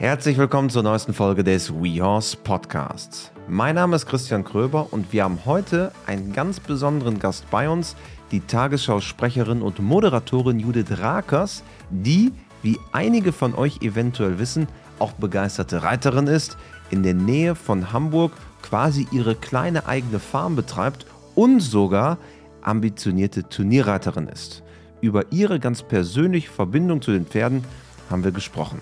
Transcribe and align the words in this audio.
Herzlich 0.00 0.38
willkommen 0.38 0.70
zur 0.70 0.84
neuesten 0.84 1.12
Folge 1.12 1.42
des 1.42 1.74
WeHorse 1.74 2.36
Podcasts. 2.36 3.32
Mein 3.48 3.74
Name 3.74 3.96
ist 3.96 4.06
Christian 4.06 4.44
Kröber 4.44 4.92
und 4.92 5.12
wir 5.12 5.24
haben 5.24 5.40
heute 5.44 5.90
einen 6.06 6.32
ganz 6.32 6.60
besonderen 6.60 7.18
Gast 7.18 7.50
bei 7.50 7.68
uns, 7.68 7.96
die 8.30 8.38
Tagesschausprecherin 8.38 9.60
und 9.60 9.80
Moderatorin 9.80 10.60
Judith 10.60 11.00
Rakers, 11.00 11.64
die, 11.90 12.30
wie 12.62 12.78
einige 12.92 13.32
von 13.32 13.56
euch 13.56 13.82
eventuell 13.82 14.38
wissen, 14.38 14.68
auch 15.00 15.10
begeisterte 15.14 15.82
Reiterin 15.82 16.28
ist, 16.28 16.56
in 16.90 17.02
der 17.02 17.14
Nähe 17.14 17.56
von 17.56 17.92
Hamburg 17.92 18.30
quasi 18.62 19.08
ihre 19.10 19.34
kleine 19.34 19.88
eigene 19.88 20.20
Farm 20.20 20.54
betreibt 20.54 21.06
und 21.34 21.58
sogar 21.58 22.18
ambitionierte 22.62 23.48
Turnierreiterin 23.48 24.28
ist. 24.28 24.62
Über 25.00 25.32
ihre 25.32 25.58
ganz 25.58 25.82
persönliche 25.82 26.52
Verbindung 26.52 27.02
zu 27.02 27.10
den 27.10 27.26
Pferden 27.26 27.64
haben 28.08 28.22
wir 28.22 28.30
gesprochen. 28.30 28.80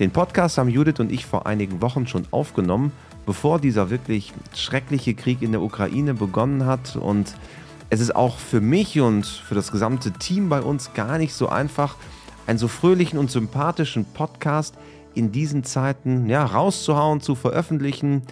Den 0.00 0.12
Podcast 0.12 0.56
haben 0.56 0.70
Judith 0.70 0.98
und 0.98 1.12
ich 1.12 1.26
vor 1.26 1.46
einigen 1.46 1.82
Wochen 1.82 2.06
schon 2.06 2.24
aufgenommen, 2.30 2.90
bevor 3.26 3.60
dieser 3.60 3.90
wirklich 3.90 4.32
schreckliche 4.54 5.12
Krieg 5.12 5.42
in 5.42 5.52
der 5.52 5.60
Ukraine 5.60 6.14
begonnen 6.14 6.64
hat. 6.64 6.96
Und 6.96 7.34
es 7.90 8.00
ist 8.00 8.16
auch 8.16 8.38
für 8.38 8.62
mich 8.62 8.98
und 8.98 9.26
für 9.26 9.54
das 9.54 9.70
gesamte 9.70 10.10
Team 10.12 10.48
bei 10.48 10.62
uns 10.62 10.94
gar 10.94 11.18
nicht 11.18 11.34
so 11.34 11.50
einfach, 11.50 11.96
einen 12.46 12.58
so 12.58 12.66
fröhlichen 12.66 13.18
und 13.18 13.30
sympathischen 13.30 14.06
Podcast 14.06 14.74
in 15.12 15.32
diesen 15.32 15.64
Zeiten 15.64 16.30
ja, 16.30 16.46
rauszuhauen, 16.46 17.20
zu 17.20 17.34
veröffentlichen. 17.34 18.22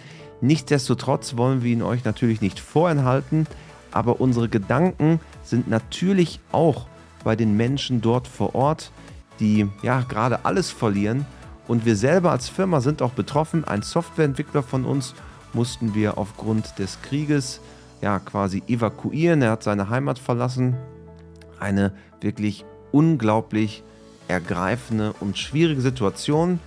Nichtsdestotrotz 0.41 1.37
wollen 1.37 1.61
wir 1.61 1.71
ihn 1.71 1.83
euch 1.83 2.03
natürlich 2.03 2.41
nicht 2.41 2.59
vorenthalten, 2.59 3.45
aber 3.91 4.19
unsere 4.19 4.49
Gedanken 4.49 5.19
sind 5.43 5.67
natürlich 5.67 6.39
auch 6.51 6.87
bei 7.23 7.35
den 7.35 7.55
Menschen 7.55 8.01
dort 8.01 8.27
vor 8.27 8.55
Ort, 8.55 8.91
die 9.39 9.69
ja 9.83 10.01
gerade 10.01 10.45
alles 10.45 10.71
verlieren 10.71 11.27
und 11.69 11.85
wir 11.85 11.95
selber 11.95 12.31
als 12.31 12.49
Firma 12.49 12.81
sind 12.81 13.03
auch 13.03 13.11
betroffen. 13.11 13.63
Ein 13.63 13.83
Softwareentwickler 13.83 14.63
von 14.63 14.85
uns 14.85 15.13
mussten 15.53 15.93
wir 15.93 16.17
aufgrund 16.17 16.79
des 16.79 16.99
Krieges 17.03 17.61
ja 18.01 18.17
quasi 18.17 18.63
evakuieren. 18.65 19.43
Er 19.43 19.51
hat 19.51 19.61
seine 19.61 19.87
Heimat 19.87 20.17
verlassen. 20.17 20.75
Eine 21.59 21.93
wirklich 22.21 22.65
unglaublich 22.91 23.83
ergreifende 24.27 25.13
und 25.19 25.37
schwierige 25.37 25.81
Situation. 25.81 26.59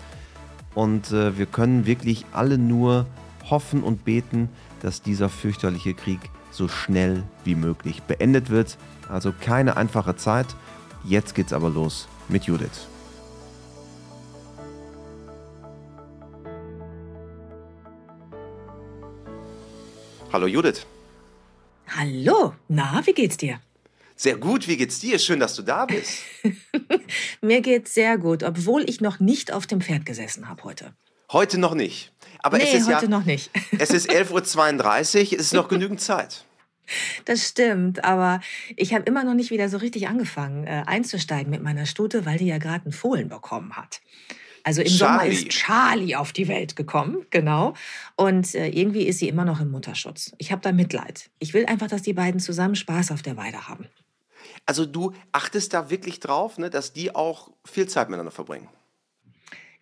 Und 0.73 1.11
äh, 1.11 1.36
wir 1.36 1.47
können 1.47 1.84
wirklich 1.84 2.25
alle 2.33 2.56
nur 2.56 3.06
hoffen 3.50 3.83
und 3.83 4.05
beten, 4.05 4.50
dass 4.83 5.03
dieser 5.03 5.28
fürchterliche 5.28 5.95
Krieg 5.95 6.20
so 6.53 6.69
schnell 6.69 7.25
wie 7.42 7.56
möglich 7.56 8.03
beendet 8.05 8.50
wird. 8.50 8.78
Also 9.08 9.33
keine 9.41 9.77
einfache 9.77 10.14
Zeit. 10.14 10.47
Jetzt 11.03 11.34
geht's 11.34 11.53
aber 11.53 11.70
los 11.70 12.06
mit 12.28 12.45
Judith. 12.45 12.92
Hallo 20.33 20.47
Judith. 20.47 20.86
Hallo, 21.88 22.55
na, 22.66 23.02
wie 23.05 23.12
geht's 23.12 23.36
dir? 23.36 23.61
Sehr 24.16 24.39
gut, 24.39 24.66
wie 24.66 24.78
geht's 24.78 24.98
dir? 24.98 25.19
Schön, 25.19 25.41
dass 25.41 25.55
du 25.56 25.61
da 25.61 25.84
bist. 25.84 26.22
Mir 27.42 27.61
geht's 27.61 27.92
sehr 27.92 28.16
gut, 28.16 28.42
obwohl 28.42 28.89
ich 28.89 29.02
noch 29.02 29.20
nicht 29.20 29.52
auf 29.52 29.66
dem 29.66 29.83
Pferd 29.83 30.06
gesessen 30.06 30.48
habe 30.48 30.64
heute. 30.64 30.94
Heute 31.33 31.58
noch 31.58 31.74
nicht. 31.74 32.14
Aber 32.39 32.56
nee, 32.56 32.64
es 32.72 32.80
ist 32.80 32.86
heute 32.86 33.05
ja, 33.05 33.11
noch 33.11 33.27
nicht. 33.27 33.50
es 33.78 33.91
ist 33.91 34.11
11.32 34.11 34.30
Uhr, 34.33 35.22
es 35.33 35.33
ist 35.33 35.52
noch 35.52 35.69
genügend 35.69 36.00
Zeit. 36.00 36.46
Das 37.24 37.46
stimmt, 37.46 38.05
aber 38.05 38.41
ich 38.77 38.92
habe 38.92 39.05
immer 39.05 39.22
noch 39.22 39.34
nicht 39.34 39.50
wieder 39.50 39.69
so 39.69 39.78
richtig 39.78 40.08
angefangen 40.08 40.67
äh, 40.67 40.83
einzusteigen 40.84 41.48
mit 41.48 41.62
meiner 41.62 41.86
Stute, 41.86 42.27
weil 42.27 42.39
die 42.39 42.48
ja 42.48 42.58
gerade 42.58 42.84
einen 42.84 42.92
Fohlen 42.92 43.28
bekommen 43.28 43.77
hat. 43.77 44.02
Also 44.64 44.82
im 44.82 44.88
Sommer 44.88 45.18
Charlie. 45.18 45.34
ist 45.34 45.48
Charlie 45.48 46.16
auf 46.16 46.32
die 46.32 46.48
Welt 46.48 46.77
gekommen, 46.77 47.27
genau. 47.30 47.74
Und 48.16 48.55
äh, 48.55 48.68
irgendwie 48.68 49.02
ist 49.02 49.18
sie 49.18 49.28
immer 49.28 49.44
noch 49.44 49.60
im 49.60 49.70
Mutterschutz. 49.70 50.32
Ich 50.38 50.52
habe 50.52 50.62
da 50.62 50.72
Mitleid. 50.72 51.30
Ich 51.39 51.55
will 51.55 51.67
einfach, 51.67 51.89
dass 51.89 52.02
die 52.02 52.12
beiden 52.12 52.40
zusammen 52.40 52.74
Spaß 52.74 53.11
auf 53.11 53.22
der 53.22 53.36
Weide 53.36 53.68
haben. 53.68 53.86
Also 54.67 54.86
du 54.86 55.12
achtest 55.33 55.74
da 55.74 55.90
wirklich 55.90 56.20
drauf, 56.20 56.58
ne, 56.58 56.70
dass 56.70 56.92
die 56.92 57.14
auch 57.14 57.51
viel 57.64 57.89
Zeit 57.89 58.08
miteinander 58.08 58.30
verbringen. 58.30 58.68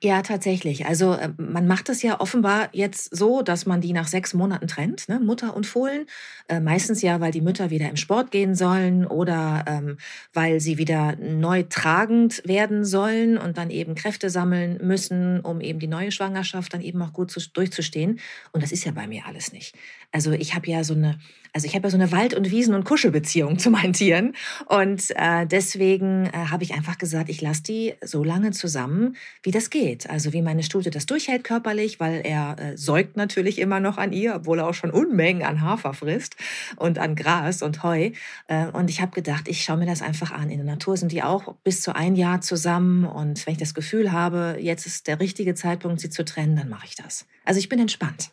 Ja, 0.03 0.23
tatsächlich. 0.23 0.87
Also 0.87 1.13
äh, 1.13 1.29
man 1.37 1.67
macht 1.67 1.91
es 1.91 2.01
ja 2.01 2.21
offenbar 2.21 2.71
jetzt 2.73 3.15
so, 3.15 3.43
dass 3.43 3.67
man 3.67 3.83
die 3.83 3.93
nach 3.93 4.09
sechs 4.09 4.33
Monaten 4.33 4.67
trennt, 4.67 5.11
ne? 5.11 5.21
Mutter 5.21 5.55
und 5.55 5.67
Fohlen. 5.67 6.07
Äh, 6.49 6.59
meistens 6.61 7.03
ja, 7.03 7.21
weil 7.21 7.33
die 7.33 7.43
Mütter 7.43 7.69
wieder 7.69 7.87
im 7.91 7.97
Sport 7.97 8.31
gehen 8.31 8.55
sollen 8.55 9.05
oder 9.07 9.63
ähm, 9.69 9.99
weil 10.33 10.59
sie 10.61 10.79
wieder 10.79 11.17
neu 11.17 11.65
tragend 11.69 12.41
werden 12.47 12.87
sollen 12.87 13.37
und 13.37 13.59
dann 13.59 13.69
eben 13.69 13.95
Kräfte 13.95 14.31
sammeln 14.31 14.79
müssen, 14.83 15.41
um 15.41 15.61
eben 15.61 15.79
die 15.81 15.87
neue 15.87 16.13
Schwangerschaft 16.13 16.73
dann 16.73 16.81
eben 16.81 17.03
auch 17.03 17.13
gut 17.13 17.31
zu, 17.31 17.39
durchzustehen. 17.53 18.21
Und 18.53 18.63
das 18.63 18.73
ist 18.73 18.85
ja 18.87 18.93
bei 18.93 19.07
mir 19.07 19.27
alles 19.27 19.53
nicht. 19.53 19.75
Also 20.13 20.33
ich 20.33 20.55
habe 20.55 20.67
ja 20.71 20.83
so 20.83 20.95
eine, 20.95 21.19
also 21.53 21.67
ich 21.67 21.75
habe 21.75 21.87
ja 21.87 21.91
so 21.91 21.97
eine 21.97 22.11
Wald- 22.11 22.35
und 22.35 22.51
Wiesen- 22.51 22.75
und 22.75 22.85
Kuschelbeziehung 22.85 23.59
zu 23.59 23.71
meinen 23.71 23.93
Tieren. 23.93 24.35
Und 24.67 25.11
äh, 25.17 25.47
deswegen 25.47 26.27
äh, 26.27 26.47
habe 26.51 26.65
ich 26.65 26.73
einfach 26.75 26.99
gesagt, 26.99 27.29
ich 27.29 27.41
lasse 27.43 27.63
die 27.63 27.95
so 28.03 28.25
lange 28.25 28.51
zusammen, 28.53 29.17
wie 29.43 29.51
das 29.51 29.71
geht. 29.71 29.90
Also 30.09 30.33
wie 30.33 30.43
meine 30.43 30.63
Stute 30.63 30.91
das 30.91 31.07
durchhält 31.07 31.45
körperlich, 31.45 32.01
weil 32.01 32.23
er 32.25 32.57
äh, 32.59 32.77
säugt 32.77 33.17
natürlich 33.17 33.59
immer 33.59 33.81
noch 33.81 33.99
an 33.99 34.13
ihr, 34.13 34.35
obwohl 34.37 34.61
er 34.61 34.69
auch 34.69 34.75
schon 34.75 34.91
Unmengen 34.91 35.43
an 35.43 35.61
Hafer 35.61 35.95
frisst 35.95 36.37
und 36.77 36.99
an 36.99 37.17
Gras 37.17 37.63
und 37.63 37.83
Heu. 37.83 38.13
Äh, 38.49 38.67
und 38.69 38.91
ich 38.91 39.01
habe 39.01 39.13
gedacht, 39.13 39.49
ich 39.49 39.63
schaue 39.63 39.79
mir 39.79 39.87
das 39.87 40.03
einfach 40.03 40.31
an. 40.31 40.51
In 40.51 40.59
der 40.59 40.67
Natur 40.67 40.97
sind 40.97 41.13
die 41.13 41.23
auch 41.23 41.55
bis 41.65 41.83
zu 41.83 41.95
ein 41.95 42.17
Jahr 42.17 42.41
zusammen. 42.41 43.05
Und 43.05 43.45
wenn 43.47 43.53
ich 43.53 43.59
das 43.59 43.75
Gefühl 43.75 44.13
habe, 44.13 44.57
jetzt 44.61 44.87
ist 44.87 45.07
der 45.07 45.21
richtige 45.21 45.55
Zeitpunkt, 45.55 46.01
sie 46.01 46.11
zu 46.11 46.25
trennen, 46.25 46.57
dann 46.57 46.69
mache 46.69 46.87
ich 46.87 46.95
das. 46.95 47.27
Also 47.45 47.59
ich 47.59 47.69
bin 47.69 47.79
entspannt. 47.79 48.31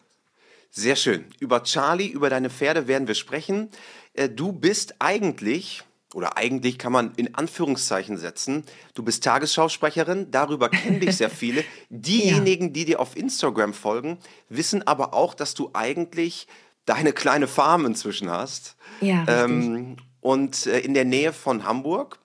Sehr 0.70 0.96
schön. 0.96 1.26
Über 1.40 1.64
Charlie, 1.64 2.08
über 2.08 2.30
deine 2.30 2.50
Pferde 2.50 2.88
werden 2.88 3.08
wir 3.08 3.16
sprechen. 3.16 3.70
Äh, 4.14 4.30
Du 4.30 4.52
bist 4.52 4.96
eigentlich, 5.00 5.84
oder 6.18 6.36
eigentlich 6.36 6.80
kann 6.80 6.92
man 6.92 7.12
in 7.16 7.36
Anführungszeichen 7.36 8.18
setzen, 8.18 8.64
du 8.96 9.04
bist 9.04 9.24
Tagesschausprecherin, 9.24 10.32
darüber 10.32 10.68
kennen 10.68 11.00
dich 11.00 11.16
sehr 11.16 11.30
viele. 11.44 11.64
Diejenigen, 11.90 12.74
die 12.74 12.86
dir 12.86 13.00
auf 13.00 13.16
Instagram 13.16 13.72
folgen, 13.72 14.18
wissen 14.50 14.82
aber 14.88 15.14
auch, 15.14 15.36
dass 15.36 15.54
du 15.54 15.70
eigentlich 15.74 16.48
deine 16.86 17.14
kleine 17.14 17.48
Farm 17.48 17.86
inzwischen 17.86 18.32
hast. 18.32 18.78
Ja. 19.00 19.26
Ähm, 19.28 19.98
und 20.20 20.66
äh, 20.66 20.80
in 20.80 20.96
der 20.96 21.06
Nähe 21.06 21.34
von 21.34 21.66
Hamburg. 21.66 22.18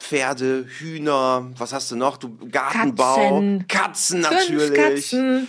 Pferde, 0.00 0.66
Hühner, 0.66 1.52
was 1.56 1.72
hast 1.72 1.92
du 1.92 1.96
noch? 1.96 2.16
Du 2.16 2.36
Gartenbau, 2.50 3.38
Katzen. 3.38 3.68
Katzen 3.68 4.20
natürlich. 4.20 4.74
Katzen, 4.74 5.48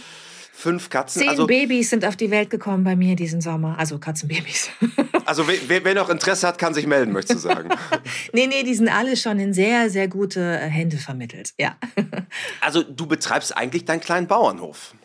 Fünf 0.57 0.89
Katzen. 0.89 1.19
zehn 1.21 1.29
also, 1.29 1.47
Babys 1.47 1.89
sind 1.89 2.05
auf 2.05 2.15
die 2.15 2.31
Welt 2.31 2.49
gekommen 2.49 2.85
bei 2.85 2.95
mir 2.95 3.17
diesen 3.17 3.41
Sommer. 3.41 3.77
Also 3.77 3.99
Katzenbabys. 3.99 4.69
also 5.25 5.45
wer, 5.47 5.83
wer- 5.83 5.93
noch 5.95 6.09
Interesse 6.09 6.47
hat, 6.47 6.57
kann 6.57 6.73
sich 6.73 6.87
melden, 6.87 7.11
möchtest 7.11 7.43
du 7.43 7.49
sagen. 7.49 7.69
nee, 8.33 8.47
nee, 8.47 8.63
die 8.63 8.73
sind 8.73 8.87
alle 8.87 9.17
schon 9.17 9.37
in 9.37 9.53
sehr, 9.53 9.89
sehr 9.89 10.07
gute 10.07 10.39
äh, 10.39 10.69
Hände 10.69 10.97
vermittelt. 10.97 11.53
Ja. 11.59 11.75
Also 12.61 12.83
du 12.83 13.05
betreibst 13.05 13.55
eigentlich 13.55 13.85
deinen 13.85 13.99
kleinen 13.99 14.27
Bauernhof. 14.27 14.95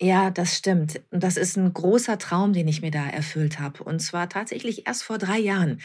Ja, 0.00 0.30
das 0.30 0.56
stimmt. 0.56 1.00
Und 1.10 1.22
das 1.22 1.36
ist 1.36 1.56
ein 1.56 1.74
großer 1.74 2.16
Traum, 2.18 2.52
den 2.52 2.68
ich 2.68 2.80
mir 2.80 2.90
da 2.90 3.06
erfüllt 3.06 3.58
habe. 3.60 3.82
Und 3.84 4.00
zwar 4.00 4.28
tatsächlich 4.28 4.86
erst 4.86 5.02
vor 5.02 5.18
drei 5.18 5.38
Jahren. 5.38 5.80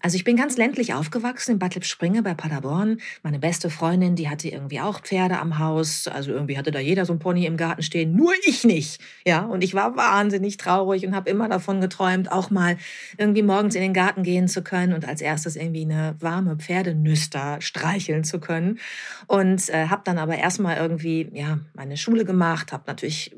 Also 0.00 0.16
ich 0.16 0.22
bin 0.22 0.36
ganz 0.36 0.56
ländlich 0.56 0.94
aufgewachsen 0.94 1.52
in 1.52 1.58
Bad 1.58 1.74
Lippspringe 1.74 2.22
bei 2.22 2.34
Paderborn. 2.34 2.98
Meine 3.24 3.40
beste 3.40 3.68
Freundin, 3.68 4.14
die 4.14 4.28
hatte 4.28 4.48
irgendwie 4.48 4.80
auch 4.80 5.00
Pferde 5.00 5.40
am 5.40 5.58
Haus. 5.58 6.06
Also 6.06 6.30
irgendwie 6.30 6.56
hatte 6.56 6.70
da 6.70 6.78
jeder 6.78 7.04
so 7.04 7.12
ein 7.12 7.18
Pony 7.18 7.46
im 7.46 7.56
Garten 7.56 7.82
stehen. 7.82 8.14
Nur 8.14 8.32
ich 8.46 8.62
nicht. 8.62 9.00
Ja, 9.26 9.44
und 9.44 9.64
ich 9.64 9.74
war 9.74 9.96
wahnsinnig 9.96 10.56
traurig 10.56 11.04
und 11.04 11.16
habe 11.16 11.28
immer 11.28 11.48
davon 11.48 11.80
geträumt, 11.80 12.30
auch 12.30 12.50
mal 12.50 12.76
irgendwie 13.16 13.42
morgens 13.42 13.74
in 13.74 13.82
den 13.82 13.92
Garten 13.92 14.22
gehen 14.22 14.46
zu 14.46 14.62
können 14.62 14.92
und 14.92 15.06
als 15.06 15.20
erstes 15.20 15.56
irgendwie 15.56 15.82
eine 15.82 16.14
warme 16.20 16.56
Pferdenüster 16.56 17.60
streicheln 17.60 18.22
zu 18.22 18.38
können. 18.38 18.78
Und 19.26 19.68
äh, 19.68 19.88
habe 19.88 20.02
dann 20.04 20.18
aber 20.18 20.36
erstmal 20.36 20.76
irgendwie 20.76 21.28
ja 21.32 21.58
meine 21.74 21.96
Schule 21.96 22.24
gemacht, 22.24 22.72
habe 22.72 22.84
natürlich 22.86 23.36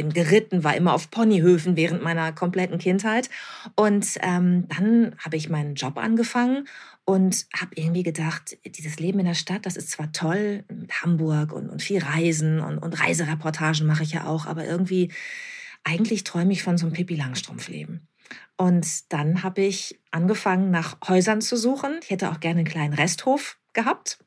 bin 0.00 0.12
geritten, 0.14 0.64
war 0.64 0.74
immer 0.76 0.94
auf 0.94 1.10
Ponyhöfen 1.10 1.76
während 1.76 2.02
meiner 2.02 2.32
kompletten 2.32 2.78
Kindheit. 2.78 3.28
Und 3.76 4.16
ähm, 4.22 4.66
dann 4.68 5.14
habe 5.18 5.36
ich 5.36 5.50
meinen 5.50 5.74
Job 5.74 5.98
angefangen 5.98 6.66
und 7.04 7.46
habe 7.54 7.72
irgendwie 7.74 8.02
gedacht, 8.02 8.56
dieses 8.64 8.98
Leben 8.98 9.18
in 9.18 9.26
der 9.26 9.34
Stadt, 9.34 9.66
das 9.66 9.76
ist 9.76 9.90
zwar 9.90 10.10
toll, 10.12 10.64
mit 10.72 11.02
Hamburg 11.02 11.52
und, 11.52 11.68
und 11.68 11.82
viel 11.82 12.02
Reisen 12.02 12.60
und, 12.60 12.78
und 12.78 12.98
Reisereportagen 12.98 13.86
mache 13.86 14.02
ich 14.02 14.12
ja 14.12 14.26
auch, 14.26 14.46
aber 14.46 14.64
irgendwie, 14.64 15.12
eigentlich 15.84 16.24
träume 16.24 16.52
ich 16.52 16.62
von 16.62 16.78
so 16.78 16.86
einem 16.86 16.94
Pippi 16.94 17.16
Langstrumpf-Leben. 17.16 18.08
Und 18.56 19.12
dann 19.12 19.42
habe 19.42 19.60
ich 19.62 20.00
angefangen, 20.10 20.70
nach 20.70 20.96
Häusern 21.08 21.42
zu 21.42 21.56
suchen. 21.56 21.98
Ich 22.02 22.10
hätte 22.10 22.30
auch 22.30 22.40
gerne 22.40 22.60
einen 22.60 22.68
kleinen 22.68 22.94
Resthof 22.94 23.58
gehabt. 23.74 24.18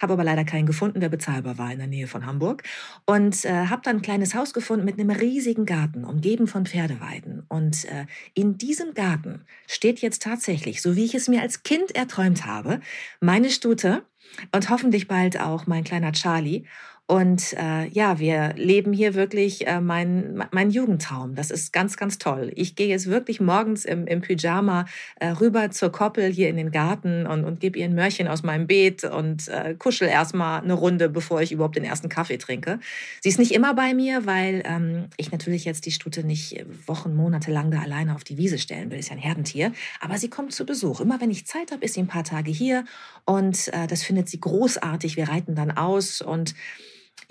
Habe 0.00 0.14
aber 0.14 0.24
leider 0.24 0.44
keinen 0.44 0.66
gefunden, 0.66 1.00
der 1.00 1.08
bezahlbar 1.08 1.58
war 1.58 1.72
in 1.72 1.78
der 1.78 1.86
Nähe 1.86 2.06
von 2.06 2.26
Hamburg. 2.26 2.62
Und 3.06 3.44
äh, 3.44 3.66
habe 3.66 3.82
dann 3.84 3.96
ein 3.96 4.02
kleines 4.02 4.34
Haus 4.34 4.52
gefunden 4.52 4.84
mit 4.84 4.98
einem 4.98 5.10
riesigen 5.10 5.66
Garten, 5.66 6.04
umgeben 6.04 6.46
von 6.46 6.66
Pferdeweiden. 6.66 7.44
Und 7.48 7.84
äh, 7.86 8.06
in 8.34 8.58
diesem 8.58 8.94
Garten 8.94 9.44
steht 9.66 10.00
jetzt 10.00 10.22
tatsächlich, 10.22 10.82
so 10.82 10.96
wie 10.96 11.04
ich 11.04 11.14
es 11.14 11.28
mir 11.28 11.42
als 11.42 11.62
Kind 11.62 11.94
erträumt 11.94 12.46
habe, 12.46 12.80
meine 13.20 13.50
Stute 13.50 14.04
und 14.52 14.70
hoffentlich 14.70 15.08
bald 15.08 15.38
auch 15.38 15.66
mein 15.66 15.84
kleiner 15.84 16.12
Charlie. 16.12 16.64
Und 17.12 17.52
äh, 17.58 17.88
ja, 17.88 18.18
wir 18.20 18.54
leben 18.56 18.94
hier 18.94 19.12
wirklich 19.12 19.66
äh, 19.66 19.82
mein, 19.82 20.46
mein 20.50 20.70
Jugendtraum. 20.70 21.34
Das 21.34 21.50
ist 21.50 21.70
ganz, 21.70 21.98
ganz 21.98 22.16
toll. 22.16 22.50
Ich 22.54 22.74
gehe 22.74 22.88
jetzt 22.88 23.06
wirklich 23.06 23.38
morgens 23.38 23.84
im, 23.84 24.06
im 24.06 24.22
Pyjama 24.22 24.86
äh, 25.16 25.28
rüber 25.28 25.70
zur 25.70 25.92
Koppel 25.92 26.32
hier 26.32 26.48
in 26.48 26.56
den 26.56 26.70
Garten 26.70 27.26
und, 27.26 27.44
und 27.44 27.60
gebe 27.60 27.78
ihr 27.78 27.84
ein 27.84 27.94
Mörchen 27.94 28.28
aus 28.28 28.42
meinem 28.42 28.66
Beet 28.66 29.04
und 29.04 29.46
äh, 29.48 29.74
kuschel 29.78 30.08
erstmal 30.08 30.62
eine 30.62 30.72
Runde, 30.72 31.10
bevor 31.10 31.42
ich 31.42 31.52
überhaupt 31.52 31.76
den 31.76 31.84
ersten 31.84 32.08
Kaffee 32.08 32.38
trinke. 32.38 32.80
Sie 33.20 33.28
ist 33.28 33.38
nicht 33.38 33.52
immer 33.52 33.74
bei 33.74 33.92
mir, 33.92 34.24
weil 34.24 34.62
ähm, 34.64 35.08
ich 35.18 35.30
natürlich 35.32 35.66
jetzt 35.66 35.84
die 35.84 35.92
Stute 35.92 36.24
nicht 36.24 36.64
Wochen, 36.86 37.14
Monate 37.14 37.52
lang 37.52 37.70
da 37.70 37.82
alleine 37.82 38.14
auf 38.14 38.24
die 38.24 38.38
Wiese 38.38 38.56
stellen 38.56 38.90
will. 38.90 38.98
Ist 38.98 39.10
ja 39.10 39.16
ein 39.16 39.22
Herdentier. 39.22 39.72
Aber 40.00 40.16
sie 40.16 40.30
kommt 40.30 40.54
zu 40.54 40.64
Besuch. 40.64 41.02
Immer 41.02 41.20
wenn 41.20 41.30
ich 41.30 41.46
Zeit 41.46 41.72
habe, 41.72 41.84
ist 41.84 41.92
sie 41.92 42.00
ein 42.00 42.06
paar 42.06 42.24
Tage 42.24 42.50
hier 42.50 42.86
und 43.26 43.68
äh, 43.68 43.86
das 43.86 44.02
findet 44.02 44.30
sie 44.30 44.40
großartig. 44.40 45.18
Wir 45.18 45.28
reiten 45.28 45.54
dann 45.54 45.72
aus 45.72 46.22
und 46.22 46.54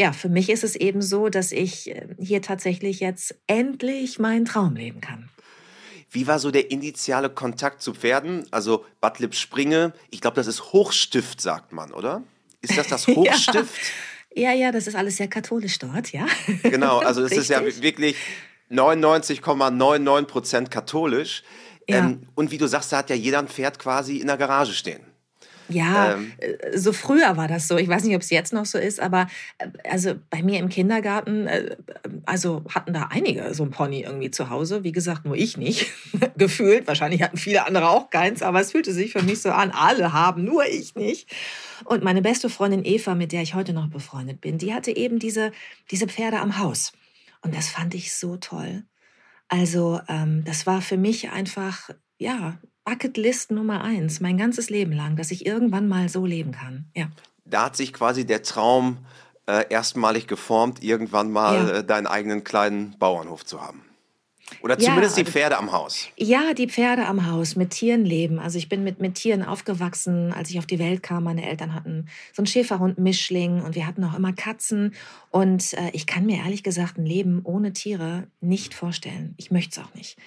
ja, 0.02 0.14
für 0.14 0.30
mich 0.30 0.50
ist 0.50 0.64
es 0.64 0.76
eben 0.76 1.04
so, 1.04 1.30
dass 1.30 1.52
ich 1.52 1.92
äh, 1.92 2.08
hier 2.18 2.42
tatsächlich 2.42 3.02
jetzt 3.02 3.36
endlich 3.46 4.18
meinen 4.18 4.46
Traum 4.46 4.76
leben 4.76 5.00
kann. 5.00 5.30
Wie 6.10 6.26
war 6.26 6.40
so 6.40 6.50
der 6.50 6.72
initiale 6.72 7.30
Kontakt 7.30 7.84
zu 7.84 7.94
Pferden? 7.94 8.48
Also 8.50 8.84
Badlip 9.00 9.36
Springe, 9.36 9.94
ich 10.10 10.20
glaube, 10.20 10.36
das 10.38 10.48
ist 10.48 10.74
Hochstift, 10.74 11.40
sagt 11.40 11.72
man, 11.72 11.92
oder? 11.92 12.24
Ist 12.64 12.76
das 12.80 12.88
das 12.88 13.06
Hochstift? 13.16 13.80
ja. 14.34 14.50
ja, 14.50 14.58
ja, 14.58 14.72
das 14.72 14.88
ist 14.88 14.96
alles 14.96 15.18
sehr 15.18 15.28
katholisch 15.28 15.78
dort, 15.78 16.12
ja. 16.12 16.26
Genau, 16.64 16.98
also 16.98 17.24
es 17.24 17.34
ist 17.34 17.52
ja 17.52 17.64
wirklich 17.64 18.16
99,99 18.72 20.26
Prozent 20.26 20.70
,99 20.70 20.72
katholisch. 20.72 21.44
Ja. 21.88 22.00
Ähm, 22.00 22.28
und 22.34 22.50
wie 22.50 22.58
du 22.58 22.66
sagst, 22.66 22.92
da 22.92 22.98
hat 22.98 23.12
ja 23.12 23.16
jeder 23.16 23.38
ein 23.38 23.48
Pferd 23.48 23.78
quasi 23.78 24.18
in 24.18 24.26
der 24.26 24.38
Garage 24.38 24.74
stehen. 24.74 25.11
Ja, 25.72 26.14
ähm, 26.14 26.32
äh, 26.38 26.78
so 26.78 26.94
früher 26.94 27.38
war 27.38 27.48
das 27.48 27.68
so. 27.68 27.78
Ich 27.78 27.88
weiß 27.88 28.04
nicht, 28.04 28.16
ob 28.16 28.22
es 28.22 28.30
jetzt 28.30 28.54
noch 28.54 28.66
so 28.66 28.78
ist, 28.78 29.00
aber 29.00 29.28
äh, 29.58 29.68
also 29.90 30.16
bei 30.30 30.44
mir 30.44 30.60
im 30.60 30.70
Kindergarten, 30.70 31.48
äh, 31.48 31.76
also 32.26 32.64
hatten 32.74 32.94
da 32.94 33.10
einige 33.12 33.54
so 33.54 33.64
ein 33.64 33.72
Pony 33.72 34.02
irgendwie 34.02 34.32
zu 34.32 34.50
Hause. 34.50 34.84
Wie 34.84 34.92
gesagt, 34.92 35.26
nur 35.26 35.36
ich 35.36 35.58
nicht. 35.58 35.92
Gefühlt. 36.38 36.88
Wahrscheinlich 36.88 37.22
hatten 37.22 37.38
viele 37.38 37.66
andere 37.66 37.90
auch 37.90 38.10
keins, 38.10 38.42
aber 38.42 38.62
es 38.62 38.72
fühlte 38.72 38.94
sich 38.94 39.12
für 39.12 39.24
mich 39.24 39.42
so 39.42 39.52
an, 39.52 39.72
alle 39.72 40.14
haben, 40.14 40.44
nur 40.44 40.66
ich 40.66 40.96
nicht. 40.96 41.30
Und 41.86 42.04
meine 42.04 42.22
beste 42.22 42.50
Freundin 42.50 42.86
Eva, 42.86 43.16
mit 43.16 43.32
der 43.32 43.42
ich 43.42 43.56
heute 43.56 43.74
noch 43.74 43.88
befreundet 43.88 44.42
bin, 44.42 44.58
die 44.58 44.74
hatte 44.74 44.96
eben 44.96 45.20
diese, 45.20 45.52
diese 45.90 46.08
Pferde 46.08 46.40
am 46.40 46.60
Haus. 46.60 46.94
Und 47.42 47.56
das 47.56 47.68
fand 47.68 47.96
ich 47.96 48.14
so 48.14 48.38
toll. 48.38 48.84
Also 49.48 50.00
ähm, 50.08 50.44
das 50.46 50.66
war 50.66 50.82
für 50.82 50.98
mich 50.98 51.32
einfach, 51.32 51.90
ja, 52.22 52.58
Bucketlist 52.86 53.52
Nummer 53.52 53.84
eins, 53.84 54.20
mein 54.20 54.38
ganzes 54.38 54.70
Leben 54.70 54.92
lang, 54.92 55.16
dass 55.16 55.32
ich 55.32 55.46
irgendwann 55.46 55.88
mal 55.88 56.08
so 56.08 56.26
leben 56.26 56.52
kann. 56.52 56.86
Ja. 56.96 57.08
Da 57.46 57.66
hat 57.66 57.76
sich 57.76 57.94
quasi 57.94 58.26
der 58.26 58.44
Traum 58.44 59.00
äh, 59.48 59.66
erstmalig 59.70 60.28
geformt, 60.28 60.84
irgendwann 60.84 61.32
mal 61.32 61.56
ja. 61.56 61.70
äh, 61.80 61.84
deinen 61.84 62.08
eigenen 62.08 62.44
kleinen 62.44 62.96
Bauernhof 63.00 63.44
zu 63.44 63.62
haben. 63.62 63.84
Oder 64.62 64.78
zumindest 64.78 65.18
ja, 65.18 65.24
die 65.24 65.32
Pferde 65.32 65.58
am 65.58 65.72
Haus. 65.72 66.10
Ja, 66.18 66.54
die 66.54 66.68
Pferde 66.68 67.06
am 67.06 67.26
Haus, 67.32 67.56
mit 67.56 67.72
Tieren 67.72 68.06
leben. 68.06 68.38
Also 68.38 68.58
ich 68.58 68.68
bin 68.68 68.84
mit, 68.84 69.00
mit 69.00 69.16
Tieren 69.16 69.44
aufgewachsen, 69.44 70.34
als 70.34 70.50
ich 70.50 70.60
auf 70.60 70.66
die 70.66 70.78
Welt 70.78 71.02
kam. 71.02 71.24
Meine 71.24 71.48
Eltern 71.48 71.74
hatten 71.74 72.08
so 72.34 72.42
einen 72.42 72.48
Schäferhund-Mischling 72.48 73.62
und 73.62 73.76
wir 73.76 73.88
hatten 73.88 74.04
auch 74.04 74.16
immer 74.16 74.34
Katzen. 74.34 74.94
Und 75.30 75.74
äh, 75.74 75.90
ich 75.94 76.06
kann 76.06 76.26
mir 76.26 76.44
ehrlich 76.44 76.64
gesagt 76.64 76.98
ein 76.98 77.06
Leben 77.06 77.42
ohne 77.46 77.72
Tiere 77.72 78.28
nicht 78.42 78.74
vorstellen. 78.74 79.34
Ich 79.38 79.52
möchte 79.52 79.80
es 79.80 79.88
auch 79.88 79.94
nicht. 79.96 80.18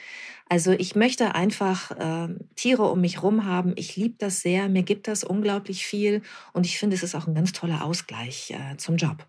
Also 0.49 0.73
ich 0.73 0.95
möchte 0.95 1.35
einfach 1.35 1.91
äh, 1.93 2.29
Tiere 2.55 2.91
um 2.91 3.01
mich 3.01 3.17
herum 3.17 3.47
haben. 3.47 3.73
Ich 3.77 3.97
liebe 3.97 4.17
das 4.19 4.41
sehr. 4.41 4.69
Mir 4.69 4.83
gibt 4.83 5.09
das 5.09 5.25
unglaublich 5.25 5.87
viel. 5.87 6.23
Und 6.53 6.67
ich 6.67 6.79
finde, 6.79 6.97
es 6.97 7.03
ist 7.03 7.15
auch 7.15 7.27
ein 7.27 7.35
ganz 7.35 7.53
toller 7.53 7.85
Ausgleich 7.85 8.51
äh, 8.51 8.77
zum 8.77 8.97
Job. 8.97 9.27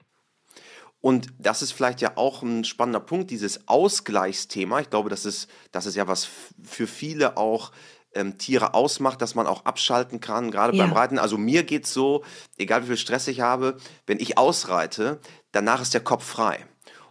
Und 0.99 1.27
das 1.37 1.61
ist 1.61 1.71
vielleicht 1.71 2.01
ja 2.01 2.17
auch 2.17 2.41
ein 2.41 2.63
spannender 2.63 2.99
Punkt, 2.99 3.29
dieses 3.29 3.67
Ausgleichsthema. 3.67 4.79
Ich 4.79 4.89
glaube, 4.89 5.09
das 5.09 5.25
ist, 5.25 5.47
das 5.71 5.85
ist 5.85 5.95
ja 5.95 6.07
was 6.07 6.27
für 6.63 6.87
viele 6.87 7.37
auch 7.37 7.71
ähm, 8.15 8.37
Tiere 8.37 8.73
ausmacht, 8.73 9.21
dass 9.21 9.35
man 9.35 9.45
auch 9.45 9.65
abschalten 9.65 10.19
kann, 10.19 10.49
gerade 10.49 10.75
ja. 10.75 10.83
beim 10.83 10.93
Reiten. 10.93 11.19
Also 11.19 11.37
mir 11.37 11.63
geht 11.63 11.85
es 11.85 11.93
so, 11.93 12.23
egal 12.57 12.83
wie 12.83 12.87
viel 12.87 12.97
Stress 12.97 13.27
ich 13.27 13.41
habe, 13.41 13.77
wenn 14.07 14.19
ich 14.19 14.37
ausreite, 14.37 15.19
danach 15.51 15.81
ist 15.81 15.93
der 15.93 16.01
Kopf 16.01 16.25
frei. 16.25 16.65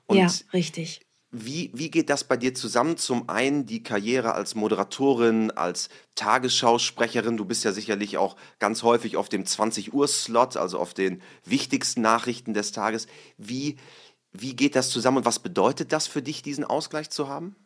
Und 0.06 0.16
ja, 0.16 0.28
richtig. 0.52 1.03
Wie, 1.36 1.72
wie 1.74 1.90
geht 1.90 2.10
das 2.10 2.22
bei 2.22 2.36
dir 2.36 2.54
zusammen? 2.54 2.96
Zum 2.96 3.28
einen 3.28 3.66
die 3.66 3.82
Karriere 3.82 4.34
als 4.34 4.54
Moderatorin, 4.54 5.50
als 5.50 5.88
Tagesschausprecherin. 6.14 7.36
Du 7.36 7.44
bist 7.44 7.64
ja 7.64 7.72
sicherlich 7.72 8.18
auch 8.18 8.36
ganz 8.60 8.84
häufig 8.84 9.16
auf 9.16 9.28
dem 9.28 9.44
20 9.44 9.92
Uhr 9.92 10.06
Slot, 10.06 10.56
also 10.56 10.78
auf 10.78 10.94
den 10.94 11.22
wichtigsten 11.44 12.02
Nachrichten 12.02 12.54
des 12.54 12.70
Tages. 12.70 13.08
Wie, 13.36 13.78
wie 14.32 14.54
geht 14.54 14.76
das 14.76 14.90
zusammen 14.90 15.16
und 15.18 15.24
was 15.24 15.40
bedeutet 15.40 15.90
das 15.90 16.06
für 16.06 16.22
dich, 16.22 16.42
diesen 16.42 16.62
Ausgleich 16.62 17.10
zu 17.10 17.28
haben? 17.28 17.56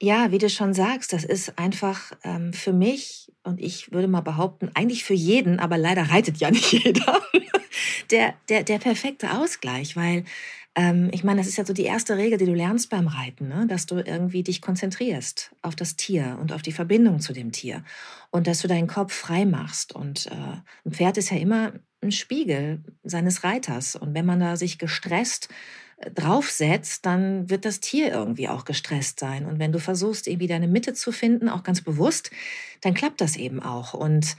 Ja, 0.00 0.30
wie 0.30 0.38
du 0.38 0.48
schon 0.48 0.74
sagst, 0.74 1.12
das 1.12 1.24
ist 1.24 1.58
einfach 1.58 2.12
ähm, 2.22 2.52
für 2.52 2.72
mich 2.72 3.32
und 3.42 3.60
ich 3.60 3.90
würde 3.90 4.06
mal 4.06 4.20
behaupten, 4.20 4.70
eigentlich 4.74 5.02
für 5.02 5.14
jeden, 5.14 5.58
aber 5.58 5.76
leider 5.76 6.10
reitet 6.10 6.36
ja 6.36 6.52
nicht 6.52 6.72
jeder, 6.84 7.20
der, 8.12 8.34
der, 8.48 8.62
der 8.62 8.78
perfekte 8.78 9.32
Ausgleich, 9.32 9.96
weil 9.96 10.24
ähm, 10.76 11.08
ich 11.12 11.22
meine, 11.22 11.40
das 11.40 11.46
ist 11.46 11.56
ja 11.56 11.64
so 11.64 11.72
die 11.72 11.84
erste 11.84 12.16
Regel, 12.16 12.38
die 12.38 12.46
du 12.46 12.54
lernst 12.54 12.90
beim 12.90 13.06
Reiten, 13.06 13.48
ne? 13.48 13.66
dass 13.68 13.86
du 13.86 13.96
irgendwie 13.96 14.42
dich 14.42 14.60
konzentrierst 14.60 15.54
auf 15.62 15.76
das 15.76 15.96
Tier 15.96 16.36
und 16.40 16.52
auf 16.52 16.62
die 16.62 16.72
Verbindung 16.72 17.20
zu 17.20 17.32
dem 17.32 17.52
Tier 17.52 17.84
und 18.30 18.46
dass 18.46 18.60
du 18.60 18.68
deinen 18.68 18.88
Kopf 18.88 19.12
frei 19.12 19.44
machst. 19.44 19.94
Und 19.94 20.26
äh, 20.26 20.30
ein 20.84 20.92
Pferd 20.92 21.16
ist 21.16 21.30
ja 21.30 21.36
immer 21.36 21.72
ein 22.02 22.10
Spiegel 22.10 22.82
seines 23.04 23.44
Reiters. 23.44 23.94
Und 23.94 24.14
wenn 24.14 24.26
man 24.26 24.40
da 24.40 24.56
sich 24.56 24.78
gestresst 24.78 25.48
äh, 25.98 26.10
draufsetzt, 26.10 27.06
dann 27.06 27.48
wird 27.48 27.64
das 27.64 27.78
Tier 27.78 28.12
irgendwie 28.12 28.48
auch 28.48 28.64
gestresst 28.64 29.20
sein. 29.20 29.46
Und 29.46 29.60
wenn 29.60 29.72
du 29.72 29.78
versuchst, 29.78 30.26
irgendwie 30.26 30.48
deine 30.48 30.68
Mitte 30.68 30.92
zu 30.92 31.12
finden, 31.12 31.48
auch 31.48 31.62
ganz 31.62 31.82
bewusst, 31.82 32.32
dann 32.80 32.94
klappt 32.94 33.20
das 33.20 33.36
eben 33.36 33.62
auch. 33.62 33.94
Und 33.94 34.36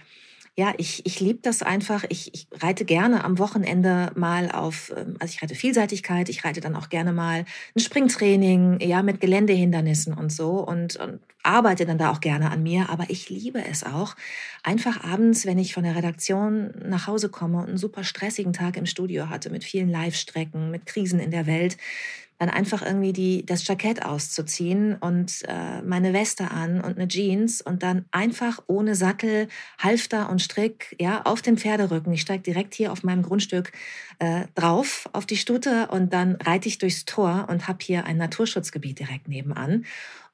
ja, 0.58 0.74
ich, 0.78 1.06
ich 1.06 1.20
liebe 1.20 1.40
das 1.42 1.62
einfach. 1.62 2.06
Ich, 2.08 2.34
ich 2.34 2.48
reite 2.64 2.86
gerne 2.86 3.26
am 3.26 3.40
Wochenende 3.40 4.12
mal 4.16 4.50
auf, 4.52 4.94
ähm, 4.96 5.18
also 5.20 5.34
ich 5.34 5.42
reite 5.42 5.54
Vielseitigkeit, 5.56 6.30
ich 6.30 6.46
reite 6.46 6.62
dann 6.62 6.76
auch 6.76 6.88
gerne 6.90 7.12
mal 7.12 7.46
ein 7.76 7.80
Springtraining, 7.80 8.80
ja, 8.80 9.04
mit 9.04 9.20
Geländehindernissen 9.20 10.14
und 10.14 10.32
so 10.32 10.60
und, 10.60 10.96
und 10.96 11.20
arbeite 11.46 11.86
dann 11.86 11.98
da 11.98 12.12
auch 12.12 12.22
gerne 12.22 12.52
an 12.52 12.64
mir. 12.64 12.90
Aber 12.90 13.06
ich 13.10 13.30
liebe 13.30 13.64
es 13.64 13.84
auch, 13.84 14.16
einfach 14.64 15.04
abends, 15.04 15.46
wenn 15.46 15.60
ich 15.60 15.74
von 15.74 15.84
der 15.84 15.96
Redaktion 15.96 16.74
nach 16.86 17.08
Hause 17.08 17.30
komme 17.30 17.60
und 17.60 17.70
einen 17.70 17.78
super 17.78 18.04
stressigen 18.04 18.54
Tag 18.54 18.78
im 18.78 18.86
Studio 18.86 19.30
hatte 19.30 19.50
mit 19.50 19.64
vielen 19.64 19.90
Live-Strecken, 19.90 20.72
mit 20.72 20.86
Krisen 20.86 21.20
in 21.20 21.32
der 21.32 21.46
Welt, 21.46 21.78
dann 22.38 22.50
einfach 22.50 22.82
irgendwie 22.82 23.14
die, 23.14 23.46
das 23.46 23.66
Jackett 23.66 24.04
auszuziehen 24.04 24.96
und 24.96 25.44
äh, 25.48 25.82
meine 25.84 26.12
Weste 26.12 26.52
an 26.52 26.82
und 26.82 26.98
eine 26.98 27.08
Jeans 27.08 27.62
und 27.62 27.82
dann 27.82 28.06
einfach 28.12 28.62
ohne 28.68 28.96
Sattel, 28.96 29.48
Halfter 29.80 30.30
und 30.30 30.42
Strick 30.42 30.96
ja, 31.00 31.22
auf 31.24 31.42
den 31.42 31.58
Pferderücken. 31.58 32.12
Ich 32.12 32.22
steige 32.22 32.44
direkt 32.44 32.74
hier 32.74 32.92
auf 32.92 33.04
meinem 33.04 33.24
Grundstück 33.24 33.72
äh, 34.20 34.46
drauf 34.54 35.10
auf 35.14 35.26
die 35.26 35.38
Stute 35.38 35.88
und 35.88 36.12
dann 36.12 36.36
reite 36.36 36.68
ich 36.68 36.78
durchs 36.78 37.06
Tor 37.06 37.48
und 37.50 37.68
habe 37.70 37.80
hier 37.82 38.06
ein 38.06 38.18
Naturschutzgebiet 38.18 39.00
direkt 39.00 39.30
nebenan 39.30 39.86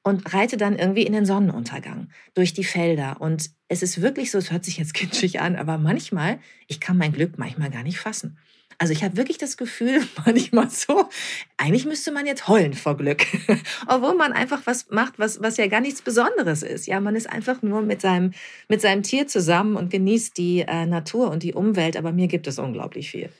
und 0.02 0.32
reite 0.34 0.56
dann 0.56 0.76
irgendwie 0.76 1.04
in 1.04 1.12
den 1.12 1.26
Sonnenuntergang 1.26 2.08
durch 2.34 2.52
die 2.52 2.64
Felder. 2.64 3.20
Und 3.20 3.50
es 3.68 3.82
ist 3.82 4.02
wirklich 4.02 4.30
so, 4.30 4.38
es 4.38 4.50
hört 4.50 4.64
sich 4.64 4.78
jetzt 4.78 4.94
kitschig 4.94 5.40
an, 5.40 5.56
aber 5.56 5.78
manchmal, 5.78 6.38
ich 6.66 6.80
kann 6.80 6.98
mein 6.98 7.12
Glück 7.12 7.38
manchmal 7.38 7.70
gar 7.70 7.82
nicht 7.82 7.98
fassen. 7.98 8.38
Also 8.78 8.92
ich 8.92 9.04
habe 9.04 9.16
wirklich 9.16 9.38
das 9.38 9.56
Gefühl, 9.56 10.02
manchmal 10.26 10.68
so, 10.70 11.08
eigentlich 11.56 11.84
müsste 11.84 12.10
man 12.10 12.26
jetzt 12.26 12.48
heulen 12.48 12.74
vor 12.74 12.96
Glück. 12.96 13.24
Obwohl 13.86 14.16
man 14.16 14.32
einfach 14.32 14.62
was 14.64 14.90
macht, 14.90 15.18
was, 15.18 15.40
was 15.40 15.56
ja 15.56 15.68
gar 15.68 15.80
nichts 15.80 16.02
Besonderes 16.02 16.64
ist. 16.64 16.86
Ja, 16.86 16.98
man 16.98 17.14
ist 17.14 17.30
einfach 17.30 17.62
nur 17.62 17.82
mit 17.82 18.00
seinem, 18.00 18.32
mit 18.68 18.80
seinem 18.80 19.04
Tier 19.04 19.28
zusammen 19.28 19.76
und 19.76 19.90
genießt 19.90 20.36
die 20.36 20.62
äh, 20.66 20.86
Natur 20.86 21.30
und 21.30 21.44
die 21.44 21.54
Umwelt. 21.54 21.96
Aber 21.96 22.10
mir 22.10 22.26
gibt 22.26 22.48
es 22.48 22.58
unglaublich 22.58 23.10
viel. 23.10 23.30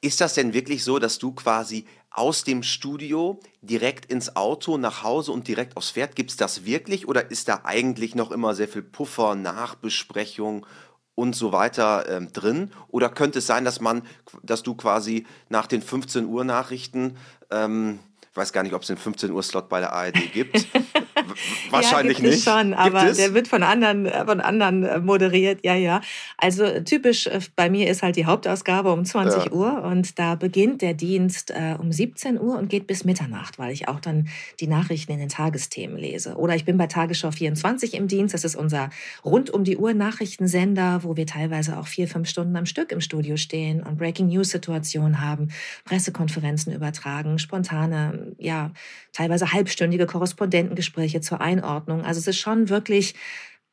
Ist 0.00 0.20
das 0.20 0.34
denn 0.34 0.54
wirklich 0.54 0.82
so, 0.82 0.98
dass 0.98 1.18
du 1.18 1.32
quasi 1.32 1.84
aus 2.10 2.44
dem 2.44 2.62
Studio 2.62 3.40
direkt 3.62 4.06
ins 4.06 4.34
Auto, 4.36 4.76
nach 4.76 5.02
Hause 5.02 5.32
und 5.32 5.46
direkt 5.46 5.76
aufs 5.76 5.92
Pferd, 5.92 6.16
gibt 6.16 6.30
es 6.30 6.36
das 6.36 6.64
wirklich 6.64 7.06
oder 7.06 7.30
ist 7.30 7.48
da 7.48 7.60
eigentlich 7.64 8.14
noch 8.14 8.32
immer 8.32 8.54
sehr 8.54 8.68
viel 8.68 8.82
Puffer, 8.82 9.34
Nachbesprechung 9.36 10.66
und 11.14 11.36
so 11.36 11.52
weiter 11.52 12.08
ähm, 12.08 12.32
drin? 12.32 12.72
Oder 12.88 13.10
könnte 13.10 13.38
es 13.38 13.46
sein, 13.46 13.64
dass 13.64 13.80
man, 13.80 14.02
dass 14.42 14.62
du 14.62 14.74
quasi 14.74 15.26
nach 15.48 15.66
den 15.66 15.82
15 15.82 16.26
Uhr 16.26 16.44
Nachrichten, 16.44 17.16
ähm, 17.50 18.00
ich 18.30 18.36
weiß 18.36 18.52
gar 18.52 18.62
nicht, 18.62 18.74
ob 18.74 18.82
es 18.82 18.88
den 18.88 18.96
15 18.96 19.30
Uhr 19.30 19.42
Slot 19.42 19.68
bei 19.68 19.80
der 19.80 19.92
ARD 19.92 20.32
gibt, 20.32 20.66
Wahrscheinlich 21.70 22.18
ja, 22.18 22.22
gibt 22.22 22.34
nicht. 22.34 22.46
Es 22.46 22.52
schon, 22.52 22.74
aber 22.74 23.12
der 23.12 23.34
wird 23.34 23.48
von 23.48 23.62
anderen, 23.62 24.06
äh, 24.06 24.24
von 24.24 24.40
anderen 24.40 24.84
äh, 24.84 24.98
moderiert. 24.98 25.60
Ja, 25.64 25.74
ja. 25.74 26.00
Also 26.36 26.80
typisch 26.80 27.26
äh, 27.26 27.40
bei 27.56 27.70
mir 27.70 27.88
ist 27.88 28.02
halt 28.02 28.16
die 28.16 28.26
Hauptausgabe 28.26 28.92
um 28.92 29.04
20 29.04 29.46
ja. 29.46 29.52
Uhr 29.52 29.82
und 29.82 30.18
da 30.18 30.34
beginnt 30.34 30.82
der 30.82 30.94
Dienst 30.94 31.50
äh, 31.50 31.76
um 31.78 31.92
17 31.92 32.40
Uhr 32.40 32.58
und 32.58 32.68
geht 32.68 32.86
bis 32.86 33.04
Mitternacht, 33.04 33.58
weil 33.58 33.72
ich 33.72 33.88
auch 33.88 34.00
dann 34.00 34.28
die 34.60 34.66
Nachrichten 34.66 35.12
in 35.12 35.18
den 35.18 35.28
Tagesthemen 35.28 35.96
lese. 35.96 36.36
Oder 36.36 36.54
ich 36.54 36.64
bin 36.64 36.76
bei 36.76 36.86
Tagesschau 36.86 37.30
24 37.30 37.94
im 37.94 38.08
Dienst. 38.08 38.34
Das 38.34 38.44
ist 38.44 38.56
unser 38.56 38.90
rund 39.24 39.50
um 39.50 39.64
die 39.64 39.76
Uhr 39.76 39.94
Nachrichtensender, 39.94 41.02
wo 41.02 41.16
wir 41.16 41.26
teilweise 41.26 41.78
auch 41.78 41.86
vier, 41.86 42.08
fünf 42.08 42.28
Stunden 42.28 42.56
am 42.56 42.66
Stück 42.66 42.92
im 42.92 43.00
Studio 43.00 43.36
stehen 43.36 43.82
und 43.82 43.98
Breaking 43.98 44.28
News 44.28 44.50
Situationen 44.50 45.20
haben, 45.20 45.48
Pressekonferenzen 45.84 46.72
übertragen, 46.72 47.38
spontane, 47.38 48.19
ja, 48.38 48.72
teilweise 49.12 49.52
halbstündige 49.52 50.06
Korrespondentengespräche 50.06 51.20
zur 51.20 51.40
Einordnung. 51.40 52.02
Also 52.04 52.18
es 52.18 52.26
ist 52.26 52.38
schon 52.38 52.68
wirklich 52.68 53.14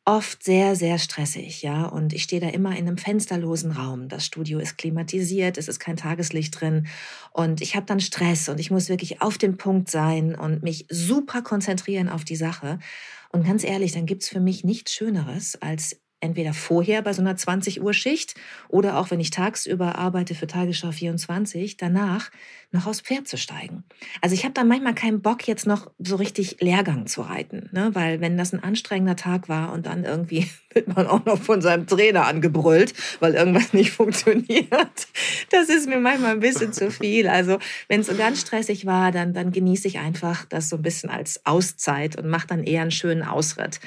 oft 0.08 0.42
sehr, 0.42 0.78
sehr 0.78 1.00
stressig, 1.00 1.64
ja. 1.64 1.86
Und 1.86 2.14
ich 2.14 2.24
stehe 2.24 2.40
da 2.42 2.48
immer 2.48 2.72
in 2.72 2.88
einem 2.88 2.98
fensterlosen 2.98 3.72
Raum. 3.74 4.08
Das 4.08 4.26
Studio 4.26 4.58
ist 4.60 4.78
klimatisiert, 4.78 5.58
es 5.58 5.68
ist 5.68 5.80
kein 5.80 5.98
Tageslicht 5.98 6.60
drin. 6.60 6.88
Und 7.34 7.60
ich 7.60 7.76
habe 7.76 7.86
dann 7.86 8.00
Stress 8.00 8.48
und 8.48 8.60
ich 8.60 8.72
muss 8.72 8.88
wirklich 8.88 9.22
auf 9.22 9.38
den 9.38 9.58
Punkt 9.58 9.92
sein 9.92 10.34
und 10.34 10.64
mich 10.64 10.86
super 10.90 11.42
konzentrieren 11.42 12.08
auf 12.08 12.24
die 12.24 12.38
Sache. 12.38 12.80
Und 13.34 13.46
ganz 13.46 13.66
ehrlich, 13.66 13.92
dann 13.92 14.06
gibt's 14.06 14.30
für 14.30 14.40
mich 14.40 14.64
nichts 14.64 14.94
Schöneres, 14.94 15.62
als 15.62 16.00
entweder 16.20 16.54
vorher 16.54 17.02
bei 17.02 17.14
so 17.14 17.22
einer 17.22 17.36
20 17.36 17.82
Uhr 17.82 17.94
Schicht 17.94 18.34
oder 18.70 18.98
auch 18.98 19.12
wenn 19.12 19.20
ich 19.20 19.30
tagsüber 19.30 19.98
arbeite 19.98 20.36
für 20.36 20.48
Tagesschau 20.48 20.92
24, 20.92 21.78
danach 21.78 22.32
noch 22.72 22.86
aufs 22.86 23.02
Pferd 23.02 23.28
zu 23.28 23.38
steigen. 23.38 23.84
Also 24.22 24.34
ich 24.34 24.44
habe 24.44 24.54
dann 24.54 24.68
manchmal 24.68 24.94
keinen 24.94 25.22
Bock 25.22 25.48
jetzt 25.48 25.66
noch 25.66 25.90
so 26.00 26.18
richtig 26.18 26.58
Lehrgang 26.60 27.08
zu 27.08 27.22
reiten, 27.22 27.70
ne? 27.72 27.92
weil 27.94 28.20
wenn 28.20 28.38
das 28.38 28.52
ein 28.52 28.62
anstrengender 28.62 29.16
Tag 29.16 29.48
war 29.48 29.72
und 29.72 29.86
dann 29.86 30.04
irgendwie 30.04 30.48
wird 30.74 30.94
man 30.94 31.08
auch 31.08 31.24
noch 31.26 31.42
von 31.42 31.62
seinem 31.62 31.88
Trainer 31.88 32.26
angebrüllt, 32.26 32.94
weil 33.20 33.36
irgendwas 33.36 33.74
nicht 33.74 33.92
funktioniert, 33.92 35.08
das 35.52 35.70
ist 35.70 35.88
mir 35.88 36.00
manchmal 36.00 36.32
ein 36.32 36.40
bisschen 36.40 36.74
zu 36.74 36.92
viel. 36.92 37.28
Also 37.28 37.60
wenn 37.88 38.02
es 38.02 38.08
so 38.08 38.16
ganz 38.16 38.42
stressig 38.42 38.86
war, 38.86 39.12
dann, 39.12 39.34
dann 39.34 39.52
genieße 39.52 39.88
ich 39.88 40.00
einfach 40.00 40.46
das 40.46 40.70
so 40.70 40.76
ein 40.76 40.82
bisschen 40.82 41.10
als 41.10 41.46
Auszeit 41.46 42.18
und 42.18 42.28
mache 42.28 42.48
dann 42.48 42.64
eher 42.64 42.82
einen 42.82 42.92
schönen 42.92 43.24
Ausritt. 43.24 43.80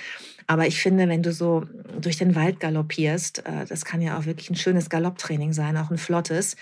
Aber 0.50 0.66
ich 0.66 0.83
finde, 0.83 1.09
wenn 1.09 1.23
du 1.23 1.33
so 1.33 1.64
durch 2.00 2.16
den 2.16 2.35
Wald 2.35 2.59
galoppierst, 2.59 3.47
äh, 3.47 3.66
das 3.69 3.85
kann 3.85 4.02
ja 4.02 4.19
auch 4.19 4.25
wirklich 4.25 4.50
ein 4.50 4.57
schönes 4.57 4.90
Galopptraining 4.90 5.52
sein, 5.52 5.76
auch 5.76 5.92
ein 5.92 5.97
flottes. 5.97 6.57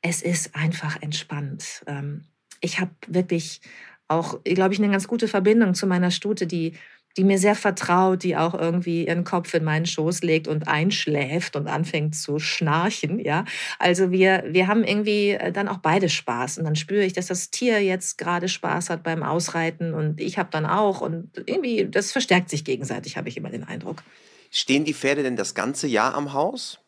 Es 0.00 0.22
ist 0.22 0.54
einfach 0.54 1.02
entspannt. 1.02 1.82
Ähm, 1.88 2.22
ich 2.60 2.78
habe 2.78 2.92
wirklich 3.08 3.60
auch, 4.06 4.44
glaube 4.44 4.74
ich, 4.74 4.80
eine 4.80 4.92
ganz 4.92 5.08
gute 5.08 5.26
Verbindung 5.26 5.74
zu 5.74 5.88
meiner 5.88 6.12
Stute, 6.12 6.46
die 6.46 6.74
die 7.16 7.24
mir 7.24 7.38
sehr 7.38 7.54
vertraut, 7.54 8.22
die 8.22 8.36
auch 8.36 8.54
irgendwie 8.54 9.06
ihren 9.06 9.24
Kopf 9.24 9.54
in 9.54 9.64
meinen 9.64 9.86
Schoß 9.86 10.22
legt 10.22 10.48
und 10.48 10.68
einschläft 10.68 11.56
und 11.56 11.68
anfängt 11.68 12.14
zu 12.14 12.38
schnarchen, 12.38 13.18
ja. 13.18 13.44
Also 13.78 14.10
wir, 14.10 14.44
wir 14.48 14.66
haben 14.66 14.84
irgendwie 14.84 15.30
äh, 15.30 15.52
dann 15.52 15.68
auch 15.68 15.78
beide 15.78 16.08
Spaß 16.08 16.58
und 16.58 16.64
dann 16.64 16.76
spüre 16.76 17.04
ich, 17.04 17.12
dass 17.12 17.26
das 17.26 17.50
Tier 17.50 17.82
jetzt 17.82 18.18
gerade 18.18 18.48
Spaß 18.48 18.90
hat 18.90 19.02
beim 19.02 19.22
Ausreiten 19.22 19.94
und 19.94 20.20
ich 20.20 20.38
habe 20.38 20.48
dann 20.50 20.66
auch 20.66 21.00
und 21.00 21.30
irgendwie, 21.46 21.86
das 21.88 22.12
verstärkt 22.12 22.50
sich 22.50 22.64
gegenseitig, 22.64 23.16
habe 23.16 23.28
ich 23.28 23.36
immer 23.36 23.50
den 23.50 23.64
Eindruck. 23.64 24.02
Stehen 24.50 24.84
die 24.84 24.94
Pferde 24.94 25.22
denn 25.22 25.36
das 25.36 25.54
ganze 25.54 25.86
Jahr 25.86 26.14
am 26.14 26.34
Haus? 26.34 26.81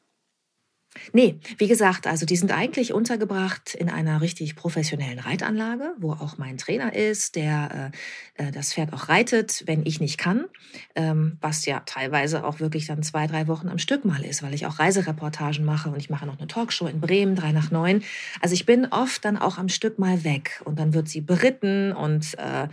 Nee, 1.12 1.38
wie 1.58 1.66
gesagt, 1.66 2.06
also 2.06 2.24
die 2.24 2.36
sind 2.36 2.52
eigentlich 2.52 2.92
untergebracht 2.92 3.74
in 3.74 3.90
einer 3.90 4.20
richtig 4.20 4.54
professionellen 4.56 5.18
Reitanlage, 5.18 5.92
wo 5.98 6.12
auch 6.12 6.38
mein 6.38 6.56
Trainer 6.56 6.94
ist, 6.94 7.36
der 7.36 7.92
äh, 8.38 8.44
äh, 8.48 8.52
das 8.52 8.72
Pferd 8.72 8.92
auch 8.92 9.08
reitet, 9.08 9.64
wenn 9.66 9.84
ich 9.84 10.00
nicht 10.00 10.18
kann, 10.18 10.46
ähm, 10.94 11.38
was 11.40 11.66
ja 11.66 11.80
teilweise 11.80 12.44
auch 12.44 12.60
wirklich 12.60 12.86
dann 12.86 13.02
zwei, 13.02 13.26
drei 13.26 13.48
Wochen 13.48 13.68
am 13.68 13.78
Stück 13.78 14.04
mal 14.04 14.24
ist, 14.24 14.42
weil 14.42 14.54
ich 14.54 14.66
auch 14.66 14.78
Reisereportagen 14.78 15.64
mache 15.64 15.88
und 15.88 15.98
ich 15.98 16.10
mache 16.10 16.26
noch 16.26 16.38
eine 16.38 16.46
Talkshow 16.46 16.86
in 16.86 17.00
Bremen, 17.00 17.34
drei 17.34 17.52
nach 17.52 17.70
neun. 17.70 18.02
Also 18.40 18.54
ich 18.54 18.66
bin 18.66 18.86
oft 18.86 19.24
dann 19.24 19.36
auch 19.36 19.58
am 19.58 19.68
Stück 19.68 19.98
mal 19.98 20.24
weg 20.24 20.62
und 20.64 20.78
dann 20.78 20.94
wird 20.94 21.08
sie 21.08 21.20
beritten 21.20 21.92
und 21.92 22.38
äh, 22.38 22.68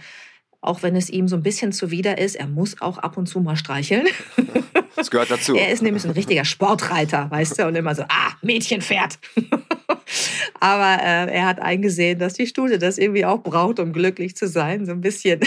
auch 0.61 0.83
wenn 0.83 0.95
es 0.95 1.09
ihm 1.09 1.27
so 1.27 1.35
ein 1.35 1.43
bisschen 1.43 1.71
zuwider 1.71 2.19
ist, 2.19 2.35
er 2.35 2.47
muss 2.47 2.81
auch 2.81 2.99
ab 2.99 3.17
und 3.17 3.25
zu 3.25 3.39
mal 3.39 3.55
streicheln. 3.55 4.07
Das 5.01 5.09
gehört 5.09 5.31
dazu. 5.31 5.55
er 5.55 5.69
ist 5.69 5.81
nämlich 5.81 6.05
ein 6.05 6.11
richtiger 6.11 6.45
Sportreiter, 6.45 7.25
weißt 7.31 7.57
du, 7.57 7.67
und 7.67 7.75
immer 7.75 7.95
so, 7.95 8.03
ah, 8.03 8.33
Mädchen 8.43 8.81
fährt. 8.81 9.17
Aber 10.59 11.03
äh, 11.03 11.33
er 11.33 11.45
hat 11.47 11.59
eingesehen, 11.59 12.19
dass 12.19 12.35
die 12.35 12.45
Studie 12.45 12.77
das 12.77 12.99
irgendwie 12.99 13.25
auch 13.25 13.41
braucht, 13.41 13.79
um 13.79 13.93
glücklich 13.93 14.35
zu 14.35 14.47
sein. 14.47 14.85
So 14.85 14.91
ein 14.91 15.01
bisschen. 15.01 15.39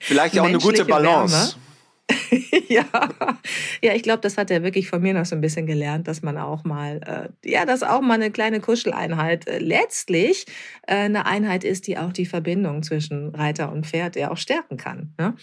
Vielleicht 0.00 0.38
auch 0.38 0.44
eine 0.44 0.58
gute 0.58 0.84
Balance. 0.84 1.34
Wärme. 1.34 1.71
ja. 2.68 2.84
ja, 3.82 3.94
ich 3.94 4.02
glaube, 4.02 4.20
das 4.20 4.36
hat 4.36 4.50
er 4.50 4.62
wirklich 4.62 4.88
von 4.88 5.02
mir 5.02 5.14
noch 5.14 5.24
so 5.24 5.34
ein 5.34 5.40
bisschen 5.40 5.66
gelernt, 5.66 6.08
dass 6.08 6.22
man 6.22 6.36
auch 6.36 6.64
mal, 6.64 7.30
äh, 7.44 7.48
ja, 7.48 7.64
dass 7.64 7.82
auch 7.82 8.00
mal 8.00 8.14
eine 8.14 8.30
kleine 8.30 8.60
Kuscheleinheit 8.60 9.46
äh, 9.46 9.58
letztlich 9.58 10.46
äh, 10.86 10.94
eine 10.94 11.26
Einheit 11.26 11.64
ist, 11.64 11.86
die 11.86 11.98
auch 11.98 12.12
die 12.12 12.26
Verbindung 12.26 12.82
zwischen 12.82 13.34
Reiter 13.34 13.70
und 13.72 13.86
Pferd 13.86 14.16
ja 14.16 14.30
auch 14.30 14.36
stärken 14.36 14.76
kann. 14.76 15.14
Ne? 15.18 15.34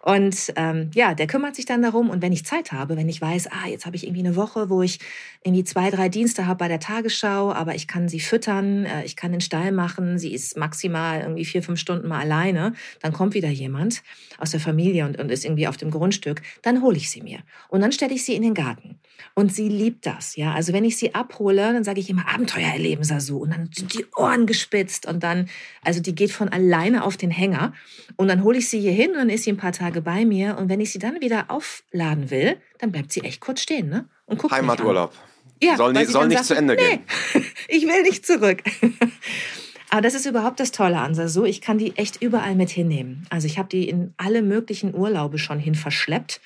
Und 0.00 0.52
ähm, 0.56 0.90
ja, 0.94 1.14
der 1.14 1.26
kümmert 1.26 1.56
sich 1.56 1.66
dann 1.66 1.82
darum 1.82 2.10
und 2.10 2.22
wenn 2.22 2.32
ich 2.32 2.44
Zeit 2.44 2.72
habe, 2.72 2.96
wenn 2.96 3.08
ich 3.08 3.20
weiß, 3.20 3.48
ah, 3.48 3.68
jetzt 3.68 3.86
habe 3.86 3.96
ich 3.96 4.04
irgendwie 4.04 4.26
eine 4.26 4.36
Woche, 4.36 4.70
wo 4.70 4.82
ich 4.82 4.98
irgendwie 5.44 5.64
zwei, 5.64 5.90
drei 5.90 6.08
Dienste 6.08 6.46
habe 6.46 6.58
bei 6.58 6.68
der 6.68 6.80
Tagesschau, 6.80 7.52
aber 7.52 7.74
ich 7.74 7.86
kann 7.86 8.08
sie 8.08 8.20
füttern, 8.20 8.84
äh, 8.84 9.04
ich 9.04 9.16
kann 9.16 9.32
den 9.32 9.40
Stall 9.40 9.72
machen, 9.72 10.18
sie 10.18 10.32
ist 10.32 10.56
maximal 10.56 11.20
irgendwie 11.20 11.44
vier, 11.44 11.62
fünf 11.62 11.78
Stunden 11.78 12.08
mal 12.08 12.20
alleine, 12.20 12.72
dann 13.00 13.12
kommt 13.12 13.34
wieder 13.34 13.48
jemand 13.48 14.02
aus 14.38 14.50
der 14.50 14.60
Familie 14.60 15.04
und, 15.06 15.18
und 15.18 15.30
ist 15.30 15.44
irgendwie 15.44 15.68
auf 15.68 15.76
dem 15.76 15.90
Grundstück, 16.06 16.42
dann 16.62 16.82
hole 16.82 16.96
ich 16.96 17.10
sie 17.10 17.20
mir. 17.20 17.40
Und 17.68 17.80
dann 17.80 17.90
stelle 17.90 18.14
ich 18.14 18.24
sie 18.24 18.34
in 18.34 18.42
den 18.42 18.54
Garten. 18.54 19.00
Und 19.34 19.52
sie 19.52 19.68
liebt 19.68 20.06
das, 20.06 20.36
ja. 20.36 20.54
Also 20.54 20.72
wenn 20.72 20.84
ich 20.84 20.96
sie 20.96 21.14
abhole, 21.14 21.72
dann 21.72 21.82
sage 21.82 21.98
ich 21.98 22.08
immer 22.08 22.28
Abenteuer 22.28 22.68
erleben, 22.68 23.02
Sasu. 23.02 23.38
Und 23.38 23.50
dann 23.50 23.70
sind 23.74 23.92
die 23.92 24.06
Ohren 24.14 24.46
gespitzt 24.46 25.06
und 25.06 25.22
dann, 25.22 25.48
also 25.82 26.00
die 26.00 26.14
geht 26.14 26.30
von 26.30 26.48
alleine 26.48 27.02
auf 27.02 27.16
den 27.16 27.30
Hänger. 27.30 27.72
Und 28.14 28.28
dann 28.28 28.44
hole 28.44 28.58
ich 28.58 28.68
sie 28.68 28.80
hier 28.80 28.92
hin 28.92 29.10
und 29.10 29.16
dann 29.16 29.30
ist 29.30 29.44
sie 29.44 29.50
ein 29.50 29.56
paar 29.56 29.72
Tage 29.72 30.00
bei 30.00 30.24
mir. 30.24 30.56
Und 30.58 30.68
wenn 30.68 30.80
ich 30.80 30.92
sie 30.92 31.00
dann 31.00 31.20
wieder 31.20 31.46
aufladen 31.50 32.30
will, 32.30 32.56
dann 32.78 32.92
bleibt 32.92 33.12
sie 33.12 33.22
echt 33.22 33.40
kurz 33.40 33.62
stehen, 33.62 33.88
ne? 33.88 34.08
Und 34.26 34.38
guckt 34.38 34.52
Heimaturlaub. 34.54 35.12
Ja, 35.60 35.76
soll 35.76 35.92
nicht, 35.92 36.10
soll 36.10 36.28
nicht 36.28 36.38
sagt, 36.38 36.48
zu 36.48 36.54
Ende 36.54 36.76
nee, 36.76 37.00
gehen. 37.32 37.44
ich 37.68 37.82
will 37.84 38.02
nicht 38.02 38.24
zurück. 38.24 38.62
Aber 39.90 40.00
das 40.00 40.14
ist 40.14 40.26
überhaupt 40.26 40.60
das 40.60 40.72
Tolle 40.72 40.98
an 40.98 41.14
Sasu. 41.14 41.44
Ich 41.44 41.60
kann 41.60 41.78
die 41.78 41.96
echt 41.96 42.20
überall 42.20 42.54
mit 42.54 42.70
hinnehmen. 42.70 43.26
Also 43.30 43.46
ich 43.46 43.58
habe 43.58 43.68
die 43.68 43.88
in 43.88 44.14
alle 44.16 44.42
möglichen 44.42 44.94
Urlaube 44.94 45.38
schon 45.38 45.58
hin 45.58 45.74
verschleppt. 45.74 46.40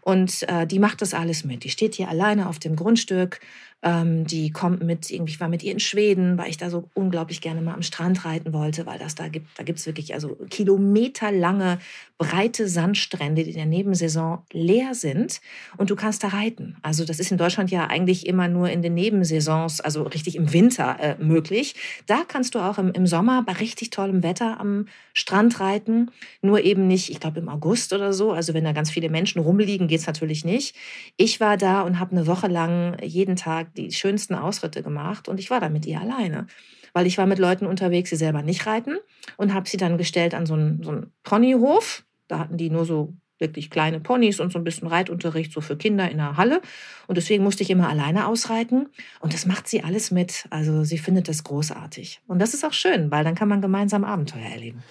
Und 0.00 0.42
äh, 0.48 0.66
die 0.66 0.78
macht 0.78 1.00
das 1.00 1.14
alles 1.14 1.44
mit. 1.44 1.64
Die 1.64 1.70
steht 1.70 1.94
hier 1.94 2.08
alleine 2.08 2.48
auf 2.48 2.58
dem 2.58 2.76
Grundstück, 2.76 3.40
ähm, 3.84 4.26
die 4.26 4.50
kommt 4.50 4.82
mit, 4.82 5.10
irgendwie, 5.10 5.32
ich 5.32 5.40
war 5.40 5.48
mit 5.48 5.62
ihr 5.62 5.70
in 5.70 5.78
Schweden, 5.78 6.38
weil 6.38 6.48
ich 6.48 6.56
da 6.56 6.70
so 6.70 6.88
unglaublich 6.94 7.42
gerne 7.42 7.60
mal 7.60 7.74
am 7.74 7.82
Strand 7.82 8.24
reiten 8.24 8.54
wollte, 8.54 8.86
weil 8.86 8.98
das 8.98 9.14
da 9.14 9.28
gibt, 9.28 9.46
da 9.58 9.62
gibt 9.62 9.78
es 9.78 9.86
wirklich 9.86 10.14
also 10.14 10.36
kilometerlange 10.48 11.78
breite 12.16 12.66
Sandstrände, 12.66 13.44
die 13.44 13.50
in 13.50 13.56
der 13.56 13.66
Nebensaison 13.66 14.38
leer 14.52 14.94
sind 14.94 15.42
und 15.76 15.90
du 15.90 15.96
kannst 15.96 16.24
da 16.24 16.28
reiten. 16.28 16.76
Also 16.80 17.04
das 17.04 17.18
ist 17.18 17.30
in 17.30 17.36
Deutschland 17.36 17.70
ja 17.70 17.86
eigentlich 17.86 18.26
immer 18.26 18.48
nur 18.48 18.70
in 18.70 18.80
den 18.80 18.94
Nebensaisons, 18.94 19.82
also 19.82 20.04
richtig 20.04 20.36
im 20.36 20.52
Winter 20.54 20.96
äh, 20.98 21.22
möglich. 21.22 21.74
Da 22.06 22.22
kannst 22.26 22.54
du 22.54 22.60
auch 22.60 22.78
im, 22.78 22.90
im 22.92 23.06
Sommer 23.06 23.42
bei 23.42 23.52
richtig 23.52 23.90
tollem 23.90 24.22
Wetter 24.22 24.60
am 24.60 24.86
Strand 25.12 25.60
reiten, 25.60 26.10
nur 26.40 26.62
eben 26.62 26.86
nicht, 26.86 27.10
ich 27.10 27.20
glaube 27.20 27.38
im 27.38 27.50
August 27.50 27.92
oder 27.92 28.14
so. 28.14 28.32
Also 28.32 28.54
wenn 28.54 28.64
da 28.64 28.72
ganz 28.72 28.90
viele 28.90 29.10
Menschen 29.10 29.40
rumliegen, 29.40 29.88
geht 29.88 30.00
es 30.00 30.06
natürlich 30.06 30.44
nicht. 30.44 30.74
Ich 31.18 31.38
war 31.40 31.58
da 31.58 31.82
und 31.82 32.00
habe 32.00 32.12
eine 32.12 32.26
Woche 32.26 32.48
lang 32.48 32.96
jeden 33.02 33.36
Tag 33.36 33.73
die 33.76 33.92
schönsten 33.92 34.34
Ausritte 34.34 34.82
gemacht 34.82 35.28
und 35.28 35.38
ich 35.38 35.50
war 35.50 35.60
da 35.60 35.68
mit 35.68 35.86
ihr 35.86 36.00
alleine. 36.00 36.46
Weil 36.92 37.06
ich 37.06 37.18
war 37.18 37.26
mit 37.26 37.38
Leuten 37.38 37.66
unterwegs, 37.66 38.10
die 38.10 38.16
selber 38.16 38.42
nicht 38.42 38.66
reiten 38.66 38.98
und 39.36 39.52
habe 39.52 39.68
sie 39.68 39.76
dann 39.76 39.98
gestellt 39.98 40.32
an 40.32 40.46
so 40.46 40.54
einen, 40.54 40.82
so 40.82 40.90
einen 40.90 41.12
Ponyhof. 41.24 42.04
Da 42.28 42.38
hatten 42.38 42.56
die 42.56 42.70
nur 42.70 42.84
so 42.84 43.14
wirklich 43.38 43.68
kleine 43.68 44.00
Ponys 44.00 44.40
und 44.40 44.52
so 44.52 44.58
ein 44.58 44.64
bisschen 44.64 44.86
Reitunterricht 44.86 45.52
so 45.52 45.60
für 45.60 45.76
Kinder 45.76 46.10
in 46.10 46.18
der 46.18 46.36
Halle. 46.36 46.62
Und 47.06 47.16
deswegen 47.16 47.42
musste 47.42 47.62
ich 47.62 47.70
immer 47.70 47.88
alleine 47.88 48.26
ausreiten. 48.28 48.88
Und 49.20 49.34
das 49.34 49.44
macht 49.44 49.68
sie 49.68 49.82
alles 49.82 50.10
mit. 50.10 50.46
Also 50.50 50.84
sie 50.84 50.98
findet 50.98 51.28
das 51.28 51.42
großartig. 51.44 52.20
Und 52.26 52.38
das 52.38 52.54
ist 52.54 52.64
auch 52.64 52.72
schön, 52.72 53.10
weil 53.10 53.24
dann 53.24 53.34
kann 53.34 53.48
man 53.48 53.60
gemeinsam 53.60 54.04
Abenteuer 54.04 54.46
erleben. 54.46 54.82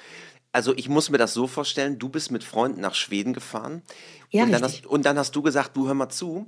Also 0.51 0.73
ich 0.75 0.87
muss 0.87 1.09
mir 1.09 1.17
das 1.17 1.33
so 1.33 1.47
vorstellen, 1.47 1.97
du 1.97 2.09
bist 2.09 2.31
mit 2.31 2.43
Freunden 2.43 2.79
nach 2.79 2.93
Schweden 2.93 3.33
gefahren. 3.33 3.81
Ja, 4.29 4.43
und, 4.43 4.51
dann 4.51 4.61
hast, 4.61 4.85
und 4.85 5.05
dann 5.05 5.17
hast 5.17 5.35
du 5.35 5.41
gesagt, 5.41 5.75
du 5.75 5.87
hör 5.87 5.95
mal 5.95 6.09
zu, 6.09 6.47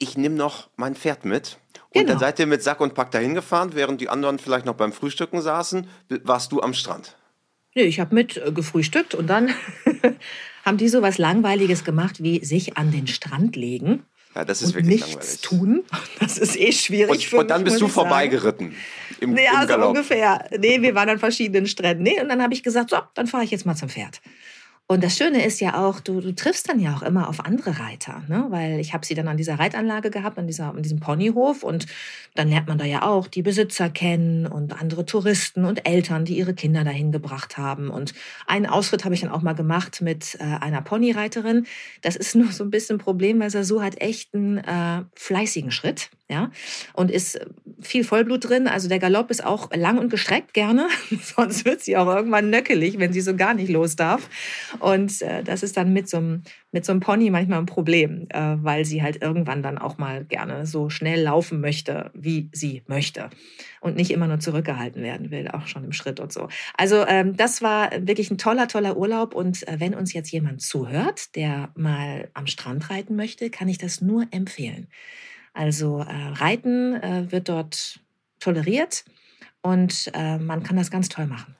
ich 0.00 0.16
nehme 0.16 0.34
noch 0.34 0.68
mein 0.76 0.96
Pferd 0.96 1.24
mit. 1.24 1.58
Und 1.90 2.02
genau. 2.02 2.08
dann 2.08 2.18
seid 2.18 2.38
ihr 2.40 2.46
mit 2.46 2.62
Sack 2.62 2.80
und 2.80 2.94
Pack 2.94 3.12
dahin 3.12 3.34
gefahren, 3.34 3.70
während 3.74 4.00
die 4.00 4.08
anderen 4.08 4.38
vielleicht 4.38 4.66
noch 4.66 4.74
beim 4.74 4.92
Frühstücken 4.92 5.40
saßen, 5.40 5.88
warst 6.24 6.50
du 6.50 6.60
am 6.60 6.74
Strand. 6.74 7.16
Nee, 7.74 7.82
ich 7.82 8.00
habe 8.00 8.14
mit 8.14 8.36
äh, 8.36 8.50
gefrühstückt 8.50 9.14
und 9.14 9.28
dann 9.28 9.52
haben 10.64 10.76
die 10.76 10.88
so 10.88 11.02
was 11.02 11.18
Langweiliges 11.18 11.84
gemacht, 11.84 12.22
wie 12.22 12.44
sich 12.44 12.76
an 12.76 12.90
den 12.90 13.06
Strand 13.06 13.54
legen. 13.54 14.04
Ja, 14.34 14.44
das 14.44 14.62
ist 14.62 14.68
und 14.68 14.74
wirklich 14.76 15.06
nichts 15.06 15.14
langweilig. 15.14 15.40
tun. 15.40 15.84
Das 16.20 16.38
ist 16.38 16.58
eh 16.58 16.72
schwierig 16.72 17.10
und, 17.10 17.24
für 17.24 17.36
Und 17.38 17.50
dann 17.50 17.62
mich, 17.62 17.72
bist 17.72 17.82
du 17.82 17.88
vorbeigeritten. 17.88 18.74
Im, 19.20 19.32
nee, 19.32 19.46
im 19.46 19.56
also 19.56 19.88
ungefähr. 19.88 20.48
Nee, 20.58 20.82
wir 20.82 20.94
waren 20.94 21.08
an 21.08 21.18
verschiedenen 21.18 21.66
Stränden. 21.66 22.04
Nee, 22.04 22.20
und 22.20 22.28
dann 22.28 22.42
habe 22.42 22.54
ich 22.54 22.62
gesagt, 22.62 22.90
so, 22.90 22.98
dann 23.14 23.26
fahre 23.26 23.44
ich 23.44 23.50
jetzt 23.50 23.66
mal 23.66 23.74
zum 23.74 23.88
Pferd. 23.88 24.20
Und 24.90 25.04
das 25.04 25.16
Schöne 25.16 25.46
ist 25.46 25.60
ja 25.60 25.86
auch, 25.86 26.00
du, 26.00 26.20
du 26.20 26.34
triffst 26.34 26.68
dann 26.68 26.80
ja 26.80 26.92
auch 26.96 27.02
immer 27.02 27.28
auf 27.28 27.46
andere 27.46 27.78
Reiter, 27.78 28.24
ne? 28.26 28.46
weil 28.48 28.80
ich 28.80 28.92
habe 28.92 29.06
sie 29.06 29.14
dann 29.14 29.28
an 29.28 29.36
dieser 29.36 29.56
Reitanlage 29.56 30.10
gehabt, 30.10 30.36
an, 30.36 30.48
dieser, 30.48 30.74
an 30.74 30.82
diesem 30.82 30.98
Ponyhof 30.98 31.62
und 31.62 31.86
dann 32.34 32.48
lernt 32.48 32.66
man 32.66 32.76
da 32.76 32.84
ja 32.84 33.02
auch 33.02 33.28
die 33.28 33.42
Besitzer 33.42 33.88
kennen 33.88 34.48
und 34.48 34.72
andere 34.80 35.06
Touristen 35.06 35.64
und 35.64 35.86
Eltern, 35.86 36.24
die 36.24 36.36
ihre 36.36 36.54
Kinder 36.54 36.82
dahin 36.82 37.12
gebracht 37.12 37.56
haben. 37.56 37.88
Und 37.88 38.14
einen 38.48 38.66
Ausritt 38.66 39.04
habe 39.04 39.14
ich 39.14 39.20
dann 39.20 39.30
auch 39.30 39.42
mal 39.42 39.52
gemacht 39.52 40.02
mit 40.02 40.36
äh, 40.40 40.42
einer 40.42 40.82
Ponyreiterin. 40.82 41.66
Das 42.02 42.16
ist 42.16 42.34
nur 42.34 42.50
so 42.50 42.64
ein 42.64 42.70
bisschen 42.70 42.96
ein 42.96 42.98
Problem, 43.00 43.38
weil 43.38 43.50
Sasu 43.50 43.82
hat 43.82 44.00
echt 44.00 44.34
einen 44.34 44.58
äh, 44.58 45.04
fleißigen 45.14 45.70
Schritt 45.70 46.10
ja, 46.30 46.50
und 46.92 47.10
ist 47.10 47.40
viel 47.80 48.04
Vollblut 48.04 48.48
drin. 48.48 48.68
Also 48.68 48.88
der 48.88 49.00
Galopp 49.00 49.30
ist 49.30 49.44
auch 49.44 49.70
lang 49.74 49.98
und 49.98 50.10
gestreckt 50.10 50.54
gerne, 50.54 50.88
sonst 51.22 51.64
wird 51.64 51.80
sie 51.80 51.96
auch 51.96 52.06
irgendwann 52.06 52.50
nöckelig, 52.50 52.98
wenn 52.98 53.12
sie 53.12 53.20
so 53.20 53.34
gar 53.34 53.52
nicht 53.52 53.68
los 53.68 53.96
darf. 53.96 54.30
Und 54.78 55.20
äh, 55.22 55.42
das 55.42 55.62
ist 55.62 55.76
dann 55.76 55.92
mit 55.92 56.08
so 56.08 56.18
einem 56.18 56.42
mit 56.72 56.88
einem 56.88 57.00
Pony 57.00 57.30
manchmal 57.30 57.58
ein 57.58 57.66
Problem, 57.66 58.26
äh, 58.28 58.56
weil 58.60 58.84
sie 58.84 59.02
halt 59.02 59.20
irgendwann 59.20 59.62
dann 59.62 59.76
auch 59.76 59.98
mal 59.98 60.24
gerne 60.24 60.66
so 60.66 60.88
schnell 60.88 61.22
laufen 61.22 61.60
möchte, 61.60 62.12
wie 62.14 62.48
sie 62.52 62.82
möchte 62.86 63.28
und 63.80 63.96
nicht 63.96 64.12
immer 64.12 64.28
nur 64.28 64.38
zurückgehalten 64.38 65.02
werden 65.02 65.32
will, 65.32 65.48
auch 65.48 65.66
schon 65.66 65.82
im 65.82 65.92
Schritt 65.92 66.20
und 66.20 66.32
so. 66.32 66.48
Also 66.76 67.04
ähm, 67.06 67.36
das 67.36 67.60
war 67.60 67.90
wirklich 68.06 68.30
ein 68.30 68.38
toller, 68.38 68.68
toller 68.68 68.96
Urlaub 68.96 69.34
und 69.34 69.66
äh, 69.66 69.80
wenn 69.80 69.94
uns 69.94 70.12
jetzt 70.12 70.30
jemand 70.30 70.62
zuhört, 70.62 71.34
der 71.34 71.70
mal 71.74 72.28
am 72.34 72.46
Strand 72.46 72.88
reiten 72.90 73.16
möchte, 73.16 73.50
kann 73.50 73.68
ich 73.68 73.78
das 73.78 74.00
nur 74.00 74.26
empfehlen. 74.30 74.86
Also 75.52 76.00
äh, 76.00 76.28
Reiten 76.34 76.94
äh, 76.94 77.30
wird 77.30 77.48
dort 77.48 78.00
toleriert 78.38 79.04
und 79.62 80.10
äh, 80.14 80.38
man 80.38 80.62
kann 80.62 80.76
das 80.76 80.90
ganz 80.90 81.08
toll 81.08 81.26
machen. 81.26 81.56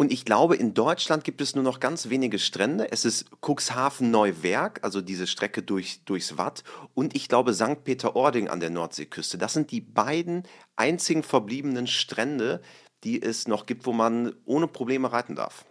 Und 0.00 0.12
ich 0.12 0.24
glaube, 0.24 0.54
in 0.54 0.74
Deutschland 0.74 1.24
gibt 1.24 1.40
es 1.40 1.56
nur 1.56 1.64
noch 1.64 1.80
ganz 1.80 2.08
wenige 2.08 2.38
Strände. 2.38 2.92
Es 2.92 3.04
ist 3.04 3.26
Cuxhaven 3.44 4.12
Neuwerk, 4.12 4.78
also 4.84 5.00
diese 5.00 5.26
Strecke 5.26 5.60
durch, 5.60 6.04
durchs 6.04 6.38
Watt. 6.38 6.62
Und 6.94 7.16
ich 7.16 7.28
glaube 7.28 7.52
St. 7.52 7.82
Peter-Ording 7.82 8.46
an 8.46 8.60
der 8.60 8.70
Nordseeküste. 8.70 9.38
Das 9.38 9.54
sind 9.54 9.72
die 9.72 9.80
beiden 9.80 10.44
einzigen 10.76 11.24
verbliebenen 11.24 11.88
Strände, 11.88 12.62
die 13.02 13.20
es 13.20 13.48
noch 13.48 13.66
gibt, 13.66 13.86
wo 13.86 13.92
man 13.92 14.34
ohne 14.44 14.68
Probleme 14.68 15.10
reiten 15.10 15.34
darf. 15.34 15.64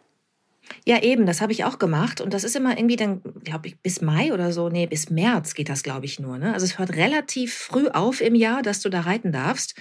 Ja, 0.86 1.02
eben, 1.02 1.26
das 1.26 1.42
habe 1.42 1.52
ich 1.52 1.64
auch 1.66 1.80
gemacht. 1.80 2.22
Und 2.22 2.34
das 2.34 2.44
ist 2.44 2.56
immer 2.56 2.78
irgendwie 2.78 2.96
dann, 2.96 3.22
glaube 3.44 3.68
ich, 3.68 3.80
bis 3.80 4.02
Mai 4.02 4.34
oder 4.34 4.52
so, 4.52 4.70
nee, 4.70 4.88
bis 4.88 5.10
März 5.10 5.54
geht 5.54 5.70
das, 5.70 5.84
glaube 5.84 6.06
ich, 6.06 6.20
nur. 6.20 6.38
Ne? 6.38 6.54
Also 6.54 6.66
es 6.66 6.80
hört 6.80 6.96
relativ 6.96 7.54
früh 7.54 7.88
auf 7.88 8.22
im 8.22 8.36
Jahr, 8.36 8.62
dass 8.62 8.80
du 8.82 8.90
da 8.90 9.02
reiten 9.02 9.32
darfst. 9.32 9.76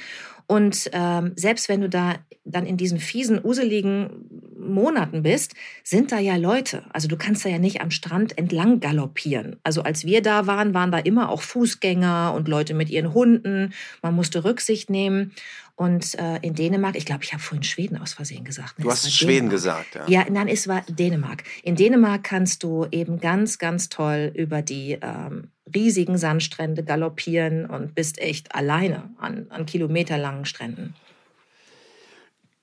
Und 0.49 0.90
ähm, 0.93 1.33
selbst 1.35 1.69
wenn 1.69 1.81
du 1.81 1.88
da 1.88 2.14
dann 2.45 2.66
in 2.66 2.76
diesen 2.76 2.99
fiesen, 2.99 3.45
useligen 3.45 4.28
Monaten 4.57 5.23
bist, 5.23 5.55
sind 5.83 6.12
da 6.12 6.19
ja 6.19 6.37
Leute. 6.37 6.85
Also 6.93 7.09
du 7.09 7.16
kannst 7.16 7.45
da 7.45 7.49
ja 7.49 7.59
nicht 7.59 7.81
am 7.81 7.90
Strand 7.90 8.38
entlang 8.38 8.78
galoppieren. 8.78 9.57
Also 9.64 9.83
als 9.83 10.05
wir 10.05 10.23
da 10.23 10.47
waren, 10.47 10.73
waren 10.73 10.93
da 10.93 10.99
immer 10.99 11.31
auch 11.31 11.43
Fußgänger 11.43 12.33
und 12.35 12.47
Leute 12.47 12.75
mit 12.75 12.90
ihren 12.90 13.12
Hunden. 13.12 13.73
Man 14.02 14.14
musste 14.14 14.45
Rücksicht 14.45 14.88
nehmen. 14.88 15.33
Und 15.76 16.18
äh, 16.18 16.38
in 16.38 16.54
Dänemark, 16.54 16.97
ich 16.97 17.04
glaube, 17.04 17.23
ich 17.23 17.35
habe 17.35 17.42
vorhin 17.42 17.62
Schweden 17.62 17.99
aus 17.99 18.14
Versehen 18.14 18.45
gesagt. 18.45 18.78
Ne? 18.78 18.85
Du 18.85 18.90
hast 18.90 19.12
Schweden 19.12 19.50
gesagt, 19.50 19.95
ja. 19.95 20.09
Ja, 20.09 20.26
nein, 20.30 20.49
es 20.49 20.66
war 20.66 20.83
Dänemark. 20.88 21.45
In 21.62 21.76
Dänemark 21.76 22.25
kannst 22.25 22.62
du 22.62 22.87
eben 22.90 23.21
ganz, 23.21 23.59
ganz 23.59 23.90
toll 23.90 24.33
über 24.35 24.62
die 24.62 24.99
ähm, 25.02 25.50
riesigen 25.75 26.16
Sandstrände 26.16 26.83
galoppieren 26.83 27.66
und 27.66 27.95
bist 27.95 28.18
echt 28.18 28.54
alleine 28.54 29.11
an, 29.18 29.47
an 29.50 29.66
kilometerlangen 29.66 30.47
Stränden. 30.47 30.95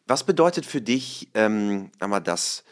Was 0.08 0.24
bedeutet 0.24 0.65
für 0.65 0.82
dich, 0.82 1.29
ähm, 1.36 1.91
das 2.24 2.63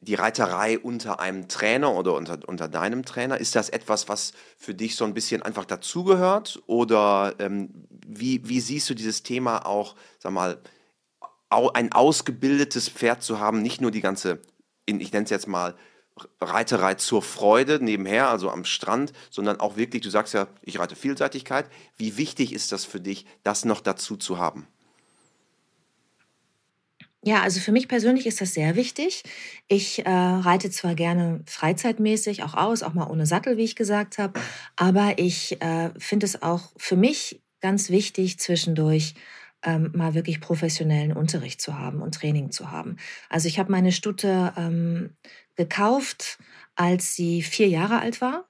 die 0.00 0.14
Reiterei 0.14 0.78
unter 0.78 1.20
einem 1.20 1.48
Trainer 1.48 1.94
oder 1.94 2.14
unter, 2.14 2.38
unter 2.46 2.68
deinem 2.68 3.04
Trainer? 3.04 3.38
Ist 3.38 3.56
das 3.56 3.68
etwas, 3.68 4.08
was 4.08 4.32
für 4.56 4.74
dich 4.74 4.96
so 4.96 5.04
ein 5.04 5.14
bisschen 5.14 5.42
einfach 5.42 5.64
dazugehört? 5.64 6.62
Oder 6.66 7.34
ähm, 7.38 7.70
wie, 8.06 8.48
wie 8.48 8.60
siehst 8.60 8.88
du 8.88 8.94
dieses 8.94 9.22
Thema 9.22 9.66
auch, 9.66 9.96
sag 10.18 10.32
mal, 10.32 10.60
ein 11.50 11.92
ausgebildetes 11.92 12.88
Pferd 12.88 13.22
zu 13.22 13.40
haben, 13.40 13.62
nicht 13.62 13.80
nur 13.80 13.90
die 13.90 14.02
ganze, 14.02 14.40
ich 14.86 15.12
nenne 15.12 15.24
es 15.24 15.30
jetzt 15.30 15.48
mal, 15.48 15.74
Reiterei 16.40 16.94
zur 16.94 17.22
Freude 17.22 17.78
nebenher, 17.80 18.28
also 18.28 18.50
am 18.50 18.64
Strand, 18.64 19.12
sondern 19.30 19.60
auch 19.60 19.76
wirklich, 19.76 20.02
du 20.02 20.10
sagst 20.10 20.34
ja, 20.34 20.48
ich 20.62 20.78
reite 20.78 20.96
Vielseitigkeit. 20.96 21.70
Wie 21.96 22.16
wichtig 22.16 22.52
ist 22.52 22.72
das 22.72 22.84
für 22.84 23.00
dich, 23.00 23.26
das 23.44 23.64
noch 23.64 23.80
dazu 23.80 24.16
zu 24.16 24.38
haben? 24.38 24.66
Ja, 27.24 27.42
also 27.42 27.58
für 27.60 27.72
mich 27.72 27.88
persönlich 27.88 28.26
ist 28.26 28.40
das 28.40 28.54
sehr 28.54 28.76
wichtig. 28.76 29.22
Ich 29.66 30.06
äh, 30.06 30.08
reite 30.10 30.70
zwar 30.70 30.94
gerne 30.94 31.42
freizeitmäßig 31.46 32.44
auch 32.44 32.54
aus, 32.54 32.82
auch 32.84 32.94
mal 32.94 33.08
ohne 33.10 33.26
Sattel, 33.26 33.56
wie 33.56 33.64
ich 33.64 33.74
gesagt 33.76 34.18
habe, 34.18 34.40
aber 34.76 35.14
ich 35.18 35.60
äh, 35.60 35.90
finde 35.98 36.26
es 36.26 36.42
auch 36.42 36.72
für 36.76 36.96
mich 36.96 37.42
ganz 37.60 37.90
wichtig, 37.90 38.38
zwischendurch 38.38 39.14
ähm, 39.64 39.90
mal 39.96 40.14
wirklich 40.14 40.40
professionellen 40.40 41.12
Unterricht 41.12 41.60
zu 41.60 41.76
haben 41.76 42.02
und 42.02 42.14
Training 42.14 42.52
zu 42.52 42.70
haben. 42.70 42.96
Also 43.28 43.48
ich 43.48 43.58
habe 43.58 43.72
meine 43.72 43.90
Stute 43.90 44.52
ähm, 44.56 45.16
gekauft, 45.56 46.38
als 46.76 47.16
sie 47.16 47.42
vier 47.42 47.66
Jahre 47.68 47.98
alt 47.98 48.20
war. 48.20 48.47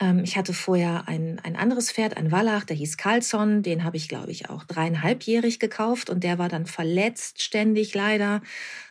Ähm, 0.00 0.20
ich 0.24 0.36
hatte 0.36 0.52
vorher 0.52 1.08
ein, 1.08 1.40
ein 1.42 1.56
anderes 1.56 1.90
Pferd, 1.92 2.16
ein 2.16 2.30
Wallach, 2.30 2.64
der 2.64 2.76
hieß 2.76 2.96
Carlsson. 2.96 3.62
Den 3.62 3.84
habe 3.84 3.96
ich, 3.96 4.08
glaube 4.08 4.30
ich, 4.30 4.48
auch 4.50 4.64
dreieinhalbjährig 4.64 5.58
gekauft 5.58 6.10
und 6.10 6.24
der 6.24 6.38
war 6.38 6.48
dann 6.48 6.66
verletzt 6.66 7.42
ständig 7.42 7.94
leider 7.94 8.42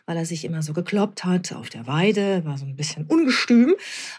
weil 0.08 0.16
er 0.16 0.24
sich 0.24 0.46
immer 0.46 0.62
so 0.62 0.72
gekloppt 0.72 1.26
hat 1.26 1.52
auf 1.52 1.68
der 1.68 1.86
Weide, 1.86 2.42
war 2.46 2.56
so 2.56 2.64
ein 2.64 2.76
bisschen 2.76 3.04
ungestüm 3.08 3.74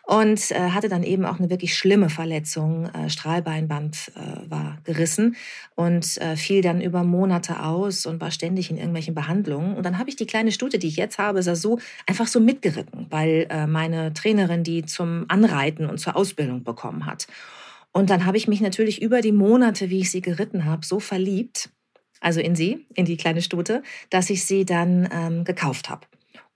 und 0.06 0.52
äh, 0.52 0.70
hatte 0.70 0.88
dann 0.88 1.02
eben 1.02 1.26
auch 1.26 1.40
eine 1.40 1.50
wirklich 1.50 1.76
schlimme 1.76 2.10
Verletzung. 2.10 2.86
Äh, 2.86 3.10
Strahlbeinband 3.10 4.12
äh, 4.16 4.52
war 4.52 4.78
gerissen 4.84 5.36
und 5.74 6.18
äh, 6.22 6.36
fiel 6.36 6.62
dann 6.62 6.80
über 6.80 7.04
Monate 7.04 7.64
aus 7.64 8.06
und 8.06 8.22
war 8.22 8.30
ständig 8.30 8.70
in 8.70 8.78
irgendwelchen 8.78 9.16
Behandlungen. 9.16 9.76
Und 9.76 9.84
dann 9.84 9.98
habe 9.98 10.12
ich 10.12 10.16
die 10.16 10.28
kleine 10.28 10.52
Stute, 10.52 10.78
die 10.78 10.88
ich 10.88 10.96
jetzt 10.96 11.18
habe, 11.18 11.42
so 11.42 11.80
einfach 12.06 12.28
so 12.28 12.40
mitgeritten, 12.40 13.08
weil 13.10 13.48
äh, 13.50 13.66
meine 13.66 14.14
Trainerin 14.14 14.64
die 14.64 14.86
zum 14.86 15.26
Anreiten 15.28 15.90
und 15.90 15.98
zur 15.98 16.16
Ausbildung 16.16 16.64
bekommen 16.64 17.08
hat. 17.08 17.26
Und 17.92 18.12
dann 18.12 18.28
habe 18.28 18.38
ich 18.38 18.48
mich 18.48 18.62
natürlich 18.62 19.02
über 19.02 19.22
die 19.22 19.32
Monate, 19.32 19.90
wie 19.90 20.02
ich 20.02 20.12
sie 20.12 20.22
geritten 20.22 20.66
habe, 20.66 20.86
so 20.86 21.00
verliebt, 21.00 21.72
also 22.20 22.40
in 22.40 22.56
sie, 22.56 22.86
in 22.96 23.06
die 23.06 23.18
kleine 23.18 23.42
Stute, 23.42 23.84
dass 24.10 24.30
ich 24.30 24.46
sie 24.46 24.66
dann 24.66 25.10
ähm, 25.12 25.44
gekauft 25.44 25.90
habe. 25.90 26.06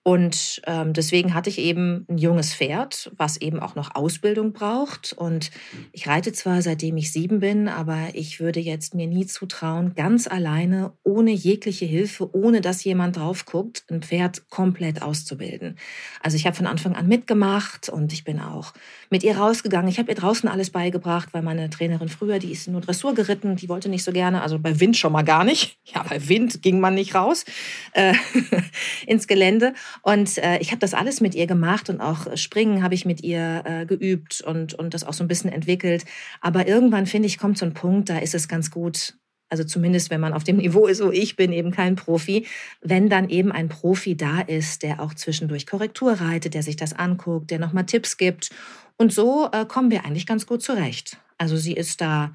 Und 0.04 0.62
ähm, 0.68 0.92
deswegen 0.92 1.34
hatte 1.34 1.50
ich 1.50 1.60
eben 1.60 2.06
ein 2.10 2.18
junges 2.18 2.54
Pferd, 2.54 3.10
was 3.16 3.38
eben 3.38 3.62
auch 3.62 3.76
noch 3.76 3.96
Ausbildung 3.96 4.52
braucht. 4.52 5.14
Und 5.14 5.50
ich 5.94 6.08
reite 6.08 6.34
zwar 6.34 6.62
seitdem 6.62 6.98
ich 6.98 7.14
sieben 7.14 7.40
bin, 7.40 7.70
aber 7.70 8.10
ich 8.14 8.42
würde 8.42 8.60
jetzt 8.60 8.96
mir 8.96 9.08
nie 9.08 9.26
zutrauen, 9.26 9.96
ganz 9.96 10.28
alleine, 10.28 10.92
ohne 11.04 11.32
jegliche 11.32 11.86
Hilfe, 11.86 12.36
ohne 12.36 12.60
dass 12.60 12.84
jemand 12.84 13.16
drauf 13.16 13.46
guckt, 13.46 13.86
ein 13.90 14.02
Pferd 14.02 14.50
komplett 14.50 15.02
auszubilden. 15.02 15.78
Also 16.22 16.36
ich 16.36 16.46
habe 16.46 16.58
von 16.58 16.68
Anfang 16.68 16.96
an 16.96 17.08
mitgemacht 17.08 17.88
und 17.88 18.12
ich 18.12 18.26
bin 18.26 18.42
auch 18.42 18.74
mit 19.10 19.24
ihr 19.24 19.38
rausgegangen. 19.38 19.90
Ich 19.90 20.00
habe 20.00 20.12
ihr 20.12 20.16
draußen 20.16 20.50
alles 20.50 20.70
beigebracht, 20.70 21.30
weil 21.32 21.44
meine 21.44 21.70
Trainerin 21.70 22.10
früher, 22.10 22.40
die 22.40 22.52
ist 22.52 22.68
nur 22.68 22.82
Dressur 22.82 23.14
geritten, 23.14 23.56
die 23.56 23.70
wollte 23.70 23.88
nicht 23.88 24.04
so 24.04 24.12
gerne, 24.12 24.42
also 24.42 24.60
bei 24.60 24.82
Wind 24.82 24.98
schon 24.98 25.14
mal 25.14 25.24
gar 25.24 25.46
nicht. 25.46 25.78
Ja, 25.94 26.02
bei 26.02 26.28
Wind 26.28 26.64
ging 26.64 26.80
man 26.80 26.96
nicht 26.96 27.14
raus 27.14 27.46
äh, 27.92 28.16
ins 29.06 29.28
Gelände. 29.28 29.76
Und 30.02 30.38
äh, 30.38 30.58
ich 30.60 30.72
habe 30.72 30.80
das 30.80 30.94
alles 30.94 31.22
mit 31.22 31.36
ihr 31.36 31.48
gemacht 31.48 31.90
und 31.90 32.02
auch 32.02 32.36
Springen 32.38 32.84
habe 32.84 32.96
ich 32.96 33.06
mit 33.06 33.24
ihr 33.24 33.64
äh, 33.66 33.86
geübt 33.86 34.42
und, 34.42 34.74
und 34.74 34.94
das 34.94 35.04
auch 35.04 35.14
so 35.14 35.24
ein 35.24 35.28
bisschen 35.28 35.52
entwickelt. 35.52 36.06
Aber 36.42 36.68
irgendwann, 36.68 37.06
finde 37.06 37.28
ich, 37.28 37.38
kommt 37.38 37.58
so 37.58 37.66
ein 37.66 37.74
Punkt, 37.74 38.10
da 38.10 38.18
ist 38.18 38.36
es 38.36 38.48
ganz 38.48 38.72
gut, 38.72 39.16
also 39.50 39.64
zumindest 39.64 40.10
wenn 40.10 40.22
man 40.22 40.34
auf 40.34 40.44
dem 40.44 40.58
Niveau 40.64 40.88
ist, 40.88 41.04
wo 41.04 41.12
ich 41.12 41.36
bin, 41.36 41.52
eben 41.54 41.72
kein 41.72 41.96
Profi, 41.96 42.48
wenn 42.82 43.10
dann 43.10 43.30
eben 43.30 43.52
ein 43.52 43.70
Profi 43.70 44.16
da 44.18 44.42
ist, 44.42 44.84
der 44.84 45.00
auch 45.00 45.14
zwischendurch 45.14 45.68
Korrektur 45.68 46.14
reitet, 46.14 46.54
der 46.54 46.64
sich 46.64 46.76
das 46.76 46.94
anguckt, 46.94 47.52
der 47.52 47.60
nochmal 47.60 47.86
Tipps 47.86 48.18
gibt. 48.18 48.50
Und 48.98 49.14
so 49.14 49.50
äh, 49.52 49.66
kommen 49.66 49.92
wir 49.92 50.06
eigentlich 50.06 50.26
ganz 50.26 50.46
gut 50.46 50.62
zurecht. 50.62 51.18
Also 51.38 51.58
sie 51.58 51.74
ist 51.74 52.00
da 52.02 52.34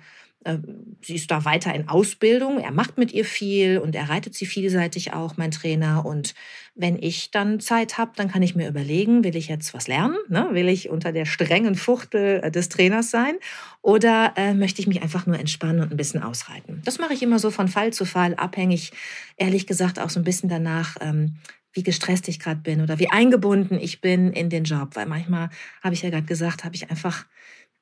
sie 1.03 1.17
ist 1.17 1.31
da 1.31 1.45
weiter 1.45 1.75
in 1.75 1.89
Ausbildung. 1.89 2.59
Er 2.59 2.71
macht 2.71 2.97
mit 2.97 3.13
ihr 3.13 3.25
viel 3.25 3.79
und 3.79 3.95
er 3.95 4.09
reitet 4.09 4.35
sie 4.35 4.47
vielseitig 4.47 5.13
auch, 5.13 5.37
mein 5.37 5.51
Trainer. 5.51 6.07
Und 6.07 6.35
wenn 6.75 6.97
ich 6.97 7.31
dann 7.31 7.61
Zeit 7.61 7.99
habe, 7.99 8.13
dann 8.15 8.31
kann 8.31 8.43
ich 8.43 8.55
mir 8.55 8.69
überlegen, 8.69 9.25
will 9.25 9.37
ich 9.37 9.49
jetzt 9.49 9.75
was 9.75 9.89
lernen? 9.89 10.17
Ne? 10.29 10.49
Will 10.53 10.69
ich 10.69 10.91
unter 10.91 11.13
der 11.13 11.27
strengen 11.27 11.75
Fuchtel 11.75 12.41
äh, 12.43 12.51
des 12.51 12.69
Trainers 12.69 13.11
sein? 13.11 13.37
Oder 13.83 14.35
äh, 14.37 14.55
möchte 14.55 14.81
ich 14.81 14.87
mich 14.87 15.03
einfach 15.03 15.27
nur 15.27 15.39
entspannen 15.39 15.81
und 15.83 15.91
ein 15.91 15.97
bisschen 15.97 16.23
ausreiten? 16.23 16.83
Das 16.85 16.99
mache 16.99 17.15
ich 17.15 17.23
immer 17.23 17.39
so 17.39 17.51
von 17.51 17.69
Fall 17.69 17.93
zu 17.93 18.05
Fall, 18.05 18.35
abhängig, 18.35 18.93
ehrlich 19.37 19.67
gesagt, 19.67 19.99
auch 19.99 20.11
so 20.11 20.21
ein 20.21 20.25
bisschen 20.25 20.49
danach. 20.49 20.97
Ähm, 21.01 21.37
wie 21.75 21.83
gestresst 21.83 22.29
ich 22.29 22.41
gerade 22.41 22.61
bin 22.61 22.81
oder 22.81 22.99
wie 22.99 23.11
eingebunden 23.11 23.79
ich 23.79 24.01
bin 24.01 24.33
in 24.33 24.49
den 24.49 24.65
Job, 24.65 24.97
weil 24.97 25.07
manchmal 25.07 25.51
habe 25.83 25.95
ich 25.95 26.03
ja 26.03 26.11
gerade 26.11 26.25
gesagt, 26.25 26.65
habe 26.65 26.75
ich 26.75 26.91
einfach 26.91 27.27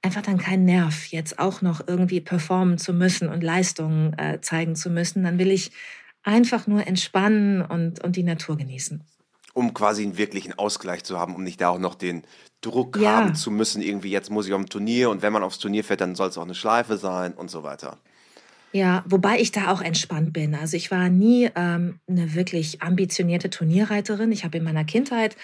einfach 0.06 0.22
dann 0.22 0.38
keinen 0.38 0.64
Nerv, 0.64 1.06
jetzt 1.08 1.38
auch 1.38 1.60
noch 1.62 1.86
irgendwie 1.86 2.20
performen 2.20 2.78
zu 2.78 2.92
müssen 2.94 3.28
und 3.28 3.42
Leistungen 3.42 4.14
äh, 4.18 4.40
zeigen 4.40 4.74
zu 4.76 4.88
müssen. 4.90 5.24
Dann 5.24 5.38
will 5.38 5.50
ich 5.50 5.72
einfach 6.22 6.66
nur 6.66 6.86
entspannen 6.86 7.60
und, 7.62 8.02
und 8.02 8.16
die 8.16 8.22
Natur 8.22 8.56
genießen. 8.56 9.02
um 9.52 9.72
quasi 9.74 10.02
einen 10.02 10.18
wirklichen 10.18 10.52
Ausgleich 10.58 11.02
zu 11.04 11.18
haben, 11.18 11.34
um 11.34 11.42
nicht 11.42 11.60
da 11.60 11.70
auch 11.70 11.78
noch 11.78 11.94
den 11.94 12.22
Druck 12.60 12.98
Ja. 12.98 13.16
haben 13.16 13.34
zu 13.34 13.50
müssen, 13.50 13.80
irgendwie 13.82 14.10
jetzt 14.10 14.30
muss 14.30 14.46
ich 14.46 14.52
auf 14.52 14.60
ein 14.60 14.66
Turnier 14.68 15.08
und 15.10 15.22
wenn 15.22 15.32
man 15.32 15.42
aufs 15.42 15.58
Turnier 15.58 15.82
fährt, 15.84 16.00
dann 16.02 16.14
soll 16.14 16.28
es 16.28 16.36
auch 16.38 16.42
eine 16.44 16.54
Schleife 16.54 16.98
sein 16.98 17.32
und 17.34 17.50
so 17.50 17.62
weiter. 17.62 17.98
Ja, 18.72 19.02
wobei 19.06 19.38
ich 19.40 19.52
da 19.52 19.72
auch 19.72 19.80
entspannt 19.80 20.32
bin. 20.34 20.54
Also 20.54 20.76
ich 20.76 20.90
war 20.90 21.08
nie 21.08 21.48
ähm, 21.54 22.00
eine 22.08 22.34
wirklich 22.34 22.82
ambitionierte 22.82 23.48
Turnierreiterin. 23.48 24.32
Ich 24.32 24.44
habe 24.44 24.58
in 24.58 24.64
meiner 24.64 24.84
Kindheit 24.84 25.36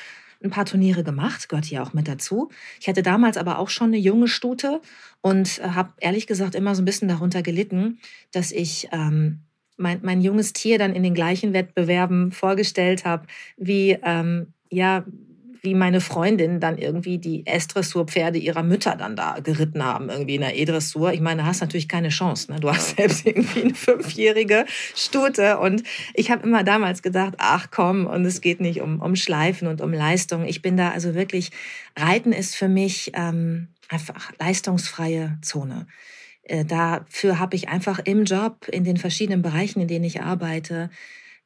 ein 0.45 0.51
paar 0.51 0.65
Turniere 0.65 1.05
gemacht, 1.05 1.49
gehört 1.49 1.65
hier 1.65 1.83
auch 1.83 1.93
mit 1.93 2.09
dazu. 2.09 2.51
Ich 2.81 2.89
hatte 2.89 3.03
damals 3.03 3.37
aber 3.37 3.59
auch 3.59 3.69
schon 3.69 3.89
eine 3.89 3.99
junge 3.99 4.29
Stute 4.29 4.81
und 5.21 5.59
äh, 5.59 5.69
habe 5.71 5.93
ehrlich 6.01 6.27
gesagt 6.27 6.55
immer 6.55 6.75
so 6.75 6.83
ein 6.83 6.87
bisschen 6.87 7.09
darunter 7.09 7.43
gelitten, 7.43 7.99
dass 8.33 8.53
ich 8.53 8.89
ähm, 8.93 9.41
mein, 9.77 10.01
mein 10.03 10.21
junges 10.21 10.53
Tier 10.53 10.79
dann 10.79 10.95
in 10.95 11.03
den 11.03 11.15
gleichen 11.15 11.53
Wettbewerben 11.53 12.33
vorgestellt 12.33 13.05
habe, 13.05 13.27
wie 13.57 13.99
ähm, 14.03 14.53
ja 14.71 15.05
wie 15.63 15.75
meine 15.75 16.01
Freundin 16.01 16.59
dann 16.59 16.77
irgendwie 16.77 17.19
die 17.19 17.47
S-Dressur-Pferde 17.47 18.37
ihrer 18.37 18.65
Mütter 18.65 18.97
dann 18.97 19.15
da 19.15 19.39
geritten 19.39 19.85
haben, 19.85 20.11
irgendwie 20.11 20.35
in 20.35 20.41
der 20.41 20.59
E-Dressur. 20.59 21.13
Ich 21.13 21.21
meine, 21.21 21.43
da 21.43 21.47
hast 21.47 21.61
natürlich 21.61 21.89
keine 21.89 22.09
Chance. 22.09 22.51
Ne? 22.51 22.59
Du 22.59 22.69
hast 22.69 22.97
selbst 22.97 23.25
irgendwie 23.25 23.63
eine 23.63 23.75
fünfjährige 23.75 24.67
Stute. 24.97 25.59
Und 25.61 25.85
ich 26.15 26.33
habe 26.33 26.43
immer 26.43 26.65
damals 26.65 27.01
gedacht, 27.01 27.35
ach 27.39 27.69
komm, 27.71 28.07
und 28.07 28.25
es 28.25 28.41
geht 28.41 28.61
nicht 28.61 28.81
um, 28.81 29.01
um 29.01 29.15
Schleifen 29.15 29.69
und 29.69 29.81
um 29.81 29.93
Leistung. 29.93 30.45
Ich 30.45 30.63
bin 30.63 30.77
da 30.77 30.91
also 30.91 31.15
wirklich, 31.15 31.53
Reiten 31.97 32.33
ist 32.33 32.57
für 32.57 32.69
mich 32.69 33.13
ähm, 33.15 33.69
einfach 33.89 34.33
leistungsfreie 34.41 35.39
Zone. 35.43 35.87
Äh, 36.43 36.65
dafür 36.65 37.39
habe 37.39 37.55
ich 37.55 37.69
einfach 37.69 38.01
im 38.01 38.25
Job, 38.25 38.67
in 38.69 38.83
den 38.83 38.97
verschiedenen 38.97 39.43
Bereichen, 39.43 39.81
in 39.81 39.87
denen 39.87 40.05
ich 40.05 40.23
arbeite, 40.23 40.91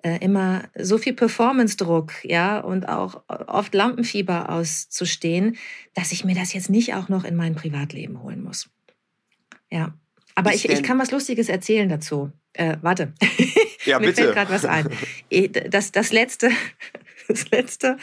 immer 0.02 0.64
so 0.78 0.98
viel 0.98 1.14
Performance-Druck, 1.14 2.12
ja, 2.24 2.61
und 2.61 2.88
auch 2.88 3.22
oft 3.28 3.74
Lampenfieber 3.74 4.50
auszustehen, 4.50 5.56
dass 5.94 6.12
ich 6.12 6.24
mir 6.24 6.35
das 6.35 6.52
jetzt 6.52 6.70
nicht 6.70 6.94
auch 6.94 7.09
noch 7.09 7.24
in 7.24 7.35
mein 7.37 7.54
Privatleben 7.54 8.22
holen 8.22 8.42
muss. 8.42 8.68
Ja. 9.70 9.94
Aber 10.35 10.54
ich, 10.54 10.68
ich 10.68 10.82
kann 10.82 10.98
was 10.98 11.11
Lustiges 11.11 11.48
erzählen 11.48 11.88
dazu. 11.88 12.30
Äh, 12.52 12.76
warte. 12.82 13.14
Ja, 13.85 13.98
Mir 14.00 14.09
bitte. 14.09 14.22
fällt 14.22 14.35
gerade 14.35 14.50
was 14.52 14.64
ein. 14.64 14.88
Eh, 15.30 15.48
Das, 15.48 15.92
das, 15.92 16.12
letzte, 16.12 16.50
das, 17.28 17.50
letzte, 17.50 17.96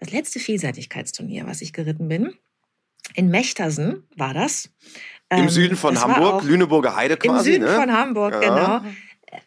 das 0.00 0.10
letzte 0.10 0.38
Vielseitigkeitsturnier, 0.40 1.46
was 1.46 1.60
ich 1.60 1.72
geritten 1.72 2.08
bin, 2.08 2.34
in 3.14 3.28
Mechtersen 3.28 4.04
war 4.16 4.32
das. 4.32 4.70
Im 5.30 5.38
Ähm, 5.40 5.48
Süden 5.48 5.76
von 5.76 6.00
Hamburg, 6.00 6.44
Lüneburger 6.44 6.94
Heide 6.94 7.14
Im 7.14 7.20
quasi, 7.20 7.52
Süden 7.54 7.64
ne? 7.64 7.74
von 7.74 7.92
Hamburg, 7.92 8.34
Ja. 8.42 8.80
genau. 8.80 8.90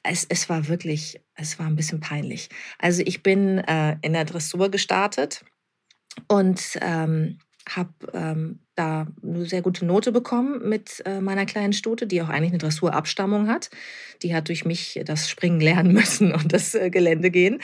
Es, 0.03 0.25
es 0.25 0.49
war 0.49 0.67
wirklich, 0.67 1.21
es 1.36 1.60
war 1.60 1.67
ein 1.67 1.76
bisschen 1.76 2.00
peinlich. 2.00 2.50
Also 2.80 3.02
ich 3.06 3.24
bin 3.24 3.60
äh, 3.60 3.98
in 4.02 4.13
der 4.13 4.26
Dressur 4.26 4.69
gestartet 4.69 5.43
und 6.28 6.62
ähm, 6.82 7.39
habe 7.69 7.93
ähm, 8.13 8.60
da 8.75 9.07
eine 9.23 9.45
sehr 9.45 9.61
gute 9.61 9.85
Note 9.85 10.11
bekommen 10.11 10.67
mit 10.67 11.01
äh, 11.05 11.21
meiner 11.21 11.45
kleinen 11.45 11.73
Stute, 11.73 12.07
die 12.07 12.21
auch 12.21 12.29
eigentlich 12.29 12.51
eine 12.51 12.57
Dressurabstammung 12.57 13.47
hat. 13.47 13.69
Die 14.21 14.35
hat 14.35 14.49
durch 14.49 14.65
mich 14.65 14.99
das 15.05 15.29
Springen 15.29 15.59
lernen 15.59 15.93
müssen 15.93 16.33
und 16.33 16.53
das 16.53 16.75
äh, 16.75 16.89
Gelände 16.89 17.31
gehen. 17.31 17.61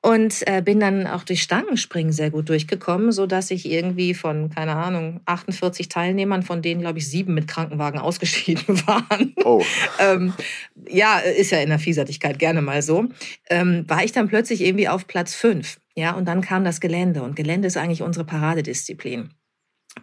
Und 0.00 0.42
äh, 0.46 0.62
bin 0.62 0.80
dann 0.80 1.06
auch 1.06 1.22
durch 1.22 1.42
Stangenspringen 1.42 2.12
sehr 2.12 2.30
gut 2.30 2.48
durchgekommen, 2.48 3.12
sodass 3.12 3.50
ich 3.52 3.70
irgendwie 3.70 4.14
von, 4.14 4.50
keine 4.50 4.74
Ahnung, 4.74 5.20
48 5.26 5.88
Teilnehmern, 5.88 6.42
von 6.42 6.60
denen, 6.60 6.80
glaube 6.80 6.98
ich, 6.98 7.08
sieben 7.08 7.34
mit 7.34 7.46
Krankenwagen 7.46 8.00
ausgeschieden 8.00 8.86
waren. 8.86 9.34
Oh, 9.44 9.62
ähm, 10.00 10.32
ja, 10.88 11.18
ist 11.18 11.52
ja 11.52 11.58
in 11.58 11.68
der 11.68 11.78
Vielseitigkeit 11.78 12.38
gerne 12.38 12.62
mal 12.62 12.82
so, 12.82 13.08
ähm, 13.50 13.84
war 13.88 14.04
ich 14.04 14.12
dann 14.12 14.28
plötzlich 14.28 14.60
irgendwie 14.62 14.88
auf 14.88 15.06
Platz 15.06 15.34
fünf. 15.34 15.78
Ja, 15.94 16.12
und 16.12 16.26
dann 16.26 16.40
kam 16.40 16.64
das 16.64 16.80
Gelände. 16.80 17.22
Und 17.22 17.36
Gelände 17.36 17.68
ist 17.68 17.76
eigentlich 17.76 18.02
unsere 18.02 18.24
Paradedisziplin. 18.24 19.30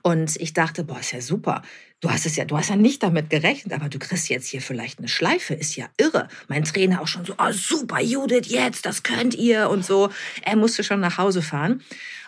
Und 0.01 0.35
ich 0.39 0.53
dachte, 0.53 0.83
boah, 0.83 0.99
ist 0.99 1.11
ja 1.11 1.21
super. 1.21 1.61
Du 1.99 2.09
hast 2.09 2.25
es 2.25 2.35
ja, 2.35 2.45
du 2.45 2.57
hast 2.57 2.69
ja 2.69 2.75
nicht 2.75 3.03
damit 3.03 3.29
gerechnet, 3.29 3.73
aber 3.73 3.89
du 3.89 3.99
kriegst 3.99 4.29
jetzt 4.29 4.47
hier 4.47 4.61
vielleicht 4.61 4.99
eine 4.99 5.07
Schleife, 5.07 5.53
ist 5.53 5.75
ja 5.75 5.87
irre. 5.97 6.27
Mein 6.47 6.63
Trainer 6.63 7.01
auch 7.01 7.07
schon 7.07 7.25
so, 7.25 7.33
oh 7.37 7.51
super, 7.51 7.99
Judith, 7.99 8.47
jetzt, 8.47 8.85
das 8.85 9.03
könnt 9.03 9.35
ihr 9.35 9.69
und 9.69 9.83
so. 9.83 10.09
Er 10.43 10.55
musste 10.55 10.83
schon 10.83 10.99
nach 10.99 11.17
Hause 11.17 11.41
fahren. 11.41 11.81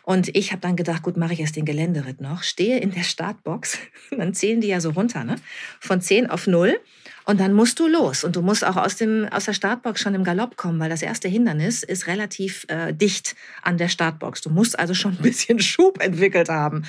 Und 0.04 0.36
ich 0.36 0.52
habe 0.52 0.62
dann 0.62 0.76
gedacht, 0.76 1.04
gut, 1.04 1.15
mache 1.15 1.34
ich 1.34 1.39
erst 1.39 1.56
den 1.56 1.65
Geländeritt 1.65 2.19
noch, 2.19 2.43
stehe 2.43 2.80
in 2.80 2.91
der 2.91 3.04
Startbox, 3.04 3.78
dann 4.12 4.34
zählen 4.34 4.60
die 4.60 4.67
ja 4.67 4.82
so 4.82 4.89
runter, 4.89 5.24
ne? 5.24 5.36
Von 5.80 6.02
10 6.02 6.30
auf 6.30 6.47
0. 6.47 6.80
Und 7.26 7.39
dann 7.39 7.54
musst 7.54 7.80
du 7.80 7.88
los. 7.88 8.24
Und 8.24 8.36
du 8.36 8.41
musst 8.41 8.65
auch 8.65 8.78
aus, 8.78 8.95
dem, 8.95 9.28
aus 9.32 9.45
der 9.45 9.54
Startbox 9.54 10.02
schon 10.02 10.15
im 10.15 10.24
Galopp 10.24 10.58
kommen, 10.58 10.80
weil 10.80 10.89
das 10.89 11.04
erste 11.04 11.28
Hindernis 11.28 11.84
ist 11.84 12.08
relativ 12.08 12.65
äh, 12.67 12.93
dicht 12.93 13.36
an 13.62 13.78
der 13.78 13.89
Startbox. 13.89 14.41
Du 14.41 14.50
musst 14.50 14.78
also 14.80 14.95
schon 14.95 15.12
ein 15.12 15.21
bisschen 15.21 15.60
Schub 15.62 16.02
entwickelt 16.02 16.50
haben. 16.50 16.84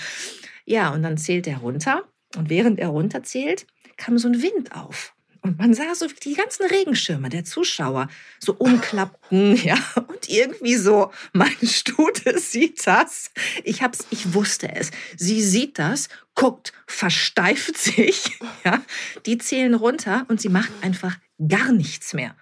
Ja, 0.65 0.91
und 0.91 1.03
dann 1.03 1.17
zählt 1.17 1.47
er 1.47 1.59
runter. 1.59 2.05
Und 2.37 2.49
während 2.49 2.79
er 2.79 2.89
runterzählt, 2.89 3.67
kam 3.97 4.19
so 4.19 4.29
ein 4.29 4.43
Wind 4.43 4.75
auf. 4.75 5.15
Und 5.45 5.59
man 5.59 5.75
sah 5.75 5.95
so 5.97 6.09
wie 6.09 6.15
die 6.23 6.35
ganzen 6.35 6.67
Regenschirme 6.67 7.29
der 7.29 7.45
Zuschauer 7.45 8.09
so 8.39 8.55
umklappten, 8.55 9.57
ja, 9.65 9.77
und 9.97 10.29
irgendwie 10.29 10.77
so, 10.77 11.11
meine 11.33 11.67
Stute 11.67 12.39
sieht 12.39 12.87
das. 12.87 13.33
Ich 13.65 13.83
hab's, 13.83 14.07
ich 14.11 14.35
wusste 14.35 14.73
es. 14.73 14.93
Sie 15.17 15.43
sieht 15.43 15.81
das, 15.81 16.09
guckt, 16.37 16.73
versteift 16.87 17.77
sich, 17.77 18.39
ja. 18.65 18.83
Die 19.27 19.37
zählen 19.39 19.75
runter 19.75 20.25
und 20.29 20.41
sie 20.41 20.49
macht 20.49 20.73
einfach 20.81 21.19
gar 21.49 21.73
nichts 21.73 22.15
mehr. 22.15 22.37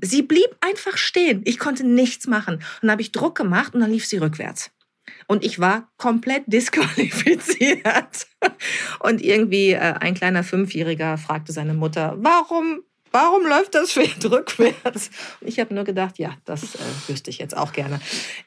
Sie 0.00 0.22
blieb 0.22 0.56
einfach 0.60 0.98
stehen. 0.98 1.42
Ich 1.44 1.58
konnte 1.58 1.84
nichts 1.84 2.26
machen. 2.26 2.56
Und 2.56 2.64
dann 2.82 2.90
habe 2.92 3.02
ich 3.02 3.12
Druck 3.12 3.34
gemacht 3.34 3.74
und 3.74 3.80
dann 3.80 3.90
lief 3.90 4.06
sie 4.06 4.18
rückwärts. 4.18 4.70
Und 5.26 5.44
ich 5.44 5.58
war 5.58 5.88
komplett 5.96 6.44
disqualifiziert. 6.46 8.26
Und 9.00 9.22
irgendwie 9.22 9.72
äh, 9.72 9.94
ein 10.00 10.14
kleiner 10.14 10.44
Fünfjähriger 10.44 11.18
fragte 11.18 11.52
seine 11.52 11.74
Mutter, 11.74 12.14
warum, 12.18 12.82
warum 13.10 13.46
läuft 13.46 13.74
das 13.74 13.92
Pferd 13.92 14.24
rückwärts? 14.30 15.10
Und 15.40 15.48
ich 15.48 15.58
habe 15.58 15.74
nur 15.74 15.84
gedacht, 15.84 16.18
ja, 16.18 16.36
das 16.44 16.74
äh, 16.74 16.78
wüsste 17.08 17.30
ich 17.30 17.38
jetzt 17.38 17.56
auch 17.56 17.72
gerne. 17.72 18.00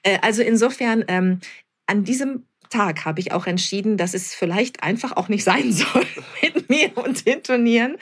Äh, 0.04 0.20
also 0.22 0.42
insofern, 0.42 1.04
ähm, 1.08 1.40
an 1.86 2.04
diesem 2.04 2.46
Tag 2.70 3.06
habe 3.06 3.20
ich 3.20 3.32
auch 3.32 3.48
entschieden, 3.48 3.98
dass 3.98 4.14
es 4.14 4.36
vielleicht 4.36 4.84
einfach 4.84 5.18
auch 5.18 5.28
nicht 5.28 5.44
sein 5.44 5.72
soll 5.74 6.06
mit 6.42 6.70
mir 6.70 6.96
und 6.98 7.26
den 7.26 7.44
Turnieren. 7.44 7.98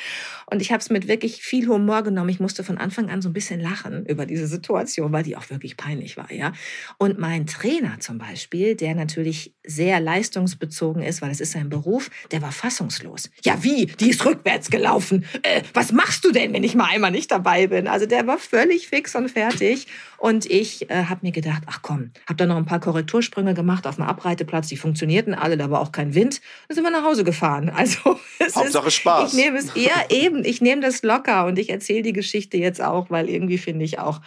Und 0.49 0.61
ich 0.61 0.71
habe 0.71 0.79
es 0.79 0.89
mit 0.89 1.07
wirklich 1.07 1.41
viel 1.41 1.67
Humor 1.67 2.03
genommen. 2.03 2.29
Ich 2.29 2.39
musste 2.39 2.63
von 2.63 2.77
Anfang 2.77 3.09
an 3.09 3.21
so 3.21 3.29
ein 3.29 3.33
bisschen 3.33 3.59
lachen 3.59 4.05
über 4.05 4.25
diese 4.25 4.47
Situation, 4.47 5.11
weil 5.11 5.23
die 5.23 5.35
auch 5.35 5.49
wirklich 5.49 5.75
peinlich 5.75 6.15
war, 6.15 6.31
ja. 6.31 6.53
Und 6.97 7.19
mein 7.19 7.45
Trainer 7.47 7.99
zum 7.99 8.17
Beispiel, 8.17 8.75
der 8.75 8.95
natürlich 8.95 9.53
sehr 9.65 9.99
leistungsbezogen 9.99 11.03
ist, 11.03 11.21
weil 11.21 11.31
es 11.31 11.41
ist 11.41 11.51
sein 11.51 11.69
Beruf, 11.69 12.09
der 12.31 12.41
war 12.41 12.53
fassungslos. 12.53 13.29
Ja, 13.43 13.61
wie? 13.63 13.87
Die 13.87 14.09
ist 14.09 14.25
rückwärts 14.25 14.69
gelaufen. 14.69 15.25
Äh, 15.43 15.63
was 15.73 15.91
machst 15.91 16.23
du 16.23 16.31
denn, 16.31 16.53
wenn 16.53 16.63
ich 16.63 16.75
mal 16.75 16.85
einmal 16.85 17.11
nicht 17.11 17.29
dabei 17.29 17.67
bin? 17.67 17.87
Also 17.87 18.05
der 18.05 18.25
war 18.25 18.37
völlig 18.37 18.87
fix 18.87 19.15
und 19.15 19.29
fertig. 19.29 19.87
Und 20.17 20.45
ich 20.49 20.89
äh, 20.89 21.05
habe 21.05 21.19
mir 21.23 21.31
gedacht, 21.31 21.63
ach 21.67 21.81
komm, 21.81 22.11
habe 22.25 22.37
dann 22.37 22.49
noch 22.49 22.57
ein 22.57 22.65
paar 22.65 22.79
Korrektursprünge 22.79 23.53
gemacht 23.53 23.85
auf 23.85 23.95
dem 23.95 24.05
Abreiteplatz. 24.05 24.67
Die 24.67 24.77
funktionierten 24.77 25.35
alle, 25.35 25.57
da 25.57 25.69
war 25.69 25.81
auch 25.81 25.91
kein 25.91 26.15
Wind. 26.15 26.41
Dann 26.67 26.75
sind 26.75 26.83
wir 26.83 26.91
nach 26.91 27.03
Hause 27.03 27.23
gefahren. 27.23 27.71
Also 27.77 28.19
es 28.39 28.55
Hauptsache 28.55 28.87
ist, 28.87 28.95
Spaß. 28.95 29.33
Ich 29.33 29.39
nehme 29.39 29.59
es 29.59 29.71
ja 29.75 29.91
eben. 30.09 30.36
Ich 30.45 30.61
nehme 30.61 30.81
das 30.81 31.03
locker 31.03 31.45
und 31.45 31.57
ich 31.59 31.69
erzähle 31.69 32.03
die 32.03 32.13
Geschichte 32.13 32.57
jetzt 32.57 32.81
auch, 32.81 33.09
weil 33.09 33.29
irgendwie 33.29 33.57
finde 33.57 33.85
ich 33.85 33.99
auch 33.99 34.21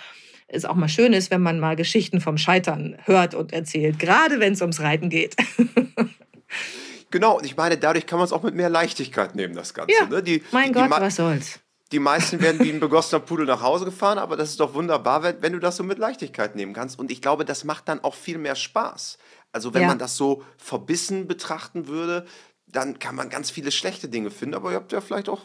es 0.52 0.64
auch 0.64 0.74
mal 0.74 0.88
schön 0.88 1.12
ist, 1.12 1.30
wenn 1.30 1.42
man 1.42 1.60
mal 1.60 1.76
Geschichten 1.76 2.20
vom 2.20 2.36
Scheitern 2.36 2.96
hört 3.04 3.34
und 3.34 3.52
erzählt, 3.52 3.98
gerade 3.98 4.40
wenn 4.40 4.52
es 4.54 4.60
ums 4.60 4.80
Reiten 4.80 5.08
geht. 5.08 5.36
genau. 7.10 7.38
Und 7.38 7.46
ich 7.46 7.56
meine, 7.56 7.78
dadurch 7.78 8.06
kann 8.06 8.18
man 8.18 8.26
es 8.26 8.32
auch 8.32 8.42
mit 8.42 8.54
mehr 8.54 8.68
Leichtigkeit 8.68 9.34
nehmen, 9.34 9.54
das 9.54 9.74
Ganze. 9.74 9.94
Ja, 9.98 10.06
ne? 10.06 10.22
die, 10.22 10.42
mein 10.50 10.68
die, 10.68 10.72
Gott, 10.72 10.86
die, 10.86 10.90
was 10.90 11.16
soll's. 11.16 11.60
die 11.92 11.98
meisten 11.98 12.40
werden 12.40 12.60
wie 12.64 12.70
ein 12.72 12.80
begossener 12.80 13.20
Pudel 13.20 13.46
nach 13.46 13.62
Hause 13.62 13.84
gefahren, 13.84 14.18
aber 14.18 14.36
das 14.36 14.50
ist 14.50 14.60
doch 14.60 14.74
wunderbar, 14.74 15.22
wenn, 15.22 15.40
wenn 15.40 15.52
du 15.52 15.60
das 15.60 15.76
so 15.76 15.84
mit 15.84 15.98
Leichtigkeit 15.98 16.56
nehmen 16.56 16.72
kannst. 16.72 16.98
Und 16.98 17.10
ich 17.10 17.22
glaube, 17.22 17.44
das 17.44 17.64
macht 17.64 17.88
dann 17.88 18.02
auch 18.02 18.14
viel 18.14 18.38
mehr 18.38 18.56
Spaß. 18.56 19.18
Also 19.52 19.74
wenn 19.74 19.82
Ja. 19.82 19.88
man 19.88 19.98
das 19.98 20.16
so 20.16 20.42
verbissen 20.56 21.26
betrachten 21.28 21.86
würde, 21.86 22.26
dann 22.66 22.98
kann 22.98 23.16
man 23.16 23.30
ganz 23.30 23.50
viele 23.50 23.72
schlechte 23.72 24.08
Dinge 24.08 24.30
finden, 24.30 24.54
aber 24.54 24.70
ihr 24.70 24.76
habt 24.76 24.92
ja 24.92 25.00
vielleicht 25.00 25.28
auch. 25.28 25.42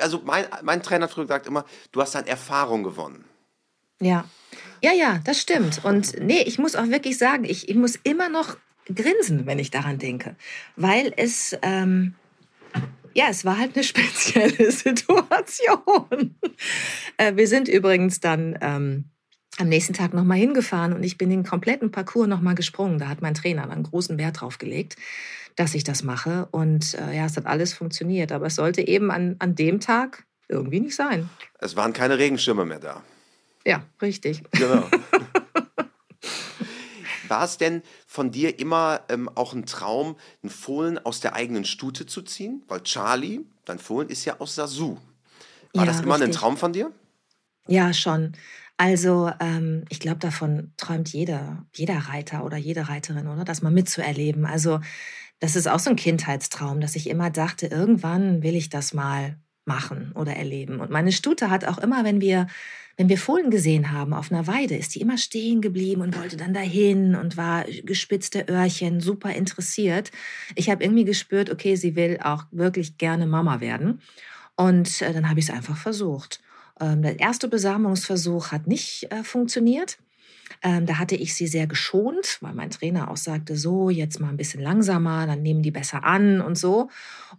Also 0.00 0.22
mein, 0.24 0.46
mein 0.62 0.82
Trainer 0.82 1.04
hat 1.04 1.12
früher 1.12 1.24
gesagt 1.24 1.46
immer, 1.46 1.64
du 1.92 2.00
hast 2.00 2.14
dann 2.14 2.26
Erfahrung 2.26 2.82
gewonnen. 2.82 3.24
Ja. 4.00 4.24
Ja, 4.82 4.92
ja, 4.92 5.20
das 5.24 5.40
stimmt. 5.40 5.84
Und 5.84 6.18
nee, 6.20 6.42
ich 6.42 6.58
muss 6.58 6.74
auch 6.74 6.88
wirklich 6.88 7.16
sagen, 7.16 7.44
ich, 7.44 7.68
ich 7.68 7.76
muss 7.76 7.96
immer 8.02 8.28
noch 8.28 8.56
grinsen, 8.86 9.46
wenn 9.46 9.58
ich 9.58 9.70
daran 9.70 9.98
denke. 9.98 10.34
Weil 10.76 11.12
es, 11.16 11.56
ähm, 11.62 12.14
ja, 13.14 13.26
es 13.30 13.44
war 13.44 13.58
halt 13.58 13.74
eine 13.74 13.84
spezielle 13.84 14.72
Situation. 14.72 16.36
äh, 17.16 17.36
wir 17.36 17.46
sind 17.46 17.68
übrigens 17.68 18.20
dann 18.20 18.58
ähm, 18.60 19.04
am 19.58 19.68
nächsten 19.68 19.92
Tag 19.92 20.14
nochmal 20.14 20.38
hingefahren 20.38 20.92
und 20.92 21.02
ich 21.02 21.18
bin 21.18 21.30
den 21.30 21.44
kompletten 21.44 21.90
Parcours 21.90 22.26
nochmal 22.26 22.54
gesprungen. 22.54 22.98
Da 22.98 23.08
hat 23.08 23.22
mein 23.22 23.34
Trainer 23.34 23.70
einen 23.70 23.82
großen 23.82 24.18
Wert 24.18 24.40
drauf 24.40 24.58
gelegt, 24.58 24.96
dass 25.56 25.74
ich 25.74 25.84
das 25.84 26.02
mache. 26.02 26.48
Und 26.50 26.94
äh, 26.94 27.16
ja, 27.16 27.26
es 27.26 27.36
hat 27.36 27.46
alles 27.46 27.72
funktioniert. 27.72 28.32
Aber 28.32 28.46
es 28.46 28.54
sollte 28.56 28.86
eben 28.86 29.10
an, 29.10 29.36
an 29.38 29.54
dem 29.54 29.80
Tag 29.80 30.24
irgendwie 30.48 30.80
nicht 30.80 30.94
sein. 30.94 31.28
Es 31.58 31.76
waren 31.76 31.92
keine 31.92 32.18
Regenschirme 32.18 32.64
mehr 32.64 32.80
da. 32.80 33.02
Ja, 33.64 33.84
richtig. 34.00 34.42
Genau. 34.52 34.84
War 37.28 37.44
es 37.44 37.56
denn 37.56 37.82
von 38.06 38.30
dir 38.30 38.58
immer 38.58 39.00
ähm, 39.08 39.30
auch 39.34 39.54
ein 39.54 39.64
Traum, 39.64 40.16
einen 40.42 40.50
Fohlen 40.50 40.98
aus 40.98 41.20
der 41.20 41.34
eigenen 41.34 41.64
Stute 41.64 42.04
zu 42.04 42.20
ziehen? 42.22 42.62
Weil 42.68 42.82
Charlie, 42.82 43.40
dein 43.64 43.78
Fohlen, 43.78 44.08
ist 44.10 44.24
ja 44.26 44.38
aus 44.38 44.54
Sasu. 44.54 44.98
War 45.72 45.84
ja, 45.84 45.90
das 45.90 46.00
immer 46.00 46.16
richtig. 46.16 46.28
ein 46.28 46.32
Traum 46.32 46.56
von 46.58 46.72
dir? 46.74 46.92
Ja, 47.68 47.94
schon. 47.94 48.32
Also 48.76 49.30
ähm, 49.40 49.84
ich 49.88 50.00
glaube, 50.00 50.18
davon 50.18 50.72
träumt 50.76 51.12
jeder, 51.12 51.64
jeder 51.74 51.96
Reiter 51.96 52.44
oder 52.44 52.56
jede 52.56 52.88
Reiterin, 52.88 53.28
oder? 53.28 53.44
Das 53.44 53.62
mal 53.62 53.70
mitzuerleben. 53.70 54.44
Also 54.44 54.80
das 55.42 55.56
ist 55.56 55.66
auch 55.66 55.80
so 55.80 55.90
ein 55.90 55.96
Kindheitstraum, 55.96 56.80
dass 56.80 56.94
ich 56.94 57.10
immer 57.10 57.28
dachte, 57.28 57.66
irgendwann 57.66 58.44
will 58.44 58.54
ich 58.54 58.68
das 58.68 58.94
mal 58.94 59.36
machen 59.64 60.12
oder 60.14 60.36
erleben. 60.36 60.78
Und 60.78 60.92
meine 60.92 61.10
Stute 61.10 61.50
hat 61.50 61.64
auch 61.64 61.78
immer, 61.78 62.04
wenn 62.04 62.20
wir, 62.20 62.46
wenn 62.96 63.08
wir 63.08 63.18
Fohlen 63.18 63.50
gesehen 63.50 63.90
haben 63.90 64.14
auf 64.14 64.30
einer 64.30 64.46
Weide, 64.46 64.76
ist 64.76 64.94
die 64.94 65.00
immer 65.00 65.18
stehen 65.18 65.60
geblieben 65.60 66.00
und 66.00 66.16
wollte 66.16 66.36
dann 66.36 66.54
dahin 66.54 67.16
und 67.16 67.36
war 67.36 67.64
gespitzte 67.64 68.46
Öhrchen, 68.48 69.00
super 69.00 69.32
interessiert. 69.32 70.12
Ich 70.54 70.70
habe 70.70 70.84
irgendwie 70.84 71.04
gespürt, 71.04 71.50
okay, 71.50 71.74
sie 71.74 71.96
will 71.96 72.20
auch 72.22 72.44
wirklich 72.52 72.96
gerne 72.96 73.26
Mama 73.26 73.60
werden. 73.60 74.00
Und 74.54 75.02
äh, 75.02 75.12
dann 75.12 75.28
habe 75.28 75.40
ich 75.40 75.48
es 75.48 75.54
einfach 75.54 75.76
versucht. 75.76 76.40
Ähm, 76.80 77.02
der 77.02 77.18
erste 77.18 77.48
Besamungsversuch 77.48 78.52
hat 78.52 78.68
nicht 78.68 79.10
äh, 79.10 79.24
funktioniert. 79.24 79.98
Ähm, 80.62 80.86
da 80.86 80.98
hatte 80.98 81.16
ich 81.16 81.34
sie 81.34 81.48
sehr 81.48 81.66
geschont, 81.66 82.38
weil 82.40 82.54
mein 82.54 82.70
Trainer 82.70 83.10
auch 83.10 83.16
sagte, 83.16 83.56
so, 83.56 83.90
jetzt 83.90 84.20
mal 84.20 84.28
ein 84.28 84.36
bisschen 84.36 84.62
langsamer, 84.62 85.26
dann 85.26 85.42
nehmen 85.42 85.62
die 85.62 85.72
besser 85.72 86.04
an 86.04 86.40
und 86.40 86.56
so. 86.56 86.88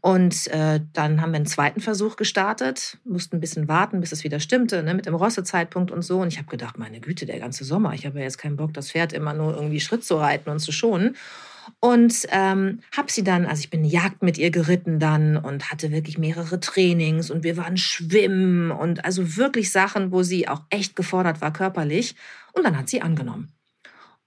Und 0.01 0.47
äh, 0.47 0.81
dann 0.91 1.21
haben 1.21 1.31
wir 1.31 1.37
einen 1.37 1.45
zweiten 1.45 1.79
Versuch 1.79 2.17
gestartet, 2.17 2.97
mussten 3.05 3.37
ein 3.37 3.39
bisschen 3.39 3.69
warten, 3.69 4.01
bis 4.01 4.11
es 4.11 4.25
wieder 4.25 4.41
stimmte, 4.41 4.83
ne, 4.83 4.93
mit 4.93 5.05
dem 5.05 5.15
Rossezeitpunkt 5.15 5.89
und 5.89 6.01
so. 6.01 6.19
Und 6.19 6.27
ich 6.27 6.37
habe 6.37 6.49
gedacht, 6.49 6.77
meine 6.77 6.99
Güte, 6.99 7.25
der 7.25 7.39
ganze 7.39 7.63
Sommer, 7.63 7.93
ich 7.93 8.05
habe 8.05 8.17
ja 8.19 8.25
jetzt 8.25 8.37
keinen 8.37 8.57
Bock, 8.57 8.73
das 8.73 8.91
Pferd 8.91 9.13
immer 9.13 9.33
nur 9.33 9.55
irgendwie 9.55 9.79
Schritt 9.79 10.03
zu 10.03 10.17
reiten 10.17 10.49
und 10.49 10.59
zu 10.59 10.73
schonen 10.73 11.15
und 11.79 12.27
ähm, 12.29 12.79
habe 12.95 13.11
sie 13.11 13.23
dann, 13.23 13.45
also 13.45 13.61
ich 13.61 13.69
bin 13.69 13.83
Jagd 13.83 14.23
mit 14.23 14.37
ihr 14.37 14.51
geritten 14.51 14.99
dann 14.99 15.37
und 15.37 15.71
hatte 15.71 15.91
wirklich 15.91 16.17
mehrere 16.17 16.59
Trainings 16.59 17.29
und 17.31 17.43
wir 17.43 17.57
waren 17.57 17.77
schwimmen 17.77 18.71
und 18.71 19.05
also 19.05 19.37
wirklich 19.37 19.71
Sachen, 19.71 20.11
wo 20.11 20.23
sie 20.23 20.47
auch 20.47 20.61
echt 20.69 20.95
gefordert 20.95 21.41
war 21.41 21.53
körperlich 21.53 22.15
und 22.53 22.63
dann 22.63 22.77
hat 22.77 22.89
sie 22.89 23.01
angenommen. 23.01 23.51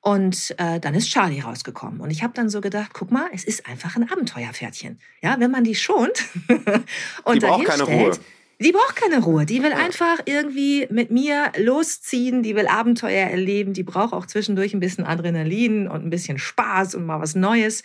Und 0.00 0.54
äh, 0.58 0.78
dann 0.78 0.94
ist 0.94 1.10
Charlie 1.10 1.40
rausgekommen. 1.40 1.98
Und 2.00 2.10
ich 2.10 2.22
habe 2.22 2.32
dann 2.32 2.48
so 2.48 2.60
gedacht, 2.60 2.90
guck 2.92 3.10
mal, 3.10 3.26
es 3.32 3.42
ist 3.42 3.66
einfach 3.66 3.96
ein 3.96 4.08
Abenteuerpferdchen. 4.08 5.00
Ja, 5.20 5.40
wenn 5.40 5.50
man 5.50 5.64
die 5.64 5.74
schont 5.74 6.22
und 7.24 7.42
die 7.42 7.46
braucht 7.46 7.64
keine 7.64 7.82
Ruhe. 7.82 8.16
Die 8.58 8.72
braucht 8.72 8.96
keine 8.96 9.22
Ruhe. 9.22 9.44
Die 9.44 9.62
will 9.62 9.72
einfach 9.72 10.20
irgendwie 10.24 10.86
mit 10.90 11.10
mir 11.10 11.52
losziehen. 11.58 12.42
Die 12.42 12.56
will 12.56 12.66
Abenteuer 12.66 13.28
erleben. 13.28 13.74
Die 13.74 13.82
braucht 13.82 14.14
auch 14.14 14.24
zwischendurch 14.24 14.72
ein 14.72 14.80
bisschen 14.80 15.04
Adrenalin 15.04 15.88
und 15.88 16.04
ein 16.04 16.10
bisschen 16.10 16.38
Spaß 16.38 16.94
und 16.94 17.04
mal 17.04 17.20
was 17.20 17.34
Neues. 17.34 17.82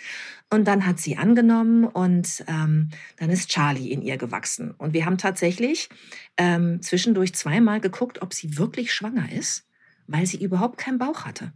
Und 0.49 0.67
dann 0.67 0.85
hat 0.85 0.99
sie 0.99 1.17
angenommen 1.17 1.85
und 1.85 2.43
ähm, 2.47 2.89
dann 3.17 3.29
ist 3.29 3.49
Charlie 3.49 3.91
in 3.91 4.01
ihr 4.01 4.17
gewachsen. 4.17 4.71
Und 4.71 4.93
wir 4.93 5.05
haben 5.05 5.17
tatsächlich 5.17 5.89
ähm, 6.37 6.81
zwischendurch 6.81 7.33
zweimal 7.35 7.81
geguckt, 7.81 8.21
ob 8.21 8.33
sie 8.33 8.57
wirklich 8.57 8.93
schwanger 8.93 9.31
ist, 9.31 9.65
weil 10.07 10.25
sie 10.25 10.41
überhaupt 10.41 10.77
keinen 10.77 10.97
Bauch 10.97 11.25
hatte. 11.25 11.53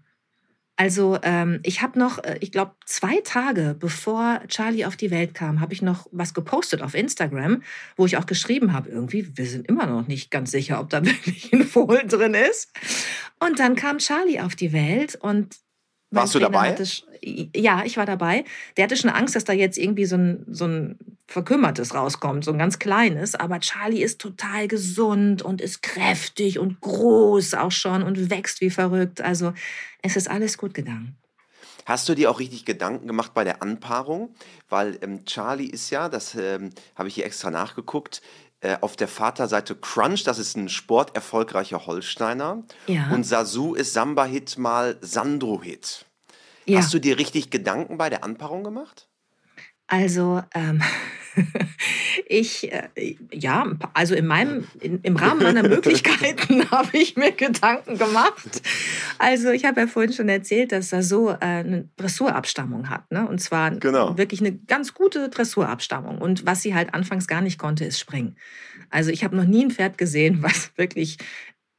Also 0.78 1.18
ähm, 1.24 1.60
ich 1.64 1.82
habe 1.82 1.98
noch, 1.98 2.22
äh, 2.24 2.38
ich 2.42 2.52
glaube, 2.52 2.72
zwei 2.86 3.22
Tage 3.24 3.76
bevor 3.80 4.42
Charlie 4.48 4.86
auf 4.86 4.98
die 4.98 5.10
Welt 5.10 5.34
kam, 5.34 5.62
habe 5.62 5.74
ich 5.74 5.82
noch 5.82 6.08
was 6.12 6.34
gepostet 6.34 6.82
auf 6.82 6.96
Instagram, 6.96 7.64
wo 7.96 8.06
ich 8.06 8.18
auch 8.18 8.26
geschrieben 8.26 8.74
habe, 8.74 8.90
irgendwie, 8.90 9.38
wir 9.38 9.46
sind 9.46 9.68
immer 9.68 9.86
noch 9.86 10.08
nicht 10.08 10.32
ganz 10.32 10.52
sicher, 10.52 10.80
ob 10.80 10.90
da 10.90 11.06
wirklich 11.06 11.54
ein 11.54 11.64
Fohlen 11.64 12.08
drin 12.10 12.34
ist. 12.34 12.74
Und 13.40 13.60
dann 13.60 13.76
kam 13.76 14.00
Charlie 14.00 14.42
auf 14.42 14.56
die 14.56 14.74
Welt 14.74 15.16
und 15.16 15.56
warst 16.16 16.36
du 16.36 16.40
dabei? 16.40 16.72
Hatte, 16.72 16.86
ja, 17.22 17.84
ich 17.86 17.98
war 17.98 18.06
dabei. 18.06 18.46
Der 18.78 18.86
hatte 18.86 18.98
schon 18.98 19.10
Angst, 19.10 19.36
dass 19.36 19.44
da 19.44 19.54
jetzt 19.54 19.78
irgendwie 19.78 20.06
so 20.06 20.16
ein, 20.16 20.46
so 20.48 20.66
ein 20.66 20.98
verkümmertes 21.28 21.94
rauskommt, 21.94 22.46
so 22.46 22.52
ein 22.52 22.60
ganz 22.60 22.80
kleines. 22.80 23.36
Aber 23.36 23.60
Charlie 23.60 24.04
ist 24.04 24.22
total 24.22 24.68
gesund 24.68 25.42
und 25.42 25.62
ist 25.62 25.82
kräftig 25.82 26.60
und 26.60 26.82
groß 26.82 27.56
auch 27.56 27.72
schon 27.72 28.04
und 28.04 28.30
wächst 28.30 28.62
wie 28.62 28.70
verrückt. 28.70 29.22
Also 29.22 29.54
es 30.02 30.16
ist 30.16 30.30
alles 30.30 30.58
gut 30.58 30.74
gegangen. 30.74 31.16
Hast 31.86 32.10
du 32.10 32.16
dir 32.16 32.32
auch 32.32 32.40
richtig 32.40 32.66
Gedanken 32.66 33.06
gemacht 33.06 33.36
bei 33.36 33.44
der 33.44 33.62
Anpaarung? 33.62 34.34
Weil 34.70 34.98
ähm, 35.02 35.24
Charlie 35.26 35.68
ist 35.68 35.92
ja, 35.92 36.10
das 36.10 36.34
ähm, 36.34 36.72
habe 36.96 37.10
ich 37.10 37.16
hier 37.16 37.26
extra 37.26 37.52
nachgeguckt, 37.52 38.24
äh, 38.62 38.78
auf 38.82 38.96
der 38.96 39.08
Vaterseite 39.08 39.76
Crunch, 39.76 40.24
das 40.24 40.40
ist 40.40 40.58
ein 40.58 40.70
sporterfolgreicher 40.70 41.86
Holsteiner. 41.86 42.64
Ja. 42.88 43.12
Und 43.12 43.24
Sasu 43.24 43.76
ist 43.76 43.94
Samba-Hit 43.94 44.58
mal 44.58 44.98
Sandro-Hit. 45.02 46.05
Ja. 46.66 46.80
Hast 46.80 46.94
du 46.94 47.00
dir 47.00 47.18
richtig 47.20 47.50
Gedanken 47.50 47.98
bei 47.98 48.10
der 48.10 48.24
Anpaarung 48.24 48.64
gemacht? 48.64 49.08
Also, 49.88 50.42
ähm, 50.56 50.82
ich, 52.28 52.72
äh, 52.72 53.16
ja, 53.32 53.72
also 53.94 54.16
in 54.16 54.26
meinem, 54.26 54.66
in, 54.80 55.00
im 55.02 55.16
Rahmen 55.16 55.44
meiner 55.44 55.62
Möglichkeiten 55.68 56.70
habe 56.72 56.98
ich 56.98 57.16
mir 57.16 57.32
Gedanken 57.32 57.98
gemacht. 57.98 58.62
Also, 59.20 59.52
ich 59.52 59.66
habe 59.66 59.82
ja 59.82 59.88
vorhin 59.88 60.14
schon 60.14 60.28
erzählt, 60.28 60.72
dass 60.72 60.92
er 60.92 61.04
so 61.04 61.30
äh, 61.30 61.38
eine 61.40 61.88
Dressurabstammung 61.98 62.90
hat, 62.90 63.12
ne? 63.12 63.28
Und 63.28 63.40
zwar 63.42 63.72
genau. 63.72 64.18
wirklich 64.18 64.40
eine 64.40 64.54
ganz 64.54 64.96
gute 64.96 65.30
Dressurabstammung. 65.30 66.18
Und 66.18 66.48
was 66.48 66.64
sie 66.64 66.74
halt 66.74 66.94
anfangs 66.94 67.28
gar 67.28 67.42
nicht 67.42 67.60
konnte, 67.60 67.86
ist 67.86 68.00
springen. 68.00 68.38
Also 68.90 69.12
ich 69.12 69.24
habe 69.24 69.36
noch 69.36 69.46
nie 69.46 69.66
ein 69.66 69.72
Pferd 69.72 69.98
gesehen, 69.98 70.42
was 70.42 70.72
wirklich 70.78 71.18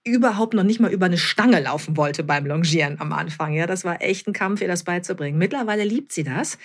überhaupt 0.07 0.55
noch 0.55 0.63
nicht 0.63 0.79
mal 0.79 0.93
über 0.93 1.07
eine 1.07 1.19
Stange 1.19 1.61
laufen 1.61 1.97
wollte 1.97 2.23
beim 2.23 2.47
Longieren 2.47 3.01
am 3.01 3.13
Anfang. 3.13 3.53
Ja, 3.53 3.67
das 3.67 3.85
war 3.85 4.01
echt 4.01 4.29
ein 4.29 4.33
Kampf, 4.33 4.61
ihr 4.61 4.69
das 4.69 4.85
beizubringen. 4.85 5.37
Mittlerweile 5.37 5.83
liebt 5.83 6.13
sie 6.13 6.23
das, 6.23 6.59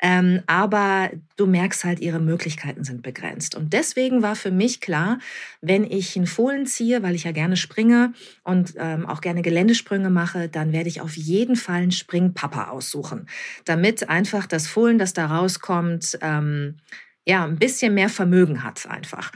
ähm, 0.00 0.40
aber 0.46 1.10
du 1.36 1.46
merkst 1.46 1.84
halt, 1.84 2.00
ihre 2.00 2.20
Möglichkeiten 2.20 2.84
sind 2.84 3.02
begrenzt. 3.02 3.54
Und 3.54 3.74
deswegen 3.74 4.22
war 4.22 4.34
für 4.34 4.50
mich 4.50 4.80
klar, 4.80 5.18
wenn 5.60 5.84
ich 5.84 6.16
einen 6.16 6.26
Fohlen 6.26 6.64
ziehe, 6.64 7.02
weil 7.02 7.14
ich 7.14 7.24
ja 7.24 7.32
gerne 7.32 7.58
springe 7.58 8.14
und 8.44 8.74
ähm, 8.78 9.04
auch 9.04 9.20
gerne 9.20 9.42
Geländesprünge 9.42 10.08
mache, 10.08 10.48
dann 10.48 10.72
werde 10.72 10.88
ich 10.88 11.02
auf 11.02 11.16
jeden 11.16 11.56
Fall 11.56 11.82
einen 11.82 11.92
Springpapa 11.92 12.70
aussuchen, 12.70 13.28
damit 13.66 14.08
einfach 14.08 14.46
das 14.46 14.66
Fohlen, 14.66 14.98
das 14.98 15.12
da 15.12 15.26
rauskommt, 15.26 16.18
ähm, 16.22 16.76
ja, 17.26 17.44
ein 17.44 17.58
bisschen 17.58 17.92
mehr 17.92 18.08
Vermögen 18.08 18.62
hat 18.62 18.86
einfach. 18.86 19.32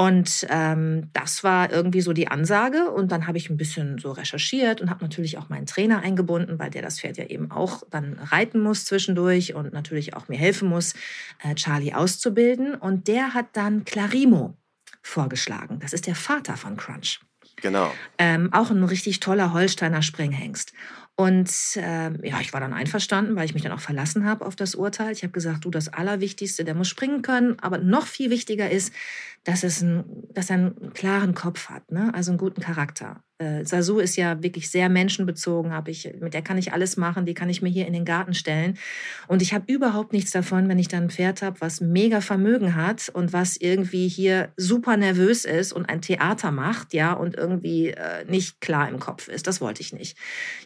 Und 0.00 0.46
ähm, 0.48 1.10
das 1.12 1.42
war 1.42 1.72
irgendwie 1.72 2.02
so 2.02 2.12
die 2.12 2.28
Ansage. 2.28 2.88
Und 2.88 3.10
dann 3.10 3.26
habe 3.26 3.36
ich 3.36 3.50
ein 3.50 3.56
bisschen 3.56 3.98
so 3.98 4.12
recherchiert 4.12 4.80
und 4.80 4.90
habe 4.90 5.02
natürlich 5.02 5.38
auch 5.38 5.48
meinen 5.48 5.66
Trainer 5.66 6.02
eingebunden, 6.02 6.60
weil 6.60 6.70
der 6.70 6.82
das 6.82 7.00
Pferd 7.00 7.16
ja 7.16 7.24
eben 7.24 7.50
auch 7.50 7.82
dann 7.90 8.12
reiten 8.14 8.60
muss 8.60 8.84
zwischendurch 8.84 9.54
und 9.54 9.72
natürlich 9.72 10.14
auch 10.14 10.28
mir 10.28 10.38
helfen 10.38 10.68
muss, 10.68 10.94
äh, 11.42 11.56
Charlie 11.56 11.94
auszubilden. 11.94 12.76
Und 12.76 13.08
der 13.08 13.34
hat 13.34 13.46
dann 13.54 13.84
Clarimo 13.84 14.56
vorgeschlagen. 15.02 15.80
Das 15.80 15.92
ist 15.92 16.06
der 16.06 16.14
Vater 16.14 16.56
von 16.56 16.76
Crunch. 16.76 17.18
Genau. 17.56 17.92
Ähm, 18.18 18.52
auch 18.52 18.70
ein 18.70 18.84
richtig 18.84 19.18
toller 19.18 19.52
Holsteiner 19.52 20.02
Springhengst. 20.02 20.74
Und 21.16 21.50
äh, 21.74 22.28
ja, 22.28 22.40
ich 22.40 22.52
war 22.52 22.60
dann 22.60 22.72
einverstanden, 22.72 23.34
weil 23.34 23.44
ich 23.44 23.54
mich 23.54 23.64
dann 23.64 23.72
auch 23.72 23.80
verlassen 23.80 24.24
habe 24.24 24.46
auf 24.46 24.54
das 24.54 24.76
Urteil. 24.76 25.10
Ich 25.10 25.24
habe 25.24 25.32
gesagt, 25.32 25.64
du, 25.64 25.70
das 25.70 25.88
Allerwichtigste, 25.88 26.64
der 26.64 26.76
muss 26.76 26.86
springen 26.86 27.22
können. 27.22 27.58
Aber 27.58 27.78
noch 27.78 28.06
viel 28.06 28.30
wichtiger 28.30 28.70
ist, 28.70 28.92
dass, 29.48 29.62
es 29.62 29.80
ein, 29.80 30.04
dass 30.34 30.50
er 30.50 30.56
einen 30.56 30.92
klaren 30.92 31.34
Kopf 31.34 31.70
hat, 31.70 31.90
ne? 31.90 32.12
also 32.12 32.30
einen 32.30 32.38
guten 32.38 32.60
Charakter. 32.60 33.24
Äh, 33.38 33.64
Sasu 33.64 33.98
ist 33.98 34.16
ja 34.16 34.42
wirklich 34.42 34.70
sehr 34.70 34.90
menschenbezogen, 34.90 35.72
habe 35.72 35.90
ich, 35.90 36.12
mit 36.20 36.34
der 36.34 36.42
kann 36.42 36.58
ich 36.58 36.74
alles 36.74 36.98
machen, 36.98 37.24
die 37.24 37.32
kann 37.32 37.48
ich 37.48 37.62
mir 37.62 37.70
hier 37.70 37.86
in 37.86 37.94
den 37.94 38.04
Garten 38.04 38.34
stellen. 38.34 38.76
Und 39.26 39.40
ich 39.40 39.54
habe 39.54 39.72
überhaupt 39.72 40.12
nichts 40.12 40.32
davon, 40.32 40.68
wenn 40.68 40.78
ich 40.78 40.88
dann 40.88 41.04
ein 41.04 41.10
Pferd 41.10 41.40
habe, 41.40 41.62
was 41.62 41.80
mega 41.80 42.20
Vermögen 42.20 42.76
hat 42.76 43.08
und 43.08 43.32
was 43.32 43.56
irgendwie 43.56 44.06
hier 44.06 44.52
super 44.58 44.98
nervös 44.98 45.46
ist 45.46 45.72
und 45.72 45.88
ein 45.88 46.02
Theater 46.02 46.50
macht, 46.50 46.92
ja, 46.92 47.14
und 47.14 47.34
irgendwie 47.34 47.88
äh, 47.88 48.26
nicht 48.28 48.60
klar 48.60 48.86
im 48.90 48.98
Kopf 48.98 49.28
ist. 49.28 49.46
Das 49.46 49.62
wollte 49.62 49.80
ich 49.80 49.94
nicht. 49.94 50.18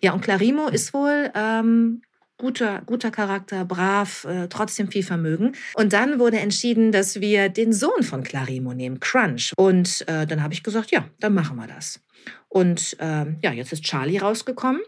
Ja, 0.03 0.12
und 0.12 0.23
Clarimo 0.23 0.66
ist 0.66 0.92
wohl 0.92 1.31
ähm, 1.37 2.03
guter, 2.38 2.83
guter 2.87 3.11
Charakter, 3.11 3.64
brav, 3.64 4.25
äh, 4.25 4.49
trotzdem 4.49 4.90
viel 4.90 5.03
Vermögen. 5.03 5.53
Und 5.75 5.92
dann 5.92 6.18
wurde 6.18 6.40
entschieden, 6.40 6.92
dass 6.92 7.21
wir 7.21 7.49
den 7.49 7.73
Sohn 7.73 8.03
von 8.03 8.23
Clarimo 8.23 8.75
nehmen, 8.75 9.01
Crunch. 9.01 9.53
Und 9.57 10.05
äh, 10.09 10.27
dann 10.27 10.42
habe 10.42 10.55
ich 10.55 10.62
gesagt, 10.62 10.90
ja, 10.90 11.05
dann 11.21 11.35
machen 11.35 11.57
wir 11.57 11.66
das. 11.66 12.01
Und 12.49 12.97
äh, 13.01 13.27
ja, 13.42 13.53
jetzt 13.53 13.73
ist 13.73 13.85
Charlie 13.85 14.18
rausgekommen. 14.18 14.83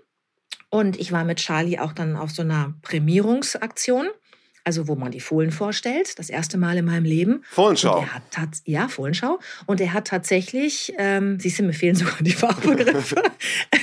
Und 0.71 0.99
ich 0.99 1.13
war 1.13 1.25
mit 1.25 1.39
Charlie 1.39 1.79
auch 1.79 1.93
dann 1.93 2.17
auf 2.17 2.31
so 2.31 2.43
einer 2.43 2.75
Prämierungsaktion 2.83 4.09
also 4.65 4.89
wo 4.89 4.95
man 4.97 5.13
die 5.13 5.21
Fohlen 5.21 5.53
vorstellt, 5.53 6.19
das 6.19 6.31
erste 6.31 6.57
Mal 6.57 6.79
in 6.79 6.87
meinem 6.87 7.05
Leben. 7.05 7.45
Fohlenschau. 7.51 7.99
Und 7.99 8.07
er 8.07 8.15
hat, 8.15 8.49
ja, 8.65 8.89
Fohlenschau. 8.89 9.39
Und 9.67 9.81
er 9.81 9.93
hat 9.93 10.07
tatsächlich, 10.07 10.93
ähm, 10.99 11.39
siehst 11.39 11.59
du, 11.59 11.65
mir 11.65 11.75
fehlen 11.75 11.95
sogar 11.95 12.17
die 12.21 12.33
Fachbegriffe, 12.33 13.23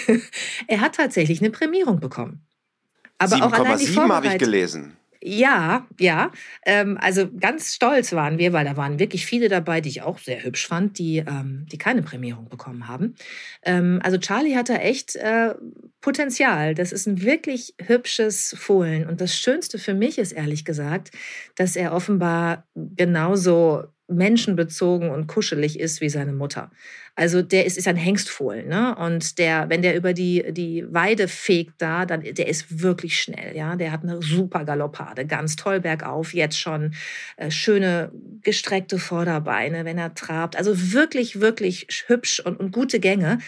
er 0.67 0.81
hat 0.81 0.95
tatsächlich 0.95 1.39
eine 1.39 1.51
Prämierung 1.51 1.99
bekommen. 1.99 2.45
Aber 3.21 3.35
7, 3.35 3.41
auch 3.41 3.51
allein 3.53 3.77
die 3.77 3.95
habe 3.95 4.27
ich 4.27 4.37
gelesen. 4.37 4.97
Ja, 5.23 5.85
ja. 5.99 6.31
Ähm, 6.65 6.97
also 6.99 7.29
ganz 7.31 7.75
stolz 7.75 8.11
waren 8.13 8.39
wir, 8.39 8.53
weil 8.53 8.65
da 8.65 8.75
waren 8.75 8.97
wirklich 8.97 9.27
viele 9.27 9.49
dabei, 9.49 9.79
die 9.79 9.89
ich 9.89 10.01
auch 10.01 10.17
sehr 10.17 10.43
hübsch 10.43 10.67
fand, 10.67 10.97
die, 10.97 11.17
ähm, 11.17 11.67
die 11.71 11.77
keine 11.77 12.01
Prämierung 12.01 12.49
bekommen 12.49 12.87
haben. 12.87 13.13
Ähm, 13.63 13.99
also 14.03 14.17
Charlie 14.17 14.55
hat 14.55 14.69
da 14.69 14.77
echt 14.77 15.15
äh, 15.17 15.53
Potenzial. 16.01 16.73
Das 16.73 16.91
ist 16.91 17.05
ein 17.05 17.21
wirklich 17.21 17.75
hübsches 17.79 18.55
Fohlen. 18.57 19.07
Und 19.07 19.21
das 19.21 19.37
Schönste 19.37 19.77
für 19.77 19.93
mich 19.93 20.17
ist 20.17 20.31
ehrlich 20.31 20.65
gesagt, 20.65 21.11
dass 21.55 21.75
er 21.75 21.93
offenbar 21.93 22.65
genauso 22.73 23.83
menschenbezogen 24.11 25.09
und 25.09 25.27
kuschelig 25.27 25.79
ist 25.79 26.01
wie 26.01 26.09
seine 26.09 26.33
Mutter. 26.33 26.71
Also 27.15 27.41
der 27.41 27.65
ist, 27.65 27.77
ist 27.77 27.87
ein 27.87 27.97
Hengstfohlen, 27.97 28.67
ne? 28.67 28.95
Und 28.95 29.37
der, 29.37 29.69
wenn 29.69 29.81
der 29.81 29.95
über 29.95 30.13
die, 30.13 30.53
die 30.53 30.85
Weide 30.89 31.27
fegt 31.27 31.73
da, 31.79 32.05
dann 32.05 32.21
der 32.23 32.47
ist 32.47 32.81
wirklich 32.81 33.19
schnell, 33.19 33.55
ja. 33.55 33.75
Der 33.75 33.91
hat 33.91 34.03
eine 34.03 34.21
super 34.21 34.63
Galoppade, 34.63 35.25
ganz 35.25 35.55
toll 35.55 35.81
bergauf, 35.81 36.33
jetzt 36.33 36.59
schon 36.59 36.93
äh, 37.37 37.51
schöne 37.51 38.11
gestreckte 38.43 38.97
Vorderbeine, 38.97 39.83
wenn 39.85 39.97
er 39.97 40.13
trabt. 40.13 40.55
Also 40.55 40.93
wirklich, 40.93 41.41
wirklich 41.41 41.87
hübsch 42.07 42.39
und, 42.39 42.59
und 42.59 42.71
gute 42.71 42.99
Gänge. 42.99 43.39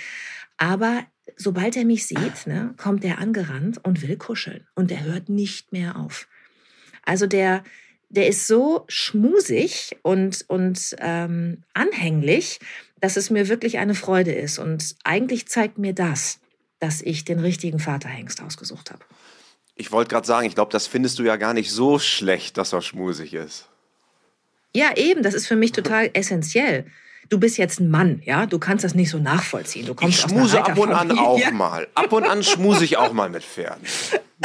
Aber 0.58 1.04
sobald 1.38 1.78
er 1.78 1.86
mich 1.86 2.06
sieht, 2.06 2.45
ne, 2.47 2.73
kommt 2.78 3.04
er 3.06 3.19
angerannt 3.19 3.80
und 3.84 4.02
will 4.02 4.17
kuscheln. 4.17 4.67
Und 4.76 4.91
der 4.91 5.04
hört 5.04 5.30
nicht 5.30 5.71
mehr 5.71 5.95
auf. 5.97 6.28
Also 7.06 7.28
der, 7.28 7.63
der 8.13 8.28
ist 8.28 8.45
so 8.45 8.86
schmusig 8.88 9.97
und, 10.04 10.45
und 10.47 10.95
ähm, 10.99 11.63
anhänglich, 11.73 12.60
dass 13.02 13.17
es 13.17 13.32
mir 13.32 13.49
wirklich 13.49 13.80
eine 13.80 13.95
Freude 13.95 14.32
ist. 14.32 14.60
Und 14.60 14.95
eigentlich 15.04 15.47
zeigt 15.47 15.80
mir 15.80 15.93
das, 15.93 16.39
dass 16.80 17.02
ich 17.02 17.26
den 17.26 17.39
richtigen 17.39 17.80
Vaterhengst 17.80 18.41
ausgesucht 18.41 18.91
habe. 18.91 19.04
Ich 19.76 19.91
wollte 19.91 20.10
gerade 20.10 20.28
sagen, 20.28 20.45
ich 20.45 20.54
glaube, 20.54 20.71
das 20.71 20.86
findest 20.86 21.17
du 21.17 21.23
ja 21.23 21.38
gar 21.38 21.56
nicht 21.56 21.71
so 21.71 21.97
schlecht, 21.97 22.58
dass 22.58 22.71
er 22.71 22.84
schmusig 22.84 23.34
ist. 23.34 23.67
Ja, 24.76 24.95
eben, 24.95 25.23
das 25.23 25.34
ist 25.34 25.47
für 25.47 25.56
mich 25.56 25.71
total 25.71 26.12
essentiell. 26.13 26.86
Du 27.29 27.39
bist 27.39 27.57
jetzt 27.57 27.79
ein 27.79 27.89
Mann, 27.89 28.21
ja, 28.23 28.45
du 28.45 28.59
kannst 28.59 28.83
das 28.83 28.95
nicht 28.95 29.09
so 29.09 29.17
nachvollziehen. 29.17 29.86
Du 29.86 29.95
kommst 29.95 30.25
ich 30.25 30.31
schmuse 30.31 30.63
ab 30.63 30.77
und 30.77 30.91
an 30.91 31.17
auch 31.17 31.51
mal. 31.51 31.88
Ab 31.95 32.12
und 32.12 32.23
an 32.25 32.43
schmuse 32.43 32.83
ich 32.83 32.97
auch 32.97 33.13
mal 33.13 33.29
mit 33.29 33.43
Pferden. 33.43 33.83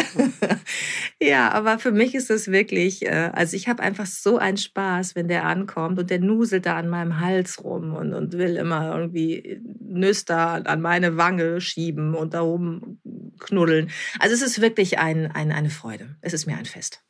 ja, 1.20 1.50
aber 1.50 1.78
für 1.78 1.92
mich 1.92 2.14
ist 2.14 2.30
das 2.30 2.48
wirklich, 2.48 3.04
äh, 3.04 3.30
also 3.32 3.56
ich 3.56 3.68
habe 3.68 3.82
einfach 3.82 4.06
so 4.06 4.38
einen 4.38 4.56
Spaß, 4.56 5.14
wenn 5.14 5.28
der 5.28 5.44
ankommt 5.44 5.98
und 5.98 6.10
der 6.10 6.20
nuselt 6.20 6.66
da 6.66 6.76
an 6.76 6.88
meinem 6.88 7.20
Hals 7.20 7.62
rum 7.64 7.94
und, 7.94 8.14
und 8.14 8.32
will 8.34 8.56
immer 8.56 8.94
irgendwie 8.96 9.60
Nüster 9.80 10.66
an 10.66 10.80
meine 10.80 11.16
Wange 11.16 11.60
schieben 11.60 12.14
und 12.14 12.34
da 12.34 12.42
oben 12.42 13.00
knuddeln. 13.38 13.90
Also 14.18 14.34
es 14.34 14.42
ist 14.42 14.60
wirklich 14.60 14.98
ein, 14.98 15.30
ein, 15.30 15.52
eine 15.52 15.70
Freude. 15.70 16.16
Es 16.20 16.32
ist 16.32 16.46
mir 16.46 16.56
ein 16.56 16.66
Fest. 16.66 17.00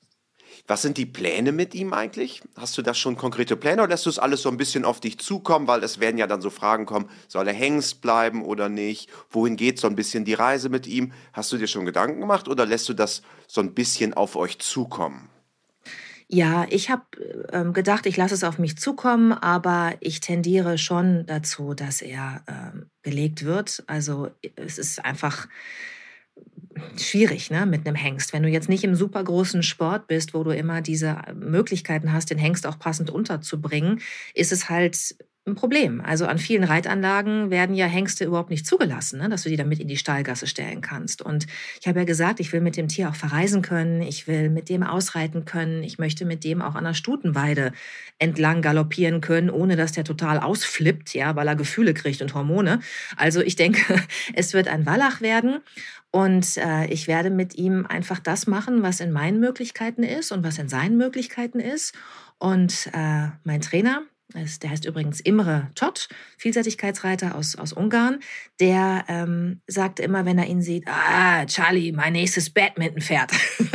Was 0.68 0.82
sind 0.82 0.98
die 0.98 1.06
Pläne 1.06 1.50
mit 1.50 1.74
ihm 1.74 1.94
eigentlich? 1.94 2.42
Hast 2.54 2.76
du 2.76 2.82
da 2.82 2.92
schon 2.92 3.16
konkrete 3.16 3.56
Pläne 3.56 3.82
oder 3.82 3.88
lässt 3.88 4.04
du 4.04 4.10
es 4.10 4.18
alles 4.18 4.42
so 4.42 4.50
ein 4.50 4.58
bisschen 4.58 4.84
auf 4.84 5.00
dich 5.00 5.18
zukommen? 5.18 5.66
Weil 5.66 5.82
es 5.82 5.98
werden 5.98 6.18
ja 6.18 6.26
dann 6.26 6.42
so 6.42 6.50
Fragen 6.50 6.84
kommen, 6.84 7.08
soll 7.26 7.48
er 7.48 7.54
Hengst 7.54 8.02
bleiben 8.02 8.44
oder 8.44 8.68
nicht? 8.68 9.08
Wohin 9.30 9.56
geht 9.56 9.80
so 9.80 9.86
ein 9.86 9.96
bisschen 9.96 10.26
die 10.26 10.34
Reise 10.34 10.68
mit 10.68 10.86
ihm? 10.86 11.12
Hast 11.32 11.50
du 11.50 11.56
dir 11.56 11.68
schon 11.68 11.86
Gedanken 11.86 12.20
gemacht 12.20 12.48
oder 12.48 12.66
lässt 12.66 12.86
du 12.90 12.92
das 12.92 13.22
so 13.46 13.62
ein 13.62 13.72
bisschen 13.72 14.12
auf 14.12 14.36
euch 14.36 14.58
zukommen? 14.58 15.30
Ja, 16.30 16.66
ich 16.68 16.90
habe 16.90 17.04
ähm, 17.50 17.72
gedacht, 17.72 18.04
ich 18.04 18.18
lasse 18.18 18.34
es 18.34 18.44
auf 18.44 18.58
mich 18.58 18.76
zukommen, 18.76 19.32
aber 19.32 19.94
ich 20.00 20.20
tendiere 20.20 20.76
schon 20.76 21.24
dazu, 21.24 21.72
dass 21.72 22.02
er 22.02 22.42
ähm, 22.46 22.90
gelegt 23.00 23.46
wird. 23.46 23.82
Also 23.86 24.28
es 24.56 24.76
ist 24.76 25.02
einfach 25.02 25.48
schwierig 26.96 27.50
ne, 27.50 27.66
mit 27.66 27.86
einem 27.86 27.96
Hengst. 27.96 28.32
Wenn 28.32 28.42
du 28.42 28.48
jetzt 28.48 28.68
nicht 28.68 28.84
im 28.84 28.94
super 28.94 29.22
großen 29.22 29.62
Sport 29.62 30.06
bist, 30.06 30.34
wo 30.34 30.44
du 30.44 30.50
immer 30.50 30.80
diese 30.80 31.16
Möglichkeiten 31.34 32.12
hast, 32.12 32.30
den 32.30 32.38
Hengst 32.38 32.66
auch 32.66 32.78
passend 32.78 33.10
unterzubringen, 33.10 34.00
ist 34.34 34.52
es 34.52 34.68
halt 34.68 35.16
ein 35.48 35.54
Problem. 35.54 36.00
Also 36.00 36.26
an 36.26 36.38
vielen 36.38 36.64
Reitanlagen 36.64 37.50
werden 37.50 37.74
ja 37.74 37.86
Hengste 37.86 38.24
überhaupt 38.24 38.50
nicht 38.50 38.66
zugelassen, 38.66 39.18
ne, 39.18 39.28
dass 39.28 39.42
du 39.42 39.48
die 39.48 39.56
damit 39.56 39.80
in 39.80 39.88
die 39.88 39.96
Stallgasse 39.96 40.46
stellen 40.46 40.80
kannst. 40.80 41.22
Und 41.22 41.46
ich 41.80 41.88
habe 41.88 42.00
ja 42.00 42.04
gesagt, 42.04 42.40
ich 42.40 42.52
will 42.52 42.60
mit 42.60 42.76
dem 42.76 42.88
Tier 42.88 43.08
auch 43.08 43.14
verreisen 43.14 43.62
können, 43.62 44.02
ich 44.02 44.28
will 44.28 44.50
mit 44.50 44.68
dem 44.68 44.82
ausreiten 44.82 45.44
können, 45.44 45.82
ich 45.82 45.98
möchte 45.98 46.24
mit 46.24 46.44
dem 46.44 46.62
auch 46.62 46.74
an 46.74 46.84
der 46.84 46.94
Stutenweide 46.94 47.72
entlang 48.18 48.62
galoppieren 48.62 49.20
können, 49.20 49.50
ohne 49.50 49.76
dass 49.76 49.92
der 49.92 50.04
total 50.04 50.38
ausflippt, 50.38 51.14
ja, 51.14 51.34
weil 51.36 51.48
er 51.48 51.56
Gefühle 51.56 51.94
kriegt 51.94 52.22
und 52.22 52.34
Hormone. 52.34 52.80
Also 53.16 53.40
ich 53.40 53.56
denke, 53.56 54.02
es 54.34 54.54
wird 54.54 54.68
ein 54.68 54.86
Wallach 54.86 55.20
werden. 55.20 55.60
Und 56.10 56.56
äh, 56.56 56.86
ich 56.86 57.06
werde 57.06 57.28
mit 57.28 57.56
ihm 57.56 57.84
einfach 57.86 58.18
das 58.18 58.46
machen, 58.46 58.82
was 58.82 59.00
in 59.00 59.12
meinen 59.12 59.40
Möglichkeiten 59.40 60.02
ist 60.02 60.32
und 60.32 60.42
was 60.42 60.58
in 60.58 60.68
seinen 60.68 60.96
Möglichkeiten 60.96 61.60
ist. 61.60 61.94
Und 62.38 62.88
äh, 62.94 63.28
mein 63.44 63.60
Trainer, 63.60 64.04
der 64.34 64.70
heißt 64.70 64.84
übrigens 64.84 65.20
Imre 65.20 65.70
Todt, 65.74 66.08
Vielseitigkeitsreiter 66.36 67.34
aus, 67.34 67.56
aus 67.56 67.72
Ungarn, 67.72 68.20
der 68.60 69.04
ähm, 69.08 69.60
sagt 69.66 70.00
immer, 70.00 70.26
wenn 70.26 70.38
er 70.38 70.46
ihn 70.46 70.60
sieht, 70.60 70.86
ah, 70.86 71.46
Charlie, 71.46 71.92
mein 71.92 72.12
nächstes 72.12 72.50
Badminton-Pferd. 72.50 73.30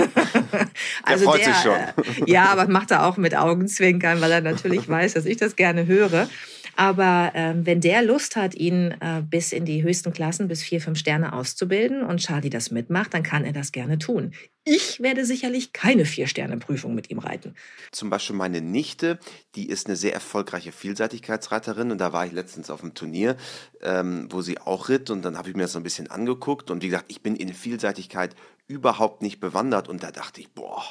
also 1.03 1.25
der 1.25 1.31
freut 1.33 1.39
der, 1.39 1.53
sich 1.53 1.63
schon. 1.63 2.27
Äh, 2.27 2.31
ja, 2.31 2.45
aber 2.45 2.67
macht 2.67 2.91
er 2.91 3.05
auch 3.05 3.17
mit 3.17 3.35
Augenzwinkern, 3.35 4.21
weil 4.21 4.31
er 4.31 4.41
natürlich 4.41 4.87
weiß, 4.89 5.13
dass 5.13 5.25
ich 5.25 5.37
das 5.37 5.55
gerne 5.55 5.87
höre. 5.87 6.29
Aber 6.75 7.31
ähm, 7.35 7.65
wenn 7.65 7.81
der 7.81 8.03
Lust 8.03 8.35
hat, 8.35 8.55
ihn 8.55 8.95
äh, 8.99 9.21
bis 9.21 9.51
in 9.51 9.65
die 9.65 9.83
höchsten 9.83 10.13
Klassen, 10.13 10.47
bis 10.47 10.63
vier, 10.63 10.81
fünf 10.81 10.97
Sterne 10.97 11.33
auszubilden 11.33 12.03
und 12.03 12.19
Charlie 12.19 12.49
das 12.49 12.71
mitmacht, 12.71 13.13
dann 13.13 13.23
kann 13.23 13.45
er 13.45 13.53
das 13.53 13.71
gerne 13.71 13.99
tun. 13.99 14.33
Ich 14.65 15.01
werde 15.01 15.25
sicherlich 15.25 15.73
keine 15.73 16.05
Vier-Sterne-Prüfung 16.05 16.95
mit 16.95 17.09
ihm 17.09 17.19
reiten. 17.19 17.53
Zum 17.91 18.09
Beispiel 18.09 18.35
meine 18.35 18.61
Nichte, 18.61 19.19
die 19.55 19.67
ist 19.67 19.87
eine 19.87 19.97
sehr 19.97 20.13
erfolgreiche 20.13 20.71
Vielseitigkeitsreiterin 20.71 21.91
und 21.91 21.97
da 21.99 22.13
war 22.13 22.25
ich 22.25 22.31
letztens 22.31 22.69
auf 22.69 22.81
einem 22.81 22.93
Turnier, 22.93 23.35
ähm, 23.81 24.27
wo 24.31 24.41
sie 24.41 24.59
auch 24.59 24.87
ritt 24.87 25.09
und 25.09 25.23
dann 25.23 25.37
habe 25.37 25.49
ich 25.49 25.55
mir 25.55 25.63
das 25.63 25.73
so 25.73 25.79
ein 25.79 25.83
bisschen 25.83 26.09
angeguckt 26.09 26.71
und 26.71 26.81
wie 26.81 26.87
gesagt, 26.87 27.05
ich 27.09 27.21
bin 27.21 27.35
in 27.35 27.53
Vielseitigkeit 27.53 28.35
überhaupt 28.67 29.21
nicht 29.21 29.41
bewandert 29.41 29.89
und 29.89 30.01
da 30.01 30.11
dachte 30.11 30.39
ich, 30.39 30.49
boah, 30.53 30.83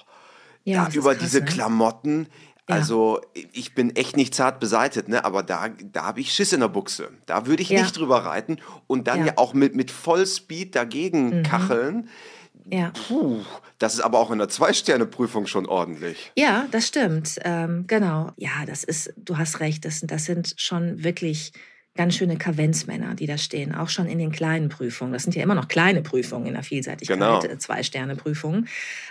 ja, 0.64 0.84
da 0.84 0.92
über 0.92 1.14
krass, 1.14 1.22
diese 1.22 1.40
ne? 1.40 1.46
Klamotten, 1.46 2.26
also 2.66 3.20
ich 3.52 3.74
bin 3.74 3.94
echt 3.96 4.16
nicht 4.16 4.34
zart 4.34 4.60
beseitet, 4.60 5.08
ne? 5.08 5.24
aber 5.24 5.42
da, 5.42 5.68
da 5.68 6.04
habe 6.04 6.20
ich 6.20 6.32
Schiss 6.32 6.52
in 6.52 6.60
der 6.60 6.68
Buchse. 6.68 7.10
Da 7.26 7.46
würde 7.46 7.62
ich 7.62 7.70
ja. 7.70 7.82
nicht 7.82 7.96
drüber 7.96 8.24
reiten 8.24 8.58
und 8.86 9.08
dann 9.08 9.20
ja, 9.20 9.26
ja 9.26 9.32
auch 9.36 9.52
mit, 9.52 9.74
mit 9.74 9.90
Vollspeed 9.90 10.74
dagegen 10.74 11.38
mhm. 11.38 11.42
kacheln. 11.42 12.08
Ja. 12.70 12.92
Puh, 13.08 13.40
das 13.78 13.94
ist 13.94 14.00
aber 14.00 14.20
auch 14.20 14.30
in 14.30 14.38
der 14.38 14.48
Zwei-Sterne-Prüfung 14.48 15.46
schon 15.46 15.66
ordentlich. 15.66 16.30
Ja, 16.36 16.66
das 16.70 16.86
stimmt. 16.86 17.40
Ähm, 17.42 17.86
genau. 17.88 18.30
Ja, 18.36 18.64
das 18.66 18.84
ist, 18.84 19.12
du 19.16 19.36
hast 19.36 19.58
recht, 19.60 19.84
das, 19.84 20.00
das 20.00 20.24
sind 20.24 20.54
schon 20.56 21.02
wirklich 21.02 21.52
ganz 21.94 22.14
schöne 22.16 22.36
Kavenzmänner, 22.36 23.14
die 23.14 23.26
da 23.26 23.36
stehen, 23.36 23.74
auch 23.74 23.90
schon 23.90 24.06
in 24.06 24.18
den 24.18 24.32
kleinen 24.32 24.70
Prüfungen. 24.70 25.12
Das 25.12 25.24
sind 25.24 25.34
ja 25.34 25.42
immer 25.42 25.54
noch 25.54 25.68
kleine 25.68 26.00
Prüfungen 26.00 26.46
in 26.46 26.54
der 26.54 26.62
Vielseitigkeit, 26.62 27.18
genau. 27.18 27.42
Äh, 27.42 27.58
Zwei-Sterne-Prüfungen. 27.58 28.66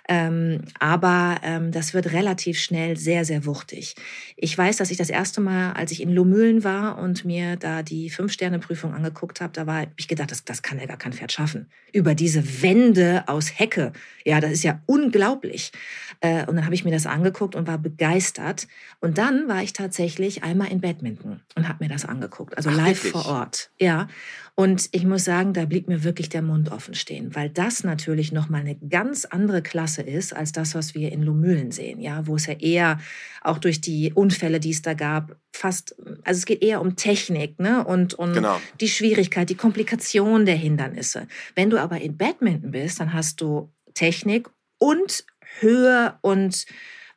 Ähm, 0.10 0.62
aber 0.80 1.40
ähm, 1.44 1.72
das 1.72 1.94
wird 1.94 2.12
relativ 2.12 2.60
schnell 2.60 2.98
sehr, 2.98 3.24
sehr 3.24 3.46
wuchtig. 3.46 3.96
Ich 4.36 4.58
weiß, 4.58 4.78
dass 4.78 4.90
ich 4.90 4.98
das 4.98 5.12
erste 5.12 5.42
Mal, 5.42 5.74
als 5.74 5.92
ich 5.92 6.02
in 6.02 6.12
Lomühlen 6.12 6.64
war 6.64 6.98
und 6.98 7.24
mir 7.24 7.56
da 7.56 7.84
die 7.84 8.10
Fünf-Sterne-Prüfung 8.10 8.96
angeguckt 8.96 9.42
habe, 9.42 9.54
da 9.54 9.68
war 9.68 9.86
ich 9.96 10.08
gedacht, 10.08 10.32
das, 10.32 10.44
das 10.44 10.64
kann 10.64 10.80
ja 10.80 10.88
gar 10.88 10.98
kein 10.98 11.14
Pferd 11.14 11.32
schaffen. 11.32 11.70
Über 11.94 12.16
diese 12.16 12.64
Wände 12.64 13.26
aus 13.28 13.60
Hecke. 13.60 13.94
Ja, 14.26 14.40
das 14.40 14.54
ist 14.54 14.64
ja 14.64 14.82
unglaublich. 14.88 15.72
Äh, 16.20 16.48
und 16.48 16.56
dann 16.56 16.66
habe 16.66 16.74
ich 16.74 16.84
mir 16.84 16.92
das 16.92 17.06
angeguckt 17.06 17.56
und 17.56 17.68
war 17.68 17.78
begeistert. 17.78 18.68
Und 19.02 19.20
dann 19.20 19.48
war 19.48 19.62
ich 19.62 19.74
tatsächlich 19.74 20.44
einmal 20.44 20.72
in 20.72 20.82
Badminton 20.82 21.42
und 21.56 21.68
habe 21.68 21.84
mir 21.84 21.90
das 21.90 22.06
angeguckt. 22.06 22.58
Also 22.58 22.71
live 22.76 23.04
wirklich? 23.04 23.24
vor 23.24 23.26
Ort. 23.26 23.72
Ja. 23.80 24.08
Und 24.56 24.90
ich 24.92 25.06
muss 25.06 25.24
sagen, 25.24 25.54
da 25.54 25.66
blieb 25.66 25.88
mir 25.88 26.04
wirklich 26.04 26.30
der 26.30 26.42
Mund 26.42 26.72
offen 26.72 26.94
stehen, 26.94 27.34
weil 27.36 27.50
das 27.50 27.84
natürlich 27.84 28.32
nochmal 28.32 28.62
eine 28.62 28.76
ganz 28.76 29.26
andere 29.26 29.62
Klasse 29.62 30.02
ist 30.02 30.36
als 30.36 30.52
das, 30.52 30.76
was 30.76 30.94
wir 30.94 31.12
in 31.12 31.24
Lomühlen 31.24 31.72
sehen, 31.72 32.00
ja, 32.00 32.28
wo 32.28 32.36
es 32.36 32.46
ja 32.46 32.54
eher 32.54 33.00
auch 33.42 33.58
durch 33.58 33.82
die 33.82 34.12
Unfälle, 34.14 34.60
die 34.60 34.72
es 34.72 34.82
da 34.82 34.94
gab, 34.94 35.36
fast, 35.54 35.96
also 36.24 36.38
es 36.38 36.46
geht 36.46 36.62
eher 36.62 36.82
um 36.82 36.96
Technik, 36.96 37.60
ne, 37.60 37.84
und 37.84 38.14
um 38.16 38.34
genau. 38.34 38.62
die 38.80 38.90
Schwierigkeit, 38.90 39.50
die 39.50 39.56
Komplikation 39.56 40.46
der 40.46 40.56
Hindernisse. 40.56 41.28
Wenn 41.56 41.70
du 41.70 41.80
aber 41.80 42.02
in 42.02 42.18
Badminton 42.18 42.72
bist, 42.72 43.00
dann 43.00 43.14
hast 43.14 43.42
du 43.42 43.72
Technik 43.94 44.50
und 44.78 45.26
Höhe 45.60 46.18
und 46.22 46.66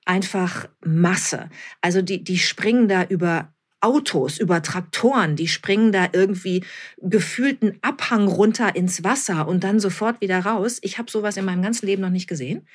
einfach 0.04 0.68
Masse. 0.84 1.48
Also 1.80 2.02
die, 2.02 2.22
die 2.22 2.38
springen 2.38 2.88
da 2.88 3.04
über 3.04 3.53
Autos, 3.84 4.38
über 4.38 4.62
Traktoren, 4.62 5.36
die 5.36 5.46
springen 5.46 5.92
da 5.92 6.08
irgendwie 6.12 6.64
gefühlten 6.96 7.78
Abhang 7.82 8.26
runter 8.28 8.74
ins 8.74 9.04
Wasser 9.04 9.46
und 9.46 9.62
dann 9.62 9.78
sofort 9.78 10.22
wieder 10.22 10.38
raus. 10.38 10.78
Ich 10.80 10.96
habe 10.96 11.10
sowas 11.10 11.36
in 11.36 11.44
meinem 11.44 11.60
ganzen 11.60 11.84
Leben 11.84 12.00
noch 12.00 12.08
nicht 12.08 12.26
gesehen. 12.26 12.66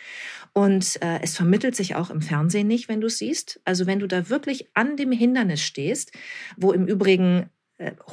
Und 0.53 1.01
äh, 1.01 1.19
es 1.23 1.35
vermittelt 1.35 1.75
sich 1.75 1.95
auch 1.95 2.11
im 2.11 2.21
Fernsehen 2.21 2.67
nicht, 2.67 2.89
wenn 2.89 3.01
du 3.01 3.07
es 3.07 3.17
siehst. 3.17 3.59
Also 3.65 3.87
wenn 3.87 3.99
du 3.99 4.07
da 4.07 4.29
wirklich 4.29 4.69
an 4.75 4.97
dem 4.97 5.11
Hindernis 5.11 5.61
stehst, 5.61 6.11
wo 6.57 6.71
im 6.73 6.85
Übrigen 6.85 7.49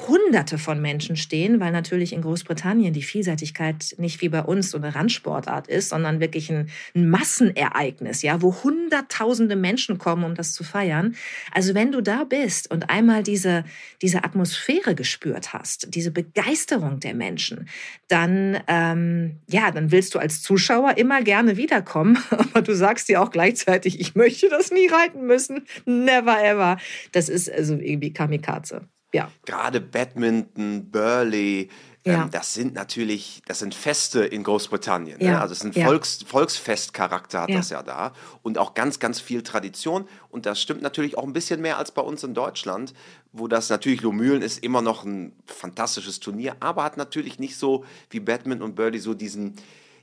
Hunderte 0.07 0.59
von 0.59 0.81
Menschen 0.81 1.17
stehen, 1.17 1.59
weil 1.59 1.73
natürlich 1.73 2.13
in 2.13 2.23
Großbritannien 2.23 2.93
die 2.93 3.03
Vielseitigkeit 3.03 3.97
nicht 3.99 4.21
wie 4.21 4.29
bei 4.29 4.43
uns 4.43 4.71
so 4.71 4.79
eine 4.79 4.95
Randsportart 4.95 5.67
ist, 5.67 5.89
sondern 5.89 6.21
wirklich 6.21 6.51
ein, 6.53 6.71
ein 6.95 7.11
Massenereignis, 7.11 8.23
ja, 8.23 8.41
wo 8.43 8.55
Hunderttausende 8.63 9.57
Menschen 9.57 9.99
kommen, 9.99 10.23
um 10.23 10.37
das 10.37 10.53
zu 10.53 10.63
feiern. 10.63 11.17
Also 11.51 11.75
wenn 11.75 11.91
du 11.91 12.01
da 12.01 12.23
bist 12.23 12.71
und 12.71 12.91
einmal 12.91 13.25
diese, 13.25 13.65
diese 14.03 14.23
Atmosphäre 14.23 14.95
gespürt 14.95 15.53
hast, 15.53 15.93
diese 15.93 16.13
Begeisterung 16.13 17.01
der 17.01 17.15
Menschen, 17.15 17.69
dann, 18.07 18.61
ähm, 18.69 19.41
ja, 19.49 19.73
dann 19.73 19.91
willst 19.91 20.15
du 20.15 20.21
als 20.21 20.43
Zuschauer 20.43 20.97
immer 20.97 21.23
gerne 21.23 21.57
wiederkommen, 21.57 22.19
aber 22.31 22.63
du 22.63 22.73
sagst 22.73 23.09
dir 23.09 23.21
auch 23.21 23.33
gleichzeitig, 23.33 23.99
ich 23.99 24.15
möchte 24.15 24.49
das 24.49 24.71
nie 24.71 24.87
reiten 24.87 25.27
müssen, 25.27 25.67
never 25.87 26.41
ever. 26.41 26.79
Das 27.11 27.29
ist 27.29 27.51
also 27.51 27.75
irgendwie 27.75 28.13
Kamikaze 28.13 28.87
ja. 29.17 29.31
Gerade 29.45 29.81
Badminton, 29.81 30.91
Burley, 30.91 31.71
ähm, 32.07 32.13
ja. 32.13 32.23
ähm, 32.23 32.31
das 32.31 32.55
sind 32.55 32.75
natürlich, 32.75 33.43
das 33.47 33.59
sind 33.59 33.75
Feste 33.75 34.25
in 34.25 34.45
Großbritannien. 34.45 35.19
Ne? 35.19 35.25
Ja. 35.25 35.31
Ne? 35.33 35.41
Also 35.41 35.53
es 35.53 35.65
ist 35.65 35.77
ein. 35.77 35.85
Volks, 35.85 36.23
Volksfestcharakter 36.27 37.43
hat 37.43 37.51
das 37.51 37.71
ja 37.71 37.83
da 37.83 38.13
und 38.43 38.59
auch 38.59 38.75
ganz, 38.75 39.01
ganz 39.01 39.21
viel 39.21 39.43
Tradition. 39.43 40.09
Und 40.29 40.47
das 40.47 40.61
stimmt 40.61 40.83
natürlich 40.83 41.19
auch 41.19 41.25
ein 41.25 41.33
bisschen 41.33 41.61
mehr 41.61 41.79
als 41.79 41.91
bei 41.91 42.03
uns 42.03 42.23
in 42.23 42.35
Deutschland, 42.35 42.95
wo 43.33 43.49
das 43.49 43.69
natürlich 43.69 44.03
Lomühlen 44.03 44.43
ist 44.43 44.63
immer 44.63 44.83
noch 44.83 45.05
ein 45.05 45.33
fantastisches 45.47 46.21
Turnier, 46.21 46.57
aber 46.61 46.85
hat 46.85 46.97
natürlich 46.97 47.39
nicht 47.39 47.57
so 47.57 47.85
wie 48.11 48.21
Badminton 48.21 48.71
und 48.71 48.77
Burley 48.77 49.01
so 49.01 49.15
diesen 49.15 49.57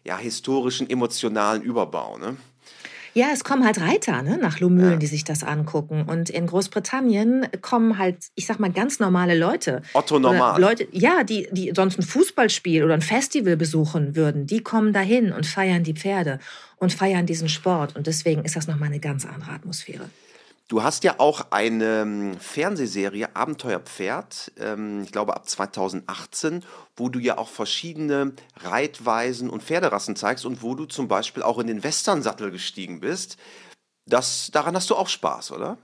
ja, 0.04 0.18
historischen, 0.18 0.90
emotionalen 0.90 1.62
Überbau. 1.62 2.18
Ne? 2.18 2.36
Ja, 3.16 3.28
es 3.32 3.44
kommen 3.44 3.64
halt 3.64 3.80
Reiter 3.80 4.22
ne, 4.24 4.38
nach 4.38 4.60
Lomühlen, 4.60 4.94
ja. 4.94 4.98
die 4.98 5.06
sich 5.06 5.24
das 5.24 5.44
angucken. 5.44 6.04
Und 6.08 6.30
in 6.30 6.48
Großbritannien 6.48 7.48
kommen 7.62 7.98
halt, 7.98 8.18
ich 8.36 8.48
sag 8.48 8.60
mal, 8.60 8.72
ganz 8.72 9.00
normale 9.00 9.38
Leute. 9.38 9.84
Otto 9.94 10.18
normal. 10.18 10.60
Leute, 10.60 10.88
ja, 10.92 11.24
die, 11.24 11.48
die 11.52 11.72
sonst 11.76 12.00
ein 12.00 12.04
Fußballspiel 12.04 12.84
oder 12.84 12.96
ein 12.96 13.02
Festival 13.02 13.56
besuchen 13.56 14.16
würden, 14.16 14.48
die 14.48 14.62
kommen 14.62 14.94
dahin 14.94 15.32
und 15.32 15.46
feiern 15.46 15.84
die 15.84 15.94
Pferde 15.94 16.40
und 16.78 16.92
feiern 16.92 17.26
diesen 17.26 17.50
Sport. 17.50 17.96
Und 17.96 18.08
deswegen 18.08 18.44
ist 18.46 18.56
das 18.56 18.68
nochmal 18.68 18.90
eine 18.90 19.00
ganz 19.00 19.26
andere 19.26 19.52
Atmosphäre. 19.52 20.10
Du 20.70 20.82
hast 20.82 21.04
ja 21.04 21.16
auch 21.20 21.52
eine 21.52 22.02
ähm, 22.02 22.40
Fernsehserie 22.40 23.36
Abenteuerpferd, 23.36 24.54
ähm, 24.58 25.04
ich 25.04 25.12
glaube 25.12 25.36
ab 25.36 25.48
2018, 25.48 26.64
wo 26.96 27.10
du 27.10 27.20
ja 27.20 27.38
auch 27.38 27.50
verschiedene 27.50 28.34
Reitweisen 28.56 29.50
und 29.50 29.62
Pferderassen 29.62 30.16
zeigst 30.16 30.46
und 30.46 30.64
wo 30.64 30.74
du 30.74 30.86
zum 30.86 31.10
Beispiel 31.10 31.44
auch 31.44 31.60
in 31.60 31.68
den 31.68 31.84
Westernsattel 31.84 32.50
gestiegen 32.50 33.02
bist. 33.02 33.38
Das, 34.06 34.52
daran 34.52 34.76
hast 34.76 34.90
du 34.90 34.96
auch 34.96 35.10
Spaß, 35.10 35.52
oder? 35.52 35.78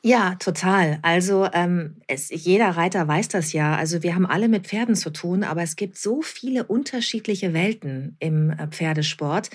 Ja, 0.00 0.36
total. 0.36 1.00
Also 1.02 1.48
ähm, 1.52 2.00
es, 2.06 2.30
jeder 2.30 2.70
Reiter 2.70 3.08
weiß 3.08 3.28
das 3.28 3.52
ja. 3.52 3.74
Also 3.74 4.04
wir 4.04 4.14
haben 4.14 4.26
alle 4.26 4.48
mit 4.48 4.68
Pferden 4.68 4.94
zu 4.94 5.10
tun, 5.10 5.42
aber 5.42 5.62
es 5.62 5.74
gibt 5.74 5.98
so 5.98 6.22
viele 6.22 6.64
unterschiedliche 6.64 7.52
Welten 7.52 8.16
im 8.20 8.50
äh, 8.50 8.68
Pferdesport, 8.68 9.50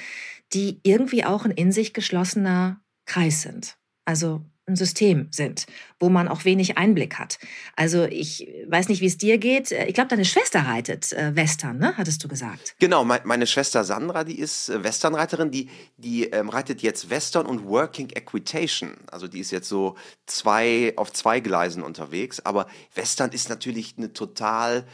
die 0.52 0.82
irgendwie 0.84 1.24
auch 1.24 1.46
ein 1.46 1.52
in 1.52 1.72
sich 1.72 1.94
geschlossener 1.94 2.82
Kreis 3.06 3.42
sind 3.42 3.78
also 4.06 4.42
ein 4.66 4.76
System 4.78 5.28
sind, 5.32 5.66
wo 6.00 6.08
man 6.08 6.30
auch 6.30 6.46
wenig 6.46 6.78
Einblick 6.78 7.20
hat. 7.20 7.38
Also 7.76 8.06
ich 8.06 8.48
weiß 8.68 8.88
nicht, 8.88 9.02
wie 9.02 9.08
es 9.08 9.18
dir 9.18 9.38
geht. 9.38 9.72
Ich 9.72 9.94
glaube, 9.94 10.10
deine 10.10 10.24
Schwester 10.24 10.62
reitet 10.62 11.12
äh, 11.12 11.36
Western, 11.36 11.80
ne? 11.80 11.98
hattest 11.98 12.24
du 12.24 12.30
gesagt. 12.30 12.76
Genau, 12.80 13.04
meine 13.04 13.46
Schwester 13.46 13.84
Sandra, 13.84 14.24
die 14.24 14.40
ist 14.40 14.70
äh, 14.70 14.82
Westernreiterin, 14.82 15.52
die, 15.52 15.70
die 15.98 16.26
ähm, 16.26 16.48
reitet 16.48 16.82
jetzt 16.82 17.10
Western 17.10 17.46
und 17.46 17.66
Working 17.66 18.12
Equitation. 18.12 18.96
Also 19.12 19.28
die 19.28 19.40
ist 19.40 19.52
jetzt 19.52 19.68
so 19.68 19.96
zwei, 20.28 20.94
auf 20.96 21.12
zwei 21.12 21.42
Gleisen 21.42 21.84
unterwegs. 21.84 22.40
Aber 22.40 22.68
Western 22.96 23.32
ist 23.32 23.50
natürlich 23.50 23.96
eine 23.98 24.14
total 24.14 24.86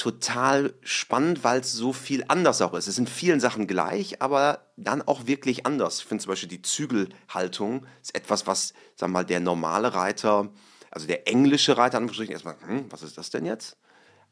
total 0.00 0.72
spannend, 0.80 1.44
weil 1.44 1.60
es 1.60 1.72
so 1.72 1.92
viel 1.92 2.24
anders 2.28 2.62
auch 2.62 2.72
ist. 2.72 2.86
Es 2.86 2.96
sind 2.96 3.10
vielen 3.10 3.38
Sachen 3.38 3.66
gleich, 3.66 4.22
aber 4.22 4.72
dann 4.78 5.02
auch 5.02 5.26
wirklich 5.26 5.66
anders. 5.66 5.98
Ich 5.98 6.06
finde 6.06 6.24
zum 6.24 6.30
Beispiel 6.30 6.48
die 6.48 6.62
Zügelhaltung 6.62 7.84
ist 8.00 8.14
etwas, 8.14 8.46
was, 8.46 8.72
wir 8.96 9.08
mal, 9.08 9.26
der 9.26 9.40
normale 9.40 9.92
Reiter, 9.92 10.48
also 10.90 11.06
der 11.06 11.28
englische 11.28 11.76
Reiter, 11.76 12.00
erstmal, 12.00 12.56
hm, 12.66 12.86
was 12.88 13.02
ist 13.02 13.18
das 13.18 13.28
denn 13.28 13.44
jetzt? 13.44 13.76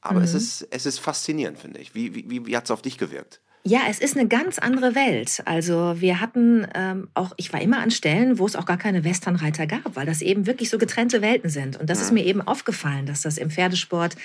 Aber 0.00 0.20
mhm. 0.20 0.24
es, 0.24 0.32
ist, 0.32 0.68
es 0.70 0.86
ist 0.86 1.00
faszinierend, 1.00 1.58
finde 1.58 1.80
ich. 1.80 1.94
Wie, 1.94 2.14
wie, 2.14 2.46
wie 2.46 2.56
hat 2.56 2.64
es 2.64 2.70
auf 2.70 2.80
dich 2.80 2.96
gewirkt? 2.96 3.42
Ja, 3.64 3.80
es 3.90 3.98
ist 3.98 4.16
eine 4.16 4.28
ganz 4.28 4.58
andere 4.58 4.94
Welt. 4.94 5.42
Also 5.44 5.96
wir 5.98 6.20
hatten 6.20 6.66
ähm, 6.74 7.08
auch, 7.14 7.32
ich 7.36 7.52
war 7.52 7.60
immer 7.60 7.78
an 7.80 7.90
Stellen, 7.90 8.38
wo 8.38 8.46
es 8.46 8.56
auch 8.56 8.64
gar 8.64 8.78
keine 8.78 9.04
Westernreiter 9.04 9.66
gab, 9.66 9.94
weil 9.94 10.06
das 10.06 10.22
eben 10.22 10.46
wirklich 10.46 10.70
so 10.70 10.78
getrennte 10.78 11.20
Welten 11.20 11.50
sind. 11.50 11.76
Und 11.76 11.90
das 11.90 11.98
ja. 11.98 12.04
ist 12.04 12.12
mir 12.12 12.24
eben 12.24 12.40
aufgefallen, 12.40 13.04
dass 13.04 13.22
das 13.22 13.36
im 13.36 13.50
Pferdesport 13.50 14.16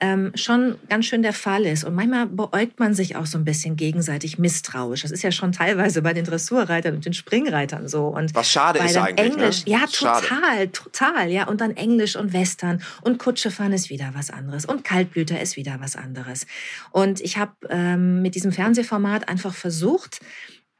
ähm, 0.00 0.32
schon 0.36 0.76
ganz 0.88 1.06
schön 1.06 1.22
der 1.22 1.32
Fall 1.32 1.64
ist. 1.64 1.84
Und 1.84 1.94
manchmal 1.94 2.26
beäugt 2.26 2.78
man 2.78 2.94
sich 2.94 3.16
auch 3.16 3.26
so 3.26 3.36
ein 3.36 3.44
bisschen 3.44 3.76
gegenseitig 3.76 4.38
misstrauisch. 4.38 5.02
Das 5.02 5.10
ist 5.10 5.22
ja 5.22 5.32
schon 5.32 5.50
teilweise 5.50 6.02
bei 6.02 6.12
den 6.12 6.24
Dressurreitern 6.24 6.94
und 6.94 7.04
den 7.04 7.14
Springreitern 7.14 7.88
so. 7.88 8.06
Und 8.08 8.34
Was 8.34 8.50
schade 8.50 8.78
ist 8.78 8.96
eigentlich. 8.96 9.16
Ne? 9.16 9.34
Englisch, 9.34 9.66
ne? 9.66 9.72
ja, 9.72 9.86
total, 9.90 10.22
schade. 10.22 10.72
total, 10.72 11.30
ja. 11.30 11.48
Und 11.48 11.60
dann 11.60 11.76
Englisch 11.76 12.14
und 12.14 12.32
Western 12.32 12.82
und 13.02 13.18
Kutschefahren 13.18 13.72
ist 13.72 13.90
wieder 13.90 14.10
was 14.14 14.30
anderes 14.30 14.66
und 14.66 14.84
Kaltblüter 14.84 15.40
ist 15.40 15.56
wieder 15.56 15.78
was 15.80 15.96
anderes. 15.96 16.46
Und 16.92 17.20
ich 17.20 17.38
habe 17.38 17.52
ähm, 17.70 18.22
mit 18.22 18.34
diesem 18.36 18.52
Fernseh 18.52 18.73
Fernsehformat 18.74 19.28
einfach 19.28 19.54
versucht, 19.54 20.20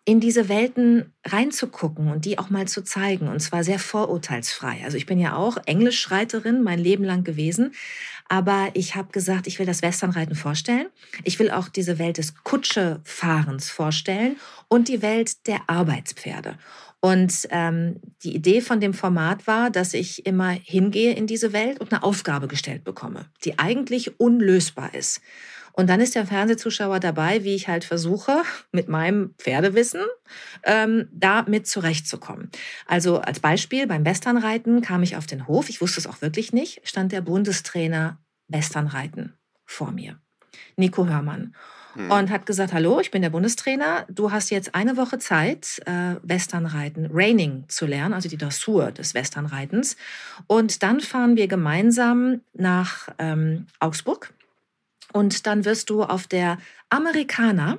in 0.06 0.20
diese 0.20 0.48
Welten 0.50 1.14
reinzugucken 1.24 2.10
und 2.10 2.26
die 2.26 2.38
auch 2.38 2.50
mal 2.50 2.68
zu 2.68 2.82
zeigen. 2.82 3.28
Und 3.28 3.40
zwar 3.40 3.64
sehr 3.64 3.78
vorurteilsfrei. 3.78 4.82
Also 4.84 4.98
ich 4.98 5.06
bin 5.06 5.18
ja 5.18 5.34
auch 5.34 5.56
Englischreiterin 5.64 6.62
mein 6.62 6.78
Leben 6.78 7.04
lang 7.04 7.24
gewesen. 7.24 7.72
Aber 8.28 8.68
ich 8.74 8.96
habe 8.96 9.12
gesagt, 9.12 9.46
ich 9.46 9.58
will 9.58 9.66
das 9.66 9.80
Westernreiten 9.80 10.34
vorstellen. 10.34 10.88
Ich 11.22 11.38
will 11.38 11.50
auch 11.50 11.68
diese 11.68 11.98
Welt 11.98 12.18
des 12.18 12.34
Kutschefahrens 12.42 13.70
vorstellen 13.70 14.36
und 14.68 14.88
die 14.88 15.00
Welt 15.00 15.46
der 15.46 15.60
Arbeitspferde. 15.68 16.58
Und 17.00 17.48
ähm, 17.50 18.00
die 18.22 18.34
Idee 18.34 18.60
von 18.60 18.80
dem 18.80 18.94
Format 18.94 19.46
war, 19.46 19.70
dass 19.70 19.94
ich 19.94 20.26
immer 20.26 20.50
hingehe 20.50 21.14
in 21.14 21.26
diese 21.26 21.52
Welt 21.52 21.80
und 21.80 21.92
eine 21.92 22.02
Aufgabe 22.02 22.48
gestellt 22.48 22.82
bekomme, 22.82 23.26
die 23.44 23.58
eigentlich 23.58 24.18
unlösbar 24.18 24.94
ist. 24.94 25.20
Und 25.76 25.88
dann 25.90 26.00
ist 26.00 26.14
der 26.14 26.24
Fernsehzuschauer 26.24 27.00
dabei, 27.00 27.42
wie 27.42 27.56
ich 27.56 27.66
halt 27.66 27.84
versuche, 27.84 28.42
mit 28.70 28.88
meinem 28.88 29.34
Pferdewissen 29.38 30.02
ähm, 30.62 31.08
da 31.12 31.42
mit 31.42 31.66
zurechtzukommen. 31.66 32.50
Also 32.86 33.18
als 33.18 33.40
Beispiel 33.40 33.88
beim 33.88 34.04
Westernreiten 34.04 34.82
kam 34.82 35.02
ich 35.02 35.16
auf 35.16 35.26
den 35.26 35.48
Hof, 35.48 35.68
ich 35.68 35.80
wusste 35.80 35.98
es 35.98 36.06
auch 36.06 36.22
wirklich 36.22 36.52
nicht, 36.52 36.80
stand 36.88 37.10
der 37.10 37.22
Bundestrainer 37.22 38.18
Westernreiten 38.46 39.34
vor 39.66 39.90
mir, 39.90 40.20
Nico 40.76 41.08
Hörmann 41.08 41.56
hm. 41.94 42.08
und 42.08 42.30
hat 42.30 42.46
gesagt, 42.46 42.72
hallo, 42.72 43.00
ich 43.00 43.10
bin 43.10 43.22
der 43.22 43.30
Bundestrainer, 43.30 44.06
du 44.08 44.30
hast 44.30 44.50
jetzt 44.50 44.76
eine 44.76 44.96
Woche 44.96 45.18
Zeit, 45.18 45.82
äh, 45.86 46.16
Westernreiten, 46.22 47.08
Reining 47.10 47.64
zu 47.66 47.86
lernen, 47.86 48.14
also 48.14 48.28
die 48.28 48.36
Dressur 48.36 48.92
des 48.92 49.14
Westernreitens. 49.14 49.96
Und 50.46 50.84
dann 50.84 51.00
fahren 51.00 51.34
wir 51.36 51.48
gemeinsam 51.48 52.42
nach 52.52 53.08
ähm, 53.18 53.66
Augsburg 53.80 54.32
und 55.12 55.46
dann 55.46 55.64
wirst 55.64 55.90
du 55.90 56.02
auf 56.02 56.26
der 56.26 56.58
Amerikaner 56.88 57.78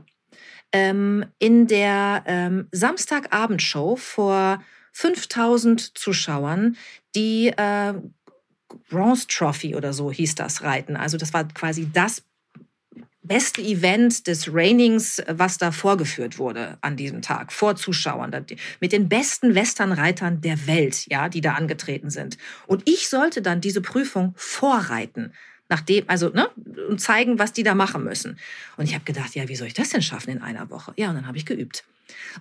ähm, 0.71 1.25
in 1.39 1.67
der 1.67 2.23
ähm, 2.25 2.67
Samstagabendshow 2.71 3.95
vor 3.95 4.61
5000 4.93 5.97
Zuschauern 5.97 6.77
die 7.15 7.47
äh, 7.47 7.93
Bronze 8.89 9.27
Trophy 9.27 9.75
oder 9.75 9.93
so 9.93 10.11
hieß 10.11 10.35
das 10.35 10.63
reiten. 10.63 10.95
Also 10.95 11.17
das 11.17 11.33
war 11.33 11.47
quasi 11.47 11.89
das 11.91 12.23
beste 13.27 13.61
Event 13.61 14.27
des 14.27 14.53
Rainings, 14.53 15.21
was 15.27 15.57
da 15.57 15.71
vorgeführt 15.71 16.37
wurde 16.37 16.77
an 16.81 16.95
diesem 16.95 17.21
Tag, 17.21 17.51
vor 17.51 17.75
Zuschauern, 17.75 18.45
mit 18.79 18.91
den 18.91 19.09
besten 19.09 19.55
Westernreitern 19.55 20.41
der 20.41 20.67
Welt, 20.67 21.07
ja, 21.09 21.29
die 21.29 21.41
da 21.41 21.53
angetreten 21.53 22.09
sind. 22.09 22.37
Und 22.67 22.87
ich 22.87 23.09
sollte 23.09 23.41
dann 23.41 23.61
diese 23.61 23.81
Prüfung 23.81 24.33
vorreiten 24.35 25.33
nachdem, 25.69 26.05
also, 26.07 26.29
ne, 26.29 26.49
und 26.89 27.01
zeigen, 27.01 27.39
was 27.39 27.53
die 27.53 27.63
da 27.63 27.75
machen 27.75 28.03
müssen. 28.03 28.37
Und 28.77 28.85
ich 28.85 28.93
habe 28.93 29.05
gedacht, 29.05 29.35
ja, 29.35 29.47
wie 29.47 29.55
soll 29.55 29.67
ich 29.67 29.73
das 29.73 29.89
denn 29.89 30.01
schaffen 30.01 30.31
in 30.31 30.41
einer 30.41 30.69
Woche? 30.69 30.93
Ja, 30.95 31.09
und 31.09 31.15
dann 31.15 31.27
habe 31.27 31.37
ich 31.37 31.45
geübt. 31.45 31.83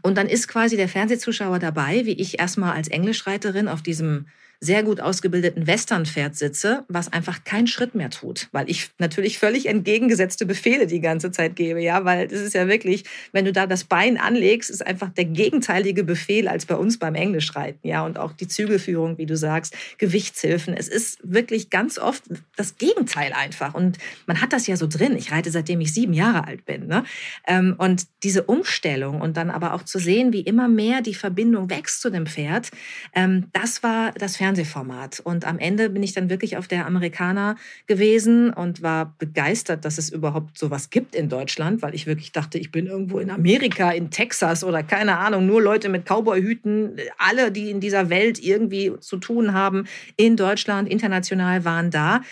Und 0.03 0.16
dann 0.16 0.29
ist 0.29 0.49
quasi 0.49 0.77
der 0.77 0.89
Fernsehzuschauer 0.89 1.59
dabei, 1.59 2.05
wie 2.05 2.12
ich 2.12 2.39
erstmal 2.39 2.75
als 2.75 2.89
Englischreiterin 2.89 3.68
auf 3.68 3.83
diesem 3.83 4.27
sehr 4.65 4.83
gut 4.83 5.01
ausgebildeten 5.01 5.67
Westernpferd 5.67 6.35
sitze, 6.37 6.85
was 6.89 7.12
einfach 7.12 7.45
keinen 7.45 7.67
Schritt 7.67 7.95
mehr 7.95 8.11
tut, 8.11 8.49
weil 8.53 8.71
ich 8.71 8.91
natürlich 8.99 9.39
völlig 9.39 9.67
entgegengesetzte 9.67 10.47
Befehle 10.47 10.87
die 10.87 11.01
ganze 11.01 11.31
Zeit 11.31 11.55
gebe, 11.55 11.83
ja, 11.83 12.05
weil 12.05 12.27
es 12.27 12.41
ist 12.41 12.55
ja 12.55 12.67
wirklich, 12.67 13.05
wenn 13.33 13.45
du 13.45 13.53
da 13.53 13.67
das 13.67 13.85
Bein 13.85 14.17
anlegst, 14.17 14.71
ist 14.71 14.85
einfach 14.85 15.11
der 15.11 15.27
gegenteilige 15.27 16.03
Befehl 16.03 16.49
als 16.49 16.67
bei 16.67 16.77
uns 16.77 16.99
beim 16.99 17.15
Englischreiten, 17.15 17.87
ja, 17.87 18.05
und 18.05 18.19
auch 18.19 18.33
die 18.33 18.49
Zügelführung, 18.49 19.19
wie 19.19 19.27
du 19.27 19.37
sagst, 19.37 19.75
Gewichtshilfen. 19.99 20.75
Es 20.75 20.89
ist 20.89 21.19
wirklich 21.23 21.69
ganz 21.69 21.99
oft 21.99 22.25
das 22.57 22.77
Gegenteil 22.79 23.33
einfach 23.33 23.75
und 23.75 23.99
man 24.27 24.41
hat 24.41 24.53
das 24.53 24.67
ja 24.67 24.77
so 24.77 24.87
drin. 24.87 25.17
Ich 25.17 25.31
reite 25.31 25.51
seitdem 25.51 25.81
ich 25.81 25.93
sieben 25.93 26.15
Jahre 26.15 26.47
alt 26.47 26.65
bin, 26.65 26.87
ne? 26.87 27.05
Ähm, 27.47 27.75
und 27.77 28.07
diese 28.23 28.45
Umstellung 28.45 29.21
und 29.21 29.37
dann 29.37 29.51
aber 29.51 29.75
auch 29.75 29.83
zu 29.83 29.99
sehen, 29.99 30.33
wie 30.33 30.41
immer 30.41 30.69
mehr 30.69 31.03
die 31.03 31.15
Verbindung 31.15 31.69
wächst 31.69 32.01
zu 32.01 32.11
dem 32.11 32.27
Pferd, 32.27 32.71
ähm, 33.15 33.47
das 33.53 33.83
war 33.83 34.12
das 34.12 34.37
Fernsehen 34.37 34.54
Fernsehformat. 34.55 35.21
Und 35.21 35.45
am 35.45 35.59
Ende 35.59 35.91
bin 35.91 36.03
ich 36.03 36.13
dann 36.13 36.31
wirklich 36.31 36.57
auf 36.57 36.69
der 36.69 36.87
Amerikaner 36.87 37.57
gewesen 37.87 38.53
und 38.53 38.83
war 38.83 39.15
begeistert, 39.19 39.85
dass 39.85 39.99
es 39.99 40.11
überhaupt 40.11 40.57
sowas 40.57 40.91
gibt 40.91 41.15
in 41.15 41.29
Deutschland, 41.29 41.83
weil 41.83 41.95
ich 41.95 42.07
wirklich 42.07 42.33
dachte, 42.33 42.59
ich 42.59 42.71
bin 42.71 42.87
irgendwo 42.87 43.19
in 43.19 43.31
Amerika, 43.31 43.91
in 43.91 44.11
Texas 44.11 44.63
oder 44.63 44.83
keine 44.83 45.19
Ahnung, 45.19 45.47
nur 45.47 45.61
Leute 45.61 45.89
mit 45.89 46.05
Cowboyhüten, 46.07 46.97
alle, 47.19 47.51
die 47.51 47.71
in 47.71 47.81
dieser 47.81 48.11
Welt 48.11 48.39
irgendwie 48.43 48.93
zu 49.01 49.17
tun 49.17 49.53
haben, 49.53 49.87
in 50.17 50.37
Deutschland, 50.37 50.89
international 50.89 51.65
waren 51.65 51.91
da. 51.91 52.23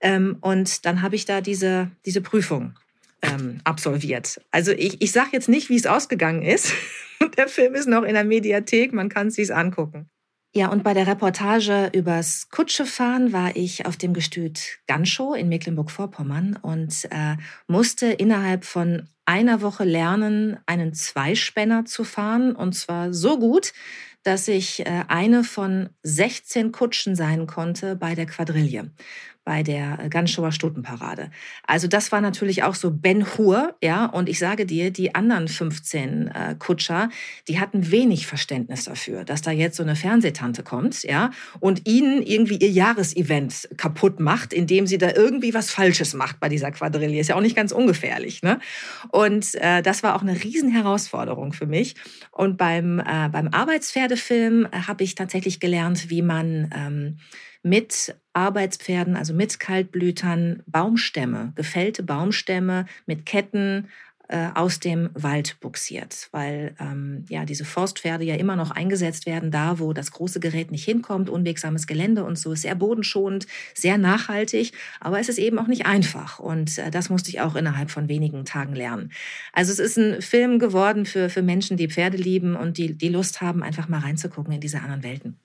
Ähm, 0.00 0.36
und 0.40 0.84
dann 0.86 1.02
habe 1.02 1.16
ich 1.16 1.24
da 1.24 1.40
diese, 1.40 1.90
diese 2.04 2.20
Prüfung 2.20 2.74
ähm, 3.22 3.60
absolviert. 3.64 4.40
Also 4.50 4.72
ich, 4.72 5.00
ich 5.02 5.12
sage 5.12 5.30
jetzt 5.32 5.48
nicht, 5.48 5.68
wie 5.68 5.76
es 5.76 5.86
ausgegangen 5.86 6.42
ist. 6.42 6.72
Der 7.38 7.48
Film 7.48 7.74
ist 7.74 7.88
noch 7.88 8.02
in 8.02 8.12
der 8.12 8.24
Mediathek, 8.24 8.92
man 8.92 9.08
kann 9.08 9.28
es 9.28 9.36
sich 9.36 9.54
angucken. 9.54 10.10
Ja, 10.56 10.68
und 10.68 10.84
bei 10.84 10.94
der 10.94 11.06
Reportage 11.06 11.90
übers 11.92 12.48
Kutschefahren 12.48 13.34
war 13.34 13.54
ich 13.56 13.84
auf 13.84 13.98
dem 13.98 14.14
Gestüt 14.14 14.78
Ganschow 14.86 15.36
in 15.36 15.50
Mecklenburg-Vorpommern 15.50 16.58
und 16.62 17.06
äh, 17.10 17.36
musste 17.66 18.06
innerhalb 18.06 18.64
von 18.64 19.06
einer 19.26 19.60
Woche 19.60 19.84
lernen, 19.84 20.56
einen 20.64 20.94
Zweispänner 20.94 21.84
zu 21.84 22.04
fahren. 22.04 22.56
Und 22.56 22.72
zwar 22.72 23.12
so 23.12 23.38
gut, 23.38 23.74
dass 24.22 24.48
ich 24.48 24.80
äh, 24.80 25.04
eine 25.08 25.44
von 25.44 25.90
16 26.04 26.72
Kutschen 26.72 27.16
sein 27.16 27.46
konnte 27.46 27.94
bei 27.94 28.14
der 28.14 28.24
Quadrille 28.24 28.90
bei 29.46 29.62
der 29.62 30.00
äh, 30.00 30.08
Ganschauer 30.10 30.50
Stutenparade. 30.50 31.30
Also 31.66 31.86
das 31.86 32.10
war 32.10 32.20
natürlich 32.20 32.64
auch 32.64 32.74
so 32.74 32.90
Ben 32.90 33.24
Hur, 33.24 33.76
ja, 33.82 34.04
und 34.04 34.28
ich 34.28 34.40
sage 34.40 34.66
dir, 34.66 34.90
die 34.90 35.14
anderen 35.14 35.46
15 35.46 36.28
äh, 36.28 36.56
Kutscher, 36.58 37.08
die 37.46 37.60
hatten 37.60 37.92
wenig 37.92 38.26
Verständnis 38.26 38.84
dafür, 38.84 39.24
dass 39.24 39.42
da 39.42 39.52
jetzt 39.52 39.76
so 39.76 39.84
eine 39.84 39.94
Fernsehtante 39.94 40.64
kommt, 40.64 41.04
ja, 41.04 41.30
und 41.60 41.88
ihnen 41.88 42.22
irgendwie 42.22 42.56
ihr 42.56 42.70
Jahresevent 42.70 43.68
kaputt 43.76 44.18
macht, 44.18 44.52
indem 44.52 44.88
sie 44.88 44.98
da 44.98 45.12
irgendwie 45.14 45.54
was 45.54 45.70
Falsches 45.70 46.12
macht 46.12 46.40
bei 46.40 46.48
dieser 46.48 46.72
Quadrille. 46.72 47.16
Ist 47.16 47.28
ja 47.28 47.36
auch 47.36 47.40
nicht 47.40 47.56
ganz 47.56 47.70
ungefährlich, 47.70 48.42
ne? 48.42 48.58
Und 49.10 49.54
äh, 49.54 49.80
das 49.80 50.02
war 50.02 50.16
auch 50.16 50.22
eine 50.22 50.42
Riesenherausforderung 50.42 51.52
für 51.52 51.66
mich. 51.66 51.94
Und 52.32 52.58
beim, 52.58 52.98
äh, 52.98 53.28
beim 53.30 53.48
Arbeitspferdefilm 53.52 54.66
äh, 54.66 54.76
habe 54.88 55.04
ich 55.04 55.14
tatsächlich 55.14 55.60
gelernt, 55.60 56.10
wie 56.10 56.22
man 56.22 56.68
ähm, 56.76 57.18
mit 57.62 58.16
Arbeitspferden, 58.36 59.16
also 59.16 59.32
mit 59.32 59.58
Kaltblütern, 59.58 60.62
Baumstämme, 60.66 61.52
gefällte 61.54 62.02
Baumstämme 62.02 62.84
mit 63.06 63.24
Ketten 63.24 63.88
äh, 64.28 64.48
aus 64.54 64.78
dem 64.78 65.08
Wald 65.14 65.56
buxiert, 65.60 66.28
weil 66.32 66.74
ähm, 66.78 67.24
ja 67.28 67.46
diese 67.46 67.64
Forstpferde 67.64 68.24
ja 68.24 68.34
immer 68.34 68.56
noch 68.56 68.72
eingesetzt 68.72 69.24
werden, 69.24 69.50
da 69.50 69.78
wo 69.78 69.94
das 69.94 70.10
große 70.10 70.38
Gerät 70.38 70.70
nicht 70.70 70.84
hinkommt, 70.84 71.30
unwegsames 71.30 71.86
Gelände 71.86 72.24
und 72.24 72.36
so, 72.36 72.54
sehr 72.54 72.74
bodenschonend, 72.74 73.46
sehr 73.72 73.96
nachhaltig, 73.96 74.72
aber 75.00 75.18
es 75.18 75.30
ist 75.30 75.38
eben 75.38 75.58
auch 75.58 75.68
nicht 75.68 75.86
einfach 75.86 76.38
und 76.38 76.76
äh, 76.76 76.90
das 76.90 77.08
musste 77.08 77.30
ich 77.30 77.40
auch 77.40 77.54
innerhalb 77.54 77.90
von 77.90 78.08
wenigen 78.08 78.44
Tagen 78.44 78.74
lernen. 78.74 79.12
Also 79.52 79.72
es 79.72 79.78
ist 79.78 79.96
ein 79.96 80.20
Film 80.20 80.58
geworden 80.58 81.06
für, 81.06 81.30
für 81.30 81.42
Menschen, 81.42 81.76
die 81.76 81.88
Pferde 81.88 82.18
lieben 82.18 82.54
und 82.54 82.76
die, 82.76 82.98
die 82.98 83.08
Lust 83.08 83.40
haben, 83.40 83.62
einfach 83.62 83.88
mal 83.88 84.00
reinzugucken 84.00 84.52
in 84.52 84.60
diese 84.60 84.80
anderen 84.80 85.04
Welten 85.04 85.38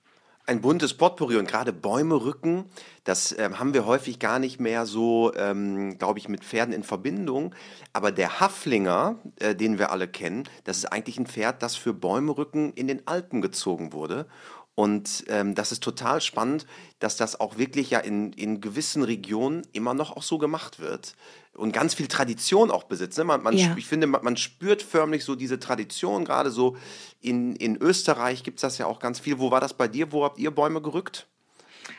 ein 0.46 0.60
buntes 0.60 0.94
Potpourri 0.94 1.36
und 1.36 1.46
gerade 1.46 1.72
Bäume 1.72 2.16
rücken, 2.24 2.64
das 3.04 3.32
äh, 3.32 3.50
haben 3.54 3.74
wir 3.74 3.86
häufig 3.86 4.18
gar 4.18 4.38
nicht 4.38 4.60
mehr 4.60 4.86
so, 4.86 5.32
ähm, 5.36 5.98
glaube 5.98 6.18
ich, 6.18 6.28
mit 6.28 6.44
Pferden 6.44 6.74
in 6.74 6.82
Verbindung. 6.82 7.54
Aber 7.92 8.10
der 8.10 8.40
Haflinger, 8.40 9.16
äh, 9.38 9.54
den 9.54 9.78
wir 9.78 9.90
alle 9.90 10.08
kennen, 10.08 10.48
das 10.64 10.78
ist 10.78 10.86
eigentlich 10.86 11.18
ein 11.18 11.26
Pferd, 11.26 11.62
das 11.62 11.76
für 11.76 11.94
Bäume 11.94 12.36
rücken 12.36 12.72
in 12.72 12.88
den 12.88 13.06
Alpen 13.06 13.40
gezogen 13.40 13.92
wurde. 13.92 14.26
Und 14.74 15.24
ähm, 15.28 15.54
das 15.54 15.70
ist 15.70 15.82
total 15.82 16.20
spannend, 16.20 16.66
dass 16.98 17.16
das 17.16 17.38
auch 17.38 17.58
wirklich 17.58 17.90
ja 17.90 17.98
in, 17.98 18.32
in 18.32 18.60
gewissen 18.60 19.02
Regionen 19.02 19.66
immer 19.72 19.92
noch 19.92 20.16
auch 20.16 20.22
so 20.22 20.38
gemacht 20.38 20.80
wird 20.80 21.14
und 21.54 21.72
ganz 21.72 21.94
viel 21.94 22.08
Tradition 22.08 22.70
auch 22.70 22.84
besitzt. 22.84 23.18
Ne? 23.18 23.24
Man, 23.24 23.42
man, 23.42 23.56
ja. 23.56 23.74
Ich 23.76 23.86
finde, 23.86 24.06
man, 24.06 24.24
man, 24.24 24.36
spürt 24.36 24.82
förmlich 24.82 25.24
so 25.24 25.34
diese 25.34 25.58
Tradition, 25.58 26.24
gerade 26.24 26.50
so 26.50 26.76
in, 27.20 27.56
in 27.56 27.76
Österreich 27.76 28.42
gibt 28.42 28.58
es 28.58 28.62
das 28.62 28.78
ja 28.78 28.86
auch 28.86 29.00
ganz 29.00 29.20
viel. 29.20 29.38
Wo 29.38 29.50
war 29.50 29.60
das 29.60 29.74
bei 29.74 29.88
dir? 29.88 30.12
Wo 30.12 30.24
habt 30.24 30.38
ihr 30.38 30.50
Bäume 30.50 30.80
gerückt? 30.80 31.26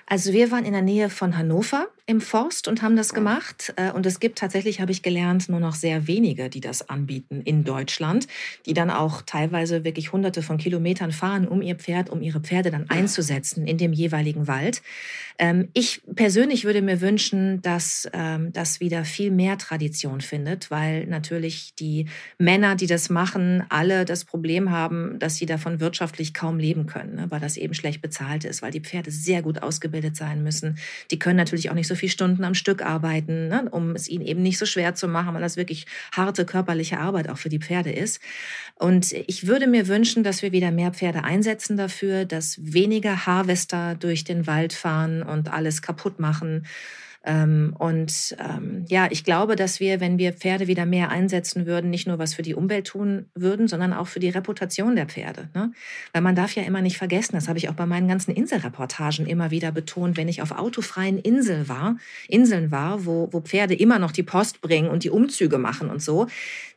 Also 0.05 0.33
wir 0.33 0.51
waren 0.51 0.65
in 0.65 0.73
der 0.73 0.81
Nähe 0.81 1.09
von 1.09 1.37
Hannover 1.37 1.87
im 2.05 2.19
Forst 2.19 2.67
und 2.67 2.81
haben 2.81 2.97
das 2.97 3.13
gemacht. 3.13 3.73
Äh, 3.77 3.91
und 3.91 4.05
es 4.05 4.19
gibt 4.19 4.37
tatsächlich, 4.37 4.81
habe 4.81 4.91
ich 4.91 5.03
gelernt, 5.03 5.47
nur 5.47 5.61
noch 5.61 5.75
sehr 5.75 6.05
wenige, 6.05 6.49
die 6.49 6.59
das 6.59 6.89
anbieten 6.89 7.41
in 7.41 7.63
Deutschland, 7.63 8.27
die 8.65 8.73
dann 8.73 8.89
auch 8.89 9.21
teilweise 9.21 9.85
wirklich 9.85 10.11
hunderte 10.11 10.41
von 10.41 10.57
Kilometern 10.57 11.13
fahren, 11.13 11.47
um 11.47 11.61
ihr 11.61 11.75
Pferd, 11.75 12.09
um 12.09 12.21
ihre 12.21 12.41
Pferde 12.41 12.71
dann 12.71 12.89
einzusetzen 12.89 13.65
in 13.65 13.77
dem 13.77 13.93
jeweiligen 13.93 14.47
Wald. 14.47 14.81
Ähm, 15.39 15.69
ich 15.73 16.01
persönlich 16.13 16.65
würde 16.65 16.81
mir 16.81 16.99
wünschen, 16.99 17.61
dass 17.61 18.09
ähm, 18.11 18.51
das 18.51 18.81
wieder 18.81 19.05
viel 19.05 19.31
mehr 19.31 19.57
Tradition 19.57 20.19
findet, 20.19 20.69
weil 20.69 21.07
natürlich 21.07 21.73
die 21.75 22.07
Männer, 22.37 22.75
die 22.75 22.87
das 22.87 23.09
machen, 23.09 23.63
alle 23.69 24.03
das 24.03 24.25
Problem 24.25 24.71
haben, 24.71 25.17
dass 25.19 25.37
sie 25.37 25.45
davon 25.45 25.79
wirtschaftlich 25.79 26.33
kaum 26.33 26.59
leben 26.59 26.85
können, 26.85 27.15
ne, 27.15 27.31
weil 27.31 27.39
das 27.39 27.55
eben 27.55 27.73
schlecht 27.73 28.01
bezahlt 28.01 28.43
ist, 28.43 28.61
weil 28.61 28.71
die 28.71 28.81
Pferde 28.81 29.09
sehr 29.09 29.41
gut 29.41 29.63
ausgebildet 29.63 29.92
sein 30.15 30.43
müssen. 30.43 30.77
Die 31.11 31.19
können 31.19 31.37
natürlich 31.37 31.69
auch 31.69 31.75
nicht 31.75 31.87
so 31.87 31.95
viele 31.95 32.11
Stunden 32.11 32.43
am 32.43 32.53
Stück 32.53 32.81
arbeiten, 32.81 33.47
ne, 33.47 33.67
um 33.71 33.91
es 33.91 34.07
ihnen 34.07 34.25
eben 34.25 34.41
nicht 34.41 34.57
so 34.57 34.65
schwer 34.65 34.95
zu 34.95 35.07
machen, 35.07 35.33
weil 35.33 35.41
das 35.41 35.57
wirklich 35.57 35.85
harte 36.11 36.45
körperliche 36.45 36.99
Arbeit 36.99 37.29
auch 37.29 37.37
für 37.37 37.49
die 37.49 37.59
Pferde 37.59 37.91
ist. 37.91 38.19
Und 38.75 39.11
ich 39.13 39.47
würde 39.47 39.67
mir 39.67 39.87
wünschen, 39.87 40.23
dass 40.23 40.41
wir 40.41 40.51
wieder 40.51 40.71
mehr 40.71 40.91
Pferde 40.91 41.23
einsetzen 41.23 41.77
dafür, 41.77 42.25
dass 42.25 42.57
weniger 42.61 43.25
Harvester 43.25 43.95
durch 43.95 44.23
den 44.23 44.47
Wald 44.47 44.73
fahren 44.73 45.23
und 45.23 45.51
alles 45.51 45.81
kaputt 45.81 46.19
machen 46.19 46.65
und 47.25 48.35
ähm, 48.37 48.85
ja, 48.89 49.07
ich 49.09 49.23
glaube, 49.23 49.55
dass 49.55 49.79
wir, 49.79 50.01
wenn 50.01 50.17
wir 50.17 50.33
Pferde 50.33 50.67
wieder 50.67 50.85
mehr 50.85 51.09
einsetzen 51.09 51.65
würden, 51.65 51.89
nicht 51.89 52.05
nur 52.05 52.19
was 52.19 52.33
für 52.33 52.41
die 52.41 52.53
Umwelt 52.53 52.87
tun 52.87 53.27
würden, 53.33 53.69
sondern 53.69 53.93
auch 53.93 54.07
für 54.07 54.19
die 54.19 54.29
Reputation 54.29 54.97
der 54.97 55.05
Pferde. 55.05 55.47
Ne? 55.53 55.71
Weil 56.11 56.21
man 56.21 56.35
darf 56.35 56.53
ja 56.55 56.63
immer 56.63 56.81
nicht 56.81 56.97
vergessen, 56.97 57.35
das 57.35 57.47
habe 57.47 57.57
ich 57.57 57.69
auch 57.69 57.75
bei 57.75 57.85
meinen 57.85 58.09
ganzen 58.09 58.31
Inselreportagen 58.31 59.25
immer 59.25 59.51
wieder 59.51 59.71
betont, 59.71 60.17
wenn 60.17 60.27
ich 60.27 60.41
auf 60.41 60.51
autofreien 60.51 61.17
Inseln 61.17 61.69
war, 61.69 61.97
Inseln 62.27 62.71
war, 62.71 63.05
wo, 63.05 63.29
wo 63.31 63.39
Pferde 63.39 63.73
immer 63.73 63.99
noch 63.99 64.11
die 64.11 64.23
Post 64.23 64.59
bringen 64.59 64.89
und 64.89 65.05
die 65.05 65.09
Umzüge 65.09 65.57
machen 65.57 65.89
und 65.89 66.01
so, 66.01 66.27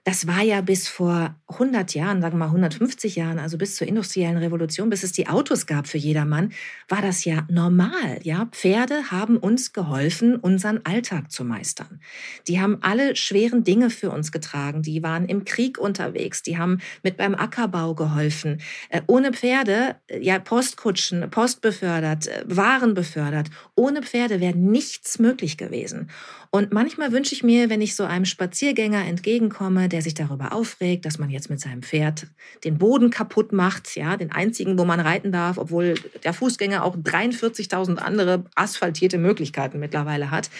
das 0.07 0.28
war 0.28 0.40
ja 0.40 0.61
bis 0.61 0.86
vor 0.86 1.34
100 1.49 1.92
Jahren, 1.94 2.20
sagen 2.20 2.34
wir 2.34 2.38
mal 2.38 2.47
150 2.47 3.16
Jahren, 3.16 3.40
also 3.40 3.59
bis 3.59 3.74
zur 3.74 3.88
industriellen 3.88 4.36
Revolution, 4.36 4.88
bis 4.88 5.03
es 5.03 5.11
die 5.11 5.26
Autos 5.26 5.66
gab 5.66 5.88
für 5.88 5.99
jedermann, 5.99 6.53
war 6.88 7.03
das 7.03 7.24
ja 7.24 7.44
normal. 7.51 8.20
Ja, 8.22 8.47
Pferde 8.53 9.11
haben 9.11 9.36
uns 9.36 9.72
geholfen, 9.72 10.36
unseren 10.37 10.80
Alltag 10.84 11.30
zu 11.30 11.45
meistern. 11.45 12.01
Die 12.49 12.61
haben 12.61 12.78
alle 12.80 13.16
schweren 13.16 13.64
Dinge 13.64 13.91
für 13.91 14.11
uns 14.11 14.32
getragen. 14.32 14.82
Die 14.82 15.03
waren 15.03 15.26
im 15.26 15.45
Krieg 15.45 15.78
unterwegs. 15.78 16.43
Die 16.43 16.59
haben 16.59 16.80
mit 17.03 17.16
beim 17.16 17.34
Ackerbau 17.34 17.95
geholfen. 17.95 18.61
Äh, 18.89 19.03
ohne 19.07 19.32
Pferde, 19.32 19.97
äh, 20.09 20.20
ja, 20.20 20.39
Postkutschen, 20.39 21.28
Post 21.30 21.61
befördert, 21.61 22.26
äh, 22.26 22.45
Waren 22.47 22.95
befördert. 22.95 23.49
Ohne 23.74 24.03
Pferde 24.03 24.41
wäre 24.41 24.57
nichts 24.57 25.18
möglich 25.18 25.57
gewesen. 25.57 26.11
Und 26.51 26.72
manchmal 26.72 27.12
wünsche 27.12 27.34
ich 27.34 27.42
mir, 27.42 27.70
wenn 27.70 27.80
ich 27.80 27.94
so 27.94 28.05
einem 28.05 28.24
Spaziergänger 28.24 29.05
entgegenkomme, 29.05 29.88
der 29.88 30.03
sich 30.03 30.14
darüber 30.14 30.53
aufregt, 30.53 31.05
dass 31.05 31.18
man 31.18 31.30
jetzt 31.30 31.51
mit 31.51 31.61
seinem 31.61 31.82
Pferd 31.82 32.26
den 32.64 32.78
Boden 32.78 33.11
kaputt 33.11 33.53
macht, 33.53 33.97
ja, 33.97 34.16
den 34.16 34.32
einzigen, 34.32 34.78
wo 34.78 34.84
man 34.84 35.01
reiten 35.01 35.32
darf, 35.32 35.59
obwohl 35.59 35.94
der 36.24 36.32
Fußgänger 36.32 36.84
auch 36.84 36.97
43.000 36.97 37.97
andere 37.97 38.44
asphaltierte 38.55 39.18
Möglichkeiten 39.18 39.78
mittlerweile 39.78 40.30
hat, 40.30 40.51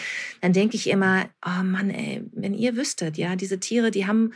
dann 0.41 0.53
denke 0.53 0.77
ich 0.77 0.89
immer, 0.89 1.27
oh 1.45 1.63
Mann, 1.63 1.91
ey, 1.91 2.23
wenn 2.33 2.55
ihr 2.55 2.77
wüsstet, 2.77 3.17
ja, 3.17 3.37
diese 3.37 3.61
Tiere, 3.61 3.91
die 3.91 4.07
haben 4.07 4.33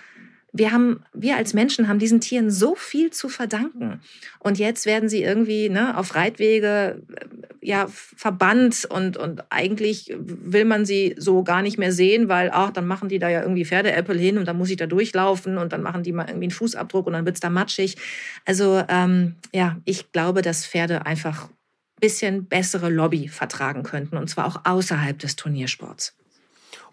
wir 0.52 0.72
haben, 0.72 1.04
wir 1.12 1.36
als 1.36 1.54
Menschen 1.54 1.86
haben 1.88 1.98
diesen 1.98 2.20
Tieren 2.20 2.50
so 2.50 2.74
viel 2.74 3.10
zu 3.10 3.28
verdanken. 3.28 4.00
Und 4.38 4.58
jetzt 4.58 4.84
werden 4.86 5.08
sie 5.08 5.22
irgendwie 5.22 5.68
ne, 5.68 5.96
auf 5.96 6.14
Reitwege 6.14 7.02
äh, 7.14 7.26
ja 7.62 7.86
verbannt 7.88 8.86
und, 8.86 9.16
und 9.16 9.44
eigentlich 9.50 10.14
will 10.18 10.64
man 10.64 10.84
sie 10.84 11.14
so 11.18 11.44
gar 11.44 11.62
nicht 11.62 11.78
mehr 11.78 11.92
sehen, 11.92 12.28
weil 12.28 12.50
ach, 12.52 12.70
dann 12.70 12.86
machen 12.86 13.08
die 13.08 13.18
da 13.18 13.28
ja 13.28 13.42
irgendwie 13.42 13.64
Pferdeäppel 13.64 14.18
hin 14.18 14.38
und 14.38 14.46
dann 14.46 14.58
muss 14.58 14.70
ich 14.70 14.76
da 14.76 14.86
durchlaufen 14.86 15.58
und 15.58 15.72
dann 15.72 15.82
machen 15.82 16.02
die 16.02 16.12
mal 16.12 16.26
irgendwie 16.26 16.46
einen 16.46 16.52
Fußabdruck 16.52 17.06
und 17.06 17.12
dann 17.12 17.26
wird's 17.26 17.40
da 17.40 17.50
matschig. 17.50 17.96
Also 18.44 18.82
ähm, 18.88 19.36
ja, 19.52 19.76
ich 19.84 20.10
glaube, 20.10 20.42
dass 20.42 20.66
Pferde 20.66 21.06
einfach 21.06 21.48
ein 21.48 22.00
bisschen 22.00 22.46
bessere 22.46 22.88
Lobby 22.88 23.28
vertragen 23.28 23.82
könnten 23.82 24.16
und 24.16 24.28
zwar 24.28 24.46
auch 24.46 24.64
außerhalb 24.64 25.18
des 25.18 25.36
Turniersports. 25.36 26.16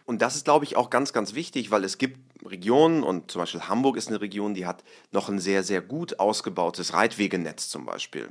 Und 0.07 0.21
das 0.21 0.37
ist, 0.37 0.45
glaube 0.45 0.63
ich, 0.63 0.77
auch 0.77 0.89
ganz, 0.89 1.11
ganz 1.11 1.35
wichtig, 1.35 1.69
weil 1.69 1.83
es 1.83 1.97
gibt 1.97 2.17
Regionen 2.45 3.03
und 3.03 3.29
zum 3.29 3.41
Beispiel 3.41 3.63
Hamburg 3.63 3.97
ist 3.97 4.07
eine 4.07 4.21
Region, 4.21 4.53
die 4.53 4.65
hat 4.65 4.85
noch 5.11 5.27
ein 5.27 5.37
sehr, 5.37 5.63
sehr 5.63 5.81
gut 5.81 6.17
ausgebautes 6.17 6.93
Reitwegenetz 6.93 7.67
zum 7.67 7.85
Beispiel. 7.85 8.29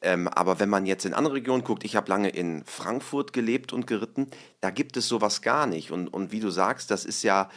Ähm, 0.00 0.28
aber 0.28 0.60
wenn 0.60 0.70
man 0.70 0.86
jetzt 0.86 1.04
in 1.04 1.12
andere 1.12 1.34
Regionen 1.34 1.62
guckt, 1.62 1.84
ich 1.84 1.94
habe 1.94 2.08
lange 2.08 2.30
in 2.30 2.64
Frankfurt 2.64 3.34
gelebt 3.34 3.74
und 3.74 3.86
geritten, 3.86 4.28
da 4.62 4.70
gibt 4.70 4.96
es 4.96 5.08
sowas 5.08 5.42
gar 5.42 5.66
nicht. 5.66 5.90
Und, 5.90 6.08
und 6.08 6.32
wie 6.32 6.40
du 6.40 6.48
sagst, 6.48 6.90
das 6.90 7.04
ist 7.04 7.22
ja 7.22 7.50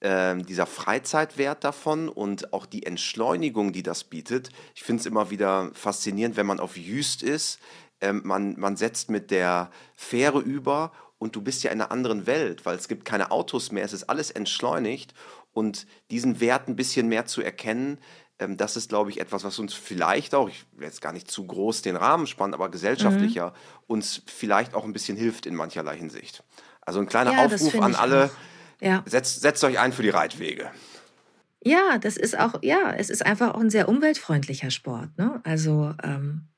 äh, 0.00 0.36
dieser 0.36 0.66
Freizeitwert 0.66 1.64
davon 1.64 2.10
und 2.10 2.52
auch 2.52 2.66
die 2.66 2.84
Entschleunigung, 2.84 3.72
die 3.72 3.82
das 3.82 4.04
bietet. 4.04 4.50
Ich 4.74 4.82
finde 4.82 5.00
es 5.00 5.06
immer 5.06 5.30
wieder 5.30 5.70
faszinierend, 5.72 6.36
wenn 6.36 6.46
man 6.46 6.60
auf 6.60 6.76
Jüst 6.76 7.22
ist 7.22 7.60
ähm, 8.04 8.20
man, 8.24 8.58
man 8.58 8.76
setzt 8.76 9.08
mit 9.08 9.30
der 9.30 9.70
Fähre 9.94 10.40
über 10.40 10.92
und 11.24 11.34
du 11.34 11.40
bist 11.40 11.62
ja 11.62 11.70
in 11.70 11.80
einer 11.80 11.90
anderen 11.90 12.26
Welt, 12.26 12.66
weil 12.66 12.76
es 12.76 12.86
gibt 12.86 13.06
keine 13.06 13.30
Autos 13.30 13.72
mehr, 13.72 13.82
es 13.82 13.94
ist 13.94 14.10
alles 14.10 14.30
entschleunigt 14.30 15.14
und 15.52 15.86
diesen 16.10 16.38
Wert 16.38 16.68
ein 16.68 16.76
bisschen 16.76 17.08
mehr 17.08 17.24
zu 17.24 17.40
erkennen, 17.40 17.96
ähm, 18.38 18.58
das 18.58 18.76
ist, 18.76 18.90
glaube 18.90 19.08
ich, 19.08 19.18
etwas, 19.18 19.42
was 19.42 19.58
uns 19.58 19.72
vielleicht 19.72 20.34
auch, 20.34 20.50
ich 20.50 20.66
will 20.72 20.86
jetzt 20.86 21.00
gar 21.00 21.14
nicht 21.14 21.30
zu 21.30 21.46
groß 21.46 21.80
den 21.80 21.96
Rahmen 21.96 22.26
spannen, 22.26 22.52
aber 22.52 22.68
gesellschaftlicher 22.68 23.48
mhm. 23.48 23.84
uns 23.86 24.20
vielleicht 24.26 24.74
auch 24.74 24.84
ein 24.84 24.92
bisschen 24.92 25.16
hilft 25.16 25.46
in 25.46 25.54
mancherlei 25.54 25.96
Hinsicht. 25.96 26.44
Also 26.82 27.00
ein 27.00 27.06
kleiner 27.06 27.32
ja, 27.32 27.46
Aufruf 27.46 27.80
an 27.80 27.94
alle, 27.94 28.30
ja. 28.82 29.02
setzt, 29.06 29.40
setzt 29.40 29.64
euch 29.64 29.78
ein 29.78 29.94
für 29.94 30.02
die 30.02 30.10
Reitwege. 30.10 30.70
Ja, 31.62 31.96
das 31.96 32.18
ist 32.18 32.38
auch, 32.38 32.56
ja, 32.60 32.92
es 32.98 33.08
ist 33.08 33.24
einfach 33.24 33.54
auch 33.54 33.60
ein 33.60 33.70
sehr 33.70 33.88
umweltfreundlicher 33.88 34.70
Sport. 34.70 35.16
Ne? 35.16 35.40
Also, 35.42 35.94
ähm, 36.02 36.48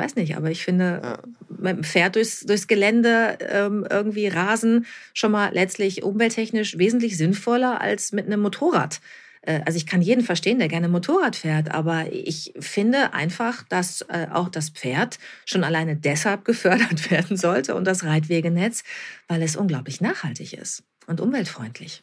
weiß 0.00 0.16
nicht, 0.16 0.36
aber 0.36 0.50
ich 0.50 0.64
finde, 0.64 1.00
ja. 1.02 1.18
mit 1.48 1.76
dem 1.76 1.84
Pferd 1.84 2.16
durchs, 2.16 2.40
durchs 2.40 2.66
Gelände 2.66 3.38
ähm, 3.40 3.86
irgendwie 3.88 4.28
rasen 4.28 4.86
schon 5.14 5.32
mal 5.32 5.52
letztlich 5.52 6.02
umwelttechnisch 6.02 6.78
wesentlich 6.78 7.16
sinnvoller 7.16 7.80
als 7.80 8.12
mit 8.12 8.26
einem 8.26 8.40
Motorrad. 8.40 9.00
Äh, 9.42 9.60
also 9.64 9.76
ich 9.76 9.86
kann 9.86 10.02
jeden 10.02 10.24
verstehen, 10.24 10.58
der 10.58 10.68
gerne 10.68 10.88
Motorrad 10.88 11.36
fährt, 11.36 11.70
aber 11.70 12.12
ich 12.12 12.52
finde 12.58 13.14
einfach, 13.14 13.62
dass 13.68 14.02
äh, 14.02 14.26
auch 14.32 14.48
das 14.48 14.70
Pferd 14.70 15.18
schon 15.44 15.64
alleine 15.64 15.96
deshalb 15.96 16.44
gefördert 16.44 17.10
werden 17.10 17.36
sollte 17.36 17.74
und 17.74 17.84
das 17.84 18.04
Reitwegenetz, 18.04 18.82
weil 19.28 19.42
es 19.42 19.56
unglaublich 19.56 20.00
nachhaltig 20.00 20.54
ist 20.54 20.82
und 21.06 21.20
umweltfreundlich. 21.20 22.02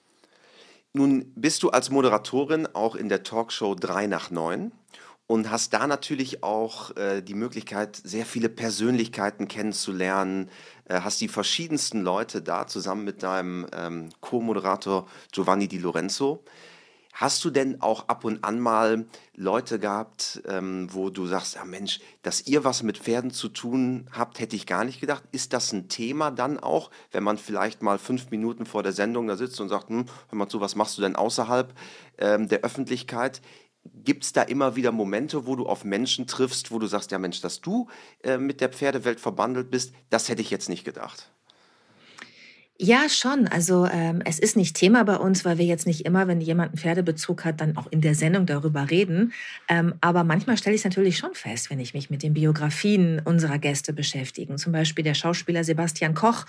Nun 0.93 1.31
bist 1.35 1.63
du 1.63 1.69
als 1.69 1.89
Moderatorin 1.89 2.67
auch 2.73 2.95
in 2.95 3.09
der 3.09 3.23
Talkshow 3.23 3.75
3 3.75 4.07
nach 4.07 4.31
9 4.31 4.71
und 5.27 5.51
hast 5.51 5.73
da 5.73 5.85
natürlich 5.87 6.41
auch 6.41 6.95
äh, 6.95 7.21
die 7.21 7.33
Möglichkeit, 7.33 7.97
sehr 7.97 8.25
viele 8.25 8.49
Persönlichkeiten 8.49 9.49
kennenzulernen, 9.49 10.49
äh, 10.85 11.01
hast 11.01 11.19
die 11.19 11.27
verschiedensten 11.27 12.01
Leute 12.01 12.41
da 12.41 12.65
zusammen 12.65 13.03
mit 13.03 13.23
deinem 13.23 13.67
ähm, 13.73 14.09
Co-Moderator 14.21 15.05
Giovanni 15.33 15.67
Di 15.67 15.77
Lorenzo. 15.77 16.43
Hast 17.19 17.43
du 17.43 17.49
denn 17.49 17.81
auch 17.81 18.09
ab 18.09 18.25
und 18.25 18.43
an 18.43 18.59
mal 18.59 19.07
Leute 19.33 19.79
gehabt, 19.79 20.39
ähm, 20.47 20.87
wo 20.91 21.09
du 21.09 21.25
sagst, 21.25 21.55
ja 21.55 21.65
Mensch, 21.65 21.99
dass 22.21 22.45
ihr 22.45 22.63
was 22.63 22.83
mit 22.83 22.99
Pferden 22.99 23.31
zu 23.31 23.49
tun 23.49 24.07
habt, 24.11 24.39
hätte 24.39 24.55
ich 24.55 24.67
gar 24.67 24.85
nicht 24.85 25.01
gedacht. 25.01 25.23
Ist 25.31 25.51
das 25.51 25.73
ein 25.73 25.89
Thema 25.89 26.29
dann 26.29 26.59
auch, 26.59 26.91
wenn 27.11 27.23
man 27.23 27.39
vielleicht 27.39 27.81
mal 27.81 27.97
fünf 27.97 28.29
Minuten 28.29 28.67
vor 28.67 28.83
der 28.83 28.93
Sendung 28.93 29.25
da 29.27 29.35
sitzt 29.35 29.59
und 29.59 29.67
sagt, 29.67 29.89
hm, 29.89 30.05
hör 30.29 30.37
mal 30.37 30.47
zu, 30.47 30.61
was 30.61 30.75
machst 30.75 30.95
du 30.99 31.01
denn 31.01 31.15
außerhalb 31.15 31.73
ähm, 32.19 32.49
der 32.49 32.59
Öffentlichkeit? 32.59 33.41
Gibt 33.93 34.23
es 34.23 34.33
da 34.33 34.41
immer 34.41 34.75
wieder 34.75 34.91
Momente, 34.91 35.45
wo 35.45 35.55
du 35.55 35.65
auf 35.65 35.83
Menschen 35.83 36.27
triffst, 36.27 36.71
wo 36.71 36.79
du 36.79 36.87
sagst, 36.87 37.11
ja 37.11 37.19
Mensch, 37.19 37.41
dass 37.41 37.61
du 37.61 37.87
äh, 38.23 38.37
mit 38.37 38.61
der 38.61 38.69
Pferdewelt 38.69 39.19
verbandelt 39.19 39.69
bist, 39.71 39.93
das 40.09 40.29
hätte 40.29 40.41
ich 40.41 40.49
jetzt 40.49 40.69
nicht 40.69 40.83
gedacht. 40.83 41.31
Ja, 42.79 43.09
schon. 43.09 43.47
Also 43.47 43.87
ähm, 43.91 44.21
es 44.23 44.37
ist 44.37 44.55
nicht 44.55 44.75
Thema 44.75 45.03
bei 45.03 45.15
uns, 45.15 45.43
weil 45.43 45.57
wir 45.57 45.65
jetzt 45.65 45.87
nicht 45.87 46.05
immer, 46.05 46.27
wenn 46.27 46.39
jemand 46.41 46.69
einen 46.69 46.77
Pferdebezug 46.77 47.43
hat, 47.43 47.59
dann 47.59 47.75
auch 47.75 47.87
in 47.89 48.01
der 48.01 48.13
Sendung 48.13 48.45
darüber 48.45 48.91
reden. 48.91 49.33
Ähm, 49.67 49.95
aber 49.99 50.23
manchmal 50.23 50.57
stelle 50.57 50.75
ich 50.75 50.81
es 50.81 50.85
natürlich 50.85 51.17
schon 51.17 51.33
fest, 51.33 51.71
wenn 51.71 51.79
ich 51.79 51.95
mich 51.95 52.11
mit 52.11 52.21
den 52.21 52.35
Biografien 52.35 53.19
unserer 53.25 53.57
Gäste 53.57 53.93
beschäftige. 53.93 54.55
Zum 54.57 54.73
Beispiel 54.73 55.03
der 55.03 55.15
Schauspieler 55.15 55.63
Sebastian 55.63 56.13
Koch, 56.13 56.45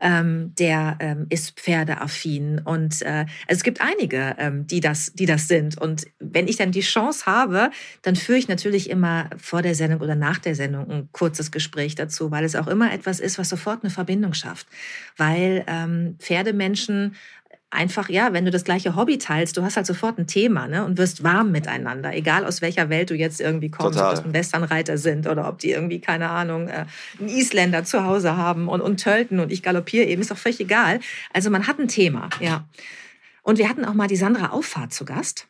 ähm, 0.00 0.52
der 0.58 0.96
ähm, 0.98 1.26
ist 1.28 1.60
pferdeaffin. 1.60 2.60
Und 2.64 3.00
äh, 3.02 3.26
also 3.46 3.58
es 3.58 3.62
gibt 3.62 3.80
einige, 3.80 4.34
ähm, 4.38 4.66
die, 4.66 4.80
das, 4.80 5.12
die 5.14 5.26
das 5.26 5.46
sind. 5.46 5.80
Und 5.80 6.08
wenn 6.18 6.48
ich 6.48 6.56
dann 6.56 6.72
die 6.72 6.80
Chance 6.80 7.26
habe, 7.26 7.70
dann 8.02 8.16
führe 8.16 8.38
ich 8.38 8.48
natürlich 8.48 8.90
immer 8.90 9.30
vor 9.36 9.62
der 9.62 9.76
Sendung 9.76 10.00
oder 10.00 10.16
nach 10.16 10.38
der 10.38 10.56
Sendung 10.56 10.90
ein 10.90 11.08
kurzes 11.12 11.52
Gespräch 11.52 11.94
dazu, 11.94 12.32
weil 12.32 12.44
es 12.44 12.56
auch 12.56 12.66
immer 12.66 12.92
etwas 12.92 13.20
ist, 13.20 13.38
was 13.38 13.48
sofort 13.48 13.84
eine 13.84 13.90
Verbindung 13.90 14.34
schafft. 14.34 14.66
Weil 15.16 15.64
ähm, 15.68 16.16
Pferdemenschen 16.18 17.14
einfach, 17.70 18.08
ja, 18.08 18.32
wenn 18.32 18.44
du 18.44 18.50
das 18.50 18.64
gleiche 18.64 18.96
Hobby 18.96 19.18
teilst, 19.18 19.56
du 19.56 19.62
hast 19.62 19.76
halt 19.76 19.86
sofort 19.86 20.18
ein 20.18 20.26
Thema 20.26 20.68
ne, 20.68 20.84
und 20.84 20.96
wirst 20.96 21.22
warm 21.22 21.50
miteinander, 21.50 22.14
egal 22.14 22.46
aus 22.46 22.62
welcher 22.62 22.88
Welt 22.88 23.10
du 23.10 23.14
jetzt 23.14 23.40
irgendwie 23.40 23.70
kommst, 23.70 23.98
Total. 23.98 24.16
ob 24.16 24.24
das 24.24 24.32
Westernreiter 24.32 24.96
sind 24.96 25.26
oder 25.26 25.48
ob 25.48 25.58
die 25.58 25.72
irgendwie, 25.72 26.00
keine 26.00 26.30
Ahnung, 26.30 26.68
äh, 26.68 26.86
einen 27.18 27.28
Isländer 27.28 27.84
zu 27.84 28.04
Hause 28.04 28.36
haben 28.36 28.68
und, 28.68 28.80
und 28.80 28.98
tölten 28.98 29.38
und 29.38 29.52
ich 29.52 29.62
galoppiere 29.62 30.06
eben, 30.06 30.22
ist 30.22 30.30
doch 30.30 30.38
völlig 30.38 30.60
egal. 30.60 31.00
Also 31.32 31.50
man 31.50 31.66
hat 31.66 31.78
ein 31.78 31.88
Thema, 31.88 32.30
ja. 32.40 32.66
Und 33.42 33.58
wir 33.58 33.68
hatten 33.68 33.84
auch 33.84 33.94
mal 33.94 34.08
die 34.08 34.16
Sandra 34.16 34.50
Auffahrt 34.50 34.92
zu 34.92 35.04
Gast 35.04 35.46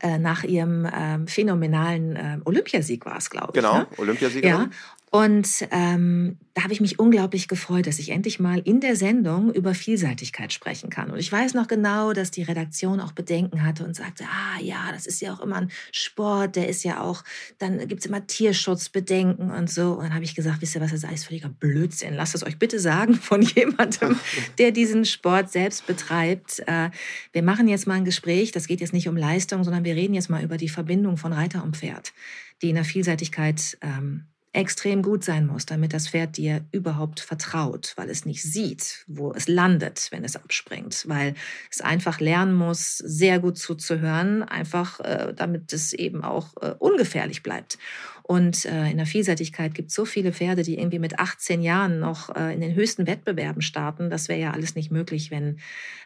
äh, 0.00 0.18
nach 0.18 0.44
ihrem 0.44 0.88
ähm, 0.94 1.26
phänomenalen 1.26 2.16
äh, 2.16 2.38
Olympiasieg 2.44 3.04
war 3.06 3.16
es, 3.16 3.30
glaube 3.30 3.48
ich. 3.48 3.54
Genau, 3.54 3.78
ne? 3.78 3.86
Olympiasiegerin. 3.98 4.56
Ja. 4.56 4.70
Und 5.14 5.68
ähm, 5.72 6.38
da 6.54 6.62
habe 6.62 6.72
ich 6.72 6.80
mich 6.80 6.98
unglaublich 6.98 7.46
gefreut, 7.46 7.86
dass 7.86 7.98
ich 7.98 8.08
endlich 8.08 8.40
mal 8.40 8.60
in 8.60 8.80
der 8.80 8.96
Sendung 8.96 9.52
über 9.52 9.74
Vielseitigkeit 9.74 10.54
sprechen 10.54 10.88
kann. 10.88 11.10
Und 11.10 11.18
ich 11.18 11.30
weiß 11.30 11.52
noch 11.52 11.68
genau, 11.68 12.14
dass 12.14 12.30
die 12.30 12.42
Redaktion 12.42 12.98
auch 12.98 13.12
Bedenken 13.12 13.62
hatte 13.62 13.84
und 13.84 13.94
sagte, 13.94 14.24
ah 14.24 14.58
ja, 14.62 14.90
das 14.90 15.04
ist 15.04 15.20
ja 15.20 15.34
auch 15.34 15.40
immer 15.40 15.56
ein 15.56 15.70
Sport, 15.92 16.56
der 16.56 16.66
ist 16.66 16.82
ja 16.82 17.02
auch, 17.02 17.24
dann 17.58 17.86
gibt 17.88 18.00
es 18.00 18.06
immer 18.06 18.26
Tierschutzbedenken 18.26 19.50
und 19.50 19.68
so. 19.68 19.92
Und 19.92 20.04
dann 20.04 20.14
habe 20.14 20.24
ich 20.24 20.34
gesagt, 20.34 20.62
wisst 20.62 20.76
ihr 20.76 20.80
was, 20.80 20.92
das 20.92 21.04
ist 21.04 21.26
völliger 21.26 21.50
Blödsinn. 21.50 22.14
Lasst 22.14 22.34
es 22.34 22.42
euch 22.42 22.58
bitte 22.58 22.80
sagen 22.80 23.12
von 23.14 23.42
jemandem, 23.42 24.18
der 24.56 24.70
diesen 24.70 25.04
Sport 25.04 25.52
selbst 25.52 25.86
betreibt. 25.86 26.60
Äh, 26.66 26.88
wir 27.32 27.42
machen 27.42 27.68
jetzt 27.68 27.86
mal 27.86 27.96
ein 27.96 28.06
Gespräch, 28.06 28.50
das 28.50 28.66
geht 28.66 28.80
jetzt 28.80 28.94
nicht 28.94 29.08
um 29.08 29.18
Leistung, 29.18 29.62
sondern 29.62 29.84
wir 29.84 29.94
reden 29.94 30.14
jetzt 30.14 30.30
mal 30.30 30.42
über 30.42 30.56
die 30.56 30.70
Verbindung 30.70 31.18
von 31.18 31.34
Reiter 31.34 31.62
und 31.62 31.76
Pferd, 31.76 32.14
die 32.62 32.70
in 32.70 32.76
der 32.76 32.84
Vielseitigkeit 32.84 33.76
ähm, 33.82 34.24
extrem 34.54 35.02
gut 35.02 35.24
sein 35.24 35.46
muss, 35.46 35.64
damit 35.64 35.94
das 35.94 36.08
Pferd 36.08 36.36
dir 36.36 36.64
überhaupt 36.72 37.20
vertraut, 37.20 37.94
weil 37.96 38.10
es 38.10 38.26
nicht 38.26 38.42
sieht, 38.42 39.04
wo 39.06 39.32
es 39.32 39.48
landet, 39.48 40.08
wenn 40.10 40.24
es 40.24 40.36
abspringt, 40.36 41.04
weil 41.08 41.34
es 41.70 41.80
einfach 41.80 42.20
lernen 42.20 42.54
muss, 42.54 42.98
sehr 42.98 43.38
gut 43.38 43.56
zuzuhören, 43.56 44.42
einfach 44.42 45.00
äh, 45.00 45.32
damit 45.34 45.72
es 45.72 45.94
eben 45.94 46.22
auch 46.22 46.54
äh, 46.60 46.74
ungefährlich 46.78 47.42
bleibt. 47.42 47.78
Und 48.22 48.64
äh, 48.64 48.90
in 48.90 48.96
der 48.96 49.06
Vielseitigkeit 49.06 49.74
gibt 49.74 49.88
es 49.88 49.94
so 49.94 50.04
viele 50.04 50.32
Pferde, 50.32 50.62
die 50.62 50.78
irgendwie 50.78 50.98
mit 50.98 51.18
18 51.18 51.62
Jahren 51.62 51.98
noch 51.98 52.34
äh, 52.34 52.54
in 52.54 52.60
den 52.60 52.74
höchsten 52.74 53.06
Wettbewerben 53.06 53.62
starten. 53.62 54.10
Das 54.10 54.28
wäre 54.28 54.40
ja 54.40 54.50
alles 54.52 54.74
nicht 54.74 54.90
möglich, 54.90 55.30
wenn, 55.30 55.58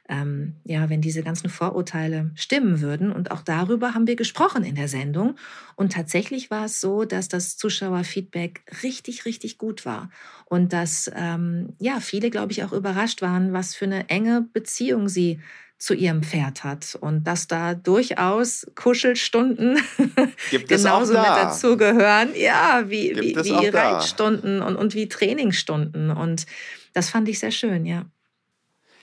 ähm, 0.08 0.54
ja, 0.64 0.88
wenn 0.88 1.00
diese 1.00 1.22
ganzen 1.22 1.50
Vorurteile 1.50 2.30
stimmen 2.34 2.80
würden. 2.80 3.12
Und 3.12 3.30
auch 3.30 3.42
darüber 3.42 3.94
haben 3.94 4.06
wir 4.06 4.16
gesprochen 4.16 4.64
in 4.64 4.74
der 4.74 4.88
Sendung. 4.88 5.36
Und 5.74 5.92
tatsächlich 5.92 6.50
war 6.50 6.64
es 6.64 6.80
so, 6.80 7.04
dass 7.04 7.28
das 7.28 7.56
Zuschauerfeedback 7.56 8.62
richtig, 8.82 9.24
richtig 9.26 9.58
gut 9.58 9.84
war. 9.84 10.10
Und 10.46 10.72
dass 10.72 11.10
ähm, 11.14 11.74
ja, 11.78 12.00
viele, 12.00 12.30
glaube 12.30 12.52
ich, 12.52 12.64
auch 12.64 12.72
überrascht 12.72 13.20
waren, 13.20 13.52
was 13.52 13.74
für 13.74 13.84
eine 13.84 14.08
enge 14.08 14.46
Beziehung 14.52 15.08
sie 15.08 15.40
zu 15.78 15.94
ihrem 15.94 16.22
Pferd 16.22 16.64
hat 16.64 16.96
und 17.00 17.24
dass 17.24 17.48
da 17.48 17.74
durchaus 17.74 18.66
Kuschelstunden 18.74 19.78
genauso 20.68 21.12
da. 21.12 21.20
mit 21.20 21.30
dazugehören, 21.30 22.30
ja, 22.34 22.84
wie, 22.86 23.14
wie, 23.14 23.36
wie 23.36 23.68
Reitstunden 23.68 24.62
und, 24.62 24.76
und 24.76 24.94
wie 24.94 25.08
Trainingsstunden. 25.08 26.10
Und 26.10 26.46
das 26.94 27.10
fand 27.10 27.28
ich 27.28 27.38
sehr 27.38 27.50
schön, 27.50 27.84
ja. 27.84 28.06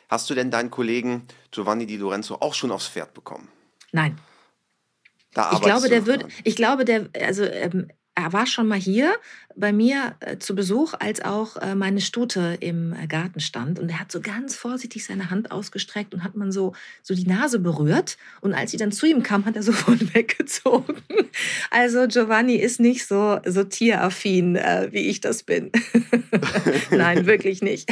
Hast 0.10 0.30
du 0.30 0.34
denn 0.34 0.50
deinen 0.52 0.72
Kollegen 0.72 1.28
Giovanni 1.52 1.86
Di 1.86 1.98
Lorenzo 1.98 2.38
auch 2.40 2.54
schon 2.54 2.72
aufs 2.72 2.88
Pferd 2.88 3.14
bekommen? 3.14 3.48
Nein. 3.92 4.18
ich 5.54 5.62
glaube, 5.62 5.90
der 5.90 6.06
wird, 6.08 6.26
ich 6.44 6.56
glaube, 6.56 6.86
der, 6.86 7.10
also 7.22 7.44
ähm, 7.44 7.90
er 8.16 8.32
war 8.32 8.46
schon 8.46 8.68
mal 8.68 8.78
hier 8.78 9.16
bei 9.56 9.72
mir 9.72 10.16
äh, 10.20 10.38
zu 10.38 10.56
Besuch, 10.56 10.94
als 11.00 11.24
auch 11.24 11.58
äh, 11.58 11.76
meine 11.76 12.02
Stute 12.02 12.58
im 12.60 12.94
äh, 12.94 13.08
Garten 13.08 13.40
stand. 13.40 13.80
Und 13.80 13.90
er 13.90 14.00
hat 14.00 14.12
so 14.12 14.22
ganz 14.22 14.56
vorsichtig 14.56 15.06
seine 15.06 15.30
Hand 15.30 15.52
ausgestreckt 15.52 16.14
und 16.14 16.24
hat 16.24 16.36
man 16.36 16.52
so, 16.52 16.74
so 17.02 17.16
die 17.16 17.28
Nase 17.28 17.60
berührt. 17.60 18.18
Und 18.42 18.54
als 18.54 18.72
sie 18.72 18.78
dann 18.78 18.92
zu 18.92 19.06
ihm 19.06 19.24
kam, 19.24 19.46
hat 19.46 19.56
er 19.56 19.64
sofort 19.64 20.14
weggezogen. 20.14 20.98
Also 21.72 22.08
Giovanni 22.08 22.56
ist 22.56 22.80
nicht 22.80 23.08
so, 23.08 23.40
so 23.46 23.64
tieraffin, 23.64 24.56
wie 24.56 25.10
ich 25.10 25.22
das 25.22 25.44
bin. 25.44 25.72
Nein, 26.92 27.26
wirklich 27.26 27.62
nicht. 27.62 27.92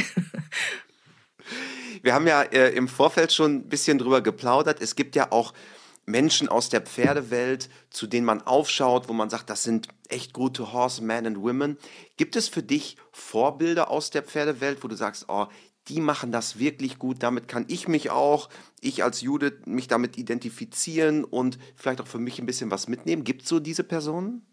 Wir 2.02 2.14
haben 2.14 2.26
ja 2.26 2.42
im 2.42 2.88
Vorfeld 2.88 3.32
schon 3.32 3.56
ein 3.56 3.68
bisschen 3.68 3.98
drüber 3.98 4.20
geplaudert. 4.20 4.80
Es 4.80 4.96
gibt 4.96 5.14
ja 5.16 5.30
auch 5.30 5.52
Menschen 6.12 6.48
aus 6.48 6.68
der 6.68 6.82
Pferdewelt, 6.82 7.68
zu 7.90 8.06
denen 8.06 8.26
man 8.26 8.42
aufschaut, 8.42 9.08
wo 9.08 9.14
man 9.14 9.30
sagt, 9.30 9.50
das 9.50 9.64
sind 9.64 9.88
echt 10.08 10.32
gute 10.32 10.72
Horsemen 10.72 11.26
and 11.26 11.40
Women. 11.40 11.78
Gibt 12.16 12.36
es 12.36 12.48
für 12.48 12.62
dich 12.62 12.96
Vorbilder 13.10 13.90
aus 13.90 14.10
der 14.10 14.22
Pferdewelt, 14.22 14.84
wo 14.84 14.88
du 14.88 14.94
sagst, 14.94 15.24
oh, 15.28 15.46
die 15.88 16.00
machen 16.00 16.30
das 16.30 16.58
wirklich 16.58 16.98
gut, 17.00 17.22
damit 17.22 17.48
kann 17.48 17.64
ich 17.66 17.88
mich 17.88 18.10
auch, 18.10 18.50
ich 18.80 19.02
als 19.02 19.22
Judith, 19.22 19.66
mich 19.66 19.88
damit 19.88 20.16
identifizieren 20.16 21.24
und 21.24 21.58
vielleicht 21.74 22.00
auch 22.00 22.06
für 22.06 22.20
mich 22.20 22.38
ein 22.38 22.46
bisschen 22.46 22.70
was 22.70 22.86
mitnehmen? 22.86 23.24
Gibt 23.24 23.42
es 23.42 23.48
so 23.48 23.58
diese 23.58 23.82
Personen? 23.82 24.46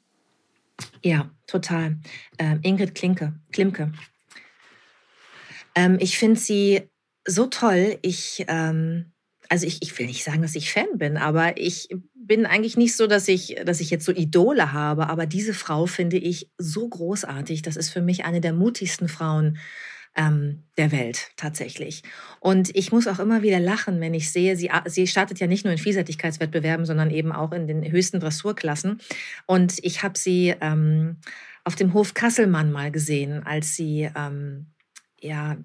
Ja, 1.04 1.30
total. 1.46 2.00
Ähm, 2.40 2.62
Ingrid 2.64 2.96
Klinke, 2.96 3.34
Klimke. 3.52 3.92
Ähm, 5.76 5.98
ich 6.00 6.18
finde 6.18 6.40
sie 6.40 6.90
so 7.28 7.48
toll. 7.48 8.00
Ich 8.02 8.46
ähm, 8.48 9.12
also 9.50 9.66
ich, 9.66 9.82
ich 9.82 9.98
will 9.98 10.06
nicht 10.06 10.24
sagen, 10.24 10.42
dass 10.42 10.56
ich 10.56 10.72
Fan 10.72 10.98
bin, 10.98 11.18
aber 11.18 11.58
ich 11.58 11.90
bin 12.14 12.46
eigentlich 12.46 12.78
nicht 12.78 12.96
so, 12.96 13.08
dass 13.08 13.28
ich, 13.28 13.56
dass 13.66 13.82
ich 13.82 13.90
jetzt 13.90 14.06
so 14.06 14.12
Idole 14.12 14.72
habe, 14.72 15.10
aber 15.10 15.26
diese 15.26 15.56
Frau 15.56 15.88
finde 15.88 16.18
ich 16.18 16.52
so 16.58 16.88
großartig. 16.88 17.64
Das 17.64 17.76
ist 17.76 17.90
für 17.90 18.02
mich 18.02 18.24
eine 18.24 18.40
der 18.40 18.54
mutigsten 18.54 19.10
Frauen 19.10 19.58
ähm, 20.16 20.64
der 20.78 20.92
Welt 20.92 21.32
tatsächlich. 21.38 22.04
Und 22.40 22.76
ich 22.76 22.92
muss 22.92 23.08
auch 23.08 23.20
immer 23.20 23.42
wieder 23.42 23.60
lachen, 23.60 24.00
wenn 24.00 24.14
ich 24.14 24.32
sehe, 24.32 24.56
sie, 24.56 24.70
sie 24.86 25.08
startet 25.08 25.40
ja 25.40 25.48
nicht 25.48 25.66
nur 25.66 25.72
in 25.72 25.80
Vielseitigkeitswettbewerben, 25.80 26.86
sondern 26.86 27.10
eben 27.10 27.32
auch 27.32 27.52
in 27.52 27.68
den 27.68 27.90
höchsten 27.92 28.20
Dressurklassen. 28.20 29.02
Und 29.48 29.80
ich 29.82 30.04
habe 30.04 30.18
sie 30.18 30.54
ähm, 30.62 31.18
auf 31.64 31.76
dem 31.76 31.94
Hof 31.94 32.14
Kasselmann 32.14 32.72
mal 32.72 32.92
gesehen, 32.92 33.44
als 33.44 33.76
sie 33.76 34.10
ähm, 34.16 34.68
ja 35.20 35.58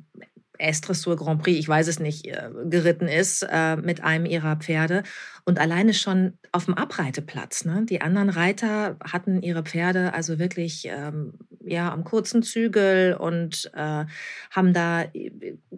S-Dressur 0.59 1.17
Grand 1.17 1.43
Prix, 1.43 1.59
ich 1.59 1.69
weiß 1.69 1.89
es 1.89 1.99
nicht, 1.99 2.27
äh, 2.27 2.49
geritten 2.65 3.09
ist 3.09 3.47
äh, 3.49 3.77
mit 3.77 4.03
einem 4.03 4.27
ihrer 4.27 4.57
Pferde 4.57 5.03
und 5.45 5.59
alleine 5.59 5.95
schon 5.95 6.35
auf 6.53 6.67
dem 6.67 6.75
Abreiteplatz. 6.75 7.65
Ne? 7.65 7.85
Die 7.89 8.01
anderen 8.01 8.31
Reiter 8.31 8.97
hatten 9.05 9.43
ihre 9.43 9.63
Pferde 9.63 10.13
also 10.15 10.39
wirklich 10.39 10.87
ähm, 10.89 11.35
ja 11.65 11.93
am 11.93 12.05
kurzen 12.05 12.43
Zügel 12.43 13.15
und 13.15 13.71
äh, 13.75 14.05
haben 14.51 14.73
da 14.73 15.05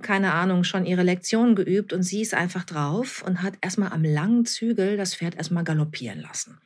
keine 0.03 0.33
Ahnung 0.33 0.65
schon 0.65 0.87
ihre 0.87 1.03
Lektionen 1.03 1.55
geübt 1.57 1.93
und 1.93 2.03
sie 2.03 2.23
ist 2.23 2.35
einfach 2.35 2.65
drauf 2.65 3.23
und 3.27 3.43
hat 3.43 3.55
erstmal 3.61 3.93
am 3.93 4.05
langen 4.05 4.45
Zügel 4.45 4.97
das 4.97 5.15
Pferd 5.15 5.37
erstmal 5.37 5.65
galoppieren 5.65 6.21
lassen 6.21 6.61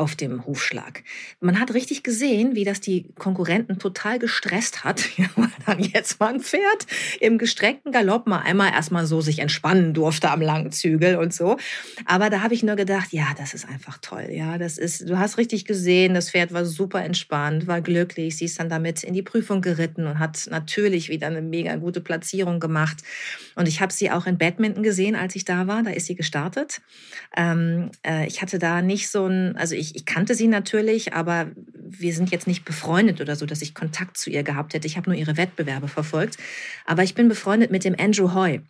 auf 0.00 0.16
dem 0.16 0.46
Hufschlag. 0.46 1.04
Man 1.40 1.60
hat 1.60 1.74
richtig 1.74 2.02
gesehen, 2.02 2.54
wie 2.54 2.64
das 2.64 2.80
die 2.80 3.06
Konkurrenten 3.18 3.78
total 3.78 4.18
gestresst 4.18 4.82
hat, 4.82 5.04
weil 5.66 5.80
jetzt 5.84 6.18
mal 6.18 6.32
ein 6.32 6.40
Pferd 6.40 6.86
im 7.20 7.36
gestreckten 7.36 7.92
Galopp 7.92 8.26
mal 8.26 8.38
einmal 8.38 8.72
erstmal 8.72 9.06
so 9.06 9.20
sich 9.20 9.40
entspannen 9.40 9.92
durfte 9.92 10.30
am 10.30 10.40
langen 10.40 10.72
Zügel 10.72 11.16
und 11.16 11.34
so. 11.34 11.58
Aber 12.06 12.30
da 12.30 12.40
habe 12.40 12.54
ich 12.54 12.62
nur 12.62 12.76
gedacht, 12.76 13.12
ja, 13.12 13.26
das 13.36 13.52
ist 13.52 13.68
einfach 13.68 13.98
toll. 13.98 14.28
Ja, 14.30 14.56
das 14.56 14.78
ist, 14.78 15.08
du 15.08 15.18
hast 15.18 15.36
richtig 15.36 15.66
gesehen, 15.66 16.14
das 16.14 16.30
Pferd 16.30 16.54
war 16.54 16.64
super 16.64 17.04
entspannt, 17.04 17.66
war 17.66 17.82
glücklich. 17.82 18.38
Sie 18.38 18.46
ist 18.46 18.58
dann 18.58 18.70
damit 18.70 19.04
in 19.04 19.12
die 19.12 19.22
Prüfung 19.22 19.60
geritten 19.60 20.06
und 20.06 20.18
hat 20.18 20.48
natürlich 20.50 21.10
wieder 21.10 21.26
eine 21.26 21.42
mega 21.42 21.76
gute 21.76 22.00
Platzierung 22.00 22.58
gemacht. 22.58 22.98
Und 23.54 23.68
ich 23.68 23.82
habe 23.82 23.92
sie 23.92 24.10
auch 24.10 24.26
in 24.26 24.38
Badminton 24.38 24.82
gesehen, 24.82 25.14
als 25.14 25.36
ich 25.36 25.44
da 25.44 25.66
war. 25.66 25.82
Da 25.82 25.90
ist 25.90 26.06
sie 26.06 26.14
gestartet. 26.14 26.80
Ähm, 27.36 27.90
äh, 28.06 28.26
ich 28.26 28.40
hatte 28.40 28.58
da 28.58 28.80
nicht 28.80 29.10
so 29.10 29.26
ein, 29.26 29.56
also 29.56 29.74
ich, 29.74 29.89
ich 29.94 30.04
kannte 30.06 30.34
sie 30.34 30.48
natürlich, 30.48 31.12
aber 31.12 31.50
wir 31.74 32.12
sind 32.12 32.30
jetzt 32.30 32.46
nicht 32.46 32.64
befreundet 32.64 33.20
oder 33.20 33.36
so, 33.36 33.46
dass 33.46 33.62
ich 33.62 33.74
Kontakt 33.74 34.16
zu 34.16 34.30
ihr 34.30 34.42
gehabt 34.42 34.74
hätte. 34.74 34.86
Ich 34.86 34.96
habe 34.96 35.10
nur 35.10 35.18
ihre 35.18 35.36
Wettbewerbe 35.36 35.88
verfolgt. 35.88 36.36
Aber 36.86 37.02
ich 37.02 37.14
bin 37.14 37.28
befreundet 37.28 37.70
mit 37.70 37.84
dem 37.84 37.96
Andrew 37.98 38.34
Hoy 38.34 38.62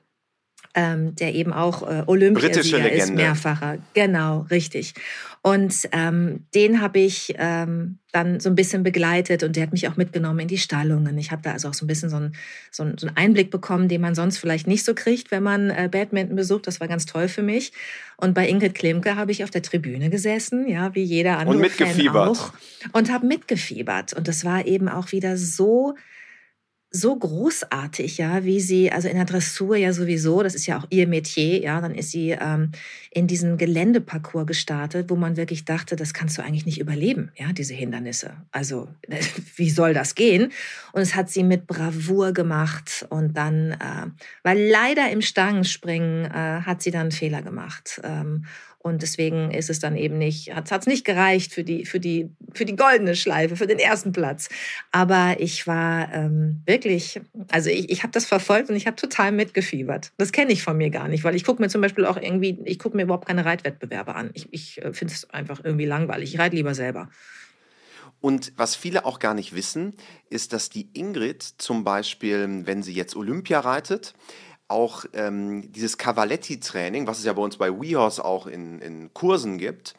ähm, 0.74 1.14
der 1.16 1.34
eben 1.34 1.52
auch 1.52 1.82
äh, 1.82 2.04
Olympiasieger 2.06 2.90
ist, 2.90 3.12
mehrfacher. 3.12 3.78
Genau, 3.94 4.46
richtig. 4.50 4.94
Und 5.42 5.88
ähm, 5.92 6.44
den 6.54 6.82
habe 6.82 6.98
ich 6.98 7.34
ähm, 7.38 7.98
dann 8.12 8.40
so 8.40 8.50
ein 8.50 8.54
bisschen 8.54 8.82
begleitet 8.82 9.42
und 9.42 9.56
der 9.56 9.62
hat 9.62 9.72
mich 9.72 9.88
auch 9.88 9.96
mitgenommen 9.96 10.40
in 10.40 10.48
die 10.48 10.58
Stallungen. 10.58 11.16
Ich 11.16 11.32
habe 11.32 11.40
da 11.40 11.52
also 11.52 11.68
auch 11.68 11.74
so 11.74 11.86
ein 11.86 11.88
bisschen 11.88 12.10
so, 12.10 12.16
ein, 12.16 12.34
so, 12.70 12.82
ein, 12.82 12.98
so 12.98 13.06
einen 13.06 13.16
Einblick 13.16 13.50
bekommen, 13.50 13.88
den 13.88 14.02
man 14.02 14.14
sonst 14.14 14.36
vielleicht 14.36 14.66
nicht 14.66 14.84
so 14.84 14.94
kriegt, 14.94 15.30
wenn 15.30 15.42
man 15.42 15.70
äh, 15.70 15.88
Badminton 15.90 16.36
besucht. 16.36 16.66
Das 16.66 16.78
war 16.80 16.88
ganz 16.88 17.06
toll 17.06 17.28
für 17.28 17.42
mich. 17.42 17.72
Und 18.18 18.34
bei 18.34 18.48
Ingrid 18.50 18.74
Klimke 18.74 19.16
habe 19.16 19.32
ich 19.32 19.42
auf 19.42 19.50
der 19.50 19.62
Tribüne 19.62 20.10
gesessen, 20.10 20.68
ja, 20.68 20.94
wie 20.94 21.02
jeder 21.02 21.38
andere 21.38 21.56
und 21.56 21.62
mitgefiebert. 21.62 22.36
Fan 22.36 22.36
auch. 22.36 22.52
Und 22.92 23.10
habe 23.10 23.26
mitgefiebert. 23.26 24.12
Und 24.12 24.28
das 24.28 24.44
war 24.44 24.66
eben 24.66 24.90
auch 24.90 25.10
wieder 25.12 25.38
so 25.38 25.94
so 26.92 27.14
großartig, 27.14 28.18
ja, 28.18 28.44
wie 28.44 28.58
sie, 28.58 28.90
also 28.90 29.06
in 29.06 29.14
der 29.14 29.24
Dressur 29.24 29.76
ja 29.76 29.92
sowieso, 29.92 30.42
das 30.42 30.56
ist 30.56 30.66
ja 30.66 30.78
auch 30.78 30.86
ihr 30.90 31.06
Metier, 31.06 31.60
ja, 31.60 31.80
dann 31.80 31.94
ist 31.94 32.10
sie 32.10 32.30
ähm, 32.30 32.72
in 33.12 33.28
diesen 33.28 33.58
Geländeparcours 33.58 34.46
gestartet, 34.46 35.08
wo 35.08 35.14
man 35.14 35.36
wirklich 35.36 35.64
dachte, 35.64 35.94
das 35.94 36.14
kannst 36.14 36.36
du 36.36 36.42
eigentlich 36.42 36.66
nicht 36.66 36.80
überleben, 36.80 37.30
ja, 37.36 37.52
diese 37.52 37.74
Hindernisse. 37.74 38.32
Also, 38.50 38.88
wie 39.56 39.70
soll 39.70 39.94
das 39.94 40.16
gehen? 40.16 40.50
Und 40.92 41.02
es 41.02 41.14
hat 41.14 41.30
sie 41.30 41.44
mit 41.44 41.68
Bravour 41.68 42.32
gemacht 42.32 43.06
und 43.08 43.36
dann, 43.36 43.72
äh, 43.72 44.06
weil 44.42 44.60
leider 44.68 45.10
im 45.10 45.22
Stangenspringen 45.22 46.24
äh, 46.24 46.62
hat 46.62 46.82
sie 46.82 46.90
dann 46.90 47.02
einen 47.02 47.12
Fehler 47.12 47.42
gemacht. 47.42 48.00
Ähm, 48.02 48.46
und 48.82 49.02
deswegen 49.02 49.50
ist 49.50 49.68
es 49.68 49.78
dann 49.78 49.94
eben 49.94 50.16
nicht, 50.16 50.54
hat 50.54 50.72
es 50.72 50.86
nicht 50.86 51.04
gereicht 51.04 51.52
für 51.52 51.64
die, 51.64 51.84
für, 51.84 52.00
die, 52.00 52.30
für 52.54 52.64
die 52.64 52.76
goldene 52.76 53.14
Schleife, 53.14 53.56
für 53.56 53.66
den 53.66 53.78
ersten 53.78 54.12
Platz. 54.12 54.48
Aber 54.90 55.36
ich 55.38 55.66
war 55.66 56.10
ähm, 56.14 56.62
wirklich, 56.64 57.20
also 57.50 57.68
ich, 57.68 57.90
ich 57.90 58.02
habe 58.02 58.12
das 58.12 58.24
verfolgt 58.24 58.70
und 58.70 58.76
ich 58.76 58.86
habe 58.86 58.96
total 58.96 59.32
mitgefiebert. 59.32 60.12
Das 60.16 60.32
kenne 60.32 60.52
ich 60.52 60.62
von 60.62 60.78
mir 60.78 60.88
gar 60.88 61.08
nicht, 61.08 61.24
weil 61.24 61.36
ich 61.36 61.44
gucke 61.44 61.60
mir 61.60 61.68
zum 61.68 61.82
Beispiel 61.82 62.06
auch 62.06 62.16
irgendwie, 62.16 62.58
ich 62.64 62.78
gucke 62.78 62.96
mir 62.96 63.02
überhaupt 63.02 63.26
keine 63.28 63.44
Reitwettbewerbe 63.44 64.14
an. 64.14 64.30
Ich, 64.32 64.48
ich 64.50 64.82
äh, 64.82 64.94
finde 64.94 65.12
es 65.12 65.28
einfach 65.28 65.62
irgendwie 65.62 65.86
langweilig. 65.86 66.32
Ich 66.32 66.40
reite 66.40 66.56
lieber 66.56 66.74
selber. 66.74 67.10
Und 68.22 68.52
was 68.56 68.76
viele 68.76 69.04
auch 69.04 69.18
gar 69.18 69.34
nicht 69.34 69.54
wissen, 69.54 69.94
ist, 70.30 70.52
dass 70.54 70.70
die 70.70 70.88
Ingrid 70.94 71.42
zum 71.42 71.84
Beispiel, 71.84 72.62
wenn 72.64 72.82
sie 72.82 72.92
jetzt 72.92 73.16
Olympia 73.16 73.60
reitet, 73.60 74.14
auch 74.70 75.04
ähm, 75.12 75.72
dieses 75.72 75.98
Cavaletti-Training, 75.98 77.06
was 77.06 77.18
es 77.18 77.24
ja 77.24 77.32
bei 77.32 77.42
uns 77.42 77.56
bei 77.56 77.70
WeHorse 77.70 78.24
auch 78.24 78.46
in, 78.46 78.80
in 78.80 79.12
Kursen 79.12 79.58
gibt, 79.58 79.94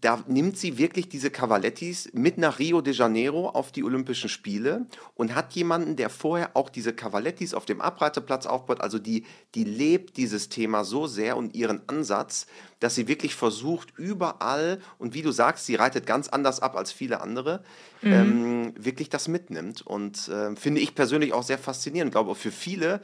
da 0.00 0.22
nimmt 0.28 0.56
sie 0.56 0.78
wirklich 0.78 1.08
diese 1.08 1.30
Cavalettis 1.30 2.10
mit 2.12 2.38
nach 2.38 2.58
Rio 2.58 2.80
de 2.80 2.94
Janeiro 2.94 3.48
auf 3.48 3.72
die 3.72 3.82
Olympischen 3.82 4.28
Spiele 4.28 4.86
und 5.14 5.34
hat 5.34 5.52
jemanden, 5.54 5.96
der 5.96 6.10
vorher 6.10 6.50
auch 6.54 6.68
diese 6.68 6.92
Cavalettis 6.92 7.54
auf 7.54 7.64
dem 7.64 7.80
Abreiteplatz 7.80 8.46
aufbaut. 8.46 8.80
Also 8.80 8.98
die, 8.98 9.24
die 9.54 9.64
lebt 9.64 10.16
dieses 10.16 10.48
Thema 10.48 10.84
so 10.84 11.06
sehr 11.06 11.36
und 11.36 11.54
ihren 11.54 11.80
Ansatz, 11.88 12.46
dass 12.80 12.94
sie 12.94 13.08
wirklich 13.08 13.34
versucht, 13.34 13.92
überall, 13.96 14.80
und 14.98 15.14
wie 15.14 15.22
du 15.22 15.32
sagst, 15.32 15.66
sie 15.66 15.74
reitet 15.74 16.06
ganz 16.06 16.28
anders 16.28 16.60
ab 16.60 16.76
als 16.76 16.92
viele 16.92 17.20
andere, 17.20 17.64
mhm. 18.02 18.12
ähm, 18.12 18.74
wirklich 18.78 19.08
das 19.08 19.26
mitnimmt. 19.26 19.82
Und 19.82 20.28
äh, 20.28 20.54
finde 20.54 20.80
ich 20.80 20.94
persönlich 20.94 21.32
auch 21.32 21.42
sehr 21.42 21.58
faszinierend. 21.58 22.10
Ich 22.10 22.14
glaube, 22.14 22.30
auch 22.30 22.36
für 22.36 22.52
viele 22.52 23.00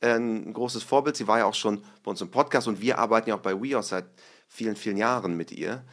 ein 0.00 0.52
großes 0.52 0.82
Vorbild. 0.82 1.16
Sie 1.16 1.26
war 1.26 1.38
ja 1.38 1.44
auch 1.46 1.54
schon 1.54 1.82
bei 2.02 2.10
uns 2.10 2.20
im 2.20 2.30
Podcast 2.30 2.68
und 2.68 2.80
wir 2.80 2.98
arbeiten 2.98 3.28
ja 3.28 3.36
auch 3.36 3.40
bei 3.40 3.60
WeHorse 3.60 3.88
seit 3.88 4.06
vielen, 4.48 4.76
vielen 4.76 4.96
Jahren 4.96 5.36
mit 5.36 5.52
ihr. 5.52 5.84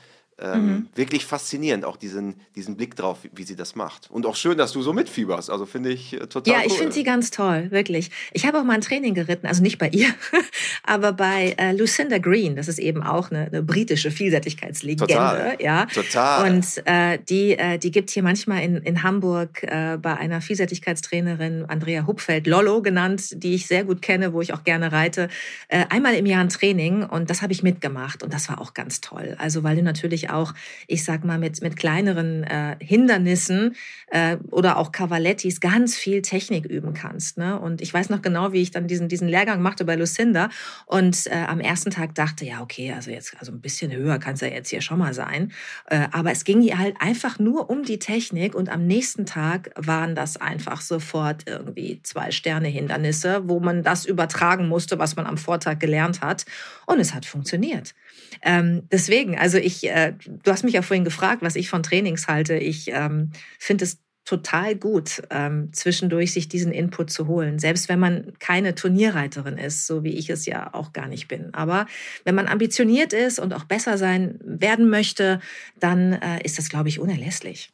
Ähm, 0.44 0.66
mhm. 0.66 0.88
Wirklich 0.96 1.26
faszinierend, 1.26 1.86
auch 1.86 1.98
diesen, 1.98 2.36
diesen 2.56 2.76
Blick 2.76 2.96
drauf, 2.96 3.20
wie, 3.24 3.30
wie, 3.34 3.44
sie 3.44 3.56
das 3.56 3.76
macht. 3.76 4.10
Und 4.12 4.26
auch 4.26 4.36
schön, 4.36 4.58
dass 4.58 4.72
du 4.72 4.82
so 4.82 4.94
mitfieberst. 4.94 5.50
Also 5.50 5.66
finde 5.66 5.89
ich 5.89 6.14
äh, 6.14 6.28
total 6.28 6.54
Ja, 6.54 6.60
ich 6.66 6.74
cool. 6.74 6.78
finde 6.80 6.94
sie 6.94 7.04
ganz 7.04 7.32
toll, 7.32 7.72
wirklich. 7.72 8.12
Ich 8.34 8.46
habe 8.46 8.60
auch 8.60 8.64
mal 8.64 8.74
ein 8.74 8.82
Training 8.82 9.14
geritten, 9.14 9.48
also 9.48 9.62
nicht 9.62 9.78
bei 9.78 9.89
ihr, 9.89 10.10
aber 10.84 11.14
bei 11.14 11.56
äh, 11.58 11.72
Lucinda 11.72 12.18
Green. 12.18 12.56
Das 12.56 12.68
ist 12.68 12.80
eben 12.80 13.04
auch 13.04 13.32
eine, 13.32 13.46
eine 13.46 13.64
britische 13.64 14.12
Vielseitigkeitslegende. 14.12 15.14
Total. 15.14 15.58
Ja. 15.60 15.86
Total. 15.86 16.52
Und 16.52 16.66
äh, 16.86 17.20
die, 17.20 17.58
äh, 17.58 17.78
die 17.78 17.91
gibt 17.91 18.10
hier 18.10 18.24
manchmal 18.24 18.64
in, 18.64 18.78
in 18.78 19.04
Hamburg 19.04 19.64
äh, 19.64 19.98
bei 20.02 20.16
einer 20.16 20.41
Vielseitigkeitstrainerin, 20.41 21.66
Andrea 21.68 22.06
Hupfeld, 22.06 22.48
Lollo 22.48 22.82
genannt, 22.82 23.41
die 23.44 23.56
ich 23.56 23.68
sehr 23.68 23.86
gut 23.86 24.02
kenne, 24.02 24.34
wo 24.34 24.41
ich 24.41 24.54
auch 24.54 24.64
gerne 24.64 24.91
reite, 24.91 25.30
äh, 25.70 25.86
einmal 25.89 26.16
im 26.16 26.26
Jahr 26.26 26.41
ein 26.41 26.50
Training. 26.50 27.04
Und 27.04 27.30
das 27.30 27.41
habe 27.41 27.54
ich 27.54 27.64
mitgemacht. 27.64 28.24
Und 28.24 28.34
das 28.34 28.50
war 28.50 28.60
auch 28.60 28.74
ganz 28.74 29.00
toll. 29.00 29.36
Also 29.39 29.64
weil 29.64 29.78
du 29.78 29.84
natürlich 29.84 30.04
natürlich 30.04 30.30
auch, 30.34 30.53
ich 30.88 31.03
sag 31.03 31.23
mal, 31.23 31.38
mit, 31.38 31.61
mit 31.61 31.75
kleineren 31.75 32.43
äh, 32.43 32.75
Hindernissen 32.79 33.75
äh, 34.07 34.38
oder 34.51 34.77
auch 34.77 34.91
Cavalettis 34.91 35.59
ganz 35.59 35.95
viel 35.95 36.21
Technik 36.21 36.65
üben 36.65 36.93
kannst. 36.93 37.38
Ne? 37.38 37.59
Und 37.59 37.81
ich 37.81 37.93
weiß 37.93 38.09
noch 38.09 38.21
genau, 38.21 38.53
wie 38.53 38.61
ich 38.61 38.71
dann 38.71 38.88
diesen, 38.88 39.07
diesen 39.07 39.27
Lehrgang 39.27 39.61
machte 39.61 39.86
bei 39.86 39.95
Lucinda 39.95 40.49
und 40.86 41.27
äh, 41.27 41.45
am 41.47 41.59
ersten 41.59 41.91
Tag 41.91 42.15
dachte, 42.15 42.45
ja, 42.45 42.61
okay, 42.61 42.93
also 42.93 43.11
jetzt 43.11 43.36
also 43.39 43.51
ein 43.51 43.61
bisschen 43.61 43.91
höher 43.91 44.19
kann 44.19 44.36
es 44.36 44.41
ja 44.41 44.47
jetzt 44.47 44.69
hier 44.69 44.81
schon 44.81 44.99
mal 44.99 45.13
sein. 45.13 45.51
Äh, 45.88 46.07
aber 46.11 46.31
es 46.31 46.43
ging 46.43 46.61
ihr 46.61 46.77
halt 46.77 46.95
einfach 46.99 47.39
nur 47.39 47.69
um 47.69 47.84
die 47.84 47.99
Technik 47.99 48.55
und 48.55 48.69
am 48.69 48.86
nächsten 48.86 49.25
Tag 49.25 49.71
waren 49.75 50.15
das 50.15 50.38
einfach 50.38 50.81
sofort 50.81 51.43
irgendwie 51.47 52.01
zwei 52.03 52.31
Sterne 52.31 52.67
Hindernisse, 52.67 53.47
wo 53.47 53.59
man 53.59 53.84
das 53.84 54.05
übertragen 54.05 54.67
musste, 54.67 54.99
was 54.99 55.15
man 55.15 55.25
am 55.25 55.38
Vortag 55.38 55.79
gelernt 55.79 56.21
hat. 56.21 56.45
Und 56.86 56.99
es 56.99 57.13
hat 57.13 57.25
funktioniert. 57.25 57.93
Ähm, 58.41 58.84
deswegen, 58.91 59.38
also 59.38 59.57
ich, 59.57 59.88
äh, 59.89 60.13
du 60.17 60.51
hast 60.51 60.63
mich 60.63 60.73
ja 60.73 60.81
vorhin 60.81 61.05
gefragt, 61.05 61.41
was 61.41 61.55
ich 61.55 61.69
von 61.69 61.84
Trainings 61.84 62.27
halte. 62.27 62.55
Ich 62.55 62.89
ähm, 62.91 63.31
finde 63.59 63.86
es 63.86 63.99
total 64.25 64.75
gut, 64.75 65.21
ähm, 65.31 65.73
zwischendurch 65.73 66.31
sich 66.31 66.47
diesen 66.47 66.71
Input 66.71 67.09
zu 67.09 67.27
holen. 67.27 67.59
Selbst 67.59 67.89
wenn 67.89 67.99
man 67.99 68.34
keine 68.39 68.73
Turnierreiterin 68.73 69.57
ist, 69.57 69.86
so 69.86 70.03
wie 70.03 70.13
ich 70.13 70.29
es 70.29 70.45
ja 70.45 70.73
auch 70.73 70.93
gar 70.93 71.07
nicht 71.07 71.27
bin. 71.27 71.53
Aber 71.53 71.88
wenn 72.23 72.36
man 72.36 72.47
ambitioniert 72.47 73.11
ist 73.11 73.39
und 73.39 73.53
auch 73.53 73.65
besser 73.65 73.97
sein 73.97 74.39
werden 74.41 74.89
möchte, 74.89 75.41
dann 75.79 76.13
äh, 76.13 76.41
ist 76.43 76.57
das, 76.57 76.69
glaube 76.69 76.89
ich, 76.89 76.99
unerlässlich. 76.99 77.73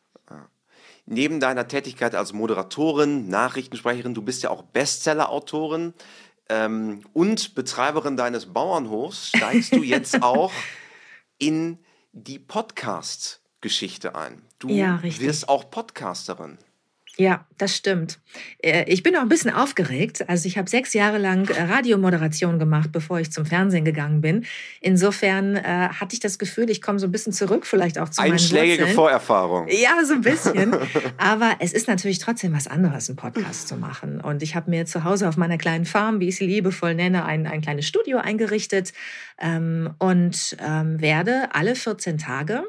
Neben 1.11 1.39
deiner 1.39 1.67
Tätigkeit 1.67 2.13
als 2.13 2.33
Moderatorin, 2.33 3.29
Nachrichtensprecherin, 3.29 4.13
du 4.13 4.21
bist 4.21 4.43
ja 4.43 4.51
auch 4.51 4.61
Bestseller-Autorin 4.61 5.95
ähm, 6.49 7.01
und 7.13 7.55
Betreiberin 7.55 8.17
deines 8.17 8.47
Bauernhofs 8.47 9.29
steigst 9.29 9.73
du 9.73 9.83
jetzt 9.83 10.21
auch 10.23 10.51
in 11.37 11.79
die 12.11 12.39
Podcast-Geschichte 12.39 14.15
ein. 14.15 14.41
Du 14.57 14.69
ja, 14.69 14.99
wirst 15.03 15.47
auch 15.47 15.69
Podcasterin. 15.69 16.57
Ja, 17.19 17.45
das 17.57 17.75
stimmt. 17.75 18.17
Äh, 18.63 18.85
ich 18.87 19.03
bin 19.03 19.13
auch 19.17 19.21
ein 19.21 19.27
bisschen 19.27 19.53
aufgeregt. 19.53 20.29
Also 20.29 20.47
ich 20.47 20.57
habe 20.57 20.69
sechs 20.69 20.93
Jahre 20.93 21.17
lang 21.17 21.49
äh, 21.49 21.63
Radiomoderation 21.63 22.59
gemacht, 22.59 22.93
bevor 22.93 23.19
ich 23.19 23.29
zum 23.29 23.45
Fernsehen 23.45 23.83
gegangen 23.83 24.21
bin. 24.21 24.45
Insofern 24.79 25.57
äh, 25.57 25.89
hatte 25.89 26.13
ich 26.13 26.21
das 26.21 26.39
Gefühl, 26.39 26.69
ich 26.69 26.81
komme 26.81 26.97
so 26.97 27.07
ein 27.07 27.11
bisschen 27.11 27.33
zurück, 27.33 27.65
vielleicht 27.65 27.99
auch 27.99 28.07
zu 28.07 28.21
Einschlägige 28.21 28.83
meinen 28.83 28.95
Vorerfahrung. 28.95 29.67
Ja, 29.67 30.01
so 30.05 30.13
ein 30.13 30.21
bisschen. 30.21 30.73
Aber 31.17 31.57
es 31.59 31.73
ist 31.73 31.89
natürlich 31.89 32.19
trotzdem 32.19 32.53
was 32.53 32.67
anderes, 32.67 33.09
einen 33.09 33.17
Podcast 33.17 33.67
zu 33.67 33.75
machen. 33.75 34.21
Und 34.21 34.41
ich 34.41 34.55
habe 34.55 34.69
mir 34.69 34.85
zu 34.85 35.03
Hause 35.03 35.27
auf 35.27 35.35
meiner 35.35 35.57
kleinen 35.57 35.83
Farm, 35.83 36.21
wie 36.21 36.29
ich 36.29 36.37
sie 36.37 36.47
liebevoll 36.47 36.95
nenne, 36.95 37.25
ein, 37.25 37.47
ein 37.47 37.59
kleines 37.59 37.85
Studio 37.85 38.19
eingerichtet 38.19 38.93
ähm, 39.41 39.89
und 39.97 40.55
ähm, 40.65 41.01
werde 41.01 41.49
alle 41.51 41.75
14 41.75 42.17
Tage 42.17 42.63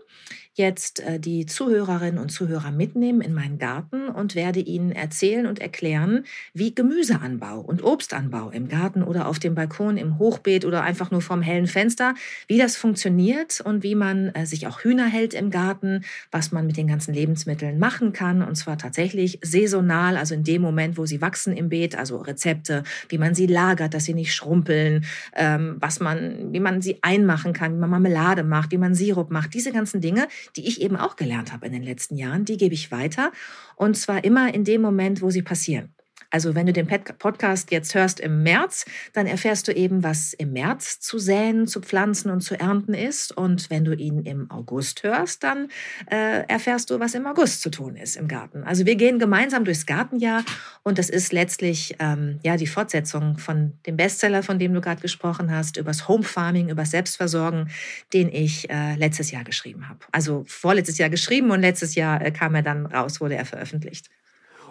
jetzt 0.61 1.01
äh, 1.01 1.19
die 1.19 1.47
Zuhörerinnen 1.47 2.21
und 2.21 2.29
Zuhörer 2.29 2.71
mitnehmen 2.71 3.21
in 3.21 3.35
meinen 3.35 3.59
Garten 3.59 4.09
und 4.09 4.35
werde 4.35 4.61
ihnen 4.61 4.93
erzählen 4.93 5.47
und 5.47 5.59
erklären, 5.59 6.25
wie 6.55 6.75
Gemüseanbau 6.75 7.61
und 7.61 7.83
Obstanbau 7.83 8.51
im 8.51 8.69
Garten 8.69 9.03
oder 9.03 9.27
auf 9.27 9.39
dem 9.39 9.55
Balkon, 9.55 9.97
im 9.97 10.19
Hochbeet 10.19 10.65
oder 10.65 10.83
einfach 10.83 11.11
nur 11.11 11.23
vom 11.23 11.43
hellen 11.43 11.67
Fenster, 11.67 12.15
wie 12.47 12.59
das 12.59 12.77
funktioniert 12.77 13.61
und 13.61 13.83
wie 13.83 13.95
man 13.95 14.29
äh, 14.35 14.47
sich 14.47 14.67
auch 14.67 14.81
Hühner 14.85 15.07
hält 15.07 15.35
im 15.35 15.51
Garten, 15.51 16.05
was 16.31 16.53
man 16.53 16.67
mit 16.67 16.77
den 16.77 16.87
ganzen 16.87 17.15
Lebensmitteln 17.15 17.79
machen 17.79 18.13
kann 18.13 18.43
und 18.43 18.55
zwar 18.55 18.79
tatsächlich 18.79 19.41
saisonal, 19.43 20.17
also 20.17 20.35
in 20.35 20.45
dem 20.45 20.63
Moment, 20.63 20.99
wo 20.99 21.07
sie 21.07 21.21
wachsen 21.21 21.57
im 21.57 21.71
Beet, 21.71 21.97
also 21.97 22.19
Rezepte, 22.19 22.85
wie 23.09 23.19
man 23.19 23.35
sie 23.35 23.47
lagert, 23.47 23.95
dass 23.95 24.05
sie 24.05 24.15
nicht 24.15 24.35
schrumpeln, 24.35 25.07
ähm, 25.35 25.77
was 25.81 26.01
man, 26.01 26.53
wie 26.53 26.61
man 26.61 26.83
sie 26.83 26.99
einmachen 27.03 27.53
kann, 27.53 27.75
wie 27.75 27.79
man 27.79 27.91
Marmelade 27.91 28.45
macht, 28.45 28.71
wie 28.73 28.79
man 28.79 28.95
Sirup 28.95 29.31
macht, 29.31 29.55
diese 29.55 29.73
ganzen 29.73 30.01
Dinge, 30.01 30.29
die 30.57 30.67
ich 30.67 30.81
eben 30.81 30.97
auch 30.97 31.17
gelernt 31.17 31.53
habe 31.53 31.67
in 31.67 31.73
den 31.73 31.83
letzten 31.83 32.17
Jahren, 32.17 32.45
die 32.45 32.57
gebe 32.57 32.75
ich 32.75 32.91
weiter. 32.91 33.33
Und 33.77 33.97
zwar 33.97 34.25
immer 34.25 34.53
in 34.55 34.65
dem 34.65 34.83
Moment, 34.83 35.23
wo 35.23 35.31
sie 35.31 35.43
passieren. 35.43 35.95
Also 36.31 36.55
wenn 36.55 36.67
du 36.67 36.73
den 36.73 36.87
Podcast 36.87 37.73
jetzt 37.73 37.95
hörst 37.95 38.21
im 38.21 38.43
März, 38.43 38.85
dann 39.13 39.27
erfährst 39.27 39.67
du 39.69 39.73
eben, 39.73 40.03
was 40.03 40.33
im 40.33 40.53
März 40.53 41.01
zu 41.01 41.19
säen, 41.19 41.67
zu 41.67 41.81
pflanzen 41.81 42.31
und 42.31 42.41
zu 42.41 42.59
ernten 42.59 42.95
ist. 42.95 43.37
Und 43.37 43.69
wenn 43.71 43.85
du 43.85 43.95
ihn 43.95 44.23
im 44.23 44.51
August 44.51 45.03
hörst, 45.03 45.43
dann 45.43 45.69
äh, 46.11 46.45
erfährst 46.47 46.91
du, 46.91 47.01
was 47.01 47.15
im 47.15 47.27
August 47.27 47.63
zu 47.63 47.71
tun 47.71 47.97
ist 47.97 48.17
im 48.17 48.29
Garten. 48.29 48.63
Also 48.63 48.87
wir 48.87 48.97
gehen 48.97 49.19
gemeinsam 49.19 49.65
durchs 49.65 49.87
Gartenjahr 49.87 50.45
und 50.83 50.99
das 50.99 51.11
ist 51.11 51.33
letztlich 51.33 51.97
ähm, 51.99 52.39
ja 52.45 52.57
die 52.57 52.67
Fortsetzung 52.67 53.39
von 53.39 53.73
dem 53.87 53.97
Bestseller, 53.97 54.43
von 54.43 54.59
dem 54.59 54.73
du 54.73 54.81
gerade 54.81 55.01
gesprochen 55.01 55.51
hast, 55.51 55.77
übers 55.77 56.09
Home 56.09 56.23
Farming, 56.23 56.69
übers 56.69 56.93
Selbstversorgen, 56.93 57.71
den 58.13 58.33
ich 58.33 58.71
äh, 58.71 58.95
letztes 58.95 59.31
Jahr 59.31 59.45
geschrieben 59.45 59.89
habe. 59.89 60.01
Also 60.13 60.45
vorletztes 60.47 60.99
Jahr 60.99 61.11
geschrieben 61.11 61.51
und 61.51 61.61
letztes 61.61 61.95
Jahr 61.95 62.25
äh, 62.25 62.31
kam 62.31 62.55
er 62.55 62.63
dann 62.63 62.87
raus, 62.87 63.21
wurde 63.21 63.35
er 63.35 63.45
veröffentlicht. 63.45 64.09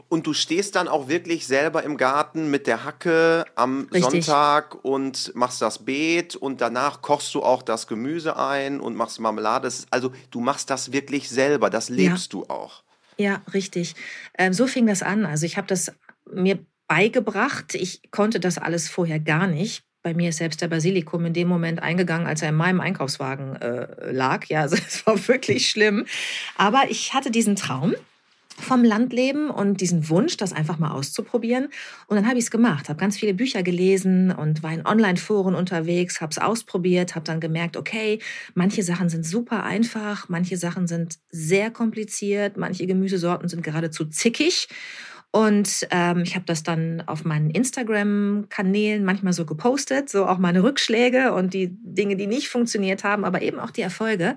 Und 0.10 0.26
du 0.26 0.34
stehst 0.34 0.76
dann 0.76 0.88
auch 0.88 1.08
wirklich 1.08 1.46
selber 1.46 1.84
im 1.84 1.96
Garten 1.96 2.50
mit 2.50 2.66
der 2.66 2.84
Hacke 2.84 3.46
am 3.56 3.88
Richtig. 3.94 4.26
Sonntag 4.26 4.84
und 4.84 5.34
machst 5.36 5.62
das 5.62 5.86
Beet 5.86 6.36
und 6.36 6.62
danach 6.62 7.02
kochst 7.02 7.34
du 7.36 7.44
auch 7.44 7.62
das 7.62 7.86
Gemüse 7.86 8.36
ein 8.36 8.80
und 8.80 8.96
machst 8.96 9.20
Marmelade. 9.20 9.72
Also 9.92 10.12
du 10.32 10.40
machst 10.40 10.72
das 10.72 10.92
wirklich 10.92 11.30
selber, 11.30 11.70
das 11.70 11.90
lebst 11.90 12.34
ja. 12.34 12.40
du 12.40 12.46
auch. 12.50 12.84
Ja, 13.18 13.42
richtig. 13.54 13.96
Ähm, 14.38 14.52
so 14.54 14.66
fing 14.66 14.88
das 14.88 15.04
an. 15.04 15.26
Also 15.26 15.46
ich 15.46 15.58
habe 15.58 15.68
das 15.68 15.92
mir 16.26 16.58
beigebracht. 16.88 17.76
Ich 17.76 18.10
konnte 18.10 18.40
das 18.40 18.58
alles 18.58 18.90
vorher 18.90 19.20
gar 19.20 19.46
nicht 19.46 19.84
bei 20.02 20.14
mir 20.14 20.30
ist 20.30 20.38
selbst 20.38 20.62
der 20.62 20.68
Basilikum 20.68 21.26
in 21.26 21.34
dem 21.34 21.48
Moment 21.48 21.82
eingegangen, 21.82 22.26
als 22.26 22.42
er 22.42 22.50
in 22.50 22.56
meinem 22.56 22.80
Einkaufswagen 22.80 23.56
äh, 23.58 24.12
lag. 24.12 24.46
Ja, 24.46 24.62
also 24.62 24.78
es 24.88 25.06
war 25.06 25.28
wirklich 25.28 25.70
schlimm. 25.70 26.06
Aber 26.56 26.84
ich 26.90 27.14
hatte 27.14 27.32
diesen 27.32 27.56
Traum 27.56 27.96
vom 28.62 28.84
Landleben 28.84 29.50
und 29.50 29.82
diesen 29.82 30.10
Wunsch, 30.10 30.38
das 30.38 30.54
einfach 30.54 30.80
mal 30.80 30.92
auszuprobieren. 30.92 31.70
Und 32.08 32.16
dann 32.16 32.28
habe 32.28 32.38
ich 32.38 32.46
es 32.46 32.52
gemacht, 32.52 32.90
habe 32.90 33.00
ganz 33.00 33.18
viele 33.18 33.34
Bücher 33.34 33.64
gelesen 33.64 34.32
und 34.32 34.64
war 34.64 34.74
in 34.74 34.86
Online-Foren 34.86 35.56
unterwegs, 35.56 36.22
habe 36.22 36.32
es 36.32 36.38
ausprobiert, 36.38 37.16
habe 37.16 37.26
dann 37.26 37.40
gemerkt, 37.40 37.78
okay, 37.78 38.20
manche 38.54 38.84
Sachen 38.84 39.10
sind 39.10 39.26
super 39.26 39.64
einfach, 39.64 40.30
manche 40.30 40.58
Sachen 40.58 40.88
sind 40.88 41.20
sehr 41.30 41.72
kompliziert, 41.72 42.58
manche 42.58 42.88
Gemüsesorten 42.88 43.50
sind 43.50 43.64
geradezu 43.64 44.06
zickig. 44.06 44.68
Und 45.32 45.88
ähm, 45.92 46.24
ich 46.24 46.34
habe 46.36 46.46
das 46.46 46.64
dann 46.64 47.04
auf 47.06 47.24
meinen 47.24 47.52
Instagram-Kanälen 47.52 49.04
manchmal 49.06 49.34
so 49.34 49.46
gepostet, 49.46 50.10
so 50.10 50.26
auch 50.26 50.40
meine 50.40 50.64
Rückschläge 50.64 51.34
und 51.34 51.54
die 51.54 51.70
Dinge, 51.70 52.16
die 52.16 52.26
nicht 52.26 52.50
funktioniert 52.50 53.04
haben, 53.04 53.26
aber 53.26 53.44
eben 53.44 53.60
auch 53.60 53.70
die 53.70 53.82
Erfolge. 53.82 54.36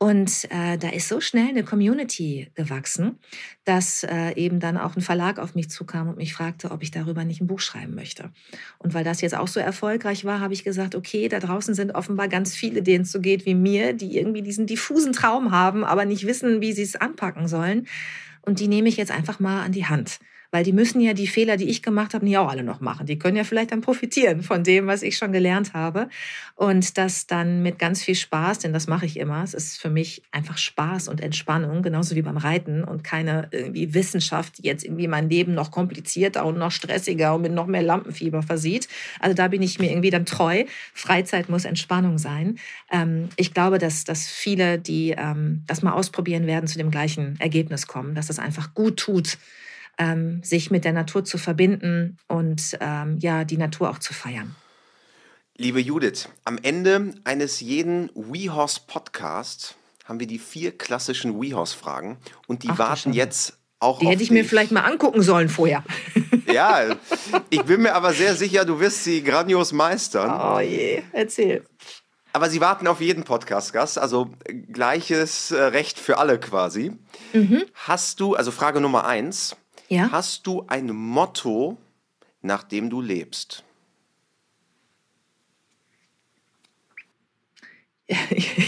Und 0.00 0.46
äh, 0.50 0.78
da 0.78 0.90
ist 0.90 1.08
so 1.08 1.20
schnell 1.20 1.48
eine 1.48 1.64
Community 1.64 2.52
gewachsen, 2.54 3.18
dass 3.64 4.04
äh, 4.04 4.32
eben 4.36 4.60
dann 4.60 4.76
auch 4.76 4.94
ein 4.94 5.02
Verlag 5.02 5.40
auf 5.40 5.56
mich 5.56 5.70
zukam 5.70 6.08
und 6.08 6.16
mich 6.16 6.32
fragte, 6.32 6.70
ob 6.70 6.84
ich 6.84 6.92
darüber 6.92 7.24
nicht 7.24 7.40
ein 7.40 7.48
Buch 7.48 7.58
schreiben 7.58 7.96
möchte. 7.96 8.30
Und 8.78 8.94
weil 8.94 9.02
das 9.02 9.20
jetzt 9.20 9.34
auch 9.34 9.48
so 9.48 9.58
erfolgreich 9.58 10.24
war, 10.24 10.38
habe 10.38 10.54
ich 10.54 10.62
gesagt, 10.62 10.94
okay, 10.94 11.28
da 11.28 11.40
draußen 11.40 11.74
sind 11.74 11.96
offenbar 11.96 12.28
ganz 12.28 12.54
viele, 12.54 12.82
denen 12.82 13.02
es 13.02 13.10
so 13.10 13.20
geht 13.20 13.44
wie 13.44 13.56
mir, 13.56 13.92
die 13.92 14.16
irgendwie 14.16 14.42
diesen 14.42 14.66
diffusen 14.66 15.12
Traum 15.12 15.50
haben, 15.50 15.82
aber 15.82 16.04
nicht 16.04 16.26
wissen, 16.26 16.60
wie 16.60 16.72
sie 16.72 16.82
es 16.82 16.94
anpacken 16.94 17.48
sollen. 17.48 17.88
Und 18.42 18.60
die 18.60 18.68
nehme 18.68 18.88
ich 18.88 18.96
jetzt 18.96 19.10
einfach 19.10 19.40
mal 19.40 19.64
an 19.64 19.72
die 19.72 19.86
Hand. 19.86 20.20
Weil 20.50 20.64
die 20.64 20.72
müssen 20.72 21.00
ja 21.00 21.12
die 21.12 21.26
Fehler, 21.26 21.56
die 21.58 21.68
ich 21.68 21.82
gemacht 21.82 22.14
habe, 22.14 22.24
nicht 22.24 22.38
auch 22.38 22.48
alle 22.48 22.62
noch 22.62 22.80
machen. 22.80 23.06
Die 23.06 23.18
können 23.18 23.36
ja 23.36 23.44
vielleicht 23.44 23.70
dann 23.72 23.82
profitieren 23.82 24.42
von 24.42 24.64
dem, 24.64 24.86
was 24.86 25.02
ich 25.02 25.18
schon 25.18 25.30
gelernt 25.30 25.74
habe. 25.74 26.08
Und 26.54 26.96
das 26.96 27.26
dann 27.26 27.62
mit 27.62 27.78
ganz 27.78 28.02
viel 28.02 28.14
Spaß, 28.14 28.60
denn 28.60 28.72
das 28.72 28.86
mache 28.86 29.04
ich 29.04 29.18
immer. 29.18 29.42
Es 29.42 29.52
ist 29.52 29.78
für 29.78 29.90
mich 29.90 30.22
einfach 30.32 30.56
Spaß 30.56 31.08
und 31.08 31.20
Entspannung, 31.20 31.82
genauso 31.82 32.14
wie 32.14 32.22
beim 32.22 32.38
Reiten 32.38 32.82
und 32.82 33.04
keine 33.04 33.48
irgendwie 33.52 33.92
Wissenschaft, 33.92 34.58
die 34.58 34.66
jetzt 34.66 34.84
irgendwie 34.84 35.06
mein 35.06 35.28
Leben 35.28 35.54
noch 35.54 35.70
komplizierter 35.70 36.46
und 36.46 36.58
noch 36.58 36.72
stressiger 36.72 37.34
und 37.34 37.42
mit 37.42 37.52
noch 37.52 37.66
mehr 37.66 37.82
Lampenfieber 37.82 38.42
versieht. 38.42 38.88
Also 39.20 39.34
da 39.34 39.48
bin 39.48 39.60
ich 39.60 39.78
mir 39.78 39.90
irgendwie 39.90 40.10
dann 40.10 40.24
treu. 40.24 40.64
Freizeit 40.94 41.48
muss 41.48 41.66
Entspannung 41.66 42.18
sein. 42.18 42.58
Ähm, 42.90 43.28
ich 43.36 43.52
glaube, 43.52 43.78
dass, 43.78 44.04
dass 44.04 44.28
viele, 44.28 44.78
die 44.78 45.10
ähm, 45.10 45.62
das 45.66 45.82
mal 45.82 45.92
ausprobieren 45.92 46.46
werden, 46.46 46.66
zu 46.66 46.78
dem 46.78 46.90
gleichen 46.90 47.36
Ergebnis 47.38 47.86
kommen, 47.86 48.14
dass 48.14 48.28
das 48.28 48.38
einfach 48.38 48.74
gut 48.74 48.96
tut, 48.98 49.38
ähm, 49.98 50.42
sich 50.42 50.70
mit 50.70 50.84
der 50.84 50.92
Natur 50.92 51.24
zu 51.24 51.38
verbinden 51.38 52.16
und 52.28 52.76
ähm, 52.80 53.18
ja, 53.20 53.44
die 53.44 53.56
Natur 53.58 53.90
auch 53.90 53.98
zu 53.98 54.14
feiern. 54.14 54.54
Liebe 55.56 55.80
Judith, 55.80 56.28
am 56.44 56.58
Ende 56.62 57.14
eines 57.24 57.60
jeden 57.60 58.10
WeHorse 58.14 58.80
Podcasts 58.86 59.74
haben 60.04 60.20
wir 60.20 60.26
die 60.28 60.38
vier 60.38 60.76
klassischen 60.76 61.40
WeHorse-Fragen 61.40 62.16
und 62.46 62.62
die 62.62 62.70
Ach, 62.70 62.78
warten 62.78 63.12
jetzt 63.12 63.58
auch 63.80 63.98
Die 63.98 64.06
hätte 64.06 64.22
ich 64.22 64.28
dich. 64.28 64.38
mir 64.38 64.44
vielleicht 64.44 64.72
mal 64.72 64.82
angucken 64.82 65.22
sollen 65.22 65.48
vorher. 65.48 65.84
Ja, 66.50 66.96
ich 67.50 67.62
bin 67.64 67.82
mir 67.82 67.94
aber 67.94 68.14
sehr 68.14 68.34
sicher, 68.34 68.64
du 68.64 68.80
wirst 68.80 69.04
sie 69.04 69.22
grandios 69.22 69.72
meistern. 69.74 70.56
Oh 70.56 70.60
je, 70.60 71.02
erzähl. 71.12 71.62
Aber 72.32 72.48
sie 72.48 72.62
warten 72.62 72.86
auf 72.86 73.02
jeden 73.02 73.24
Podcast-Gast, 73.24 73.98
also 73.98 74.30
gleiches 74.72 75.50
äh, 75.50 75.60
Recht 75.62 75.98
für 75.98 76.16
alle 76.16 76.40
quasi. 76.40 76.92
Mhm. 77.34 77.64
Hast 77.74 78.20
du, 78.20 78.34
also 78.34 78.50
Frage 78.50 78.80
Nummer 78.80 79.06
eins, 79.06 79.56
ja? 79.88 80.10
Hast 80.10 80.46
du 80.46 80.64
ein 80.68 80.86
Motto, 80.94 81.78
nach 82.42 82.62
dem 82.62 82.90
du 82.90 83.00
lebst? 83.00 83.64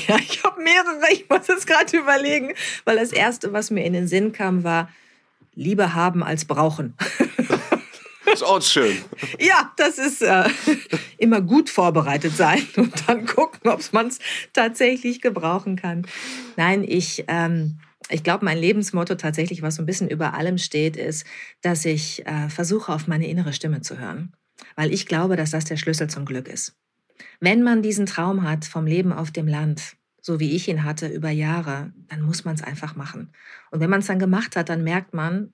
Ja, 0.09 0.17
ich 0.17 0.43
habe 0.43 0.61
mehrere. 0.61 1.13
Ich 1.13 1.29
muss 1.29 1.47
jetzt 1.47 1.67
gerade 1.67 1.97
überlegen, 1.97 2.53
weil 2.85 2.97
das 2.97 3.13
erste, 3.13 3.53
was 3.53 3.71
mir 3.71 3.85
in 3.85 3.93
den 3.93 4.09
Sinn 4.09 4.33
kam, 4.33 4.65
war 4.65 4.91
Liebe 5.55 5.95
haben 5.95 6.25
als 6.25 6.45
brauchen. 6.47 6.97
ist 8.33 8.43
auch 8.43 8.63
schön. 8.63 8.97
Ja, 9.39 9.73
das 9.77 9.99
ist 9.99 10.23
äh, 10.23 10.49
immer 11.19 11.41
gut 11.41 11.71
vorbereitet 11.71 12.37
sein 12.37 12.67
und 12.77 13.09
dann 13.09 13.27
gucken, 13.27 13.71
ob 13.71 13.81
man 13.93 14.09
es 14.09 14.19
tatsächlich 14.53 15.21
gebrauchen 15.21 15.77
kann. 15.77 16.07
Nein, 16.57 16.85
ich 16.87 17.25
ähm, 17.29 17.79
ich 18.11 18.23
glaube, 18.23 18.45
mein 18.45 18.59
Lebensmotto 18.59 19.15
tatsächlich, 19.15 19.63
was 19.63 19.77
so 19.77 19.83
ein 19.83 19.87
bisschen 19.87 20.09
über 20.09 20.35
allem 20.35 20.59
steht, 20.59 20.97
ist, 20.97 21.25
dass 21.63 21.85
ich 21.85 22.27
äh, 22.27 22.49
versuche, 22.49 22.93
auf 22.93 23.07
meine 23.07 23.29
innere 23.29 23.53
Stimme 23.53 23.81
zu 23.81 23.99
hören. 23.99 24.33
Weil 24.77 24.93
ich 24.93 25.07
glaube, 25.07 25.37
dass 25.37 25.51
das 25.51 25.65
der 25.65 25.77
Schlüssel 25.77 26.09
zum 26.09 26.25
Glück 26.25 26.49
ist. 26.49 26.77
Wenn 27.39 27.63
man 27.63 27.83
diesen 27.83 28.07
Traum 28.07 28.43
hat 28.43 28.65
vom 28.65 28.87
Leben 28.87 29.13
auf 29.13 29.31
dem 29.31 29.47
Land, 29.47 29.97
so 30.21 30.41
wie 30.41 30.55
ich 30.55 30.69
ihn 30.69 30.85
hatte 30.85 31.09
über 31.09 31.31
Jahre, 31.31 31.93
dann 32.09 32.23
muss 32.23 32.45
man 32.45 32.55
es 32.55 32.63
einfach 32.63 32.97
machen. 32.97 33.31
Und 33.71 33.81
wenn 33.81 33.91
man 33.91 34.01
es 34.01 34.07
dann 34.07 34.19
gemacht 34.19 34.57
hat, 34.57 34.69
dann 34.69 34.85
merkt 34.85 35.15
man, 35.15 35.53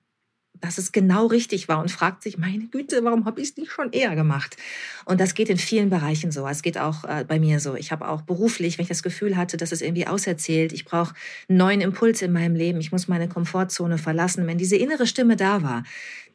dass 0.61 0.77
es 0.77 0.91
genau 0.91 1.27
richtig 1.27 1.67
war 1.67 1.79
und 1.79 1.91
fragt 1.91 2.23
sich, 2.23 2.37
meine 2.37 2.65
Güte, 2.67 3.03
warum 3.03 3.25
habe 3.25 3.41
ich 3.41 3.49
es 3.49 3.57
nicht 3.57 3.71
schon 3.71 3.91
eher 3.91 4.15
gemacht? 4.15 4.57
Und 5.05 5.19
das 5.19 5.33
geht 5.33 5.49
in 5.49 5.57
vielen 5.57 5.89
Bereichen 5.89 6.31
so. 6.31 6.47
Es 6.47 6.61
geht 6.61 6.77
auch 6.77 7.03
äh, 7.03 7.25
bei 7.27 7.39
mir 7.39 7.59
so. 7.59 7.75
Ich 7.75 7.91
habe 7.91 8.07
auch 8.07 8.21
beruflich, 8.21 8.77
wenn 8.77 8.83
ich 8.83 8.89
das 8.89 9.03
Gefühl 9.03 9.37
hatte, 9.37 9.57
dass 9.57 9.71
es 9.71 9.81
irgendwie 9.81 10.07
auserzählt, 10.07 10.73
ich 10.73 10.85
brauche 10.85 11.13
einen 11.47 11.57
neuen 11.57 11.81
Impuls 11.81 12.21
in 12.21 12.31
meinem 12.31 12.55
Leben, 12.55 12.79
ich 12.79 12.91
muss 12.91 13.07
meine 13.07 13.27
Komfortzone 13.27 13.97
verlassen. 13.97 14.47
Wenn 14.47 14.57
diese 14.57 14.75
innere 14.75 15.07
Stimme 15.07 15.35
da 15.35 15.63
war, 15.63 15.83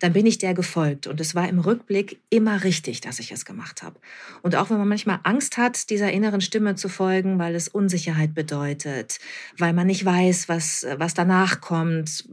dann 0.03 0.13
bin 0.13 0.27
ich 0.27 0.39
der 0.39 0.53
gefolgt. 0.53 1.07
Und 1.07 1.21
es 1.21 1.37
war 1.37 1.49
im 1.49 1.61
Rückblick 1.61 2.19
immer 2.29 2.65
richtig, 2.65 3.01
dass 3.01 3.21
ich 3.21 3.31
es 3.31 3.45
gemacht 3.45 3.85
habe. 3.85 4.01
Und 4.43 4.57
auch 4.57 4.69
wenn 4.69 4.79
man 4.79 4.89
manchmal 4.89 5.21
Angst 5.23 5.59
hat, 5.59 5.91
dieser 5.91 6.11
inneren 6.11 6.41
Stimme 6.41 6.75
zu 6.75 6.89
folgen, 6.89 7.39
weil 7.39 7.55
es 7.55 7.69
Unsicherheit 7.69 8.35
bedeutet, 8.35 9.21
weil 9.59 9.73
man 9.73 9.87
nicht 9.87 10.05
weiß, 10.05 10.49
was, 10.49 10.85
was 10.97 11.15
danach 11.15 11.61
kommt, 11.61 12.25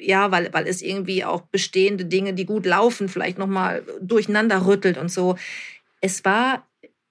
ja, 0.00 0.30
weil, 0.30 0.52
weil 0.52 0.66
es 0.66 0.82
irgendwie 0.82 1.24
auch 1.24 1.40
bestehende 1.40 2.04
Dinge, 2.04 2.34
die 2.34 2.44
gut 2.44 2.66
laufen, 2.66 3.08
vielleicht 3.08 3.38
nochmal 3.38 3.82
durcheinander 4.02 4.66
rüttelt 4.66 4.98
und 4.98 5.10
so. 5.10 5.36
Es 6.02 6.26
war 6.26 6.66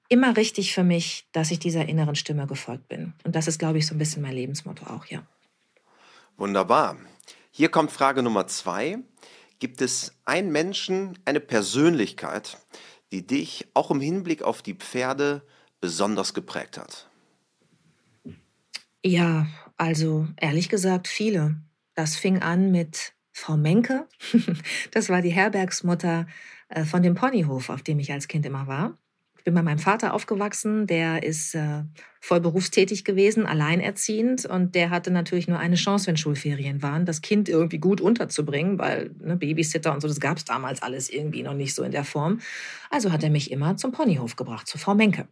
immer 0.08 0.38
richtig 0.38 0.74
für 0.76 0.84
mich, 0.84 1.26
dass 1.32 1.50
ich 1.50 1.58
dieser 1.58 1.88
inneren 1.88 2.16
Stimme 2.16 2.46
gefolgt 2.46 2.88
bin. 2.90 3.14
Und 3.24 3.36
das 3.36 3.48
ist, 3.48 3.58
glaube 3.58 3.80
ich, 3.80 3.88
so 3.88 3.96
ein 3.96 3.98
bisschen 3.98 4.22
mein 4.22 4.34
Lebensmotto 4.34 4.86
auch, 4.86 5.08
ja. 5.08 5.24
Wunderbar. 6.38 6.98
Hier 7.50 7.70
kommt 7.70 7.92
Frage 7.92 8.22
Nummer 8.22 8.46
zwei. 8.46 9.00
Gibt 9.60 9.82
es 9.82 10.14
einen 10.26 10.52
Menschen, 10.52 11.18
eine 11.26 11.40
Persönlichkeit, 11.40 12.58
die 13.12 13.26
dich 13.26 13.68
auch 13.74 13.92
im 13.92 14.02
Hinblick 14.02 14.44
auf 14.44 14.62
die 14.62 14.76
Pferde 14.76 15.42
besonders 15.80 16.34
geprägt 16.34 16.78
hat? 16.78 17.10
Ja, 19.04 19.48
also 19.78 20.28
ehrlich 20.38 20.70
gesagt 20.70 21.08
viele. 21.08 21.56
Das 21.94 22.16
fing 22.16 22.42
an 22.42 22.72
mit 22.72 23.14
Frau 23.32 23.58
Menke. 23.58 24.08
Das 24.92 25.10
war 25.10 25.22
die 25.22 25.30
Herbergsmutter 25.30 26.28
äh, 26.70 26.84
von 26.84 27.02
dem 27.02 27.16
Ponyhof, 27.16 27.70
auf 27.70 27.84
dem 27.84 28.00
ich 28.00 28.12
als 28.12 28.28
Kind 28.28 28.46
immer 28.46 28.68
war. 28.68 28.98
Ich 29.38 29.44
bin 29.44 29.54
bei 29.54 29.64
meinem 29.64 29.80
Vater 29.80 30.14
aufgewachsen, 30.14 30.88
der 30.88 31.24
ist 31.24 31.56
äh, 31.56 31.84
voll 32.20 32.40
berufstätig 32.40 33.04
gewesen, 33.04 33.46
alleinerziehend 33.46 34.46
und 34.46 34.76
der 34.76 34.90
hatte 34.90 35.12
natürlich 35.12 35.48
nur 35.48 35.60
eine 35.60 35.76
Chance, 35.76 36.08
wenn 36.08 36.18
Schulferien 36.18 36.82
waren, 36.82 37.06
das 37.06 37.22
Kind 37.22 37.50
irgendwie 37.50 37.78
gut 37.78 38.02
unterzubringen, 38.02 38.80
weil 38.80 39.12
ne, 39.20 39.36
Babysitter 39.36 39.94
und 39.94 40.02
so, 40.02 40.08
das 40.08 40.20
gab 40.20 40.38
es 40.38 40.46
damals 40.46 40.82
alles 40.82 41.10
irgendwie 41.10 41.44
noch 41.44 41.54
nicht 41.54 41.76
so 41.76 41.84
in 41.84 41.92
der 41.92 42.04
Form. 42.04 42.40
Also 42.90 43.12
hat 43.12 43.24
er 43.24 43.30
mich 43.30 43.52
immer 43.52 43.76
zum 43.76 43.92
Ponyhof 43.92 44.36
gebracht, 44.36 44.68
zu 44.68 44.78
Frau 44.78 44.96
Menke. 44.96 45.28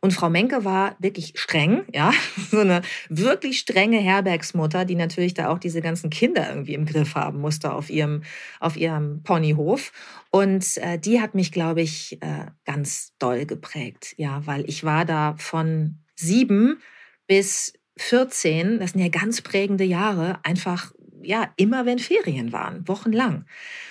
Und 0.00 0.12
Frau 0.12 0.30
Menke 0.30 0.64
war 0.64 0.96
wirklich 0.98 1.32
streng, 1.36 1.84
ja, 1.92 2.12
so 2.50 2.60
eine 2.60 2.82
wirklich 3.08 3.58
strenge 3.58 3.98
Herbergsmutter, 3.98 4.84
die 4.84 4.94
natürlich 4.94 5.34
da 5.34 5.48
auch 5.48 5.58
diese 5.58 5.80
ganzen 5.80 6.10
Kinder 6.10 6.48
irgendwie 6.48 6.74
im 6.74 6.86
Griff 6.86 7.14
haben 7.14 7.40
musste 7.40 7.72
auf 7.72 7.90
ihrem, 7.90 8.22
auf 8.60 8.76
ihrem 8.76 9.22
Ponyhof. 9.22 9.92
Und 10.30 10.76
äh, 10.78 10.98
die 10.98 11.20
hat 11.20 11.34
mich, 11.34 11.50
glaube 11.50 11.82
ich, 11.82 12.22
äh, 12.22 12.46
ganz 12.64 13.12
doll 13.18 13.46
geprägt, 13.46 14.14
ja, 14.16 14.46
weil 14.46 14.68
ich 14.68 14.84
war 14.84 15.04
da 15.04 15.34
von 15.38 15.98
sieben 16.20 16.80
bis 17.26 17.74
14, 17.96 18.78
das 18.78 18.92
sind 18.92 19.00
ja 19.00 19.08
ganz 19.08 19.42
prägende 19.42 19.84
Jahre, 19.84 20.38
einfach 20.42 20.92
ja 21.22 21.52
immer 21.56 21.86
wenn 21.86 21.98
Ferien 21.98 22.52
waren, 22.52 22.86
wochenlang. 22.88 23.44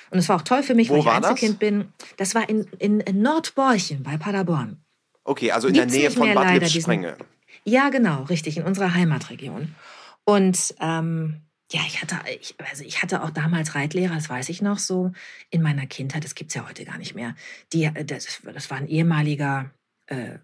Und 0.10 0.20
es 0.20 0.30
war 0.30 0.38
auch 0.38 0.42
toll 0.42 0.64
für 0.64 0.74
mich, 0.74 0.90
Wo 0.90 0.94
weil 0.94 1.02
ich 1.02 1.08
Einzelkind 1.08 1.54
das? 1.54 1.60
bin. 1.60 1.94
Das 2.18 2.36
war 2.36 2.50
in, 2.50 2.64
in, 2.80 3.00
in 3.02 3.22
Nordborchen 3.22 4.04
bei 4.04 4.18
Paderborn. 4.18 4.84
Okay, 5.24 5.52
also 5.52 5.68
in 5.68 5.76
Gibt's 5.76 5.94
der 5.94 6.02
Nähe 6.02 6.12
von 6.12 6.34
Bad 6.34 6.60
Lippspringe. 6.60 7.18
Ja, 7.66 7.90
genau, 7.90 8.24
richtig, 8.24 8.58
in 8.58 8.64
unserer 8.64 8.94
Heimatregion. 8.94 9.76
Und 10.24 10.74
ähm, 10.80 11.42
ja, 11.72 11.82
ich 11.86 12.02
hatte, 12.02 12.16
ich, 12.40 12.56
also 12.58 12.84
ich 12.84 13.04
hatte 13.04 13.22
auch 13.24 13.30
damals 13.30 13.76
Reitlehrer, 13.76 14.16
das 14.16 14.30
weiß 14.30 14.50
ich 14.50 14.62
noch 14.62 14.80
so, 14.80 15.12
in 15.52 15.62
meiner 15.62 15.86
Kindheit, 15.86 16.24
das 16.24 16.34
gibt 16.34 16.50
es 16.50 16.56
ja 16.56 16.68
heute 16.68 16.84
gar 16.84 16.98
nicht 16.98 17.14
mehr. 17.14 17.36
Die, 17.74 17.84
äh, 17.84 18.06
das, 18.06 18.42
das 18.44 18.72
war 18.72 18.78
ein 18.78 18.88
ehemaliger 18.88 19.70
äh, 20.08 20.40